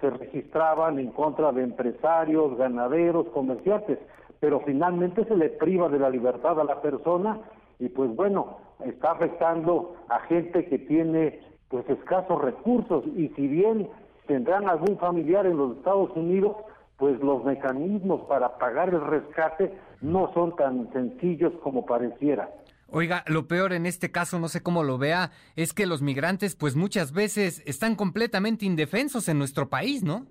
se 0.00 0.10
registraban 0.10 0.98
en 0.98 1.10
contra 1.12 1.52
de 1.52 1.62
empresarios, 1.62 2.56
ganaderos, 2.56 3.28
comerciantes, 3.28 3.98
pero 4.40 4.60
finalmente 4.60 5.24
se 5.24 5.36
le 5.36 5.50
priva 5.50 5.88
de 5.88 5.98
la 5.98 6.10
libertad 6.10 6.58
a 6.58 6.64
la 6.64 6.80
persona 6.80 7.38
y 7.78 7.88
pues 7.88 8.14
bueno, 8.16 8.58
está 8.84 9.12
afectando 9.12 9.94
a 10.08 10.20
gente 10.20 10.66
que 10.66 10.78
tiene 10.78 11.40
pues 11.68 11.88
escasos 11.88 12.40
recursos 12.40 13.04
y 13.16 13.28
si 13.30 13.46
bien 13.46 13.88
tendrán 14.26 14.68
algún 14.68 14.98
familiar 14.98 15.46
en 15.46 15.56
los 15.56 15.76
Estados 15.76 16.10
Unidos, 16.16 16.56
pues 16.96 17.18
los 17.20 17.44
mecanismos 17.44 18.22
para 18.22 18.58
pagar 18.58 18.88
el 18.90 19.00
rescate 19.00 19.72
no 20.00 20.32
son 20.34 20.54
tan 20.56 20.92
sencillos 20.92 21.52
como 21.62 21.86
pareciera. 21.86 22.50
Oiga, 22.92 23.22
lo 23.26 23.46
peor 23.46 23.72
en 23.72 23.86
este 23.86 24.10
caso, 24.10 24.38
no 24.40 24.48
sé 24.48 24.62
cómo 24.62 24.82
lo 24.82 24.98
vea, 24.98 25.30
es 25.54 25.72
que 25.72 25.86
los 25.86 26.02
migrantes 26.02 26.56
pues 26.56 26.74
muchas 26.74 27.12
veces 27.12 27.62
están 27.66 27.94
completamente 27.94 28.66
indefensos 28.66 29.28
en 29.28 29.38
nuestro 29.38 29.68
país, 29.68 30.02
¿no? 30.02 30.26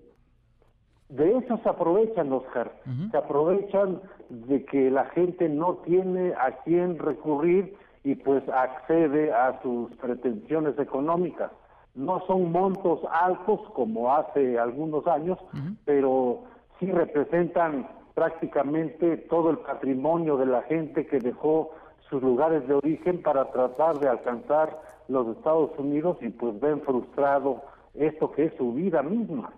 De 1.07 1.37
eso 1.37 1.59
se 1.63 1.69
aprovechan, 1.69 2.31
Oscar. 2.31 2.71
Se 3.09 3.17
aprovechan 3.17 3.99
de 4.29 4.63
que 4.65 4.91
la 4.91 5.05
gente 5.05 5.49
no 5.49 5.77
tiene 5.77 6.33
a 6.33 6.61
quién 6.63 6.99
recurrir 6.99 7.75
y 8.03 8.15
pues 8.15 8.47
accede 8.49 9.33
a 9.33 9.59
sus 9.63 9.91
pretensiones 9.95 10.77
económicas. 10.77 11.51
No 11.95 12.23
son 12.27 12.51
montos 12.51 12.99
altos 13.11 13.59
como 13.73 14.13
hace 14.13 14.59
algunos 14.59 15.07
años, 15.07 15.39
pero 15.85 16.43
sí 16.79 16.91
representan 16.91 17.87
prácticamente 18.13 19.17
todo 19.17 19.49
el 19.49 19.57
patrimonio 19.59 20.37
de 20.37 20.45
la 20.45 20.61
gente 20.63 21.07
que 21.07 21.19
dejó 21.19 21.71
sus 22.09 22.21
lugares 22.21 22.67
de 22.67 22.73
origen 22.73 23.21
para 23.21 23.51
tratar 23.51 23.99
de 23.99 24.07
alcanzar 24.07 24.81
los 25.07 25.35
Estados 25.35 25.71
Unidos 25.77 26.17
y 26.21 26.29
pues 26.29 26.59
ven 26.59 26.81
frustrado 26.81 27.61
esto 27.93 28.31
que 28.31 28.45
es 28.45 28.53
su 28.57 28.73
vida 28.73 29.01
misma. 29.03 29.51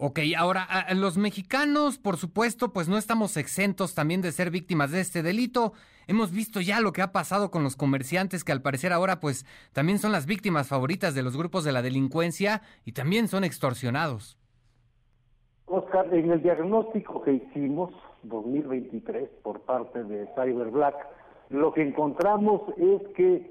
Ok, 0.00 0.20
ahora, 0.36 0.68
los 0.94 1.18
mexicanos, 1.18 1.98
por 1.98 2.18
supuesto, 2.18 2.72
pues 2.72 2.88
no 2.88 2.98
estamos 2.98 3.36
exentos 3.36 3.96
también 3.96 4.22
de 4.22 4.30
ser 4.30 4.52
víctimas 4.52 4.92
de 4.92 5.00
este 5.00 5.24
delito. 5.24 5.72
Hemos 6.06 6.30
visto 6.30 6.60
ya 6.60 6.80
lo 6.80 6.92
que 6.92 7.02
ha 7.02 7.10
pasado 7.10 7.50
con 7.50 7.64
los 7.64 7.74
comerciantes, 7.74 8.44
que 8.44 8.52
al 8.52 8.62
parecer 8.62 8.92
ahora 8.92 9.18
pues 9.18 9.44
también 9.72 9.98
son 9.98 10.12
las 10.12 10.26
víctimas 10.26 10.68
favoritas 10.68 11.16
de 11.16 11.24
los 11.24 11.36
grupos 11.36 11.64
de 11.64 11.72
la 11.72 11.82
delincuencia 11.82 12.62
y 12.84 12.92
también 12.92 13.26
son 13.26 13.42
extorsionados. 13.42 14.38
Oscar, 15.66 16.14
en 16.14 16.30
el 16.30 16.42
diagnóstico 16.42 17.20
que 17.22 17.32
hicimos, 17.32 17.92
2023, 18.22 19.28
por 19.42 19.60
parte 19.62 20.04
de 20.04 20.28
Cyber 20.36 20.70
Black, 20.70 20.94
lo 21.50 21.72
que 21.72 21.82
encontramos 21.82 22.62
es 22.76 23.02
que 23.14 23.50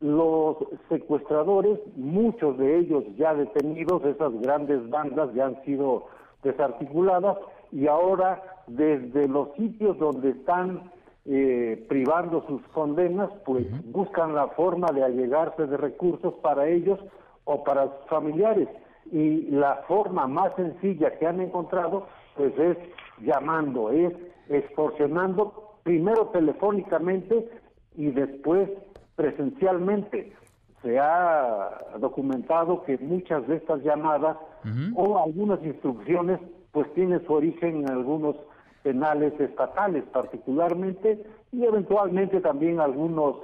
los 0.00 0.56
secuestradores, 0.88 1.78
muchos 1.96 2.58
de 2.58 2.78
ellos 2.78 3.04
ya 3.16 3.34
detenidos, 3.34 4.04
esas 4.04 4.32
grandes 4.40 4.88
bandas 4.90 5.32
ya 5.34 5.46
han 5.46 5.62
sido 5.64 6.06
desarticuladas 6.42 7.38
y 7.70 7.86
ahora 7.86 8.42
desde 8.66 9.28
los 9.28 9.52
sitios 9.54 9.96
donde 9.98 10.30
están 10.30 10.90
eh, 11.24 11.86
privando 11.88 12.44
sus 12.48 12.60
condenas, 12.68 13.30
pues 13.44 13.64
buscan 13.92 14.34
la 14.34 14.48
forma 14.48 14.88
de 14.90 15.04
allegarse 15.04 15.66
de 15.66 15.76
recursos 15.76 16.34
para 16.42 16.66
ellos 16.68 16.98
o 17.44 17.62
para 17.62 17.84
sus 17.84 18.08
familiares. 18.08 18.68
Y 19.12 19.42
la 19.50 19.84
forma 19.86 20.26
más 20.26 20.54
sencilla 20.56 21.16
que 21.18 21.26
han 21.26 21.40
encontrado, 21.40 22.06
pues 22.36 22.58
es 22.58 22.76
llamando, 23.20 23.90
es 23.90 24.12
extorsionando 24.48 25.71
primero 25.82 26.26
telefónicamente 26.28 27.48
y 27.96 28.10
después 28.10 28.68
presencialmente. 29.16 30.32
Se 30.82 30.98
ha 30.98 31.78
documentado 31.98 32.82
que 32.82 32.98
muchas 32.98 33.46
de 33.46 33.56
estas 33.56 33.82
llamadas 33.82 34.36
o 34.94 35.18
algunas 35.18 35.62
instrucciones 35.64 36.40
pues 36.72 36.92
tienen 36.94 37.24
su 37.26 37.32
origen 37.32 37.82
en 37.82 37.90
algunos 37.90 38.36
penales 38.82 39.38
estatales 39.38 40.04
particularmente 40.12 41.24
y 41.52 41.64
eventualmente 41.64 42.40
también 42.40 42.80
algunos 42.80 43.36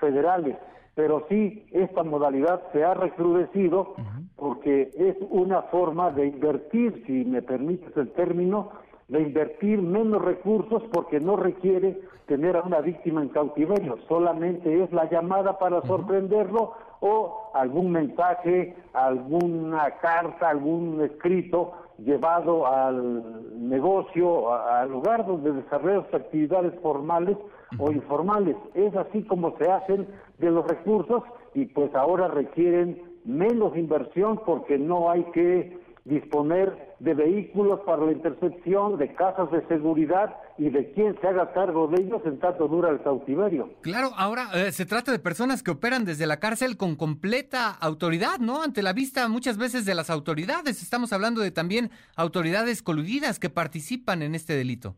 federales. 0.00 0.56
Pero 0.94 1.26
sí, 1.28 1.66
esta 1.72 2.02
modalidad 2.02 2.62
se 2.72 2.82
ha 2.82 2.94
recrudecido 2.94 3.94
porque 4.36 4.90
es 4.96 5.16
una 5.28 5.62
forma 5.62 6.10
de 6.10 6.28
invertir, 6.28 7.02
si 7.06 7.24
me 7.26 7.42
permites 7.42 7.94
el 7.96 8.10
término, 8.12 8.70
de 9.08 9.22
invertir 9.22 9.80
menos 9.80 10.22
recursos 10.22 10.82
porque 10.92 11.20
no 11.20 11.36
requiere 11.36 12.00
tener 12.26 12.56
a 12.56 12.62
una 12.62 12.80
víctima 12.80 13.22
en 13.22 13.28
cautiverio, 13.28 13.98
solamente 14.08 14.82
es 14.82 14.92
la 14.92 15.08
llamada 15.08 15.58
para 15.58 15.80
sorprenderlo 15.82 16.72
o 17.00 17.50
algún 17.54 17.92
mensaje, 17.92 18.74
alguna 18.92 19.90
carta, 20.02 20.50
algún 20.50 21.00
escrito 21.02 21.72
llevado 21.98 22.66
al 22.66 23.68
negocio, 23.68 24.52
al 24.52 24.90
lugar 24.90 25.24
donde 25.24 25.52
desarrollan 25.52 26.04
sus 26.06 26.14
actividades 26.14 26.74
formales 26.80 27.36
o 27.78 27.90
informales. 27.90 28.56
Es 28.74 28.94
así 28.96 29.22
como 29.22 29.56
se 29.58 29.70
hacen 29.70 30.06
de 30.38 30.50
los 30.50 30.66
recursos 30.66 31.22
y 31.54 31.66
pues 31.66 31.94
ahora 31.94 32.28
requieren 32.28 33.02
menos 33.24 33.76
inversión 33.76 34.40
porque 34.44 34.78
no 34.78 35.10
hay 35.10 35.24
que 35.32 35.78
disponer 36.04 36.85
de 36.98 37.14
vehículos 37.14 37.80
para 37.80 38.06
la 38.06 38.12
intercepción, 38.12 38.96
de 38.96 39.14
casas 39.14 39.50
de 39.50 39.66
seguridad 39.66 40.34
y 40.56 40.70
de 40.70 40.92
quién 40.92 41.18
se 41.20 41.26
haga 41.26 41.52
cargo 41.52 41.88
de 41.88 42.02
ellos 42.02 42.22
en 42.24 42.38
tanto 42.38 42.68
dura 42.68 42.90
el 42.90 43.02
cautiverio. 43.02 43.68
Claro, 43.82 44.10
ahora 44.16 44.48
eh, 44.54 44.72
se 44.72 44.86
trata 44.86 45.12
de 45.12 45.18
personas 45.18 45.62
que 45.62 45.72
operan 45.72 46.04
desde 46.04 46.26
la 46.26 46.38
cárcel 46.38 46.76
con 46.76 46.96
completa 46.96 47.70
autoridad, 47.70 48.38
¿no? 48.38 48.62
Ante 48.62 48.82
la 48.82 48.94
vista 48.94 49.28
muchas 49.28 49.58
veces 49.58 49.84
de 49.84 49.94
las 49.94 50.08
autoridades. 50.08 50.82
Estamos 50.82 51.12
hablando 51.12 51.42
de 51.42 51.50
también 51.50 51.90
autoridades 52.16 52.82
coludidas 52.82 53.38
que 53.38 53.50
participan 53.50 54.22
en 54.22 54.34
este 54.34 54.54
delito. 54.54 54.94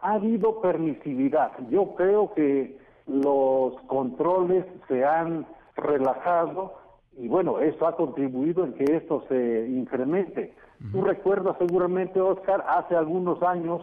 Ha 0.00 0.14
habido 0.14 0.60
permisividad. 0.60 1.52
Yo 1.70 1.94
creo 1.94 2.32
que 2.34 2.78
los 3.06 3.80
controles 3.82 4.64
se 4.88 5.04
han 5.04 5.46
relajado 5.76 6.74
y 7.16 7.28
bueno, 7.28 7.60
eso 7.60 7.86
ha 7.86 7.96
contribuido 7.96 8.64
en 8.64 8.72
que 8.74 8.84
esto 8.84 9.24
se 9.28 9.68
incremente. 9.68 10.54
Tú 10.92 11.02
recuerdas 11.02 11.56
seguramente, 11.58 12.20
Oscar, 12.20 12.64
hace 12.66 12.96
algunos 12.96 13.42
años 13.42 13.82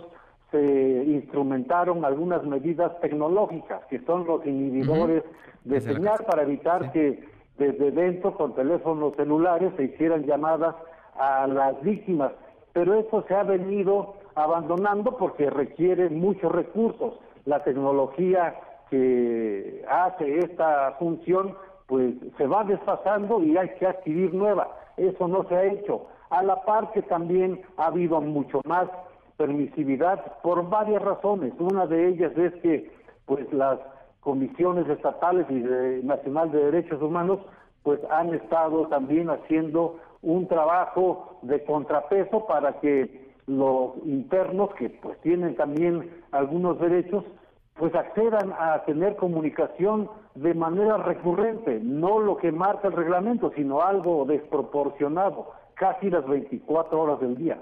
se 0.51 1.03
instrumentaron 1.05 2.03
algunas 2.05 2.43
medidas 2.43 2.99
tecnológicas, 3.01 3.85
que 3.85 3.99
son 3.99 4.25
los 4.25 4.45
inhibidores 4.45 5.23
de 5.63 5.81
señal 5.81 6.19
para 6.25 6.43
evitar 6.43 6.91
que 6.91 7.23
desde 7.57 7.91
dentro, 7.91 8.33
con 8.35 8.55
teléfonos 8.55 9.15
celulares, 9.15 9.73
se 9.77 9.83
hicieran 9.83 10.25
llamadas 10.25 10.75
a 11.19 11.47
las 11.47 11.81
víctimas. 11.81 12.31
Pero 12.73 12.93
eso 12.93 13.23
se 13.27 13.35
ha 13.35 13.43
venido 13.43 14.15
abandonando 14.35 15.17
porque 15.17 15.49
requiere 15.49 16.09
muchos 16.09 16.51
recursos. 16.51 17.19
La 17.45 17.63
tecnología 17.63 18.55
que 18.89 19.83
hace 19.89 20.39
esta 20.39 20.93
función 20.99 21.55
pues 21.87 22.13
se 22.37 22.45
va 22.45 22.63
desfasando 22.63 23.41
y 23.41 23.57
hay 23.57 23.69
que 23.79 23.87
adquirir 23.87 24.33
nueva. 24.33 24.67
Eso 24.97 25.27
no 25.27 25.43
se 25.47 25.55
ha 25.55 25.65
hecho. 25.65 26.07
A 26.29 26.43
la 26.43 26.63
par 26.63 26.91
que 26.91 27.01
también 27.01 27.61
ha 27.77 27.87
habido 27.87 28.19
mucho 28.21 28.61
más 28.65 28.87
permisividad 29.37 30.39
por 30.41 30.67
varias 30.67 31.01
razones. 31.01 31.53
Una 31.59 31.85
de 31.85 32.09
ellas 32.09 32.35
es 32.37 32.53
que 32.61 32.91
pues 33.25 33.51
las 33.53 33.79
comisiones 34.21 34.89
estatales 34.89 35.45
y 35.49 35.59
de, 35.59 36.01
nacional 36.03 36.51
de 36.51 36.65
derechos 36.65 37.01
humanos 37.01 37.39
pues 37.83 37.99
han 38.09 38.33
estado 38.33 38.87
también 38.87 39.29
haciendo 39.29 39.99
un 40.21 40.47
trabajo 40.47 41.39
de 41.43 41.63
contrapeso 41.63 42.45
para 42.45 42.79
que 42.81 43.31
los 43.45 43.95
internos 44.03 44.73
que 44.75 44.89
pues 44.89 45.17
tienen 45.21 45.55
también 45.55 46.11
algunos 46.31 46.79
derechos 46.79 47.23
pues 47.75 47.93
accedan 47.95 48.53
a 48.59 48.83
tener 48.85 49.15
comunicación 49.15 50.09
de 50.35 50.53
manera 50.53 50.97
recurrente, 50.97 51.79
no 51.81 52.19
lo 52.19 52.37
que 52.37 52.51
marca 52.51 52.87
el 52.87 52.93
reglamento, 52.93 53.51
sino 53.55 53.81
algo 53.81 54.25
desproporcionado, 54.25 55.51
casi 55.77 56.09
las 56.09 56.27
24 56.27 56.99
horas 56.99 57.19
del 57.19 57.35
día. 57.35 57.61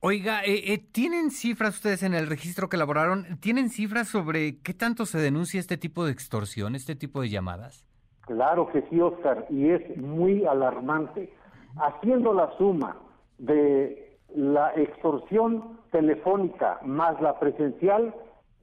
Oiga, 0.00 0.42
eh, 0.44 0.72
eh, 0.72 0.78
¿tienen 0.78 1.30
cifras 1.30 1.76
ustedes 1.76 2.02
en 2.02 2.12
el 2.12 2.26
registro 2.26 2.68
que 2.68 2.76
elaboraron? 2.76 3.38
¿Tienen 3.40 3.70
cifras 3.70 4.08
sobre 4.08 4.60
qué 4.60 4.74
tanto 4.74 5.06
se 5.06 5.18
denuncia 5.18 5.60
este 5.60 5.76
tipo 5.76 6.04
de 6.04 6.10
extorsión, 6.10 6.74
este 6.74 6.96
tipo 6.96 7.20
de 7.20 7.28
llamadas? 7.28 7.86
Claro 8.22 8.68
que 8.72 8.82
sí, 8.90 9.00
Oscar, 9.00 9.46
y 9.48 9.68
es 9.70 9.96
muy 9.96 10.44
alarmante. 10.44 11.32
Haciendo 11.76 12.34
la 12.34 12.50
suma 12.58 12.96
de 13.38 14.18
la 14.34 14.74
extorsión 14.74 15.78
telefónica 15.92 16.80
más 16.84 17.20
la 17.20 17.38
presencial, 17.38 18.12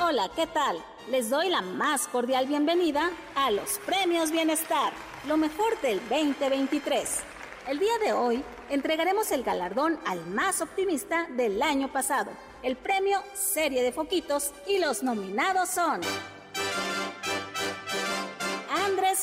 Hola, 0.00 0.30
¿qué 0.34 0.46
tal? 0.46 0.78
Les 1.10 1.28
doy 1.28 1.50
la 1.50 1.60
más 1.60 2.08
cordial 2.08 2.46
bienvenida 2.46 3.10
a 3.36 3.50
los 3.50 3.78
Premios 3.84 4.30
Bienestar, 4.30 4.90
lo 5.26 5.36
mejor 5.36 5.78
del 5.82 6.00
2023. 6.08 7.20
El 7.68 7.78
día 7.78 7.98
de 8.02 8.14
hoy 8.14 8.42
entregaremos 8.70 9.30
el 9.32 9.42
galardón 9.42 9.98
al 10.06 10.24
más 10.28 10.62
optimista 10.62 11.26
del 11.36 11.60
año 11.60 11.92
pasado, 11.92 12.30
el 12.62 12.76
premio 12.76 13.22
Serie 13.34 13.82
de 13.82 13.92
Foquitos 13.92 14.54
y 14.66 14.78
los 14.78 15.02
nominados 15.02 15.68
son 15.68 16.00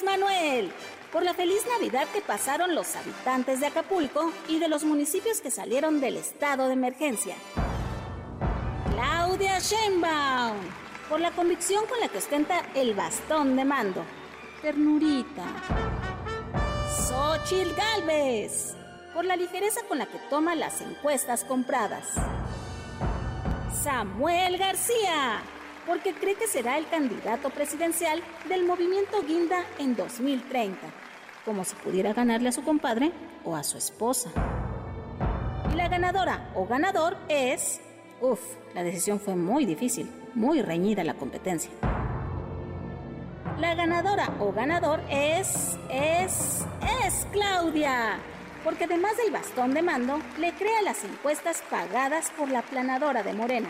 Manuel, 0.04 0.72
por 1.12 1.24
la 1.24 1.34
feliz 1.34 1.66
Navidad 1.68 2.08
que 2.14 2.22
pasaron 2.22 2.76
los 2.76 2.96
habitantes 2.96 3.60
de 3.60 3.68
Acapulco 3.68 4.32
y 4.48 4.60
de 4.60 4.68
los 4.68 4.84
municipios 4.84 5.42
que 5.42 5.52
salieron 5.52 6.02
del 6.02 6.18
estado 6.18 6.68
de 6.68 6.74
emergencia. 6.74 7.36
Claudia 8.92 9.60
Sheinbaum, 9.60 10.58
por 11.10 11.20
la 11.20 11.32
convicción 11.32 11.86
con 11.88 12.00
la 12.00 12.10
que 12.10 12.18
ostenta 12.18 12.66
el 12.74 12.94
bastón 12.94 13.56
de 13.56 13.66
mando. 13.66 14.04
Ternurita. 14.62 15.46
Xochil 17.08 17.74
Galvez, 17.76 18.76
por 19.14 19.26
la 19.26 19.36
ligereza 19.36 19.82
con 19.88 20.00
la 20.00 20.08
que 20.08 20.18
toma 20.30 20.56
las 20.56 20.82
encuestas 20.82 21.44
compradas. 21.44 22.08
Samuel 23.84 24.58
García, 24.58 25.42
porque 25.86 26.14
cree 26.14 26.36
que 26.36 26.48
será 26.48 26.78
el 26.78 26.88
candidato 26.88 27.50
presidencial 27.50 28.22
del 28.50 28.66
movimiento 28.66 29.22
Guinda 29.22 29.64
en 29.80 29.96
2030, 29.96 30.78
como 31.44 31.64
si 31.64 31.76
pudiera 31.76 32.14
ganarle 32.14 32.50
a 32.50 32.52
su 32.52 32.64
compadre 32.64 33.12
o 33.44 33.56
a 33.56 33.64
su 33.64 33.78
esposa. 33.78 34.32
Y 35.72 35.76
la 35.76 35.88
ganadora 35.88 36.52
o 36.56 36.66
ganador 36.66 37.18
es... 37.30 37.82
Uf, 38.22 38.40
la 38.74 38.84
decisión 38.84 39.20
fue 39.20 39.36
muy 39.36 39.66
difícil, 39.66 40.10
muy 40.34 40.62
reñida 40.62 41.04
la 41.04 41.16
competencia. 41.16 41.72
La 43.60 43.76
ganadora 43.76 44.34
o 44.40 44.52
ganador 44.52 45.02
es... 45.10 45.78
es... 45.90 46.66
es 47.06 47.28
Claudia, 47.32 48.18
porque 48.64 48.86
además 48.86 49.16
del 49.18 49.32
bastón 49.32 49.74
de 49.74 49.82
mando, 49.82 50.20
le 50.40 50.54
crea 50.54 50.82
las 50.82 51.04
encuestas 51.04 51.62
pagadas 51.70 52.32
por 52.32 52.50
la 52.50 52.62
planadora 52.64 53.22
de 53.22 53.34
Morena. 53.34 53.70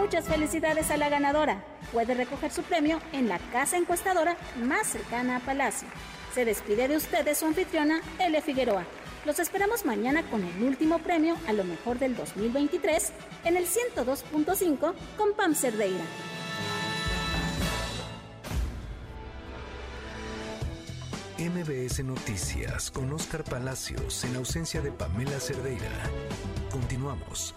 Muchas 0.00 0.24
felicidades 0.24 0.90
a 0.90 0.96
la 0.96 1.10
ganadora. 1.10 1.62
Puede 1.92 2.14
recoger 2.14 2.50
su 2.50 2.62
premio 2.62 2.98
en 3.12 3.28
la 3.28 3.38
casa 3.52 3.76
encuestadora 3.76 4.34
más 4.64 4.86
cercana 4.86 5.36
a 5.36 5.40
Palacio. 5.40 5.86
Se 6.34 6.46
despide 6.46 6.88
de 6.88 6.96
ustedes 6.96 7.36
su 7.36 7.44
anfitriona, 7.44 8.00
L. 8.18 8.40
Figueroa. 8.40 8.84
Los 9.26 9.38
esperamos 9.38 9.84
mañana 9.84 10.22
con 10.30 10.42
el 10.42 10.62
último 10.62 11.00
premio 11.00 11.36
a 11.46 11.52
lo 11.52 11.64
mejor 11.64 11.98
del 11.98 12.16
2023 12.16 13.12
en 13.44 13.58
el 13.58 13.66
102.5 13.66 14.94
con 15.18 15.34
Pam 15.36 15.54
Cerdeira. 15.54 16.04
MBS 21.38 22.02
Noticias 22.04 22.90
con 22.90 23.12
Oscar 23.12 23.44
Palacios 23.44 24.24
en 24.24 24.36
ausencia 24.36 24.80
de 24.80 24.92
Pamela 24.92 25.38
Cerdeira. 25.40 25.90
Continuamos. 26.70 27.54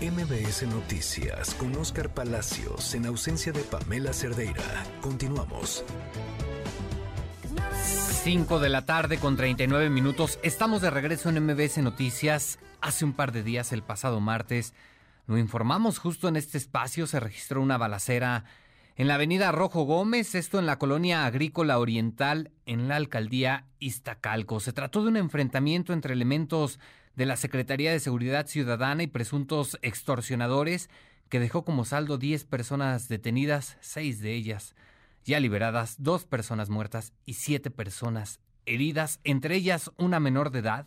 MBS 0.00 0.66
Noticias 0.66 1.54
con 1.54 1.74
Oscar 1.76 2.12
Palacios 2.12 2.94
en 2.94 3.06
ausencia 3.06 3.52
de 3.52 3.60
Pamela 3.60 4.12
Cerdeira. 4.12 4.84
Continuamos. 5.00 5.84
5 8.24 8.58
de 8.58 8.68
la 8.68 8.84
tarde 8.84 9.18
con 9.18 9.36
39 9.36 9.90
minutos. 9.90 10.40
Estamos 10.42 10.82
de 10.82 10.90
regreso 10.90 11.28
en 11.28 11.46
MBS 11.46 11.78
Noticias. 11.78 12.58
Hace 12.80 13.04
un 13.04 13.12
par 13.12 13.30
de 13.32 13.42
días, 13.42 13.72
el 13.72 13.82
pasado 13.82 14.20
martes, 14.20 14.74
lo 15.26 15.38
informamos 15.38 15.98
justo 15.98 16.28
en 16.28 16.36
este 16.36 16.58
espacio, 16.58 17.06
se 17.06 17.20
registró 17.20 17.62
una 17.62 17.78
balacera 17.78 18.44
en 18.96 19.08
la 19.08 19.14
avenida 19.14 19.52
Rojo 19.52 19.84
Gómez, 19.84 20.34
esto 20.34 20.58
en 20.58 20.66
la 20.66 20.78
colonia 20.78 21.24
agrícola 21.24 21.78
oriental, 21.78 22.50
en 22.66 22.88
la 22.88 22.96
alcaldía 22.96 23.66
Iztacalco. 23.78 24.60
Se 24.60 24.72
trató 24.72 25.02
de 25.02 25.08
un 25.08 25.16
enfrentamiento 25.16 25.92
entre 25.92 26.14
elementos 26.14 26.80
de 27.16 27.26
la 27.26 27.36
Secretaría 27.36 27.92
de 27.92 28.00
Seguridad 28.00 28.46
Ciudadana 28.46 29.02
y 29.02 29.06
presuntos 29.06 29.78
extorsionadores 29.82 30.90
que 31.28 31.40
dejó 31.40 31.64
como 31.64 31.84
saldo 31.84 32.18
10 32.18 32.44
personas 32.44 33.08
detenidas, 33.08 33.76
seis 33.80 34.20
de 34.20 34.32
ellas 34.34 34.74
ya 35.24 35.40
liberadas, 35.40 36.02
dos 36.02 36.24
personas 36.24 36.68
muertas 36.68 37.12
y 37.24 37.34
siete 37.34 37.70
personas 37.70 38.40
heridas, 38.66 39.20
entre 39.24 39.56
ellas 39.56 39.90
una 39.96 40.20
menor 40.20 40.50
de 40.50 40.60
edad. 40.60 40.86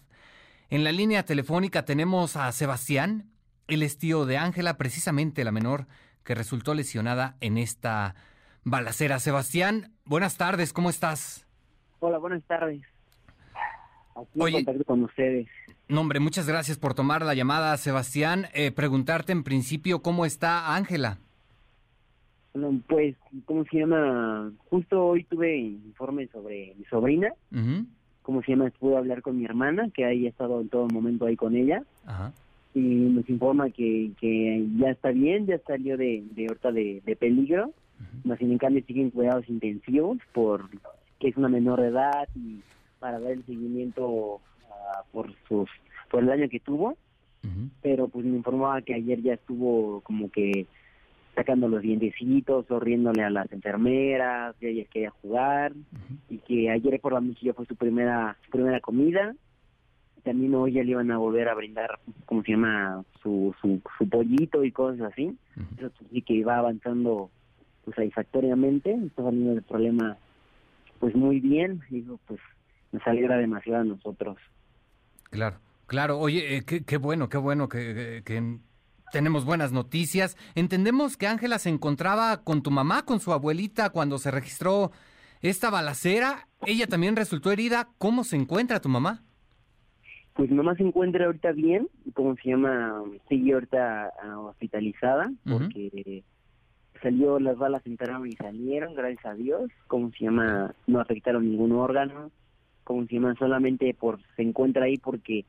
En 0.70 0.84
la 0.84 0.91
línea 0.91 1.24
telefónica 1.24 1.86
tenemos 1.86 2.36
a 2.36 2.52
Sebastián, 2.52 3.32
el 3.68 3.84
es 3.84 3.98
tío 3.98 4.26
de 4.26 4.38
Ángela, 4.38 4.78
precisamente 4.78 5.44
la 5.44 5.52
menor 5.52 5.88
que 6.24 6.36
resultó 6.36 6.74
lesionada 6.74 7.36
en 7.41 7.58
esta 7.58 8.16
balacera. 8.64 9.20
Sebastián, 9.20 9.94
buenas 10.06 10.38
tardes, 10.38 10.74
¿cómo 10.74 10.90
estás? 10.90 11.48
Hola, 11.99 12.18
buenas 12.18 12.44
tardes. 12.44 12.82
Aquí 14.16 14.56
en 14.56 14.66
contacto 14.66 14.84
con 14.86 15.04
ustedes. 15.04 15.48
No, 15.89 16.01
hombre, 16.01 16.19
muchas 16.19 16.47
gracias 16.47 16.77
por 16.77 16.93
tomar 16.93 17.23
la 17.23 17.34
llamada, 17.34 17.77
Sebastián. 17.77 18.47
Eh, 18.53 18.72
preguntarte 18.72 19.31
en 19.31 19.43
principio 19.43 20.01
cómo 20.01 20.26
está 20.26 20.76
Ángela. 20.76 21.18
Bueno, 22.53 22.81
pues, 22.88 23.15
¿cómo 23.45 23.64
se 23.65 23.77
llama? 23.80 24.51
Justo 24.69 25.05
hoy 25.05 25.23
tuve 25.23 25.57
informe 25.57 26.27
sobre 26.27 26.73
mi 26.77 26.84
sobrina. 26.85 27.31
¿Cómo 28.22 28.41
se 28.41 28.51
llama? 28.51 28.69
Pude 28.77 28.97
hablar 28.97 29.22
con 29.22 29.38
mi 29.38 29.45
hermana, 29.45 29.89
que 29.93 30.03
ahí 30.03 30.26
ha 30.26 30.30
estado 30.30 30.59
en 30.59 30.68
todo 30.68 30.88
momento 30.88 31.26
ahí 31.26 31.38
con 31.38 31.55
ella. 31.55 31.84
Ajá. 32.05 32.34
Y 32.73 32.81
nos 32.81 33.30
informa 33.30 33.69
que, 33.69 34.11
que 34.19 34.68
ya 34.77 34.89
está 34.89 35.11
bien, 35.11 35.45
ya 35.45 35.57
salió 35.65 35.95
de, 35.95 36.23
de 36.31 36.47
ahorita 36.47 36.72
de, 36.73 37.01
de 37.05 37.15
peligro. 37.15 37.72
Más 38.26 38.38
sin 38.39 38.51
en 38.51 38.57
cambio 38.57 38.84
siguen 38.85 39.09
cuidados 39.09 39.47
intensivos 39.47 40.18
por 40.34 40.69
que 41.19 41.30
es 41.30 41.38
una 41.38 41.47
menor 41.47 41.81
de 41.81 41.88
edad 41.88 42.27
y 42.35 42.59
para 42.99 43.19
dar 43.19 43.31
el 43.31 43.45
seguimiento 43.45 44.41
por 45.12 45.34
sus 45.48 45.70
por 46.10 46.22
el 46.22 46.28
daño 46.28 46.49
que 46.49 46.60
tuvo. 46.60 46.98
Pero 47.82 48.10
pues 48.10 48.26
me 48.26 48.36
informaba 48.36 48.82
que 48.82 48.94
ayer 48.94 49.22
ya 49.22 49.36
estuvo 49.36 50.02
como 50.02 50.30
que 50.30 50.66
sacando 51.34 51.70
los 51.70 51.82
dientecitos, 51.82 52.66
sonriéndole 52.68 53.24
a 53.24 53.30
las 53.30 53.49
enfermeras, 53.54 54.54
que 54.60 54.72
ella 54.72 54.84
quería 54.91 55.12
jugar 55.22 55.72
y 56.30 56.40
que 56.40 56.70
ayer 56.70 56.99
por 56.99 57.14
la 57.14 57.22
noche 57.22 57.40
ya 57.44 57.54
fue 57.54 57.66
su 57.66 57.76
primera 57.76 58.36
su 58.44 58.52
primera 58.52 58.82
comida. 58.82 59.34
También 60.24 60.56
hoy 60.56 60.74
ya 60.74 60.84
le 60.84 60.91
iban 60.91 61.10
a 61.10 61.18
volver 61.18 61.48
a 61.48 61.54
brindar, 61.54 61.99
¿cómo 62.26 62.44
se 62.44 62.52
llama? 62.52 63.06
Su, 63.24 63.56
su, 63.62 63.80
su 63.98 64.10
pollito 64.10 64.66
y 64.66 64.72
cosas 64.74 65.14
así. 65.14 65.38
Eso 65.78 65.90
sí 66.12 66.22
que 66.22 66.44
va 66.44 66.58
avanzando 66.58 67.30
pues 67.86 67.95
satisfactoriamente, 67.95 68.94
está 68.94 69.24
saliendo 69.24 69.52
del 69.52 69.64
problema 69.64 70.18
pues 70.99 71.16
muy 71.16 71.40
bien, 71.40 71.82
digo, 71.90 72.20
pues 72.28 72.40
nos 72.91 73.06
alegra 73.08 73.38
demasiado 73.38 73.82
a 73.82 73.86
nosotros. 73.86 74.38
Claro, 75.30 75.60
claro. 75.86 76.20
Oye, 76.20 76.58
eh, 76.58 76.64
qué, 76.66 76.84
qué, 76.84 76.98
bueno, 76.98 77.30
qué 77.30 77.38
bueno 77.38 77.70
que, 77.70 78.22
que, 78.26 78.60
tenemos 79.12 79.45
buenas 79.45 79.72
noticias. 79.72 80.38
Entendemos 80.56 81.18
que 81.18 81.28
Ángela 81.28 81.60
se 81.60 81.70
encontraba 81.70 82.44
con 82.44 82.62
tu 82.62 82.72
mamá, 82.72 83.06
con 83.06 83.20
su 83.20 83.32
abuelita, 83.32 83.90
cuando 83.90 84.18
se 84.18 84.32
registró 84.32 84.91
esta 85.41 85.70
balacera. 85.70 86.48
Ella 86.66 86.88
también 86.88 87.16
resultó 87.16 87.52
herida. 87.52 87.90
¿Cómo 87.98 88.24
se 88.24 88.36
encuentra 88.36 88.82
tu 88.82 88.90
mamá? 88.90 89.24
Pues 90.34 90.52
mamá 90.52 90.76
se 90.76 90.84
encuentra 90.84 91.26
ahorita 91.26 91.52
bien, 91.54 91.90
¿cómo 92.14 92.36
se 92.36 92.49
llama? 92.49 93.02
Sigue 93.28 93.54
ahorita 93.54 94.14
uh, 94.24 94.41
hospitalizada 94.41 95.32
porque 95.44 96.24
salió, 97.02 97.40
las 97.40 97.58
balas 97.58 97.82
entraron 97.88 98.28
y 98.28 98.34
salieron, 98.34 98.94
gracias 98.94 99.26
a 99.26 99.34
Dios. 99.34 99.72
¿Cómo 99.88 100.12
se 100.12 100.26
llama? 100.26 100.76
No 100.86 100.99
afectaron 100.99 101.49
ningún 101.49 101.72
órgano. 101.72 102.30
¿Cómo 102.88 103.05
se 103.05 103.15
llama? 103.15 103.35
Solamente 103.38 103.93
por 103.93 104.18
se 104.38 104.43
encuentra 104.43 104.85
ahí 104.85 104.95
porque 104.97 105.43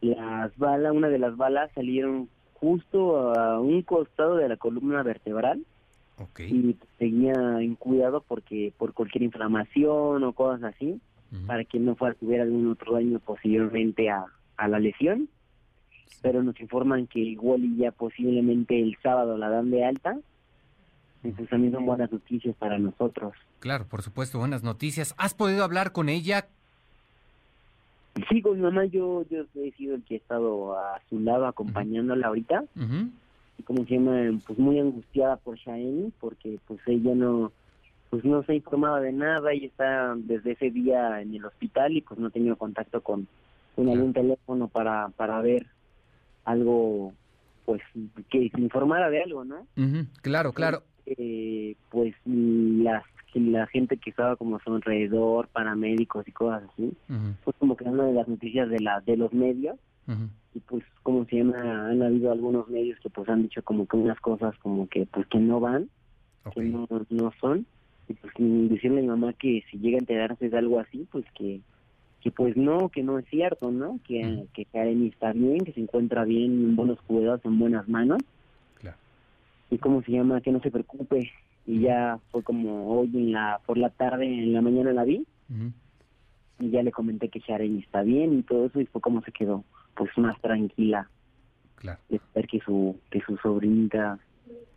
las 0.00 0.56
balas, 0.56 0.92
una 0.92 1.08
de 1.08 1.18
las 1.18 1.36
balas 1.36 1.72
salieron 1.74 2.28
justo 2.52 3.34
a 3.34 3.58
un 3.58 3.82
costado 3.82 4.36
de 4.36 4.48
la 4.48 4.56
columna 4.56 5.02
vertebral. 5.02 5.66
Y 6.38 6.76
seguía 6.96 7.32
en 7.58 7.74
cuidado 7.74 8.22
porque 8.28 8.72
por 8.78 8.92
cualquier 8.92 9.24
inflamación 9.24 10.22
o 10.22 10.32
cosas 10.32 10.72
así 10.72 11.00
para 11.48 11.64
que 11.64 11.80
no 11.80 11.96
fuera 11.96 12.14
tuviera 12.14 12.44
algún 12.44 12.70
otro 12.70 12.92
daño 12.94 13.18
posteriormente 13.18 14.08
a, 14.08 14.26
a 14.56 14.68
la 14.68 14.78
lesión. 14.78 15.28
Pero 16.22 16.44
nos 16.44 16.60
informan 16.60 17.08
que 17.08 17.18
igual 17.18 17.64
y 17.64 17.78
ya 17.78 17.90
posiblemente 17.90 18.80
el 18.80 18.96
sábado 19.02 19.36
la 19.36 19.48
dan 19.48 19.72
de 19.72 19.84
alta. 19.84 20.16
Entonces 21.24 21.50
también 21.50 21.72
son 21.72 21.86
buenas 21.86 22.12
noticias 22.12 22.54
para 22.54 22.78
nosotros. 22.78 23.32
Claro 23.58 23.88
por 23.88 24.02
supuesto 24.02 24.38
buenas 24.38 24.62
noticias. 24.62 25.16
Has 25.18 25.34
podido 25.34 25.64
hablar 25.64 25.90
con 25.90 26.08
ella 26.08 26.46
Sí, 28.28 28.42
con 28.42 28.56
mi 28.56 28.62
mamá 28.62 28.84
yo, 28.84 29.24
yo 29.28 29.44
he 29.56 29.72
sido 29.72 29.96
el 29.96 30.04
que 30.04 30.14
ha 30.14 30.18
estado 30.18 30.78
a 30.78 31.00
su 31.08 31.18
lado 31.20 31.46
acompañándola 31.46 32.28
ahorita. 32.28 32.64
Y 33.58 33.62
como 33.62 33.84
se 33.84 33.94
llama, 33.94 34.38
pues 34.46 34.58
muy 34.58 34.78
angustiada 34.78 35.36
por 35.36 35.56
Shaeni, 35.56 36.12
porque 36.20 36.58
pues 36.66 36.80
ella 36.86 37.14
no 37.14 37.52
pues 38.14 38.24
no 38.24 38.44
se 38.44 38.52
ha 38.52 38.54
informado 38.54 39.00
de 39.00 39.10
nada, 39.10 39.52
y 39.54 39.64
está 39.64 40.14
desde 40.16 40.52
ese 40.52 40.70
día 40.70 41.20
en 41.20 41.34
el 41.34 41.44
hospital 41.44 41.96
y 41.96 42.00
pues 42.00 42.20
no 42.20 42.28
ha 42.28 42.30
tenido 42.30 42.54
contacto 42.54 43.00
con, 43.00 43.26
con 43.74 43.88
algún 43.88 44.12
teléfono 44.12 44.68
para, 44.68 45.08
para 45.16 45.40
ver 45.40 45.66
algo, 46.44 47.12
pues 47.64 47.82
que 48.30 48.50
se 48.50 48.60
informara 48.60 49.10
de 49.10 49.20
algo, 49.20 49.44
¿no? 49.44 49.66
Claro, 50.22 50.52
claro. 50.52 50.84
Eh, 51.06 51.74
pues 51.90 52.14
las 52.24 53.02
la 53.40 53.66
gente 53.66 53.96
que 53.96 54.10
estaba 54.10 54.36
como 54.36 54.56
a 54.56 54.62
su 54.62 54.74
alrededor, 54.74 55.48
paramédicos 55.48 56.26
y 56.28 56.32
cosas 56.32 56.64
así, 56.72 56.92
fue 57.44 57.52
como 57.54 57.76
que 57.76 57.84
una 57.84 58.04
de 58.04 58.12
las 58.12 58.28
noticias 58.28 58.68
de 58.68 58.80
la 58.80 59.00
de 59.00 59.16
los 59.16 59.32
medios. 59.32 59.76
Y 60.54 60.60
pues 60.60 60.84
como 61.02 61.24
se 61.24 61.36
llama, 61.36 61.88
han 61.88 62.02
habido 62.02 62.30
algunos 62.30 62.68
medios 62.68 62.98
que 63.00 63.10
pues 63.10 63.28
han 63.28 63.42
dicho 63.42 63.62
como 63.62 63.86
que 63.86 63.96
unas 63.96 64.20
cosas 64.20 64.56
como 64.58 64.88
que 64.88 65.06
pues 65.06 65.26
que 65.26 65.38
no 65.38 65.60
van, 65.60 65.88
que 66.54 66.62
no, 66.62 66.86
no 67.10 67.32
son. 67.40 67.66
Y 68.08 68.14
pues 68.14 68.32
decirle 68.36 68.98
a 68.98 69.02
mi 69.02 69.08
mamá 69.08 69.32
que 69.32 69.64
si 69.70 69.78
llega 69.78 69.96
a 69.96 70.00
enterarse 70.00 70.48
de 70.48 70.58
algo 70.58 70.78
así, 70.78 71.06
pues 71.10 71.24
que 71.36 71.60
que 72.20 72.30
pues 72.30 72.56
no, 72.56 72.88
que 72.88 73.02
no 73.02 73.18
es 73.18 73.26
cierto, 73.28 73.70
¿no? 73.70 74.00
Que, 74.06 74.46
que 74.54 74.64
Karen 74.64 75.06
está 75.06 75.32
bien, 75.34 75.58
que 75.58 75.72
se 75.72 75.80
encuentra 75.80 76.24
bien, 76.24 76.52
en 76.52 76.74
buenos 76.74 76.98
cuidados, 77.02 77.44
en 77.44 77.58
buenas 77.58 77.86
manos. 77.86 78.22
y 79.70 79.78
cómo 79.78 80.02
se 80.02 80.12
llama, 80.12 80.40
que 80.40 80.52
no 80.52 80.60
se 80.60 80.70
preocupe. 80.70 81.30
Y 81.66 81.80
ya 81.80 82.18
fue 82.30 82.42
como 82.42 82.98
hoy 82.98 83.10
en 83.14 83.32
la, 83.32 83.60
por 83.64 83.78
la 83.78 83.90
tarde, 83.90 84.26
en 84.26 84.52
la 84.52 84.60
mañana 84.60 84.92
la 84.92 85.04
vi. 85.04 85.26
Y 86.58 86.70
ya 86.70 86.82
le 86.82 86.92
comenté 86.92 87.28
que 87.28 87.40
Sharon 87.40 87.78
está 87.78 88.02
bien 88.02 88.38
y 88.38 88.42
todo 88.42 88.66
eso 88.66 88.80
y 88.80 88.86
fue 88.86 89.00
como 89.00 89.22
se 89.22 89.32
quedó, 89.32 89.64
pues 89.94 90.10
más 90.16 90.40
tranquila. 90.40 91.08
Claro. 91.76 92.00
De 92.08 92.20
ver 92.34 92.46
que 92.46 92.60
su, 92.60 92.98
que 93.10 93.20
su 93.20 93.36
sobrinita, 93.38 94.18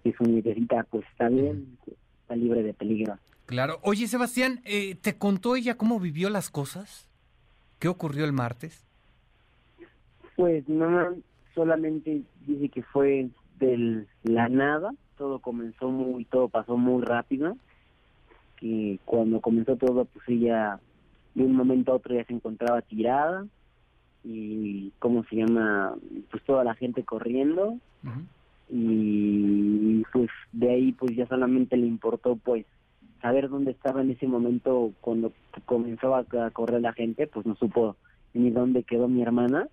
que 0.04 0.14
su 0.14 0.24
nietecita 0.24 0.84
pues 0.90 1.06
está 1.12 1.30
bien, 1.30 1.78
está 2.22 2.36
libre 2.36 2.64
de 2.64 2.74
peligro. 2.74 3.18
Claro. 3.46 3.80
Oye, 3.84 4.08
Sebastián, 4.08 4.62
eh, 4.66 4.96
¿te 4.96 5.18
contó 5.18 5.56
ella 5.56 5.76
cómo 5.76 6.00
vivió 6.00 6.30
las 6.30 6.50
cosas? 6.50 7.08
¿Qué 7.80 7.88
ocurrió 7.88 8.26
el 8.26 8.34
martes? 8.34 8.86
Pues 10.36 10.68
no, 10.68 11.16
solamente 11.56 12.24
dice 12.46 12.70
que 12.70 12.84
fue 12.84 13.30
de 13.60 14.06
la 14.24 14.50
nada, 14.50 14.94
todo 15.18 15.40
comenzó 15.40 15.90
muy, 15.90 16.26
todo 16.26 16.48
pasó 16.48 16.78
muy 16.78 17.04
rápido, 17.04 17.58
que 18.58 19.00
cuando 19.06 19.42
comenzó 19.42 19.76
todo, 19.76 20.06
pues 20.06 20.28
ella 20.30 20.80
de 21.36 21.44
un 21.44 21.56
momento 21.56 21.92
a 21.92 21.96
otro 21.96 22.16
ya 22.16 22.24
se 22.26 22.34
encontraba 22.34 22.82
tirada. 22.82 23.46
Y, 24.24 24.92
¿cómo 25.00 25.24
se 25.26 25.38
llama? 25.38 25.96
Pues 26.32 26.44
toda 26.44 26.64
la 26.64 26.74
gente 26.76 27.04
corriendo. 27.04 27.78
Y 28.70 30.04
pues 30.12 30.30
de 30.52 30.70
ahí 30.70 30.92
pues 30.92 31.16
ya 31.16 31.26
solamente 31.28 31.78
le 31.78 31.88
importó 31.88 32.36
pues 32.36 32.66
saber 33.22 33.50
dónde 33.50 33.72
estaba 33.72 34.02
en 34.02 34.12
ese 34.12 34.28
momento 34.28 34.92
cuando 35.02 35.32
comenzaba 35.66 36.20
a 36.20 36.50
correr 36.52 36.82
la 36.82 36.94
gente, 36.94 37.28
pues 37.28 37.46
no 37.46 37.56
supo 37.56 37.96
ni 38.34 38.50
dónde 38.50 38.84
quedó 38.84 39.08
mi 39.08 39.22
hermana 39.22 39.70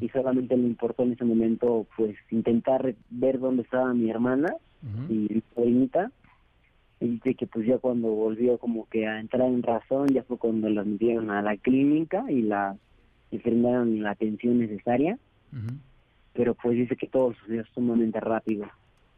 y 0.00 0.08
solamente 0.08 0.56
le 0.56 0.66
importó 0.66 1.04
en 1.04 1.12
ese 1.12 1.24
momento 1.24 1.86
pues 1.96 2.16
intentar 2.30 2.94
ver 3.10 3.38
dónde 3.38 3.62
estaba 3.62 3.94
mi 3.94 4.10
hermana 4.10 4.54
y 5.08 5.14
mi 5.14 5.42
sobrinita. 5.54 6.10
Y 6.98 7.08
dice 7.08 7.34
que 7.34 7.46
pues 7.46 7.66
ya 7.66 7.78
cuando 7.78 8.08
volvió 8.08 8.58
como 8.58 8.88
que 8.88 9.06
a 9.06 9.20
entrar 9.20 9.48
en 9.48 9.62
razón 9.62 10.08
ya 10.08 10.22
fue 10.24 10.38
cuando 10.38 10.68
la 10.68 10.82
metieron 10.82 11.30
a 11.30 11.42
la 11.42 11.56
clínica 11.56 12.24
y 12.28 12.42
la 12.42 12.76
brindaron 13.30 14.02
la 14.02 14.12
atención 14.12 14.58
necesaria. 14.58 15.18
Pero 16.32 16.54
pues 16.54 16.76
dice 16.76 16.96
que 16.96 17.06
todo 17.06 17.34
sucedió 17.34 17.64
sumamente 17.74 18.18
rápido. 18.20 18.66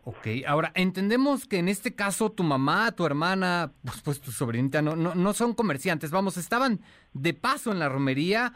Ok, 0.05 0.27
ahora 0.47 0.73
entendemos 0.75 1.47
que 1.47 1.59
en 1.59 1.69
este 1.69 1.95
caso 1.95 2.31
tu 2.31 2.43
mamá, 2.43 2.93
tu 2.93 3.05
hermana, 3.05 3.73
pues, 3.85 4.01
pues 4.01 4.21
tu 4.21 4.31
sobrinita 4.31 4.81
no, 4.81 4.97
no, 4.97 5.15
no 5.15 5.35
son 5.35 5.53
comerciantes, 5.53 6.11
vamos, 6.11 6.39
estaban 6.39 6.81
de 7.13 7.35
paso 7.35 7.73
en 7.73 7.79
la 7.79 7.91
romería, 7.91 8.55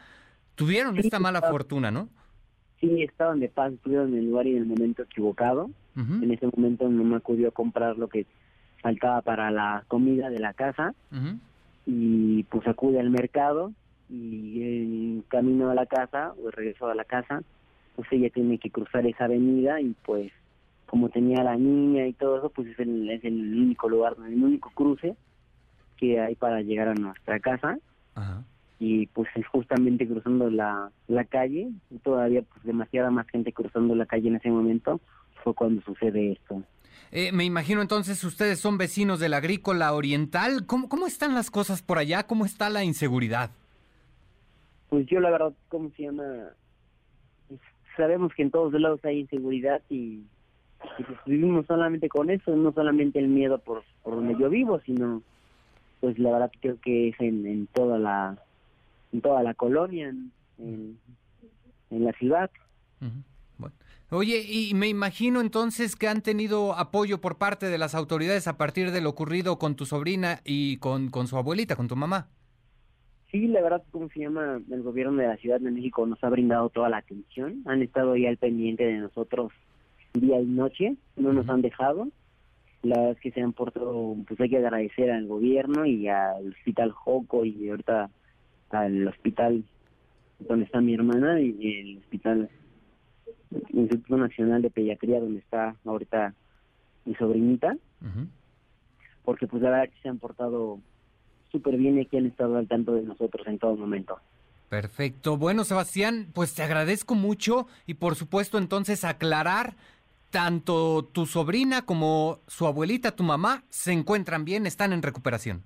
tuvieron 0.55 0.97
esta 0.99 1.19
mala 1.19 1.41
fortuna, 1.43 1.91
¿no? 1.91 2.09
Sí, 2.81 3.03
estaban 3.03 3.41
de 3.41 3.49
paso, 3.49 3.75
estuvieron 3.75 4.13
en 4.13 4.19
el 4.19 4.31
lugar 4.31 4.47
y 4.47 4.57
en 4.57 4.59
el 4.59 4.67
momento 4.67 5.03
equivocado. 5.03 5.71
En 5.95 6.31
ese 6.31 6.47
momento 6.47 6.89
mi 6.89 6.97
mamá 7.03 7.19
acudió 7.19 7.49
a 7.49 7.53
comprar 7.53 7.99
lo 7.99 8.09
que 8.09 8.27
faltaba 8.81 9.21
para 9.21 9.51
la 9.51 9.85
comida 9.89 10.31
de 10.31 10.41
la 10.41 10.55
casa 10.55 10.95
y 11.87 12.43
pues 12.45 12.67
acude 12.67 12.99
al 12.99 13.11
mercado 13.11 13.73
y 14.09 14.63
en 14.63 15.25
camino 15.29 15.71
a 15.71 15.75
la 15.75 15.87
casa, 15.87 16.35
o 16.43 16.51
regresó 16.51 16.89
a 16.89 16.95
la 16.95 17.05
casa, 17.05 17.43
pues 17.97 18.09
ella 18.11 18.31
tiene 18.31 18.59
que 18.59 18.71
cruzar 18.71 19.07
esa 19.07 19.25
avenida 19.25 19.81
y 19.81 19.95
pues 20.05 20.33
como 20.87 21.09
tenía 21.09 21.43
la 21.43 21.57
niña 21.57 22.07
y 22.07 22.13
todo 22.13 22.39
eso, 22.39 22.51
pues 22.51 22.69
es 22.69 22.79
el, 22.79 23.09
es 23.09 23.25
el 23.25 23.55
único 23.55 23.89
lugar, 23.89 24.17
el 24.27 24.43
único 24.43 24.71
cruce 24.75 25.17
que 25.97 26.21
hay 26.21 26.35
para 26.35 26.61
llegar 26.61 26.89
a 26.89 26.95
nuestra 26.95 27.41
casa. 27.41 27.79
Y 28.85 29.07
pues 29.07 29.29
es 29.37 29.47
justamente 29.47 30.09
cruzando 30.09 30.51
la, 30.51 30.91
la 31.07 31.25
calle, 31.25 31.69
y 31.91 31.99
todavía 31.99 32.43
pues 32.43 32.65
demasiada 32.65 33.13
más 33.13 33.29
gente 33.29 33.53
cruzando 33.53 33.95
la 33.95 34.07
calle 34.07 34.29
en 34.29 34.37
ese 34.37 34.51
momento, 34.51 35.01
fue 35.45 35.55
cuando 35.55 35.81
sucede 35.83 36.33
esto. 36.33 36.65
Eh, 37.13 37.31
me 37.31 37.45
imagino 37.45 37.81
entonces 37.81 38.25
ustedes 38.25 38.59
son 38.59 38.79
vecinos 38.79 39.21
del 39.21 39.35
agrícola 39.35 39.93
oriental. 39.93 40.67
¿Cómo, 40.67 40.89
¿Cómo 40.89 41.07
están 41.07 41.33
las 41.33 41.49
cosas 41.49 41.81
por 41.81 41.99
allá? 41.99 42.25
¿Cómo 42.25 42.45
está 42.45 42.71
la 42.71 42.83
inseguridad? 42.83 43.51
Pues 44.89 45.07
yo 45.07 45.21
la 45.21 45.31
verdad, 45.31 45.53
¿cómo 45.69 45.91
se 45.97 46.03
llama? 46.03 46.25
Pues, 47.49 47.61
sabemos 47.97 48.33
que 48.35 48.43
en 48.43 48.51
todos 48.51 48.73
lados 48.73 49.05
hay 49.05 49.21
inseguridad 49.21 49.81
y 49.91 50.25
y 50.99 51.05
pues 51.05 51.19
vivimos 51.25 51.67
solamente 51.67 52.09
con 52.09 52.31
eso, 52.31 52.57
no 52.57 52.73
solamente 52.73 53.19
el 53.19 53.29
miedo 53.29 53.59
por, 53.59 53.85
por 54.03 54.17
donde 54.17 54.37
yo 54.37 54.51
vivo, 54.51 54.81
sino 54.81 55.23
pues 56.01 56.19
la 56.19 56.33
verdad 56.33 56.53
creo 56.61 56.81
que 56.81 57.11
es 57.11 57.21
en, 57.21 57.47
en 57.47 57.67
toda 57.69 57.99
la 57.99 58.37
en 59.13 59.21
toda 59.21 59.43
la 59.43 59.55
colonia, 59.55 60.09
en, 60.09 60.99
en, 61.91 62.05
la 62.05 62.13
ciudad. 62.13 62.51
Oye, 64.11 64.45
y 64.47 64.75
me 64.75 64.89
imagino 64.89 65.41
entonces 65.41 65.97
que 65.97 66.07
han 66.07 66.23
tenido 66.23 66.75
apoyo 66.75 67.21
por 67.21 67.39
parte 67.39 67.67
de 67.67 67.79
las 67.79 67.95
autoridades 67.95 68.47
a 68.47 68.59
partir 68.59 68.91
de 68.91 69.01
lo 69.01 69.11
ocurrido 69.11 69.59
con 69.59 69.75
tu 69.75 69.87
sobrina 69.87 70.41
y 70.45 70.77
con, 70.79 71.09
con 71.09 71.27
su 71.27 71.37
abuelita, 71.39 71.77
con 71.77 71.89
tu 71.89 71.97
mamá. 71.97 72.29
Sí, 73.31 73.49
la 73.49 73.63
verdad, 73.63 73.83
¿cómo 73.91 74.11
se 74.11 74.21
llama? 74.21 74.61
El 74.71 74.83
gobierno 74.83 75.17
de 75.17 75.29
la 75.29 75.39
Ciudad 75.39 75.59
de 75.59 75.71
México 75.71 76.07
nos 76.07 76.23
ha 76.23 76.29
brindado 76.29 76.69
toda 76.69 76.91
la 76.91 76.99
atención, 76.99 77.63
han 77.65 77.81
estado 77.81 78.13
ahí 78.13 78.27
al 78.27 78.37
pendiente 78.37 78.85
de 78.85 78.99
nosotros 78.99 79.51
día 80.13 80.39
y 80.39 80.45
noche, 80.45 80.97
no 81.17 81.33
nos 81.33 81.49
han 81.49 81.63
dejado. 81.63 82.09
La 82.83 82.97
verdad 82.97 83.13
es 83.13 83.21
que 83.21 83.31
se 83.31 83.41
han 83.41 83.55
portado, 83.55 84.17
pues 84.29 84.39
hay 84.41 84.51
que 84.51 84.59
agradecer 84.59 85.11
al 85.11 85.27
gobierno 85.27 85.87
y 85.87 86.09
al 86.09 86.49
Hospital 86.49 86.91
Joco 86.91 87.47
y 87.47 87.71
ahorita 87.71 88.11
al 88.73 89.07
hospital 89.09 89.65
donde 90.41 90.65
está 90.65 90.81
mi 90.81 90.95
hermana 90.95 91.41
y 91.41 91.81
el 91.81 91.99
Hospital 91.99 92.51
Instituto 93.71 94.17
Nacional 94.17 94.63
de 94.63 94.71
Pediatría 94.71 95.21
donde 95.21 95.41
está 95.41 95.77
ahorita 95.85 96.35
mi 97.05 97.15
sobrinita. 97.15 97.77
Porque 99.25 99.47
pues 99.47 99.63
la 99.63 99.71
verdad 99.71 99.93
que 99.93 100.03
se 100.03 100.09
han 100.09 100.19
portado 100.19 100.81
súper 101.51 101.77
bien 101.77 102.01
y 102.01 102.07
que 102.07 102.19
han 102.19 102.27
estado 102.27 102.57
al 102.57 102.67
tanto 102.67 102.95
de 102.95 103.03
nosotros 103.03 103.47
en 103.47 103.59
todo 103.59 103.77
momento. 103.77 104.19
Perfecto. 104.69 105.37
Bueno, 105.37 105.65
Sebastián, 105.65 106.29
pues 106.33 106.55
te 106.55 106.63
agradezco 106.63 107.15
mucho 107.15 107.67
y 107.87 107.95
por 107.95 108.15
supuesto 108.15 108.59
entonces 108.59 109.05
aclarar 109.05 109.75
tanto 110.31 111.05
tu 111.05 111.27
sobrina 111.27 111.83
como 111.83 112.39
su 112.47 112.67
abuelita, 112.67 113.15
tu 113.15 113.23
mamá, 113.23 113.65
se 113.69 113.93
encuentran 113.93 114.47
bien, 114.47 114.67
están 114.67 114.95
en 114.95 115.03
recuperación. 115.03 115.63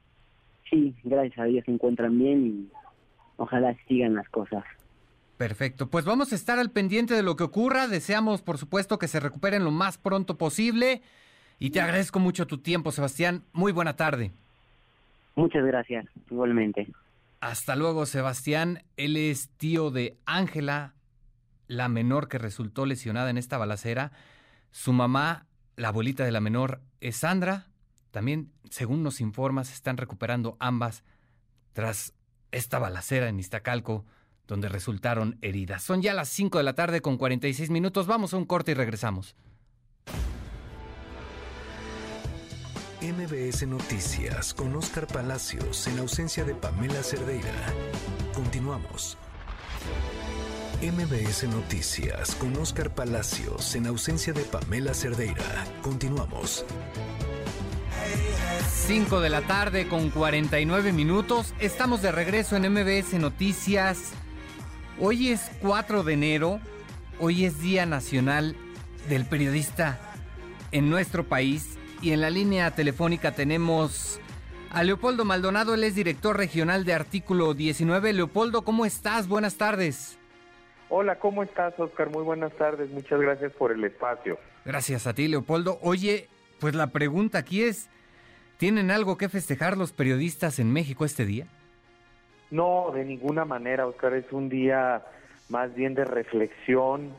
Sí, 0.68 0.92
gracias 1.04 1.38
a 1.38 1.44
Dios 1.44 1.64
se 1.64 1.70
encuentran 1.70 2.18
bien 2.18 2.46
y 2.46 2.68
ojalá 3.36 3.76
sigan 3.86 4.14
las 4.14 4.28
cosas. 4.28 4.64
Perfecto, 5.36 5.90
pues 5.90 6.04
vamos 6.04 6.32
a 6.32 6.34
estar 6.34 6.58
al 6.58 6.70
pendiente 6.70 7.14
de 7.14 7.22
lo 7.22 7.36
que 7.36 7.44
ocurra. 7.44 7.88
Deseamos, 7.88 8.40
por 8.40 8.56
supuesto, 8.56 8.98
que 8.98 9.08
se 9.08 9.20
recuperen 9.20 9.64
lo 9.64 9.70
más 9.70 9.98
pronto 9.98 10.38
posible. 10.38 11.02
Y 11.58 11.70
te 11.70 11.80
agradezco 11.80 12.18
mucho 12.18 12.46
tu 12.46 12.58
tiempo, 12.58 12.90
Sebastián. 12.90 13.44
Muy 13.52 13.72
buena 13.72 13.96
tarde. 13.96 14.32
Muchas 15.34 15.64
gracias, 15.64 16.06
igualmente. 16.30 16.88
Hasta 17.40 17.76
luego, 17.76 18.06
Sebastián. 18.06 18.82
Él 18.96 19.16
es 19.16 19.50
tío 19.58 19.90
de 19.90 20.16
Ángela, 20.24 20.94
la 21.68 21.88
menor 21.88 22.28
que 22.28 22.38
resultó 22.38 22.86
lesionada 22.86 23.28
en 23.28 23.36
esta 23.36 23.58
balacera. 23.58 24.12
Su 24.70 24.94
mamá, 24.94 25.46
la 25.76 25.88
abuelita 25.88 26.24
de 26.24 26.32
la 26.32 26.40
menor, 26.40 26.80
es 27.00 27.16
Sandra. 27.16 27.66
También, 28.10 28.50
según 28.70 29.02
nos 29.02 29.20
informa, 29.20 29.64
se 29.64 29.74
están 29.74 29.98
recuperando 29.98 30.56
ambas 30.60 31.04
tras 31.74 32.14
esta 32.56 32.78
balacera 32.78 33.28
en 33.28 33.38
Iztacalco, 33.38 34.04
donde 34.46 34.68
resultaron 34.68 35.38
heridas. 35.42 35.82
Son 35.82 36.02
ya 36.02 36.14
las 36.14 36.28
5 36.30 36.58
de 36.58 36.64
la 36.64 36.74
tarde 36.74 37.00
con 37.00 37.18
46 37.18 37.70
minutos. 37.70 38.06
Vamos 38.06 38.32
a 38.32 38.36
un 38.36 38.46
corte 38.46 38.72
y 38.72 38.74
regresamos. 38.74 39.36
MBS 43.02 43.66
Noticias 43.66 44.54
con 44.54 44.74
Oscar 44.74 45.06
Palacios 45.06 45.86
en 45.86 45.98
ausencia 45.98 46.44
de 46.44 46.54
Pamela 46.54 47.02
Cerdeira. 47.02 47.52
Continuamos. 48.34 49.18
MBS 50.82 51.44
Noticias 51.44 52.34
con 52.36 52.56
Oscar 52.56 52.94
Palacios 52.94 53.74
en 53.74 53.86
ausencia 53.86 54.32
de 54.32 54.42
Pamela 54.42 54.94
Cerdeira. 54.94 55.64
Continuamos. 55.82 56.64
5 58.86 59.20
de 59.20 59.30
la 59.30 59.42
tarde 59.42 59.88
con 59.88 60.10
49 60.10 60.92
minutos. 60.92 61.54
Estamos 61.58 62.02
de 62.02 62.12
regreso 62.12 62.54
en 62.54 62.72
MBS 62.72 63.14
Noticias. 63.14 64.12
Hoy 65.00 65.30
es 65.30 65.50
4 65.60 66.04
de 66.04 66.12
enero. 66.12 66.60
Hoy 67.18 67.46
es 67.46 67.60
Día 67.60 67.84
Nacional 67.84 68.54
del 69.08 69.24
Periodista 69.24 69.98
en 70.70 70.88
nuestro 70.88 71.24
país. 71.24 71.76
Y 72.00 72.12
en 72.12 72.20
la 72.20 72.30
línea 72.30 72.70
telefónica 72.76 73.32
tenemos 73.32 74.20
a 74.70 74.84
Leopoldo 74.84 75.24
Maldonado. 75.24 75.74
Él 75.74 75.82
es 75.82 75.96
director 75.96 76.36
regional 76.36 76.84
de 76.84 76.94
Artículo 76.94 77.54
19. 77.54 78.12
Leopoldo, 78.12 78.62
¿cómo 78.62 78.86
estás? 78.86 79.26
Buenas 79.26 79.56
tardes. 79.56 80.16
Hola, 80.90 81.18
¿cómo 81.18 81.42
estás, 81.42 81.74
Oscar? 81.78 82.08
Muy 82.10 82.22
buenas 82.22 82.52
tardes. 82.52 82.88
Muchas 82.90 83.20
gracias 83.20 83.50
por 83.54 83.72
el 83.72 83.82
espacio. 83.82 84.38
Gracias 84.64 85.08
a 85.08 85.12
ti, 85.12 85.26
Leopoldo. 85.26 85.80
Oye, 85.82 86.28
pues 86.60 86.76
la 86.76 86.86
pregunta 86.86 87.38
aquí 87.38 87.64
es, 87.64 87.88
¿tienen 88.58 88.90
algo 88.90 89.16
que 89.16 89.28
festejar 89.28 89.76
los 89.76 89.92
periodistas 89.92 90.58
en 90.58 90.72
México 90.72 91.04
este 91.04 91.24
día? 91.24 91.46
No, 92.50 92.90
de 92.94 93.04
ninguna 93.04 93.44
manera, 93.44 93.86
Oscar. 93.86 94.14
Es 94.14 94.30
un 94.32 94.48
día 94.48 95.02
más 95.48 95.74
bien 95.74 95.94
de 95.94 96.04
reflexión 96.04 97.12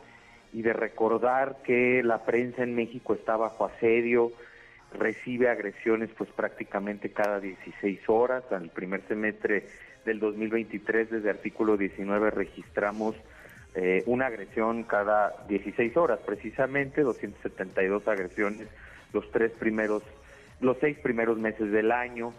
y 0.53 0.61
de 0.61 0.73
recordar 0.73 1.57
que 1.63 2.01
la 2.03 2.23
prensa 2.25 2.63
en 2.63 2.75
México 2.75 3.13
está 3.13 3.35
bajo 3.35 3.65
asedio, 3.65 4.31
recibe 4.97 5.49
agresiones 5.49 6.09
pues 6.17 6.29
prácticamente 6.31 7.11
cada 7.11 7.39
16 7.39 7.99
horas. 8.07 8.43
Al 8.51 8.69
primer 8.69 9.05
semestre 9.07 9.67
del 10.05 10.19
2023 10.19 11.11
desde 11.11 11.29
artículo 11.29 11.75
19 11.77 12.31
registramos 12.31 13.15
eh, 13.75 14.03
una 14.07 14.27
agresión 14.27 14.83
cada 14.83 15.35
16 15.47 15.95
horas, 15.97 16.19
precisamente 16.25 17.01
272 17.01 18.07
agresiones 18.07 18.67
los 19.13 19.29
tres 19.31 19.51
primeros, 19.51 20.03
los 20.59 20.77
seis 20.79 20.97
primeros 20.99 21.37
meses 21.37 21.71
del 21.71 21.91
año. 21.91 22.33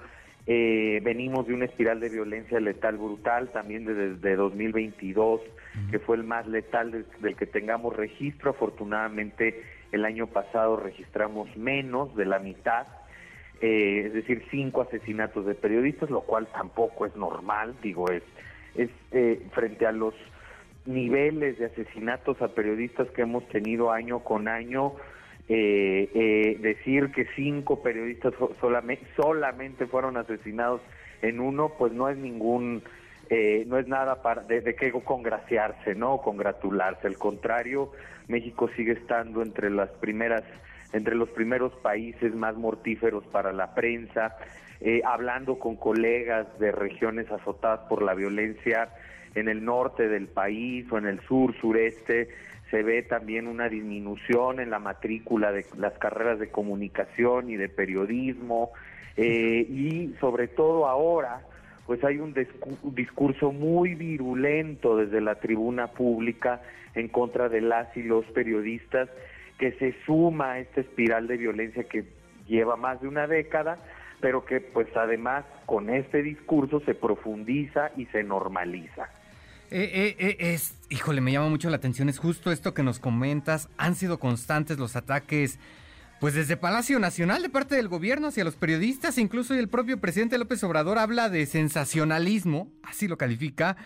Eh, 0.47 1.01
venimos 1.03 1.47
de 1.47 1.53
una 1.53 1.66
espiral 1.66 2.01
de 2.01 2.09
violencia 2.09 2.59
letal 2.59 2.97
brutal 2.97 3.51
también 3.51 3.85
desde 3.85 4.35
2022, 4.35 5.43
que 5.90 5.99
fue 5.99 6.16
el 6.16 6.24
más 6.24 6.47
letal 6.47 7.05
del, 7.20 7.36
que 7.36 7.47
tengamos 7.47 7.95
registro. 7.95 8.51
Afortunadamente, 8.51 9.62
el 9.93 10.05
año 10.07 10.27
pasado 10.27 10.77
registramos 10.77 11.55
menos 11.57 12.16
de 12.16 12.24
la 12.24 12.39
mitad, 12.39 12.86
eh, 13.61 14.05
es 14.07 14.12
decir, 14.15 14.43
cinco 14.51 14.82
asesinatos 14.82 15.45
de 15.45 15.55
periodistas, 15.55 16.09
lo 16.09 16.23
cual 16.23 16.47
tampoco 16.47 17.05
es 17.05 17.15
normal, 17.15 17.74
digo, 17.82 18.11
es, 18.11 18.23
es 18.74 18.89
eh, 19.12 19.47
frente 19.53 19.86
a 19.86 19.93
los 19.93 20.15
niveles 20.86 21.59
de 21.59 21.66
asesinatos 21.66 22.40
a 22.40 22.49
periodistas 22.49 23.09
que 23.11 23.23
hemos 23.23 23.47
tenido 23.49 23.93
año 23.93 24.20
con 24.20 24.49
año, 24.49 24.95
eh, 25.49 26.11
eh, 26.15 26.59
decir 26.61 27.11
que 27.11 27.27
cinco 27.35 27.83
periodistas 27.83 28.35
solamente, 28.61 29.07
solamente 29.16 29.87
fueron 29.87 30.16
asesinados 30.16 30.81
en 31.23 31.41
uno, 31.41 31.73
pues 31.79 31.93
no 31.93 32.09
es 32.09 32.19
ningún, 32.19 32.83
eh, 33.31 33.65
no 33.66 33.79
es 33.79 33.89
nada 33.89 34.23
para, 34.23 34.43
de, 34.43 34.61
de 34.61 34.75
qué 34.75 34.93
congraciarse, 34.93 35.95
¿no? 35.95 36.19
Congratularse. 36.19 37.07
Al 37.07 37.16
contrario, 37.19 37.93
México 38.29 38.69
sigue 38.77 38.93
estando 38.93 39.43
entre 39.43 39.70
las 39.70 39.91
primeras, 39.91 40.45
entre 40.93 41.15
los 41.15 41.31
primeros 41.31 41.73
países 41.77 42.35
más 42.35 42.55
mortíferos 42.57 43.25
para 43.27 43.53
la 43.53 43.75
prensa, 43.75 44.37
eh, 44.81 45.01
hablando 45.05 45.59
con 45.59 45.77
colegas 45.77 46.47
de 46.59 46.70
regiones 46.73 47.31
azotadas 47.33 47.81
por 47.89 48.03
la 48.03 48.15
violencia 48.15 48.91
en 49.35 49.49
el 49.49 49.65
norte 49.65 50.09
del 50.09 50.29
país 50.29 50.87
o 50.93 50.99
en 50.99 51.07
el 51.07 51.20
sur, 51.23 51.55
sureste, 51.61 52.29
se 52.70 52.82
ve 52.82 53.03
también 53.03 53.47
una 53.47 53.69
disminución 53.69 54.61
en 54.61 54.70
la 54.70 54.78
matrícula 54.78 55.53
de 55.53 55.65
las 55.77 55.95
carreras 55.95 56.39
de 56.39 56.51
comunicación 56.51 57.51
y 57.51 57.57
de 57.57 57.69
periodismo 57.69 58.73
eh, 59.16 59.66
y 59.69 60.15
sobre 60.20 60.49
todo 60.49 60.86
ahora 60.86 61.43
pues 61.86 62.05
hay 62.05 62.19
un, 62.19 62.35
discurso 62.95 63.51
muy 63.51 63.95
virulento 63.95 64.99
desde 64.99 65.23
la 65.23 65.36
tribuna 65.36 65.86
pública 65.86 66.61
en 66.95 67.09
contra 67.09 67.49
de 67.49 67.62
las 67.62 67.97
y 67.97 68.03
los 68.03 68.27
periodistas 68.27 69.09
que 69.59 69.73
se 69.73 69.95
suma 70.05 70.53
a 70.53 70.59
esta 70.59 70.82
espiral 70.82 71.27
de 71.27 71.39
violencia 71.39 71.85
que 71.85 72.05
lleva 72.47 72.77
más 72.77 73.01
de 73.01 73.09
una 73.09 73.27
década, 73.27 73.78
pero 74.20 74.45
que 74.45 74.61
pues 74.61 74.95
además 74.97 75.47
con 75.65 75.89
este 75.89 76.23
discurso 76.23 76.81
se 76.81 76.95
profundiza 76.95 77.90
y 77.97 78.05
se 78.07 78.23
normaliza. 78.23 79.09
Eh, 79.70 79.90
eh, 79.93 80.16
eh, 80.19 80.36
es, 80.39 80.74
híjole, 80.89 81.20
me 81.20 81.32
llama 81.32 81.51
mucho 81.51 81.69
la 81.69 81.77
atención, 81.77 82.09
es 82.09 82.19
justo 82.19 82.51
esto 82.51 82.73
que 82.73 82.82
nos 82.82 82.99
comentas, 82.99 83.69
han 83.77 83.95
sido 83.95 84.19
constantes 84.19 84.78
los 84.78 84.97
ataques, 84.97 85.59
pues 86.20 86.35
desde 86.35 86.57
Palacio 86.57 86.99
Nacional 86.99 87.43
de 87.43 87.51
parte 87.51 87.77
del 87.77 87.89
gobierno 87.89 88.28
hacia 88.28 88.45
los 88.45 88.57
periodistas, 88.57 89.19
incluso 89.19 89.55
el 89.55 89.69
propio 89.69 90.01
presidente 90.01 90.39
López 90.39 90.65
Obrador 90.65 90.99
habla 90.99 91.28
de 91.28 91.45
sensacionalismo, 91.45 92.73
así 92.82 93.09
lo 93.09 93.19
califica. 93.19 93.77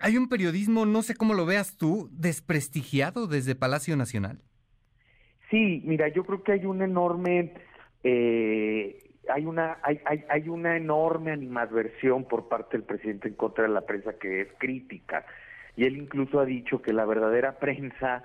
Hay 0.00 0.18
un 0.18 0.28
periodismo, 0.28 0.84
no 0.84 1.02
sé 1.02 1.14
cómo 1.14 1.32
lo 1.32 1.46
veas 1.46 1.78
tú, 1.78 2.10
desprestigiado 2.12 3.26
desde 3.26 3.54
Palacio 3.54 3.96
Nacional. 3.96 4.42
Sí, 5.50 5.82
mira, 5.84 6.08
yo 6.08 6.24
creo 6.24 6.42
que 6.42 6.52
hay 6.52 6.66
un 6.66 6.82
enorme 6.82 7.54
eh, 8.04 9.05
hay 9.32 9.46
una 9.46 9.78
hay, 9.82 10.00
hay, 10.04 10.24
hay 10.28 10.48
una 10.48 10.76
enorme 10.76 11.32
animadversión 11.32 12.24
por 12.24 12.48
parte 12.48 12.76
del 12.76 12.86
presidente 12.86 13.28
en 13.28 13.34
contra 13.34 13.64
de 13.64 13.70
la 13.70 13.82
prensa 13.82 14.14
que 14.18 14.42
es 14.42 14.48
crítica 14.58 15.24
y 15.76 15.84
él 15.84 15.96
incluso 15.96 16.40
ha 16.40 16.44
dicho 16.44 16.80
que 16.82 16.92
la 16.92 17.04
verdadera 17.04 17.58
prensa 17.58 18.24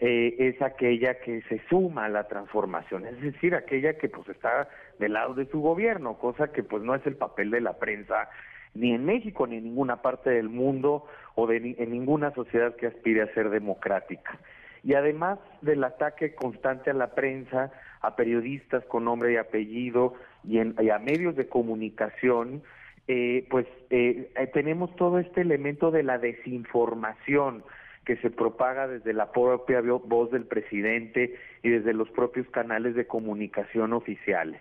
eh, 0.00 0.36
es 0.38 0.60
aquella 0.62 1.18
que 1.20 1.42
se 1.42 1.60
suma 1.68 2.04
a 2.04 2.08
la 2.08 2.28
transformación, 2.28 3.06
es 3.06 3.20
decir, 3.20 3.54
aquella 3.54 3.94
que 3.94 4.08
pues 4.08 4.28
está 4.28 4.68
del 4.98 5.14
lado 5.14 5.34
de 5.34 5.46
su 5.46 5.60
gobierno, 5.60 6.18
cosa 6.18 6.52
que 6.52 6.62
pues 6.62 6.82
no 6.82 6.94
es 6.94 7.06
el 7.06 7.16
papel 7.16 7.50
de 7.50 7.60
la 7.60 7.78
prensa 7.78 8.28
ni 8.74 8.92
en 8.92 9.04
México 9.04 9.46
ni 9.46 9.56
en 9.56 9.64
ninguna 9.64 10.02
parte 10.02 10.30
del 10.30 10.48
mundo 10.48 11.06
o 11.34 11.46
de 11.46 11.76
en 11.78 11.90
ninguna 11.90 12.32
sociedad 12.32 12.76
que 12.76 12.86
aspire 12.86 13.22
a 13.22 13.34
ser 13.34 13.50
democrática. 13.50 14.38
Y 14.84 14.94
además 14.94 15.38
del 15.62 15.82
ataque 15.82 16.34
constante 16.34 16.90
a 16.90 16.94
la 16.94 17.14
prensa, 17.14 17.72
a 18.00 18.14
periodistas 18.14 18.84
con 18.84 19.04
nombre 19.04 19.32
y 19.32 19.36
apellido, 19.36 20.14
y, 20.48 20.58
en, 20.58 20.74
a 20.90 20.98
medios 20.98 21.36
de 21.36 21.48
comunicación, 21.48 22.62
eh, 23.06 23.46
pues 23.50 23.66
eh, 23.90 24.30
eh, 24.34 24.46
tenemos 24.48 24.94
todo 24.96 25.18
este 25.18 25.42
elemento 25.42 25.90
de 25.90 26.02
la 26.02 26.18
desinformación 26.18 27.62
que 28.04 28.16
se 28.16 28.30
propaga 28.30 28.88
desde 28.88 29.12
la 29.12 29.32
propia 29.32 29.82
voz 29.82 30.30
del 30.30 30.44
presidente 30.44 31.36
y 31.62 31.68
desde 31.68 31.92
los 31.92 32.08
propios 32.10 32.48
canales 32.48 32.94
de 32.94 33.06
comunicación 33.06 33.92
oficiales. 33.92 34.60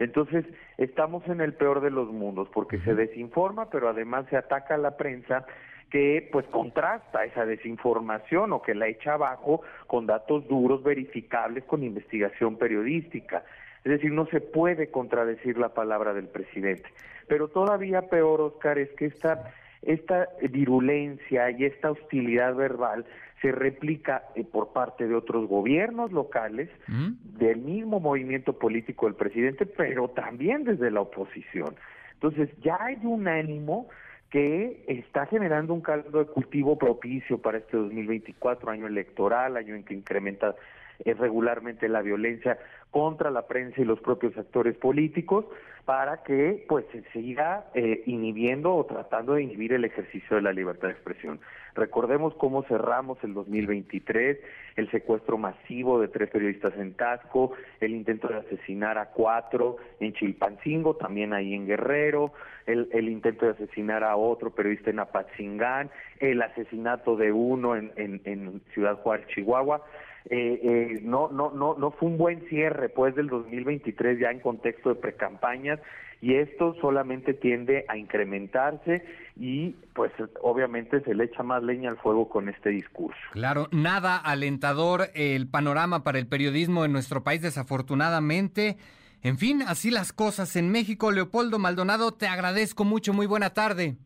Entonces, 0.00 0.44
estamos 0.76 1.26
en 1.28 1.40
el 1.40 1.54
peor 1.54 1.80
de 1.80 1.90
los 1.90 2.08
mundos 2.12 2.48
porque 2.52 2.78
se 2.80 2.94
desinforma, 2.94 3.70
pero 3.70 3.88
además 3.88 4.26
se 4.30 4.36
ataca 4.36 4.74
a 4.74 4.78
la 4.78 4.96
prensa 4.96 5.46
que 5.90 6.28
pues 6.30 6.46
contrasta 6.46 7.24
esa 7.24 7.46
desinformación 7.46 8.52
o 8.52 8.62
que 8.62 8.74
la 8.74 8.88
echa 8.88 9.14
abajo 9.14 9.62
con 9.86 10.06
datos 10.06 10.46
duros, 10.46 10.82
verificables, 10.82 11.64
con 11.64 11.82
investigación 11.82 12.56
periodística. 12.58 13.44
Es 13.84 13.92
decir, 13.92 14.12
no 14.12 14.26
se 14.26 14.40
puede 14.40 14.90
contradecir 14.90 15.58
la 15.58 15.74
palabra 15.74 16.14
del 16.14 16.28
presidente. 16.28 16.88
Pero 17.26 17.48
todavía 17.48 18.02
peor, 18.02 18.40
Oscar, 18.40 18.78
es 18.78 18.90
que 18.90 19.06
esta, 19.06 19.52
esta 19.82 20.28
virulencia 20.50 21.50
y 21.50 21.64
esta 21.64 21.90
hostilidad 21.90 22.54
verbal 22.54 23.04
se 23.40 23.52
replica 23.52 24.24
eh, 24.34 24.44
por 24.44 24.72
parte 24.72 25.06
de 25.06 25.14
otros 25.14 25.48
gobiernos 25.48 26.12
locales, 26.12 26.68
¿Mm? 26.88 27.38
del 27.38 27.58
mismo 27.58 28.00
movimiento 28.00 28.58
político 28.58 29.06
del 29.06 29.14
presidente, 29.14 29.66
pero 29.66 30.08
también 30.08 30.64
desde 30.64 30.90
la 30.90 31.02
oposición. 31.02 31.76
Entonces, 32.14 32.50
ya 32.60 32.76
hay 32.80 32.98
un 33.04 33.28
ánimo 33.28 33.88
que 34.30 34.84
está 34.88 35.26
generando 35.26 35.72
un 35.72 35.80
caldo 35.80 36.18
de 36.18 36.26
cultivo 36.26 36.76
propicio 36.76 37.38
para 37.38 37.58
este 37.58 37.76
2024, 37.76 38.70
año 38.70 38.86
electoral, 38.86 39.56
año 39.56 39.74
en 39.74 39.84
que 39.84 39.94
incrementa 39.94 40.54
eh, 41.04 41.14
regularmente 41.14 41.88
la 41.88 42.02
violencia 42.02 42.58
contra 42.90 43.30
la 43.30 43.46
prensa 43.46 43.80
y 43.80 43.84
los 43.84 44.00
propios 44.00 44.36
actores 44.36 44.76
políticos 44.76 45.44
para 45.84 46.22
que 46.22 46.66
pues 46.68 46.84
se 46.92 47.02
siga 47.12 47.64
eh, 47.72 48.02
inhibiendo 48.04 48.74
o 48.74 48.84
tratando 48.84 49.34
de 49.34 49.42
inhibir 49.42 49.72
el 49.72 49.86
ejercicio 49.86 50.36
de 50.36 50.42
la 50.42 50.52
libertad 50.52 50.88
de 50.88 50.92
expresión. 50.94 51.40
Recordemos 51.74 52.34
cómo 52.34 52.62
cerramos 52.64 53.16
el 53.22 53.32
2023, 53.32 54.38
el 54.76 54.90
secuestro 54.90 55.38
masivo 55.38 56.00
de 56.00 56.08
tres 56.08 56.28
periodistas 56.28 56.74
en 56.76 56.92
Tasco, 56.94 57.52
el 57.80 57.94
intento 57.94 58.28
de 58.28 58.36
asesinar 58.36 58.98
a 58.98 59.10
cuatro 59.10 59.76
en 60.00 60.12
Chilpancingo, 60.12 60.96
también 60.96 61.32
ahí 61.32 61.54
en 61.54 61.66
Guerrero, 61.66 62.32
el, 62.66 63.08
intento 63.08 63.46
de 63.46 63.52
asesinar 63.52 64.04
a 64.04 64.16
otro 64.16 64.50
periodista 64.50 64.90
en 64.90 64.98
Apatzingán, 64.98 65.90
el 66.20 66.42
asesinato 66.42 67.16
de 67.16 67.32
uno 67.32 67.76
en, 67.76 67.92
en 67.96 68.60
Ciudad 68.74 68.98
Juárez, 68.98 69.26
Chihuahua. 69.28 69.82
Eh, 70.30 70.60
eh, 70.62 71.00
no, 71.02 71.28
no, 71.28 71.50
no, 71.50 71.74
no 71.78 71.90
fue 71.92 72.08
un 72.08 72.18
buen 72.18 72.46
cierre 72.48 72.90
pues 72.90 73.14
del 73.14 73.28
2023 73.28 74.18
ya 74.18 74.30
en 74.30 74.40
contexto 74.40 74.90
de 74.90 74.96
precampañas 74.96 75.80
y 76.20 76.34
esto 76.34 76.74
solamente 76.80 77.32
tiende 77.32 77.84
a 77.88 77.96
incrementarse 77.96 79.04
y 79.36 79.70
pues 79.94 80.12
obviamente 80.42 81.00
se 81.02 81.14
le 81.14 81.24
echa 81.24 81.42
más 81.42 81.62
leña 81.62 81.90
al 81.90 81.96
fuego 81.98 82.28
con 82.28 82.48
este 82.48 82.70
discurso. 82.70 83.18
Claro, 83.32 83.68
nada 83.70 84.16
alentador 84.16 85.08
el 85.14 85.48
panorama 85.48 86.02
para 86.02 86.18
el 86.18 86.26
periodismo 86.26 86.84
en 86.84 86.92
nuestro 86.92 87.22
país 87.22 87.40
desafortunadamente. 87.40 88.76
En 89.22 89.38
fin, 89.38 89.62
así 89.62 89.90
las 89.90 90.12
cosas 90.12 90.56
en 90.56 90.70
México. 90.70 91.10
Leopoldo 91.10 91.58
Maldonado, 91.58 92.12
te 92.12 92.26
agradezco 92.26 92.84
mucho. 92.84 93.12
Muy 93.12 93.26
buena 93.26 93.50
tarde. 93.50 93.96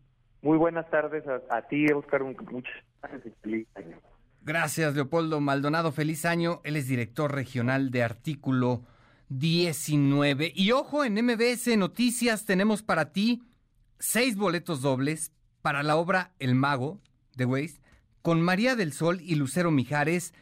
Muy 0.43 0.59
buenas 0.59 0.89
tardes 0.91 1.25
a, 1.27 1.41
a 1.57 1.63
ti, 1.63 1.87
Oscar. 1.93 2.23
Muchas 2.25 2.73
gracias. 3.03 4.03
Gracias, 4.45 4.95
Leopoldo 4.95 5.41
Maldonado. 5.41 5.93
Feliz 5.93 6.25
año. 6.25 6.61
Él 6.65 6.77
es 6.77 6.89
director 6.89 7.33
regional 7.33 7.93
de 7.93 8.03
Artículo 8.03 8.83
19. 9.29 10.53
Y 10.55 10.73
ojo, 10.73 11.05
en 11.05 11.15
MBS 11.15 11.77
Noticias 11.77 12.45
tenemos 12.45 12.83
para 12.83 13.13
ti 13.13 13.45
seis 14.01 14.37
boletos 14.37 14.83
dobles 14.83 15.31
para 15.63 15.85
la 15.85 15.95
obra 15.95 16.33
El 16.41 16.57
Mago 16.57 17.01
de 17.37 17.45
Weiss 17.45 17.81
con 18.21 18.41
María 18.41 18.75
del 18.75 18.93
Sol 18.93 19.21
y 19.21 19.37
Lucero 19.37 19.71
Mijares. 19.71 20.35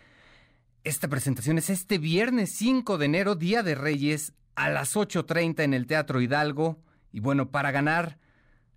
Esta 0.82 1.09
presentación 1.09 1.59
es 1.59 1.68
este 1.68 1.98
viernes 1.98 2.52
5 2.52 2.97
de 2.97 3.05
enero, 3.05 3.35
Día 3.35 3.62
de 3.62 3.74
Reyes, 3.74 4.32
a 4.55 4.70
las 4.70 4.97
8.30 4.97 5.62
en 5.62 5.74
el 5.74 5.86
Teatro 5.86 6.22
Hidalgo. 6.22 6.78
Y 7.12 7.20
bueno, 7.20 7.51
para 7.51 7.70
ganar, 7.70 8.18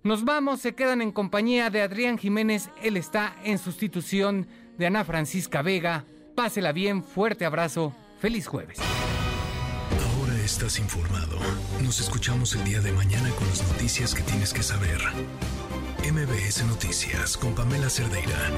Nos 0.03 0.25
vamos, 0.25 0.61
se 0.61 0.73
quedan 0.73 1.01
en 1.01 1.11
compañía 1.11 1.69
de 1.69 1.81
Adrián 1.81 2.17
Jiménez. 2.17 2.69
Él 2.81 2.97
está 2.97 3.35
en 3.43 3.59
sustitución 3.59 4.47
de 4.77 4.87
Ana 4.87 5.03
Francisca 5.03 5.61
Vega. 5.61 6.05
Pásela 6.35 6.71
bien, 6.71 7.03
fuerte 7.03 7.45
abrazo, 7.45 7.93
feliz 8.19 8.47
jueves. 8.47 8.79
Ahora 10.17 10.35
estás 10.39 10.79
informado. 10.79 11.37
Nos 11.83 11.99
escuchamos 11.99 12.55
el 12.55 12.63
día 12.63 12.79
de 12.79 12.91
mañana 12.93 13.29
con 13.31 13.47
las 13.47 13.61
noticias 13.71 14.15
que 14.15 14.23
tienes 14.23 14.53
que 14.53 14.63
saber. 14.63 14.99
MBS 16.01 16.65
Noticias 16.65 17.37
con 17.37 17.53
Pamela 17.53 17.89
Cerdeira. 17.89 18.49